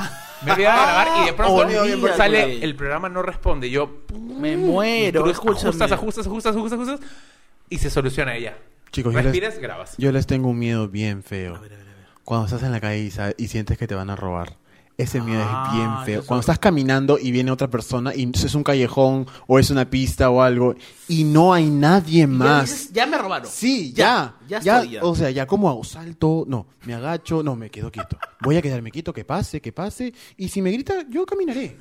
Me 0.43 0.51
he 0.51 0.55
olvidado 0.55 0.79
de 0.81 0.87
grabar 0.87 1.09
y 1.23 1.27
de 1.27 1.33
pronto 1.35 1.55
Olvídate. 1.57 2.17
sale 2.17 2.65
el 2.65 2.75
programa 2.77 3.09
no 3.09 3.23
responde. 3.23 3.69
Yo 3.71 4.03
Me 4.39 4.57
muero, 4.57 5.29
escúchame. 5.31 5.69
ajustas, 5.69 5.93
ajustas, 5.93 6.27
ajustas, 6.27 6.57
ajustas, 6.57 6.79
ajustas 6.81 7.01
y 7.69 7.79
se 7.79 7.91
soluciona 7.91 8.35
ella. 8.37 8.57
Chicos, 8.93 9.13
yo 9.13 9.19
les, 9.19 9.25
Respiras, 9.27 9.59
grabas. 9.59 9.95
yo 9.99 10.13
les 10.13 10.27
tengo 10.27 10.49
un 10.49 10.59
miedo 10.59 10.89
bien 10.89 11.23
feo. 11.23 11.61
Cuando 12.25 12.47
estás 12.47 12.63
en 12.63 12.73
la 12.73 12.81
calle 12.81 12.99
y, 13.01 13.13
y 13.45 13.49
sientes 13.49 13.77
que 13.77 13.87
te 13.87 13.95
van 13.95 14.09
a 14.11 14.17
robar. 14.17 14.55
Ese 14.99 15.20
miedo 15.20 15.42
Ah, 15.44 15.66
es 15.68 15.76
bien 15.76 15.90
feo. 16.07 16.26
Cuando 16.26 16.40
es- 16.40 16.44
estás 16.44 16.59
caminando 16.59 17.18
y 17.20 17.30
viene 17.30 17.51
otra 17.51 17.68
persona 17.68 18.14
y 18.14 18.30
es 18.34 18.55
un 18.55 18.62
callejón 18.64 19.26
o 19.47 19.59
es 19.59 19.68
una 19.68 19.90
pista 19.90 20.30
o 20.30 20.40
algo 20.40 20.74
y 21.07 21.24
no 21.24 21.53
hay 21.53 21.66
nadie 21.68 22.20
Ya 22.22 22.26
más. 22.26 22.70
dices, 22.70 22.92
Ya 22.94 23.05
me 23.07 23.18
robaron. 23.18 23.47
Sí, 23.51 23.92
ya. 23.92 24.36
Ya, 24.49 24.61
Ya, 24.61 24.76
estoy 24.78 24.92
ya. 24.94 25.05
O 25.05 25.14
sea, 25.14 25.30
ya 25.30 25.47
como 25.47 25.68
hago 25.68 25.84
salto, 25.84 26.44
no, 26.49 26.66
me 26.86 26.94
agacho, 26.94 27.42
no, 27.42 27.57
me 27.57 27.68
quedo 27.70 27.92
quieto. 27.92 28.16
Voy 28.40 28.57
a 28.57 28.62
quedarme 28.62 28.90
quieto, 28.90 29.12
que 29.12 29.24
pase, 29.26 29.61
que 29.61 29.70
pase. 29.72 30.14
Y 30.38 30.49
si 30.49 30.62
me 30.62 30.70
grita, 30.70 30.94
yo 31.11 31.26
caminaré. 31.26 31.76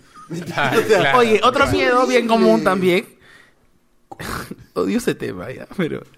Claro, 0.45 0.81
claro. 0.87 1.19
Oye, 1.19 1.37
otro 1.41 1.61
Claro. 1.63 1.71
miedo 1.71 2.07
bien 2.07 2.27
común 2.27 2.65
también. 2.65 3.05
Odio 4.73 4.97
ese 4.97 5.15
tema, 5.15 5.49
ya, 5.53 5.67
pero. 5.77 6.03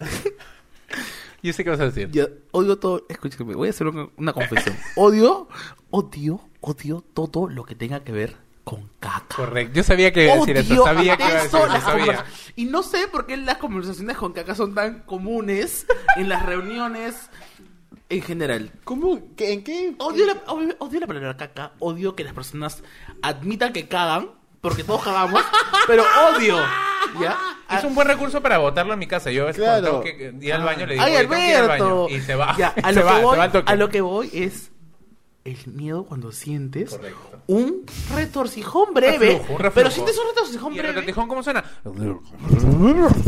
Yo 1.44 1.54
sé 1.54 1.64
qué 1.64 1.70
vas 1.70 1.80
a 1.80 1.86
decir. 1.86 2.10
Yo 2.12 2.28
odio 2.52 2.78
todo. 2.80 3.06
Escúchame, 3.10 3.54
voy 3.56 3.68
a 3.68 3.72
hacer 3.72 3.88
una, 3.88 4.10
una 4.18 4.34
confesión. 4.34 4.76
Odio, 4.96 5.48
odio, 5.90 6.42
odio 6.62 7.04
todo 7.14 7.48
lo 7.50 7.64
que 7.64 7.76
tenga 7.76 8.04
que 8.04 8.12
ver 8.12 8.36
con 8.64 8.90
caca. 9.00 9.36
Correcto. 9.36 9.74
Yo 9.76 9.84
sabía 9.84 10.12
que 10.12 10.26
iba 10.26 10.34
a 10.34 10.38
decir 10.38 10.58
eso. 10.58 10.74
Odio, 10.74 10.84
Sabía 10.84 11.16
que 11.18 11.24
iba 11.24 11.32
a 11.40 11.44
decir 11.44 11.60
detesto 11.60 11.78
eso. 11.78 11.86
Sabía. 11.86 12.26
Y 12.56 12.66
no 12.66 12.84
sé 12.84 13.08
por 13.08 13.26
qué 13.26 13.38
las 13.38 13.58
conversaciones 13.58 14.18
con 14.18 14.34
caca 14.34 14.56
son 14.56 14.74
tan 14.76 15.04
comunes 15.04 15.86
en 16.18 16.28
las 16.28 16.46
reuniones 16.46 17.30
en 18.10 18.22
general. 18.22 18.72
¿Cómo? 18.84 19.36
¿Qué- 19.36 19.54
¿En 19.54 19.64
qué? 19.64 19.96
Odio 20.00 20.26
la, 20.26 20.34
odio, 20.52 20.76
odio 20.80 21.00
la 21.00 21.08
palabra 21.08 21.38
caca, 21.38 21.74
odio 21.80 22.16
que 22.16 22.24
las 22.24 22.34
personas 22.34 22.84
admitan 23.22 23.74
que 23.74 23.88
cagan, 23.88 24.32
porque 24.62 24.84
todos 24.84 25.04
cagamos, 25.04 25.44
pero 25.88 26.04
odio. 26.36 26.58
¿Ya? 27.22 27.38
Es 27.70 27.84
un 27.84 27.96
buen 27.96 28.08
recurso 28.08 28.42
para 28.42 28.58
botarlo 28.58 28.94
en 28.94 29.00
mi 29.00 29.08
casa. 29.08 29.32
Yo 29.32 29.44
a 29.44 29.48
veces 29.48 29.62
Claro. 29.64 29.82
cuando 30.02 30.02
tengo 30.04 30.40
que 30.40 30.46
ir 30.46 30.54
al 30.54 30.64
baño 30.64 30.86
le 30.86 30.94
digo, 30.94 31.06
¡Ay, 31.06 31.14
"Oye, 31.16 31.22
tengo 31.22 31.34
que 31.36 31.50
ir 31.50 31.56
al 31.56 31.64
Alberto! 31.64 32.04
baño", 32.06 32.18
Y 32.18 32.22
se 32.22 32.36
va. 32.36 32.56
Ya, 32.58 32.74
a, 32.84 32.90
se 32.94 33.00
lo 33.00 33.06
va, 33.06 33.16
que 33.18 33.22
voy, 33.24 33.32
se 33.34 33.38
va 33.60 33.64
a 33.66 33.76
lo 33.76 33.90
que 33.90 34.02
voy 34.02 34.30
es. 34.34 34.72
El 35.48 35.74
miedo 35.74 36.04
cuando 36.06 36.32
sientes 36.32 36.92
Correcto. 36.96 37.42
un 37.48 37.86
retorcijón 38.14 38.94
breve. 38.94 39.30
Reflujo, 39.30 39.54
un 39.54 39.60
reflujo. 39.60 39.74
Pero 39.76 39.92
sientes 39.92 40.18
un 40.18 40.28
retorcijón 40.28 40.74
¿Y 40.74 40.76
el 40.76 40.82
breve. 40.82 40.94
retortijón 40.96 41.28
cómo 41.28 41.42
suena? 41.44 41.64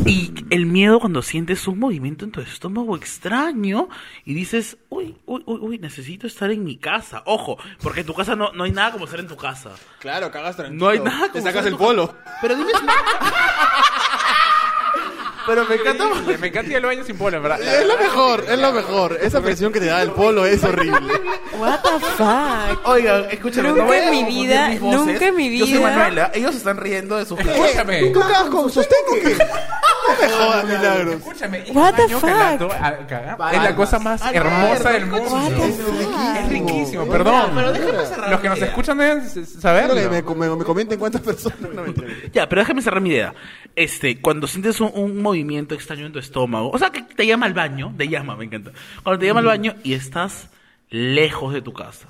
Y 0.06 0.34
el 0.50 0.66
miedo 0.66 1.00
cuando 1.00 1.22
sientes 1.22 1.68
un 1.68 1.80
movimiento 1.80 2.26
en 2.26 2.32
tu 2.32 2.42
estómago 2.42 2.96
extraño 2.98 3.88
y 4.26 4.34
dices, 4.34 4.78
uy, 4.90 5.16
uy, 5.26 5.44
uy, 5.46 5.60
uy, 5.62 5.80
necesito 5.80 6.28
estar 6.28 6.52
en 6.52 6.64
mi 6.64 6.78
casa. 6.78 7.24
Ojo, 7.26 7.58
porque 7.82 8.02
en 8.02 8.06
tu 8.06 8.14
casa 8.14 8.36
no, 8.36 8.52
no 8.52 8.66
hay 8.66 8.72
nada 8.72 8.92
como 8.92 9.06
estar 9.06 9.20
en 9.20 9.28
tu 9.28 9.38
casa. 9.38 9.72
Claro, 10.00 10.30
cagas 10.32 10.58
tranquilo. 10.58 10.84
No 10.86 10.90
hay 10.92 11.00
nada 11.00 11.28
Te 11.28 11.40
como 11.40 11.44
sacas 11.46 11.64
ser 11.64 11.72
el 11.74 11.78
polo. 11.80 12.14
Pero 12.42 12.56
dime 12.56 12.72
si... 12.72 12.86
Pero 15.50 15.66
me 15.66 15.76
encanta... 15.76 16.06
Me 16.40 16.48
encanta 16.48 16.70
ir 16.72 16.78
al 16.78 16.84
baño 16.86 17.04
sin 17.04 17.18
polo, 17.18 17.38
en 17.38 17.44
verdad. 17.44 17.60
Es 17.62 17.88
lo 17.88 17.98
mejor, 17.98 18.46
es 18.48 18.60
lo 18.60 18.72
mejor. 18.72 19.18
Esa 19.22 19.42
presión 19.42 19.72
que 19.74 19.80
te 19.80 19.88
da 19.88 20.02
el 20.02 20.12
polo 20.12 20.46
es 20.46 20.64
horrible. 20.64 21.12
What 21.58 21.80
the 21.82 22.00
fuck. 22.16 22.88
Oigan, 22.88 23.26
escúchame, 23.32 23.70
Nunca 23.70 23.82
no 23.82 23.88
voy 23.88 23.98
a 23.98 24.04
en 24.06 24.12
mi 24.12 24.18
confundir 24.22 24.48
vida, 24.50 24.70
mis 24.70 24.80
voces. 24.80 25.00
nunca 25.06 25.28
en 25.28 25.36
mi 25.36 25.58
Yo 25.58 25.66
soy 25.66 25.78
vida. 25.78 25.90
Manuela, 25.90 26.32
ellos 26.36 26.56
están 26.56 26.78
riendo 26.78 27.18
de 27.18 27.26
sus 27.26 27.40
Escúchame. 27.40 28.12
¿Tú 28.12 28.20
cagas 28.20 28.44
con 28.50 28.70
sostén 28.72 29.00
o 29.10 29.14
qué? 29.16 29.38
No 30.10 30.22
me 30.28 30.34
jodas, 30.34 30.66
milagros. 30.66 31.16
Escúchame, 31.16 31.60
ir 31.68 31.78
What 31.78 31.88
al 31.88 31.96
the 31.96 32.02
baño 32.04 32.20
fuck? 32.20 32.30
cagando, 32.30 32.72
a- 32.74 33.08
cagar, 33.08 33.54
es 33.56 33.64
la 33.64 33.76
cosa 33.76 34.00
más 34.00 34.22
hermosa 34.34 34.90
del 34.92 35.06
mundo. 35.06 35.30
What 35.30 35.50
the 35.50 35.72
fuck? 35.72 36.38
Es 36.40 36.50
riquísimo, 36.50 37.06
perdón. 37.08 37.52
Pero 37.56 37.72
déjame 37.74 38.06
cerrar 38.06 38.30
Los 38.32 38.40
que 38.40 38.44
mi 38.44 38.50
nos 38.50 38.58
idea. 38.60 38.68
escuchan 38.70 38.98
deben 38.98 39.18
s- 39.20 39.46
saberlo. 39.46 39.94
Quiero 39.94 40.10
que 40.12 40.36
me, 40.36 40.50
me- 40.50 40.56
me 40.56 40.64
comenten 40.64 41.00
cuántas 41.00 41.22
personas. 41.22 41.60
No, 41.74 41.84
mentira. 41.84 42.08
Ya, 42.34 42.50
pero 42.50 42.62
déjame 42.62 42.82
cerrar 42.82 43.02
mi 43.02 43.10
idea. 43.10 43.34
Este, 43.76 44.20
cuando 44.22 44.48
sientes 44.48 44.80
un, 44.82 44.92
un 44.94 45.22
movimiento 45.22 45.76
extraño 45.76 46.06
en 46.06 46.12
tu 46.14 46.20
estómago, 46.20 46.72
o 46.72 46.78
sea, 46.78 46.90
que 46.90 47.02
te 47.04 47.26
llama 47.26 47.46
al 47.46 47.54
baño, 47.54 47.94
te 47.98 48.08
llama, 48.08 48.36
me 48.36 48.46
encanta. 48.46 48.72
Cuando 49.04 49.20
te 49.20 49.28
llama 49.28 49.40
al 49.42 49.46
baño 49.46 49.76
y 49.84 49.94
estás 49.94 50.50
lejos 50.90 51.54
de 51.54 51.62
tu 51.62 51.74
casa. 51.74 52.08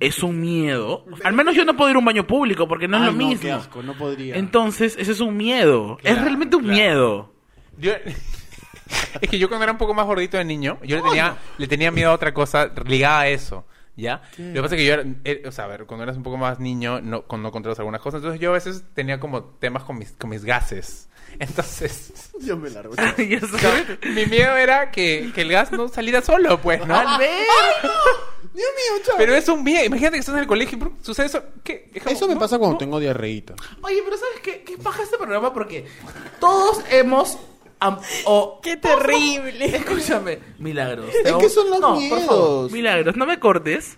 Es 0.00 0.22
un 0.22 0.40
miedo. 0.40 1.04
Al 1.24 1.34
menos 1.34 1.54
yo 1.54 1.64
no 1.64 1.76
puedo 1.76 1.90
ir 1.90 1.96
a 1.96 1.98
un 1.98 2.04
baño 2.04 2.26
público 2.26 2.66
porque 2.66 2.88
no 2.88 2.96
es 2.96 3.02
Ay, 3.02 3.06
lo 3.08 3.12
no, 3.12 3.18
mismo. 3.28 3.42
qué 3.42 3.52
asco, 3.52 3.82
no 3.82 3.94
podría. 3.94 4.36
Entonces, 4.36 4.96
ese 4.98 5.12
es 5.12 5.20
un 5.20 5.36
miedo. 5.36 5.98
es 6.02 6.20
realmente 6.20 6.56
un 6.56 6.62
claro. 6.64 6.74
miedo. 6.76 7.32
Yo- 7.78 7.92
es 9.20 9.28
que 9.30 9.38
yo 9.38 9.48
cuando 9.48 9.64
era 9.64 9.72
un 9.72 9.78
poco 9.78 9.94
más 9.94 10.06
gordito 10.06 10.36
de 10.38 10.44
niño, 10.44 10.78
yo 10.82 10.96
le 10.96 11.02
tenía, 11.02 11.36
le 11.58 11.68
tenía 11.68 11.90
miedo 11.90 12.10
a 12.10 12.14
otra 12.14 12.32
cosa 12.34 12.70
ligada 12.86 13.20
a 13.20 13.28
eso. 13.28 13.66
¿Ya? 13.96 14.22
Lo 14.38 14.54
que 14.54 14.62
pasa 14.62 14.74
es 14.76 14.80
que 14.80 14.86
yo 14.86 14.94
era, 14.94 15.04
eh, 15.24 15.42
o 15.46 15.52
sea, 15.52 15.64
a 15.66 15.68
ver, 15.68 15.84
cuando 15.84 16.04
eras 16.04 16.16
un 16.16 16.22
poco 16.22 16.38
más 16.38 16.58
niño, 16.58 17.02
no, 17.02 17.22
con- 17.26 17.42
no 17.42 17.52
controlas 17.52 17.78
algunas 17.80 18.00
cosas, 18.00 18.20
entonces 18.20 18.40
yo 18.40 18.48
a 18.48 18.54
veces 18.54 18.82
tenía 18.94 19.20
como 19.20 19.44
temas 19.44 19.82
con 19.84 19.98
mis, 19.98 20.12
con 20.12 20.30
mis 20.30 20.42
gases. 20.42 21.09
Entonces, 21.38 22.12
Yo 22.40 22.56
me 22.56 22.70
largo. 22.70 22.94
Y 23.18 23.34
eso- 23.34 23.46
mi 24.14 24.26
miedo 24.26 24.56
era 24.56 24.90
que, 24.90 25.30
que 25.34 25.42
el 25.42 25.50
gas 25.52 25.70
no 25.72 25.88
saliera 25.88 26.22
solo, 26.22 26.60
pues, 26.60 26.86
¿no? 26.86 26.94
Al 26.96 27.18
ver. 27.18 27.46
Dios 28.52 28.68
mío, 28.76 29.02
chao. 29.04 29.14
Pero 29.18 29.34
es 29.34 29.48
un 29.48 29.62
miedo. 29.62 29.84
Imagínate 29.84 30.14
que 30.16 30.20
estás 30.20 30.34
en 30.34 30.40
el 30.40 30.46
colegio 30.46 30.78
y 30.78 31.04
sucede 31.04 31.26
eso. 31.26 31.42
¿Qué? 31.62 31.90
Es 31.94 32.02
como, 32.02 32.16
Eso 32.16 32.28
me 32.28 32.34
no, 32.34 32.40
pasa 32.40 32.58
cuando 32.58 32.74
no. 32.74 32.78
tengo 32.78 32.98
diarreíta. 32.98 33.54
Oye, 33.82 34.00
pero 34.04 34.16
¿sabes 34.16 34.40
qué? 34.42 34.62
¿Qué 34.62 34.76
paja 34.78 35.02
este 35.02 35.16
programa? 35.18 35.52
Porque 35.52 35.86
todos 36.40 36.82
hemos... 36.90 37.38
am- 37.78 38.00
o- 38.24 38.60
Qué 38.62 38.76
terrible. 38.76 39.64
Escúchame, 39.76 40.38
Milagros. 40.58 41.14
Es 41.14 41.32
que 41.34 41.48
son 41.48 41.70
los 41.70 41.80
no, 41.80 41.98
por 42.08 42.20
favor, 42.24 42.72
Milagros, 42.72 43.16
no 43.16 43.26
me 43.26 43.38
cortes. 43.38 43.96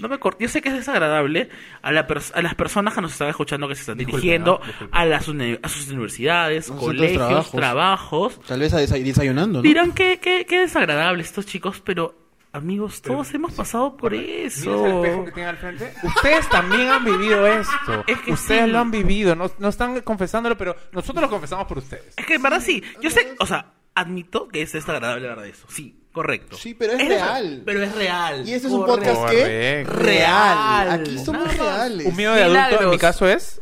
No 0.00 0.08
me 0.08 0.18
cortes. 0.18 0.40
Yo 0.46 0.48
sé 0.52 0.62
que 0.62 0.68
es 0.70 0.74
desagradable 0.74 1.48
a, 1.82 1.92
la 1.92 2.06
a 2.34 2.42
las 2.42 2.54
personas 2.54 2.94
que 2.94 3.00
nos 3.00 3.12
están 3.12 3.28
escuchando, 3.28 3.68
que 3.68 3.74
se 3.74 3.82
están 3.82 3.98
Disculpe, 3.98 4.20
dirigiendo 4.20 4.58
¿no? 4.60 4.66
Disculpe. 4.66 4.96
a, 4.96 5.04
las 5.04 5.28
uni- 5.28 5.58
a 5.62 5.68
sus 5.68 5.88
universidades, 5.88 6.70
colegios, 6.70 7.12
trabajos. 7.18 7.50
trabajos. 7.52 8.40
Tal 8.46 8.60
vez 8.60 8.72
a 8.74 8.80
desa- 8.80 9.02
desayunando, 9.02 9.58
¿no? 9.58 9.62
Dirán 9.62 9.92
que, 9.92 10.18
que, 10.18 10.46
que 10.46 10.60
desagradable 10.60 11.22
estos 11.22 11.46
chicos, 11.46 11.80
pero 11.84 12.14
amigos, 12.52 13.00
todos 13.02 13.32
hemos 13.34 13.52
pasado 13.52 13.96
por 13.96 14.10
¿Miras 14.12 14.56
eso. 14.56 14.86
el 14.86 14.92
espejo 14.96 15.24
que 15.26 15.32
tiene 15.32 15.48
al 15.50 15.56
frente? 15.56 15.92
Ustedes 16.02 16.48
también 16.48 16.88
han 16.88 17.04
vivido 17.04 17.46
esto. 17.46 18.04
Es 18.06 18.18
que 18.20 18.32
ustedes 18.32 18.64
sí. 18.64 18.70
lo 18.70 18.78
han 18.80 18.90
vivido. 18.90 19.36
No, 19.36 19.50
no 19.58 19.68
están 19.68 20.00
confesándolo, 20.00 20.56
pero 20.56 20.74
nosotros 20.92 21.22
lo 21.22 21.30
confesamos 21.30 21.66
por 21.66 21.78
ustedes. 21.78 22.14
Es 22.16 22.26
que 22.26 22.34
en 22.34 22.42
verdad 22.42 22.60
sí. 22.60 22.82
Yo 23.00 23.10
sé, 23.10 23.34
o 23.38 23.46
sea, 23.46 23.72
admito 23.94 24.48
que 24.48 24.62
es 24.62 24.72
desagradable 24.72 25.28
hablar 25.28 25.44
de 25.44 25.50
eso. 25.50 25.66
Sí, 25.68 25.99
correcto. 26.12 26.56
Sí, 26.56 26.74
pero 26.74 26.92
es 26.94 27.06
real. 27.06 27.62
Pero 27.64 27.82
es 27.82 27.94
real. 27.94 28.48
Y 28.48 28.52
este 28.54 28.68
es 28.68 28.72
un 28.72 28.84
Correcto. 28.84 29.12
podcast 29.14 29.30
que 29.34 29.82
Correcto. 29.86 29.92
real. 30.02 30.86
Real. 30.88 31.00
Aquí 31.00 31.18
somos 31.18 31.56
reales. 31.56 32.06
Un 32.06 32.16
miedo 32.16 32.34
de 32.34 32.42
adulto, 32.44 32.82
en 32.84 32.90
mi 32.90 32.98
caso, 32.98 33.28
es 33.28 33.60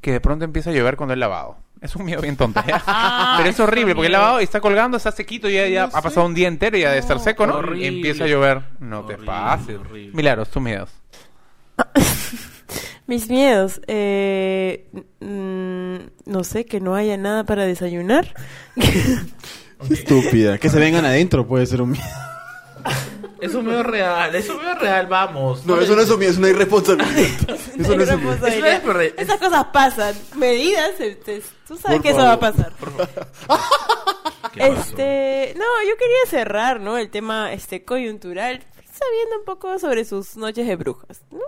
que 0.00 0.12
de 0.12 0.20
pronto 0.20 0.44
empieza 0.44 0.70
a 0.70 0.72
llover 0.72 0.96
cuando 0.96 1.14
he 1.14 1.16
lavado. 1.16 1.56
Es 1.80 1.94
un 1.96 2.04
miedo 2.06 2.22
bien 2.22 2.36
tonto. 2.36 2.62
¿ya? 2.66 2.82
Pero 3.36 3.48
es 3.50 3.60
horrible, 3.60 3.94
porque 3.94 4.06
el 4.06 4.12
lavado 4.12 4.38
está 4.40 4.60
colgando, 4.60 4.96
está 4.96 5.12
sequito, 5.12 5.48
ya, 5.50 5.66
ya 5.68 5.82
No 5.82 5.88
ha 5.88 6.00
sé. 6.00 6.02
pasado 6.02 6.26
un 6.26 6.34
día 6.34 6.48
entero 6.48 6.76
y 6.78 6.80
ya 6.80 6.90
de 6.92 6.98
estar 6.98 7.20
seco, 7.20 7.46
¿no? 7.46 7.56
horrible. 7.56 7.84
Y 7.84 7.88
empieza 7.88 8.24
a 8.24 8.26
llover. 8.26 8.62
No 8.80 9.04
te 9.04 9.16
pases. 9.18 9.76
horrible. 9.78 10.14
Milagros, 10.16 10.48
tus 10.50 10.62
miedos. 10.62 10.90
Mis 13.06 13.28
miedos. 13.28 13.82
Eh, 13.86 14.88
mm, 15.20 16.30
no 16.30 16.42
sé, 16.44 16.64
que 16.64 16.80
no 16.80 16.94
haya 16.94 17.16
nada 17.18 17.44
para 17.44 17.64
desayunar. 17.66 18.34
Estúpida. 19.90 20.58
Que 20.58 20.68
se 20.70 20.78
vengan 20.78 21.04
adentro 21.04 21.46
puede 21.46 21.66
ser 21.66 21.80
un 21.82 21.90
miedo. 21.92 22.04
Es 23.40 23.54
un 23.54 23.66
miedo 23.66 23.82
real, 23.82 24.34
es 24.34 24.48
un 24.48 24.56
miedo 24.56 24.74
real, 24.76 25.06
vamos. 25.06 25.66
No, 25.66 25.78
eso 25.78 25.94
no 25.94 26.00
es 26.02 26.08
un 26.10 26.18
miedo, 26.18 26.32
es 26.32 26.38
una 26.38 26.48
irresponsabilidad. 26.48 27.14
Eso 27.48 27.60
no 27.76 27.82
es 27.82 27.88
un 27.88 27.96
miedo. 27.96 28.30
Responsabilidad. 28.32 28.82
Eso 28.82 29.00
es- 29.00 29.14
Esas 29.18 29.38
cosas 29.40 29.64
pasan. 29.72 30.14
Medidas, 30.36 30.98
este, 30.98 31.42
tú 31.68 31.76
sabes 31.76 31.96
Por 31.98 32.02
que 32.02 32.10
eso 32.10 32.18
va 32.20 32.32
a 32.32 32.40
pasar. 32.40 32.72
¿Qué 34.52 34.60
pasó? 34.60 34.72
Este, 34.80 35.54
no, 35.58 35.64
yo 35.88 35.96
quería 35.98 36.24
cerrar, 36.28 36.80
¿no? 36.80 36.96
El 36.96 37.10
tema 37.10 37.52
este 37.52 37.84
coyuntural, 37.84 38.62
sabiendo 38.92 39.38
un 39.40 39.44
poco 39.44 39.78
sobre 39.78 40.04
sus 40.04 40.36
noches 40.36 40.66
de 40.66 40.76
brujas, 40.76 41.20
¿no? 41.30 41.40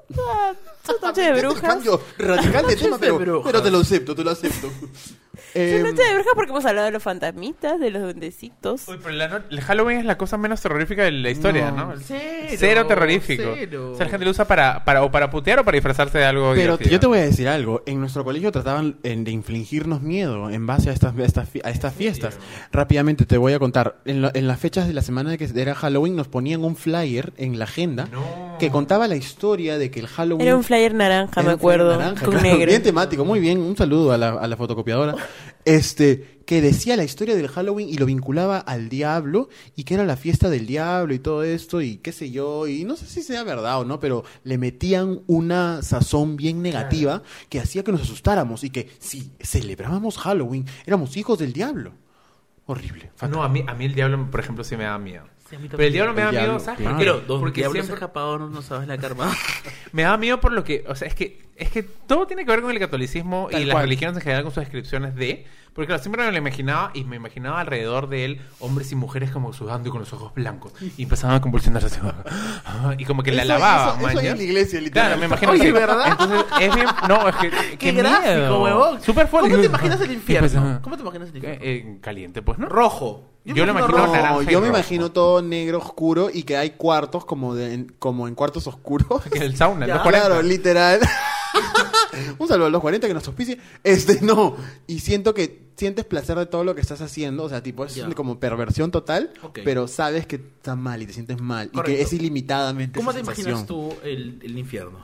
Sus 0.85 1.01
noches 1.01 1.25
de 1.35 1.41
brujas. 1.41 1.63
cambio 1.63 2.01
radical 2.19 2.67
de 2.67 2.77
tema, 2.77 2.99
pero, 2.99 3.43
pero 3.43 3.63
te 3.63 3.71
lo 3.71 3.79
acepto, 3.79 4.15
te 4.15 4.25
lo 4.25 4.31
acepto. 4.33 4.71
Sus 5.57 5.73
Em, 5.81 5.83
noches 5.83 5.97
de 6.09 6.15
brujas 6.15 6.33
porque 6.35 6.51
hemos 6.53 6.65
hablado 6.67 6.87
de 6.87 6.93
los 6.93 7.03
fantasmitas, 7.03 7.81
de 7.81 7.91
los 7.91 8.03
duendecitos. 8.03 8.87
Uy, 8.89 8.99
pero 9.03 9.15
la 9.15 9.29
no- 9.29 9.41
el 9.51 9.61
Halloween 9.61 9.99
es 9.99 10.05
la 10.05 10.19
cosa 10.19 10.37
menos 10.37 10.61
terrorífica 10.61 11.05
de 11.05 11.13
la 11.13 11.31
historia, 11.31 11.71
No. 11.71 11.87
¿no? 11.87 12.01
Cero, 12.01 12.21
Cero 12.59 12.87
terrorífico. 12.87 13.43
cero. 13.55 13.93
O 13.93 13.97
sea, 13.97 14.05
la 14.07 14.11
gente 14.11 14.25
lo 14.25 14.31
usa 14.31 14.45
para, 14.47 14.85
para, 14.85 15.03
o 15.03 15.11
para 15.11 15.31
putear 15.31 15.59
o 15.61 15.65
para 15.65 15.77
disfrazarse 15.77 16.19
de 16.19 16.25
algo 16.25 16.51
Pero 16.55 16.63
divertido. 16.77 16.91
yo 16.91 17.01
te 17.01 17.07
voy 17.07 17.19
a 17.19 17.23
decir 17.23 17.49
algo. 17.49 17.83
En 17.87 18.01
nuestro 18.01 18.25
colegio 18.25 18.53
trataban 18.53 18.97
en- 19.03 19.25
de 19.25 19.31
infligirnos 19.31 20.03
miedo 20.03 20.51
en 20.51 20.67
base 20.67 20.91
a 20.91 20.93
estas, 20.93 21.17
a 21.19 21.25
estas, 21.25 21.49
fi- 21.49 21.61
a 21.65 21.71
estas 21.71 21.95
fiestas. 21.95 22.39
Rápidamente 22.73 23.25
te 23.27 23.39
voy 23.39 23.53
a 23.53 23.59
contar. 23.59 23.97
En, 24.05 24.23
lo- 24.23 24.31
en 24.35 24.47
las 24.47 24.59
fechas 24.61 24.87
de 24.87 24.93
la 24.95 25.03
semana 25.03 25.31
de 25.31 25.39
que 25.39 25.49
era 25.57 25.75
Halloween 25.75 26.17
nos 26.17 26.29
ponían 26.29 26.65
un 26.65 26.77
flyer 26.77 27.33
en 27.37 27.59
la 27.59 27.65
agenda 27.65 28.09
No. 28.13 28.57
que 28.59 28.71
contaba 28.71 29.09
la 29.09 29.17
historia 29.17 29.79
de 29.79 29.91
que 29.91 30.01
el 30.01 30.07
Halloween... 30.09 30.47
Era 30.47 30.57
un 30.57 30.65
flyer 30.65 30.95
naranja, 30.95 31.41
Era 31.41 31.49
me 31.51 31.55
un 31.55 31.61
flyer 31.61 31.81
acuerdo, 31.81 31.99
naranja, 31.99 32.25
con 32.25 32.35
claro, 32.35 32.49
negro. 32.49 32.67
Bien 32.67 32.83
temático, 32.83 33.25
muy 33.25 33.41
bien. 33.41 33.59
Un 33.59 33.77
saludo 33.77 34.13
a 34.13 34.19
la, 34.19 34.29
a 34.31 34.47
la 34.47 34.57
fotocopiadora. 34.57 35.15
Este, 35.65 36.41
que 36.47 36.63
decía 36.63 36.97
la 36.97 37.05
historia 37.05 37.35
del 37.35 37.49
Halloween 37.49 37.89
y 37.89 37.97
lo 37.97 38.07
vinculaba 38.07 38.59
al 38.59 38.89
diablo 38.89 39.49
y 39.75 39.85
que 39.85 39.95
era 39.95 40.05
la 40.05 40.17
fiesta 40.17 40.49
del 40.49 40.67
diablo 40.67 41.13
y 41.13 41.19
todo 41.19 41.43
esto 41.43 41.83
y 41.83 41.97
qué 41.99 42.13
sé 42.13 42.31
yo. 42.31 42.67
Y 42.69 42.85
no 42.85 42.97
sé 42.97 43.07
si 43.07 43.23
sea 43.23 43.43
verdad 43.43 43.81
o 43.81 43.85
no, 43.85 44.01
pero 44.01 44.25
le 44.45 44.57
metían 44.57 45.21
una 45.27 45.83
sazón 45.83 46.37
bien 46.37 46.63
negativa 46.63 47.23
que 47.49 47.61
hacía 47.61 47.83
que 47.83 47.93
nos 47.93 48.03
asustáramos 48.03 48.65
y 48.65 48.71
que 48.71 48.89
si 49.01 49.33
celebrábamos 49.41 50.19
Halloween 50.19 50.65
éramos 50.87 51.17
hijos 51.17 51.39
del 51.39 51.53
diablo. 51.53 51.93
Horrible. 52.67 53.11
fatal. 53.15 53.31
No, 53.31 53.43
a 53.45 53.49
mí, 53.49 53.65
a 53.67 53.75
mí 53.75 53.85
el 53.85 53.95
diablo, 53.95 54.29
por 54.31 54.41
ejemplo, 54.41 54.65
sí 54.65 54.77
me 54.77 54.85
da 54.85 54.99
miedo. 54.99 55.25
Pero 55.49 55.83
el 55.83 55.93
diablo 55.93 56.13
me 56.15 56.23
da 56.23 56.33
miedo, 56.33 56.59
¿sabes? 56.59 56.81
claro. 56.81 57.23
Porque 57.27 57.63
siempre- 57.63 57.81
escapado, 57.95 58.39
no, 58.39 58.49
no 58.49 58.63
sabes 58.63 58.89
la 58.89 58.99
karma. 58.99 59.31
Me 59.93 60.03
da 60.03 60.17
miedo 60.17 60.41
por 60.41 60.53
lo 60.53 60.65
que, 60.65 60.85
o 60.89 60.95
sea, 60.95 61.09
es 61.09 61.15
que 61.15 61.47
es 61.57 61.71
que 61.71 61.83
todo 61.83 62.27
tiene 62.27 62.45
que 62.45 62.51
ver 62.51 62.61
con 62.61 62.71
el 62.71 62.79
catolicismo 62.79 63.49
Tal 63.51 63.63
y 63.63 63.65
las 63.65 63.73
cual. 63.75 63.85
religiones 63.85 64.17
en 64.17 64.23
general 64.23 64.43
con 64.43 64.53
sus 64.53 64.61
descripciones 64.63 65.15
de, 65.15 65.47
porque 65.73 65.87
claro, 65.87 66.03
siempre 66.03 66.23
me 66.23 66.31
lo 66.31 66.37
imaginaba 66.37 66.91
y 66.93 67.05
me 67.05 67.17
imaginaba 67.17 67.61
alrededor 67.61 68.11
de 68.11 68.27
él 68.27 68.41
hombres 68.59 68.93
y 68.93 68.95
mujeres 68.97 69.31
como 69.31 69.55
sudando 69.55 69.89
y 69.89 69.91
con 69.93 70.01
los 70.01 70.13
ojos 70.13 70.35
blancos 70.35 70.73
y 70.99 71.05
empezaban 71.05 71.37
a 71.37 71.41
convulsionarse 71.41 71.87
así, 71.87 72.01
y 72.99 73.05
como 73.07 73.23
que 73.23 73.33
la 73.33 73.45
Eso- 73.45 73.55
eso- 73.57 74.21
en 74.21 74.37
la 74.37 74.43
iglesia, 74.43 74.81
literal. 74.83 75.07
Claro, 75.07 75.21
me 75.21 75.27
imagino 75.27 75.53
Oye, 75.53 75.73
¿verdad? 75.73 76.09
entonces 76.11 76.45
es 76.61 76.75
bien, 76.75 76.87
no, 77.09 77.29
es 77.29 77.37
que 77.37 77.51
qué, 77.71 77.79
¡Qué 77.79 77.93
gráfico, 77.93 78.63
huevón! 78.63 79.01
Súper 79.03 79.27
fuerte. 79.29 79.49
¿Cómo 79.49 79.61
te 79.63 79.67
imaginas 79.69 80.01
el 80.03 80.13
infierno? 80.13 80.49
pues, 80.49 80.57
ajá. 80.57 80.83
¿Cómo 80.83 80.97
te 80.97 81.03
imaginas 81.03 81.29
el 81.31 81.37
infierno? 81.37 81.65
Eh, 81.65 81.77
eh, 81.77 81.99
caliente, 82.03 82.43
pues, 82.43 82.59
¿no? 82.59 82.69
Rojo. 82.69 83.31
Yo 83.55 83.65
imagino 83.65 83.89
No, 83.99 84.13
me 84.43 84.45
rojo. 84.53 84.67
imagino 84.67 85.13
todo 85.13 85.41
negro 85.43 85.79
oscuro 85.79 86.31
y 86.33 86.43
que 86.43 86.57
hay 86.57 86.71
cuartos 86.71 87.25
como 87.25 87.55
de 87.55 87.75
en- 87.75 87.95
como 87.99 88.27
en 88.29 88.35
cuartos 88.35 88.67
oscuros. 88.67 89.23
Que 89.33 89.39
el 89.39 89.57
sauna, 89.57 89.85
el 89.85 89.89
Ya. 89.93 89.95
240. 89.99 90.27
Claro, 90.27 90.43
literal. 90.43 91.01
Un 92.39 92.49
saludo 92.49 92.67
a 92.67 92.71
los 92.71 92.81
40 92.81 93.07
que 93.09 93.15
nos 93.15 93.27
auspicie. 93.27 93.59
Este, 93.85 94.21
no. 94.23 94.57
Y 94.87 95.01
siento 95.01 95.33
que 95.35 95.67
sientes 95.77 96.05
placer 96.05 96.37
de 96.39 96.47
todo 96.47 96.65
lo 96.65 96.75
que 96.75 96.81
estás 96.81 97.01
haciendo. 97.03 97.45
O 97.45 97.49
sea, 97.49 97.63
tipo, 97.63 97.85
es 97.85 97.99
como 98.15 98.39
perversión 98.41 98.91
total. 98.91 99.31
Ok. 99.43 99.61
Pero 99.65 99.87
sabes 99.87 100.27
que 100.27 100.37
está 100.37 100.75
mal 100.77 101.03
y 101.03 101.07
te 101.07 101.13
sientes 101.13 101.41
mal. 101.41 101.71
Y 101.73 101.81
que 101.83 102.01
es 102.03 102.13
ilimitadamente 102.13 102.99
¿Cómo 102.99 103.11
esa 103.11 103.21
te 103.21 103.25
imaginas 103.25 103.67
tú 103.67 103.95
el, 104.03 104.41
el 104.43 104.59
infierno? 104.59 104.99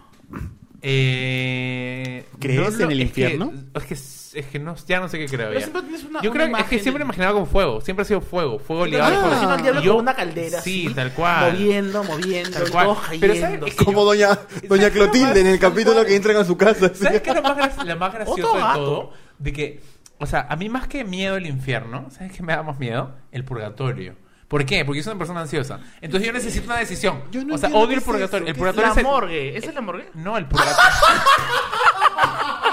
Eh, 0.82 2.24
¿Crees 2.38 2.76
no 2.78 2.84
en 2.84 2.90
el 2.90 3.01
es 3.01 3.09
infierno? 3.09 3.53
Que, 3.72 3.78
es 3.78 3.84
que 3.86 3.97
Es 4.35 4.47
que 4.47 4.59
no, 4.59 4.74
ya 4.87 4.99
no 4.99 5.09
sé 5.09 5.18
qué 5.18 5.26
creo 5.26 5.49
Pero 5.49 5.53
ya. 5.61 5.66
siempre 5.66 5.83
tienes 5.83 6.05
una- 6.05 6.22
Yo 6.22 6.30
una 6.30 6.45
creo 6.45 6.47
que 6.47 6.53
es 6.53 6.57
que 6.68 6.74
imagen 6.76 6.80
siempre 6.83 6.99
de- 7.01 7.05
imaginaba 7.05 7.33
con 7.35 7.47
fuego. 7.47 7.80
Siempre 7.83 8.03
ha 8.03 8.05
sido 8.07 8.20
fuego. 8.22 8.59
Fuego 8.59 8.87
ligado 8.87 9.05
Ah, 9.05 9.07
al 9.09 9.14
fuego. 9.14 9.28
imagino 9.33 9.53
al 9.53 9.62
diablo 9.62 9.80
yo- 9.83 9.93
con 9.93 10.01
una 10.03 10.14
caldera 10.14 10.61
Sí, 10.62 10.87
así, 10.87 10.95
tal 10.95 11.12
cual. 11.12 11.53
Moviendo, 11.53 12.05
moviendo, 12.05 12.51
Tal 12.59 12.68
y 12.68 12.70
cual. 12.70 12.97
Pero 13.20 13.20
¿sabes? 13.35 13.41
cayendo. 13.43 13.66
Es 13.66 13.74
que 13.74 13.85
Como 13.85 13.99
yo- 14.01 14.05
doña, 14.07 14.28
doña 14.28 14.39
¿Sabes 14.68 14.68
qué 14.80 14.87
es 14.87 14.91
Clotilde 14.93 15.41
en 15.41 15.47
el 15.49 15.59
capítulo 15.59 16.05
que 16.07 16.16
entran 16.16 16.37
a 16.37 16.45
su 16.45 16.57
casa. 16.57 16.87
así. 16.87 17.05
¿Sabes 17.05 17.20
qué 17.20 17.30
es 17.30 17.37
lo 17.37 17.43
más, 17.43 17.57
gra- 17.59 17.85
lo 17.85 17.97
más 17.99 18.14
gracioso 18.14 18.41
Otro 18.43 18.55
de 18.55 18.61
gato. 18.64 18.78
todo? 18.85 19.12
De 19.39 19.53
que, 19.53 19.80
o 20.18 20.26
sea, 20.26 20.47
a 20.49 20.57
mí 20.57 20.68
más 20.70 20.87
que 20.89 21.05
miedo 21.05 21.37
el 21.37 21.47
infierno, 21.47 22.07
¿sabes 22.11 22.33
qué 22.33 22.43
me 22.43 22.55
da 22.55 22.62
más 22.62 22.78
miedo? 22.78 23.14
El 23.33 23.45
purgatorio. 23.45 24.14
¿Por 24.49 24.64
qué? 24.66 24.85
Porque 24.85 24.99
yo 24.99 25.05
soy 25.05 25.12
una 25.12 25.18
persona 25.18 25.41
ansiosa. 25.43 25.80
Entonces 26.01 26.26
yo 26.26 26.33
necesito 26.33 26.66
una 26.66 26.76
decisión. 26.78 27.22
Yo 27.30 27.45
no 27.45 27.55
o 27.55 27.59
sea, 27.59 27.68
entiendo 27.68 27.78
odio 27.78 27.89
qué 27.89 27.95
el 27.95 27.99
es 27.99 28.05
purgatorio. 28.05 28.26
eso, 28.28 28.37
el 28.39 28.45
¿qué 28.55 28.59
purgatorio 28.59 28.87
La 28.87 28.93
es 28.93 28.97
el- 28.99 29.05
morgue. 29.05 29.57
¿Esa 29.59 29.68
es 29.70 29.74
la 29.74 29.80
morgue? 29.80 30.09
No, 30.14 30.37
el 30.39 30.47
purgatorio. 30.47 30.76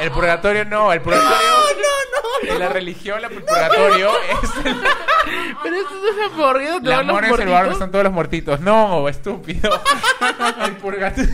el 0.00 0.10
purgatorio 0.10 0.64
no, 0.64 0.92
el 0.92 1.00
purgatorio. 1.00 1.38
En 2.42 2.58
la 2.58 2.68
religión, 2.68 3.22
el 3.22 3.42
purgatorio 3.42 4.10
es 4.42 4.66
el. 4.66 4.76
Pero 5.62 5.76
esto 5.76 5.94
no 5.94 6.58
es 6.58 6.70
donde 6.70 6.90
La 6.90 7.02
mora 7.02 7.28
es 7.28 7.38
el 7.38 7.46
lugar 7.46 7.62
donde 7.64 7.74
están 7.74 7.90
todos 7.90 8.04
los 8.04 8.12
muertitos. 8.12 8.60
No, 8.60 9.08
estúpido. 9.08 9.82
El 10.64 10.76
purgatorio. 10.76 11.30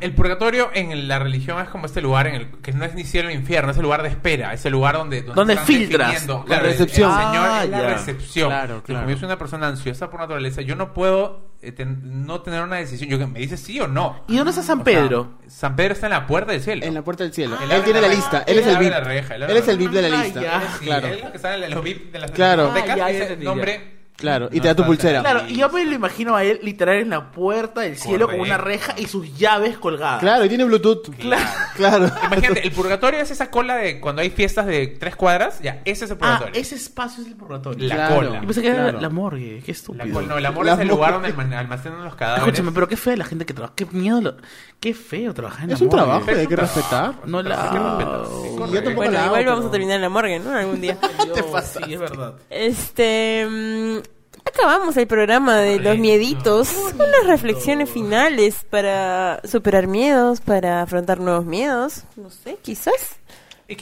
El 0.00 0.14
purgatorio 0.14 0.70
en 0.74 1.08
la 1.08 1.18
religión 1.18 1.60
es 1.60 1.68
como 1.68 1.86
este 1.86 2.00
lugar 2.00 2.28
en 2.28 2.34
el 2.36 2.48
que 2.62 2.72
no 2.72 2.84
es 2.84 2.94
ni 2.94 3.02
cielo 3.04 3.28
ni 3.30 3.34
infierno, 3.34 3.72
es 3.72 3.76
el 3.78 3.82
lugar 3.82 4.02
de 4.02 4.08
espera, 4.10 4.52
es 4.52 4.64
el 4.64 4.72
lugar 4.72 4.96
donde 4.96 5.22
Donde 5.22 5.54
están 5.54 5.66
filtras. 5.66 6.26
La 6.26 6.44
Claro, 6.44 6.64
el- 6.66 6.70
recepción. 6.70 7.10
El, 7.10 7.16
Señor 7.26 7.48
Ah, 7.50 7.64
es 7.64 7.70
la 7.70 7.82
ya. 7.82 7.88
recepción. 7.94 8.48
Claro. 8.48 8.82
Como 8.86 9.10
yo 9.10 9.16
soy 9.16 9.26
una 9.26 9.38
persona 9.38 9.66
ansiosa 9.68 10.08
por 10.10 10.20
naturaleza, 10.20 10.62
yo 10.62 10.76
no 10.76 10.94
puedo 10.94 11.48
eh, 11.60 11.72
ten- 11.72 12.24
no 12.24 12.40
tener 12.42 12.62
una 12.62 12.76
decisión. 12.76 13.10
Yo 13.10 13.18
que 13.18 13.26
me 13.26 13.40
dice 13.40 13.56
sí 13.56 13.80
o 13.80 13.88
no. 13.88 14.22
¿Y 14.28 14.36
dónde 14.36 14.50
está 14.50 14.62
San 14.62 14.82
O 14.82 14.84
sea, 14.84 14.94
Pedro? 15.02 15.38
San 15.48 15.74
Pedro 15.74 15.94
está 15.94 16.06
en 16.06 16.12
la 16.12 16.24
puerta 16.28 16.52
del 16.52 16.60
cielo. 16.62 16.86
En 16.86 16.94
la 16.94 17.02
puerta 17.02 17.24
del 17.24 17.32
cielo. 17.32 17.56
Él 17.60 17.68
él 17.72 17.82
tiene 17.82 18.00
la 18.00 18.06
lista. 18.06 18.44
Él 18.46 18.58
es 18.60 18.66
el 18.68 18.78
VIP. 18.78 18.92
él 18.92 19.56
es 19.56 19.66
el 19.68 19.76
VIP 19.78 19.90
de 19.90 20.02
la 20.08 20.22
lista. 20.22 20.40
Ah. 20.52 20.62
Sí, 20.78 20.84
Claro. 20.84 21.08
él 21.08 21.14
es 21.14 21.24
lo 21.24 21.32
que 21.32 21.38
sale 21.40 21.66
en 21.66 21.74
los 21.74 21.82
VIP 21.82 22.12
de 22.12 22.18
las 22.20 22.30
Claro. 22.30 22.70
bibliotecas, 22.72 23.30
Ah, 23.32 23.34
nombre. 23.42 23.97
Claro, 24.18 24.48
y 24.50 24.56
No 24.56 24.62
te 24.62 24.68
da 24.68 24.74
tu 24.74 24.82
falta. 24.82 24.86
pulsera. 24.96 25.20
Claro, 25.20 25.42
y 25.48 25.54
yo 25.56 25.68
me 25.70 25.84
lo 25.84 25.94
imagino 25.94 26.34
a 26.34 26.42
él 26.42 26.58
literal 26.64 26.96
en 26.96 27.10
la 27.10 27.30
puerta 27.30 27.82
del 27.82 27.96
cielo 27.96 28.26
con 28.26 28.40
una 28.40 28.58
reja 28.58 28.94
y 28.98 29.06
sus 29.06 29.38
llaves 29.38 29.78
colgadas. 29.78 30.18
Claro, 30.18 30.44
y 30.44 30.48
tiene 30.48 30.64
Bluetooth. 30.64 31.14
Claro. 31.16 31.48
Claro. 31.76 32.10
Imagínate, 32.26 32.66
el 32.66 32.72
purgatorio 32.72 33.20
es 33.20 33.30
esa 33.30 33.48
cola 33.48 33.76
de 33.76 34.00
cuando 34.00 34.20
hay 34.22 34.30
fiestas 34.30 34.66
de 34.66 34.88
tres 34.88 35.14
cuadras, 35.14 35.60
ya, 35.60 35.82
ese 35.84 36.06
es 36.06 36.10
el 36.10 36.16
Ah, 36.16 36.18
purgatorio. 36.18 36.60
ese 36.60 36.74
espacio 36.74 37.22
es 37.22 37.28
el 37.28 37.36
purgatorio. 37.36 37.86
La 37.88 37.94
Claro. 37.94 38.14
cola. 38.16 38.40
Yo 38.40 38.46
pensé 38.46 38.60
que 38.62 38.68
era 38.68 38.82
Claro. 38.82 39.00
la 39.00 39.08
morgue, 39.08 39.62
qué 39.64 39.70
La 39.72 39.78
estúpido. 39.78 40.12
cola- 40.12 40.26
no, 40.26 40.40
La 40.40 40.72
es 40.74 40.78
el 40.80 40.88
lugar 40.88 41.12
morgue. 41.12 41.28
donde 41.32 41.42
alma- 41.44 41.58
almacenan 41.60 42.04
los 42.04 42.14
cadáveres. 42.16 42.46
Escúchame, 42.48 42.72
pero 42.72 42.88
qué 42.88 42.96
fea 42.96 43.16
la 43.16 43.24
gente 43.24 43.46
que 43.46 43.54
trabaja. 43.54 43.74
Qué 43.76 43.86
miedo, 43.92 44.20
lo- 44.20 44.36
qué 44.80 44.94
feo 44.94 45.32
trabajar 45.32 45.62
en 45.66 45.70
Es 45.70 45.80
la 45.80 45.84
un 45.84 45.90
morgue. 45.90 46.04
trabajo, 46.04 46.30
es 46.32 46.36
hay 46.38 46.42
un 46.42 46.48
que 46.48 46.56
trabajo. 46.56 46.74
respetar. 46.80 47.14
No 47.28 47.42
la. 47.42 47.54
Hay 47.62 47.70
que 47.70 47.78
respetar, 47.78 48.26
sí, 48.26 48.32
Y 48.32 48.50
yo 48.50 48.56
correcto. 48.56 48.74
tampoco 48.82 48.96
Bueno, 48.96 49.12
la 49.12 49.18
hago, 49.24 49.38
igual 49.38 49.46
vamos 49.46 49.64
a 49.66 49.70
terminar 49.70 49.94
en 49.96 50.02
la 50.02 50.08
morgue, 50.08 50.38
¿no? 50.40 50.50
Algún 50.52 50.80
día. 50.80 50.98
Te 51.34 51.42
pasa? 51.52 51.80
Sí, 51.86 51.94
es 51.94 52.00
verdad. 52.00 52.34
Este. 52.50 54.02
Acabamos 54.48 54.96
el 54.96 55.06
programa 55.06 55.56
de 55.58 55.78
los 55.78 55.98
mieditos. 55.98 56.70
Unas 56.94 57.26
reflexiones 57.26 57.90
finales 57.90 58.64
para 58.70 59.40
superar 59.44 59.86
miedos, 59.86 60.40
para 60.40 60.82
afrontar 60.82 61.20
nuevos 61.20 61.44
miedos. 61.44 62.04
No 62.16 62.30
sé, 62.30 62.56
quizás. 62.62 63.16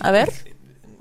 A 0.00 0.10
ver. 0.10 0.55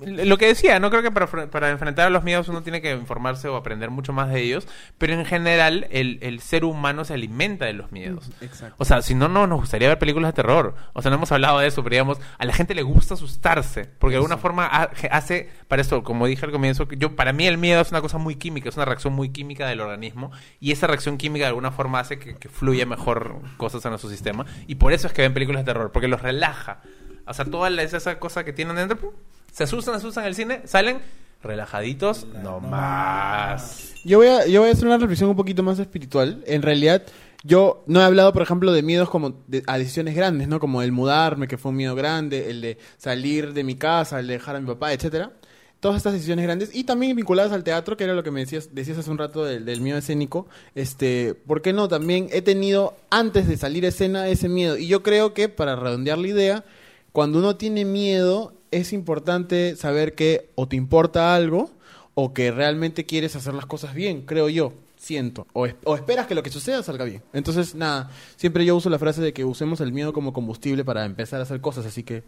Lo 0.06 0.38
que 0.38 0.48
decía, 0.48 0.80
no 0.80 0.90
creo 0.90 1.02
que 1.02 1.12
para, 1.12 1.28
para 1.50 1.70
enfrentar 1.72 2.08
a 2.08 2.10
los 2.10 2.24
miedos 2.24 2.48
uno 2.48 2.62
tiene 2.62 2.82
que 2.82 2.92
informarse 2.92 3.48
o 3.48 3.56
aprender 3.56 3.90
mucho 3.90 4.14
más 4.14 4.30
de 4.32 4.42
ellos, 4.42 4.68
pero 4.98 5.14
en 5.14 5.26
general 5.26 5.88
el, 5.92 6.20
el 6.22 6.40
ser 6.42 6.64
humano 6.64 7.06
se 7.06 7.14
alimenta 7.16 7.66
de 7.66 7.74
los 7.74 7.92
miedos. 7.92 8.30
Exacto. 8.42 8.76
O 8.78 8.86
sea, 8.86 9.02
si 9.02 9.16
no, 9.16 9.28
no 9.28 9.48
nos 9.48 9.62
gustaría 9.62 9.88
ver 9.90 9.98
películas 10.00 10.30
de 10.30 10.34
terror. 10.36 10.76
O 10.94 11.02
sea, 11.02 11.10
no 11.10 11.18
hemos 11.18 11.32
hablado 11.32 11.60
de 11.60 11.68
eso, 11.68 11.84
pero 11.84 11.94
digamos, 11.96 12.20
a 12.38 12.46
la 12.46 12.54
gente 12.54 12.76
le 12.76 12.84
gusta 12.84 13.16
asustarse, 13.16 13.90
porque 14.00 14.14
de 14.14 14.18
alguna 14.18 14.38
forma 14.38 14.66
ha- 14.66 14.92
hace, 15.12 15.50
para 15.68 15.82
esto, 15.82 16.04
como 16.04 16.28
dije 16.28 16.46
al 16.46 16.52
comienzo, 16.52 16.88
yo 16.92 17.16
para 17.16 17.34
mí 17.34 17.48
el 17.48 17.58
miedo 17.58 17.82
es 17.82 17.90
una 17.92 18.02
cosa 18.02 18.18
muy 18.18 18.36
química, 18.36 18.70
es 18.70 18.76
una 18.76 18.86
reacción 18.86 19.14
muy 19.14 19.30
química 19.30 19.68
del 19.68 19.82
organismo, 19.82 20.32
y 20.60 20.72
esa 20.72 20.88
reacción 20.88 21.18
química 21.18 21.46
de 21.46 21.50
alguna 21.50 21.72
forma 21.72 22.00
hace 22.00 22.20
que, 22.20 22.36
que 22.36 22.50
fluya 22.50 22.86
mejor 22.86 23.40
cosas 23.58 23.84
en 23.86 23.90
nuestro 23.92 24.10
sistema, 24.10 24.46
y 24.68 24.76
por 24.76 24.94
eso 24.94 25.08
es 25.08 25.14
que 25.14 25.22
ven 25.24 25.34
películas 25.34 25.66
de 25.66 25.74
terror, 25.74 25.92
porque 25.92 26.08
los 26.08 26.22
relaja. 26.22 26.82
O 27.28 27.34
sea, 27.34 27.44
toda 27.46 27.70
esa 27.82 28.20
cosa 28.20 28.44
que 28.46 28.54
tienen 28.54 28.76
dentro, 28.76 29.14
se 29.56 29.64
asustan, 29.64 29.96
asustan 29.96 30.26
en 30.26 30.28
el 30.28 30.36
cine, 30.36 30.62
salen 30.66 30.98
relajaditos, 31.42 32.28
no 32.44 32.60
más. 32.60 33.94
Yo 34.04 34.18
voy, 34.18 34.28
a, 34.28 34.46
yo 34.48 34.62
voy 34.62 34.70
a 34.70 34.74
hacer 34.74 34.86
una 34.86 34.98
reflexión 34.98 35.30
un 35.30 35.36
poquito 35.36 35.64
más 35.64 35.80
espiritual. 35.80 36.44
En 36.46 36.62
realidad, 36.62 37.04
yo 37.44 37.84
no 37.88 38.02
he 38.02 38.04
hablado, 38.04 38.34
por 38.34 38.42
ejemplo, 38.42 38.74
de 38.74 38.82
miedos 38.82 39.10
como 39.10 39.44
de- 39.48 39.64
a 39.68 39.78
decisiones 39.78 40.16
grandes, 40.16 40.48
¿no? 40.48 40.60
Como 40.60 40.82
el 40.82 40.92
mudarme, 40.92 41.48
que 41.48 41.58
fue 41.58 41.70
un 41.72 41.78
miedo 41.78 41.96
grande, 41.96 42.50
el 42.50 42.62
de 42.62 42.78
salir 42.98 43.54
de 43.54 43.64
mi 43.64 43.76
casa, 43.76 44.20
el 44.20 44.28
de 44.28 44.34
dejar 44.34 44.56
a 44.58 44.60
mi 44.60 44.68
papá, 44.68 44.92
etcétera. 44.92 45.32
Todas 45.80 45.98
estas 45.98 46.14
decisiones 46.14 46.44
grandes 46.46 46.76
y 46.76 46.84
también 46.84 47.16
vinculadas 47.16 47.52
al 47.52 47.64
teatro, 47.64 47.96
que 47.96 48.06
era 48.06 48.14
lo 48.16 48.24
que 48.24 48.32
me 48.32 48.40
decías, 48.40 48.74
decías 48.74 48.98
hace 48.98 49.12
un 49.12 49.20
rato 49.20 49.46
del, 49.46 49.66
del 49.66 49.82
miedo 49.82 49.98
escénico. 50.00 50.48
Este, 50.74 51.36
¿por 51.36 51.62
qué 51.62 51.74
no? 51.74 51.88
También 51.88 52.28
he 52.32 52.42
tenido 52.42 52.96
antes 53.12 53.48
de 53.48 53.56
salir 53.56 53.86
a 53.86 53.90
escena 53.90 54.28
ese 54.28 54.50
miedo 54.50 54.78
y 54.78 54.88
yo 54.88 55.04
creo 55.04 55.34
que 55.36 55.48
para 55.48 55.76
redondear 55.76 56.18
la 56.18 56.28
idea, 56.28 56.66
cuando 57.12 57.38
uno 57.40 57.56
tiene 57.56 57.86
miedo 57.86 58.55
es 58.72 58.94
importante 58.94 59.76
saber 59.76 60.16
que 60.16 60.50
o 60.56 60.68
te 60.68 60.76
importa 60.76 61.36
algo 61.36 61.72
o 62.14 62.34
que 62.34 62.52
realmente 62.52 63.06
quieres 63.06 63.36
hacer 63.36 63.54
las 63.54 63.66
cosas 63.66 63.94
bien, 63.94 64.22
creo 64.22 64.48
yo, 64.50 64.74
siento, 64.98 65.46
o, 65.54 65.66
es- 65.66 65.76
o 65.84 65.96
esperas 65.96 66.28
que 66.28 66.36
lo 66.36 66.44
que 66.44 66.50
suceda 66.50 66.82
salga 66.82 67.04
bien. 67.06 67.22
Entonces, 67.34 67.76
nada, 67.76 68.10
siempre 68.38 68.66
yo 68.66 68.76
uso 68.76 68.90
la 68.90 68.98
frase 69.00 69.22
de 69.22 69.34
que 69.34 69.44
usemos 69.46 69.82
el 69.82 69.92
miedo 69.92 70.14
como 70.14 70.32
combustible 70.34 70.86
para 70.86 71.06
empezar 71.06 71.40
a 71.40 71.44
hacer 71.44 71.60
cosas, 71.62 71.86
así 71.86 72.04
que, 72.04 72.24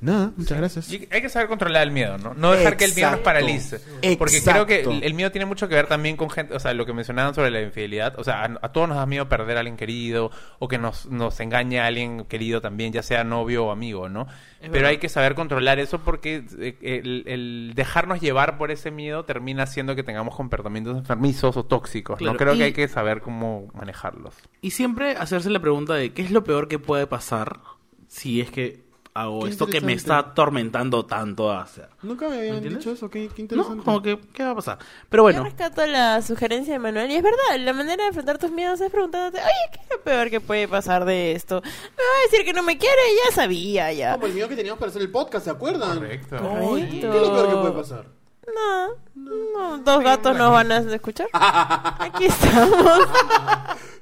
nada, 0.00 0.32
muchas 0.36 0.58
gracias. 0.58 0.92
Y 0.92 1.08
hay 1.10 1.20
que 1.22 1.28
saber 1.28 1.48
controlar 1.48 1.82
el 1.82 1.90
miedo, 1.90 2.18
¿no? 2.18 2.34
No 2.34 2.52
dejar 2.52 2.76
que 2.76 2.84
el 2.84 2.94
miedo 2.94 3.10
nos 3.12 3.20
paralice. 3.20 3.80
Porque 4.18 4.40
creo 4.42 4.66
que 4.66 4.80
el, 5.02 5.14
miedo 5.14 5.30
tiene 5.30 5.46
mucho 5.46 5.68
que 5.68 5.74
ver 5.74 5.86
también 5.86 6.16
con 6.16 6.30
gente, 6.30 6.54
o 6.54 6.60
sea, 6.60 6.74
lo 6.74 6.86
que 6.86 6.92
mencionaban 6.92 7.34
sobre 7.34 7.50
la 7.50 7.60
infidelidad, 7.62 8.18
o 8.18 8.24
sea, 8.24 8.44
a, 8.44 8.58
a 8.62 8.72
todos 8.72 8.88
nos 8.88 8.96
da 8.98 9.06
miedo 9.06 9.28
perder 9.28 9.56
a 9.56 9.60
alguien 9.60 9.76
querido 9.76 10.30
o 10.58 10.68
que 10.68 10.78
nos, 10.78 11.06
nos 11.06 11.38
engañe 11.40 11.80
a 11.80 11.86
alguien 11.86 12.24
querido 12.24 12.60
también, 12.60 12.92
ya 12.92 13.02
sea 13.02 13.24
novio 13.24 13.66
o 13.66 13.70
amigo, 13.70 14.08
¿no? 14.08 14.26
Pero 14.60 14.72
verdad. 14.72 14.90
hay 14.90 14.98
que 14.98 15.08
saber 15.08 15.34
controlar 15.34 15.78
eso 15.78 16.00
porque 16.00 16.44
eh, 16.58 16.76
el, 16.82 17.24
el 17.26 17.72
dejarnos 17.74 18.20
llevar 18.20 18.58
por 18.58 18.70
ese 18.70 18.90
miedo 18.90 19.24
termina 19.24 19.64
haciendo 19.64 19.94
que 19.94 20.02
tengamos 20.02 20.34
comportamientos 20.34 20.96
enfermizos 20.96 21.56
o 21.56 21.64
tóxicos, 21.64 22.18
Claro, 22.18 22.32
¿no? 22.32 22.38
Creo 22.38 22.54
y- 22.54 22.58
que 22.58 22.64
hay 22.64 22.72
que 22.72 22.88
saber 22.88 23.20
cómo 23.20 23.68
manejarlos. 23.74 24.34
Y 24.62 24.70
siempre 24.70 25.12
hacerse 25.12 25.50
la 25.50 25.60
pregunta 25.60 25.94
de 25.94 26.12
qué 26.12 26.22
es 26.22 26.30
lo 26.30 26.42
peor 26.42 26.68
que 26.68 26.78
puede 26.78 27.06
pasar 27.06 27.60
si 28.08 28.40
es 28.40 28.50
que 28.50 28.85
hago 29.20 29.44
Qué 29.44 29.50
esto 29.50 29.66
que 29.66 29.80
me 29.80 29.92
está 29.92 30.18
atormentando 30.18 31.06
tanto 31.06 31.50
a 31.50 31.62
hacer. 31.62 31.88
Nunca 32.02 32.28
me 32.28 32.38
habían 32.38 32.62
dicho 32.62 32.90
eso, 32.90 33.08
qué, 33.10 33.28
qué 33.28 33.42
¿No? 33.42 33.42
interesante. 33.42 33.84
Como 33.84 34.02
que, 34.02 34.18
¿qué 34.32 34.44
va 34.44 34.50
a 34.50 34.54
pasar? 34.54 34.78
Pero 35.08 35.20
Yo 35.20 35.24
bueno, 35.24 35.44
rescato 35.44 35.84
la 35.86 36.20
sugerencia 36.22 36.74
de 36.74 36.78
Manuel 36.78 37.10
y 37.10 37.16
es 37.16 37.22
verdad, 37.22 37.58
la 37.58 37.72
manera 37.72 38.02
de 38.04 38.08
enfrentar 38.08 38.38
tus 38.38 38.50
miedos 38.50 38.80
es 38.80 38.90
preguntándote, 38.90 39.38
oye, 39.38 39.70
¿qué 39.72 39.80
es 39.80 39.90
lo 39.90 40.00
peor 40.02 40.30
que 40.30 40.40
puede 40.40 40.68
pasar 40.68 41.04
de 41.04 41.32
esto? 41.32 41.60
Me 41.62 41.70
va 41.70 42.18
a 42.20 42.30
decir 42.30 42.44
que 42.44 42.52
no 42.52 42.62
me 42.62 42.78
quiere, 42.78 43.02
ya 43.26 43.34
sabía, 43.34 43.92
ya. 43.92 44.14
Como 44.14 44.26
el 44.26 44.34
miedo 44.34 44.48
que 44.48 44.56
teníamos 44.56 44.78
para 44.78 44.90
hacer 44.90 45.02
el 45.02 45.10
podcast, 45.10 45.44
¿se 45.44 45.50
acuerdan? 45.50 45.98
Correcto. 45.98 46.36
Correcto. 46.36 47.10
¿Qué 47.10 47.16
es 47.16 47.28
lo 47.28 47.34
peor 47.34 47.48
que 47.48 47.56
puede 47.56 47.72
pasar? 47.72 48.06
No, 48.54 48.94
no, 49.14 49.78
dos 49.78 50.04
gatos 50.04 50.36
nos 50.36 50.52
van 50.52 50.70
a 50.70 50.78
escuchar. 50.78 51.28
Aquí 51.32 52.26
estamos. 52.26 53.00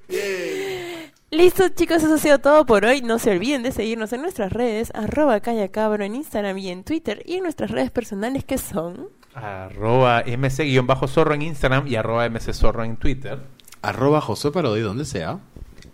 Listo, 1.35 1.69
chicos, 1.69 1.97
eso 1.97 2.15
ha 2.15 2.19
sido 2.19 2.39
todo 2.39 2.65
por 2.65 2.85
hoy. 2.85 3.03
No 3.03 3.19
se 3.19 3.33
olviden 3.33 3.65
de 3.65 3.73
seguirnos 3.73 4.13
en 4.13 4.23
nuestras 4.23 4.53
redes, 4.53 4.93
arroba 4.95 5.41
callacabro 5.41 6.05
en 6.05 6.15
Instagram 6.15 6.57
y 6.59 6.69
en 6.69 6.85
Twitter, 6.85 7.25
y 7.27 7.35
en 7.35 7.43
nuestras 7.43 7.73
redes 7.73 7.91
personales 7.91 8.45
que 8.45 8.57
son... 8.57 9.09
Arroba 9.35 10.23
mc-zorro 10.23 11.35
en 11.35 11.43
Instagram 11.43 11.89
y 11.89 11.97
arroba 11.97 12.29
mczorro 12.29 12.85
en 12.85 12.97
Twitter. 12.97 13.41
Arroba 13.83 14.21
José 14.21 14.53
Parodi, 14.53 14.81
donde 14.83 15.05
sea. 15.05 15.41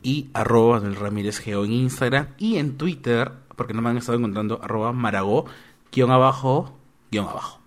y 0.02 0.28
arroba 0.34 0.78
Ramírez 0.78 1.38
Geo 1.38 1.64
en 1.64 1.72
Instagram 1.72 2.28
y 2.36 2.58
en 2.58 2.76
Twitter, 2.76 3.32
porque 3.56 3.72
no 3.72 3.80
me 3.80 3.88
han 3.88 3.96
estado 3.96 4.18
encontrando, 4.18 4.60
arroba 4.62 4.92
maragó, 4.92 5.46
guion 5.90 6.10
abajo, 6.10 6.76
guion 7.10 7.26
abajo. 7.26 7.60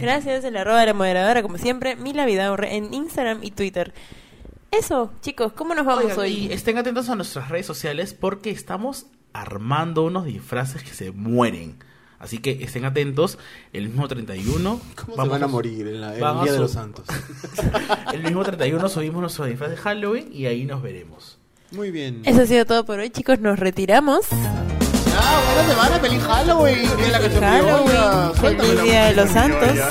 Gracias, 0.00 0.44
el 0.44 0.56
arroba 0.56 0.80
de 0.80 0.86
la 0.86 0.94
moderadora, 0.94 1.42
como 1.42 1.58
siempre, 1.58 1.96
Mila 1.96 2.24
Vidaurre 2.24 2.76
en 2.76 2.94
Instagram 2.94 3.42
y 3.42 3.50
Twitter. 3.50 3.92
Eso, 4.70 5.10
chicos, 5.22 5.52
¿cómo 5.54 5.74
nos 5.74 5.86
vamos 5.86 6.04
Oigan, 6.04 6.18
hoy? 6.18 6.32
y 6.32 6.52
estén 6.52 6.76
atentos 6.78 7.08
a 7.08 7.14
nuestras 7.14 7.48
redes 7.48 7.66
sociales 7.66 8.14
porque 8.14 8.50
estamos 8.50 9.06
armando 9.32 10.04
unos 10.04 10.24
disfraces 10.26 10.82
que 10.82 10.90
se 10.90 11.12
mueren. 11.12 11.78
Así 12.18 12.38
que 12.38 12.62
estén 12.64 12.84
atentos, 12.84 13.38
el 13.72 13.88
mismo 13.88 14.08
31. 14.08 14.80
¿Cómo 14.96 15.16
vamos 15.16 15.24
se 15.26 15.30
van 15.30 15.42
a 15.42 15.46
morir 15.46 15.86
en 15.86 16.00
la- 16.00 16.14
el 16.14 16.42
Día 16.44 16.52
de 16.52 16.58
los 16.58 16.72
Santos? 16.72 17.04
El 18.12 18.22
mismo 18.22 18.42
31 18.42 18.88
subimos 18.88 19.20
nuestro 19.20 19.44
disfraz 19.44 19.70
de 19.70 19.76
Halloween 19.76 20.30
y 20.32 20.46
ahí 20.46 20.64
nos 20.64 20.82
veremos. 20.82 21.38
Muy 21.72 21.90
bien. 21.90 22.22
Eso 22.24 22.42
ha 22.42 22.46
sido 22.46 22.64
todo 22.64 22.84
por 22.86 22.98
hoy, 22.98 23.10
chicos, 23.10 23.40
nos 23.40 23.58
retiramos. 23.58 24.26
Ah, 24.32 25.42
buena 25.54 25.68
semana, 25.68 25.98
feliz 26.00 26.22
Halloween. 26.22 26.78
Es 27.00 27.10
la 27.12 27.20
que 27.20 27.30
Halloween, 27.30 28.34
feliz 28.58 28.82
Día 28.82 29.04
de 29.06 29.14
los 29.16 29.30
Santos. 29.30 29.74
ya. 29.74 29.88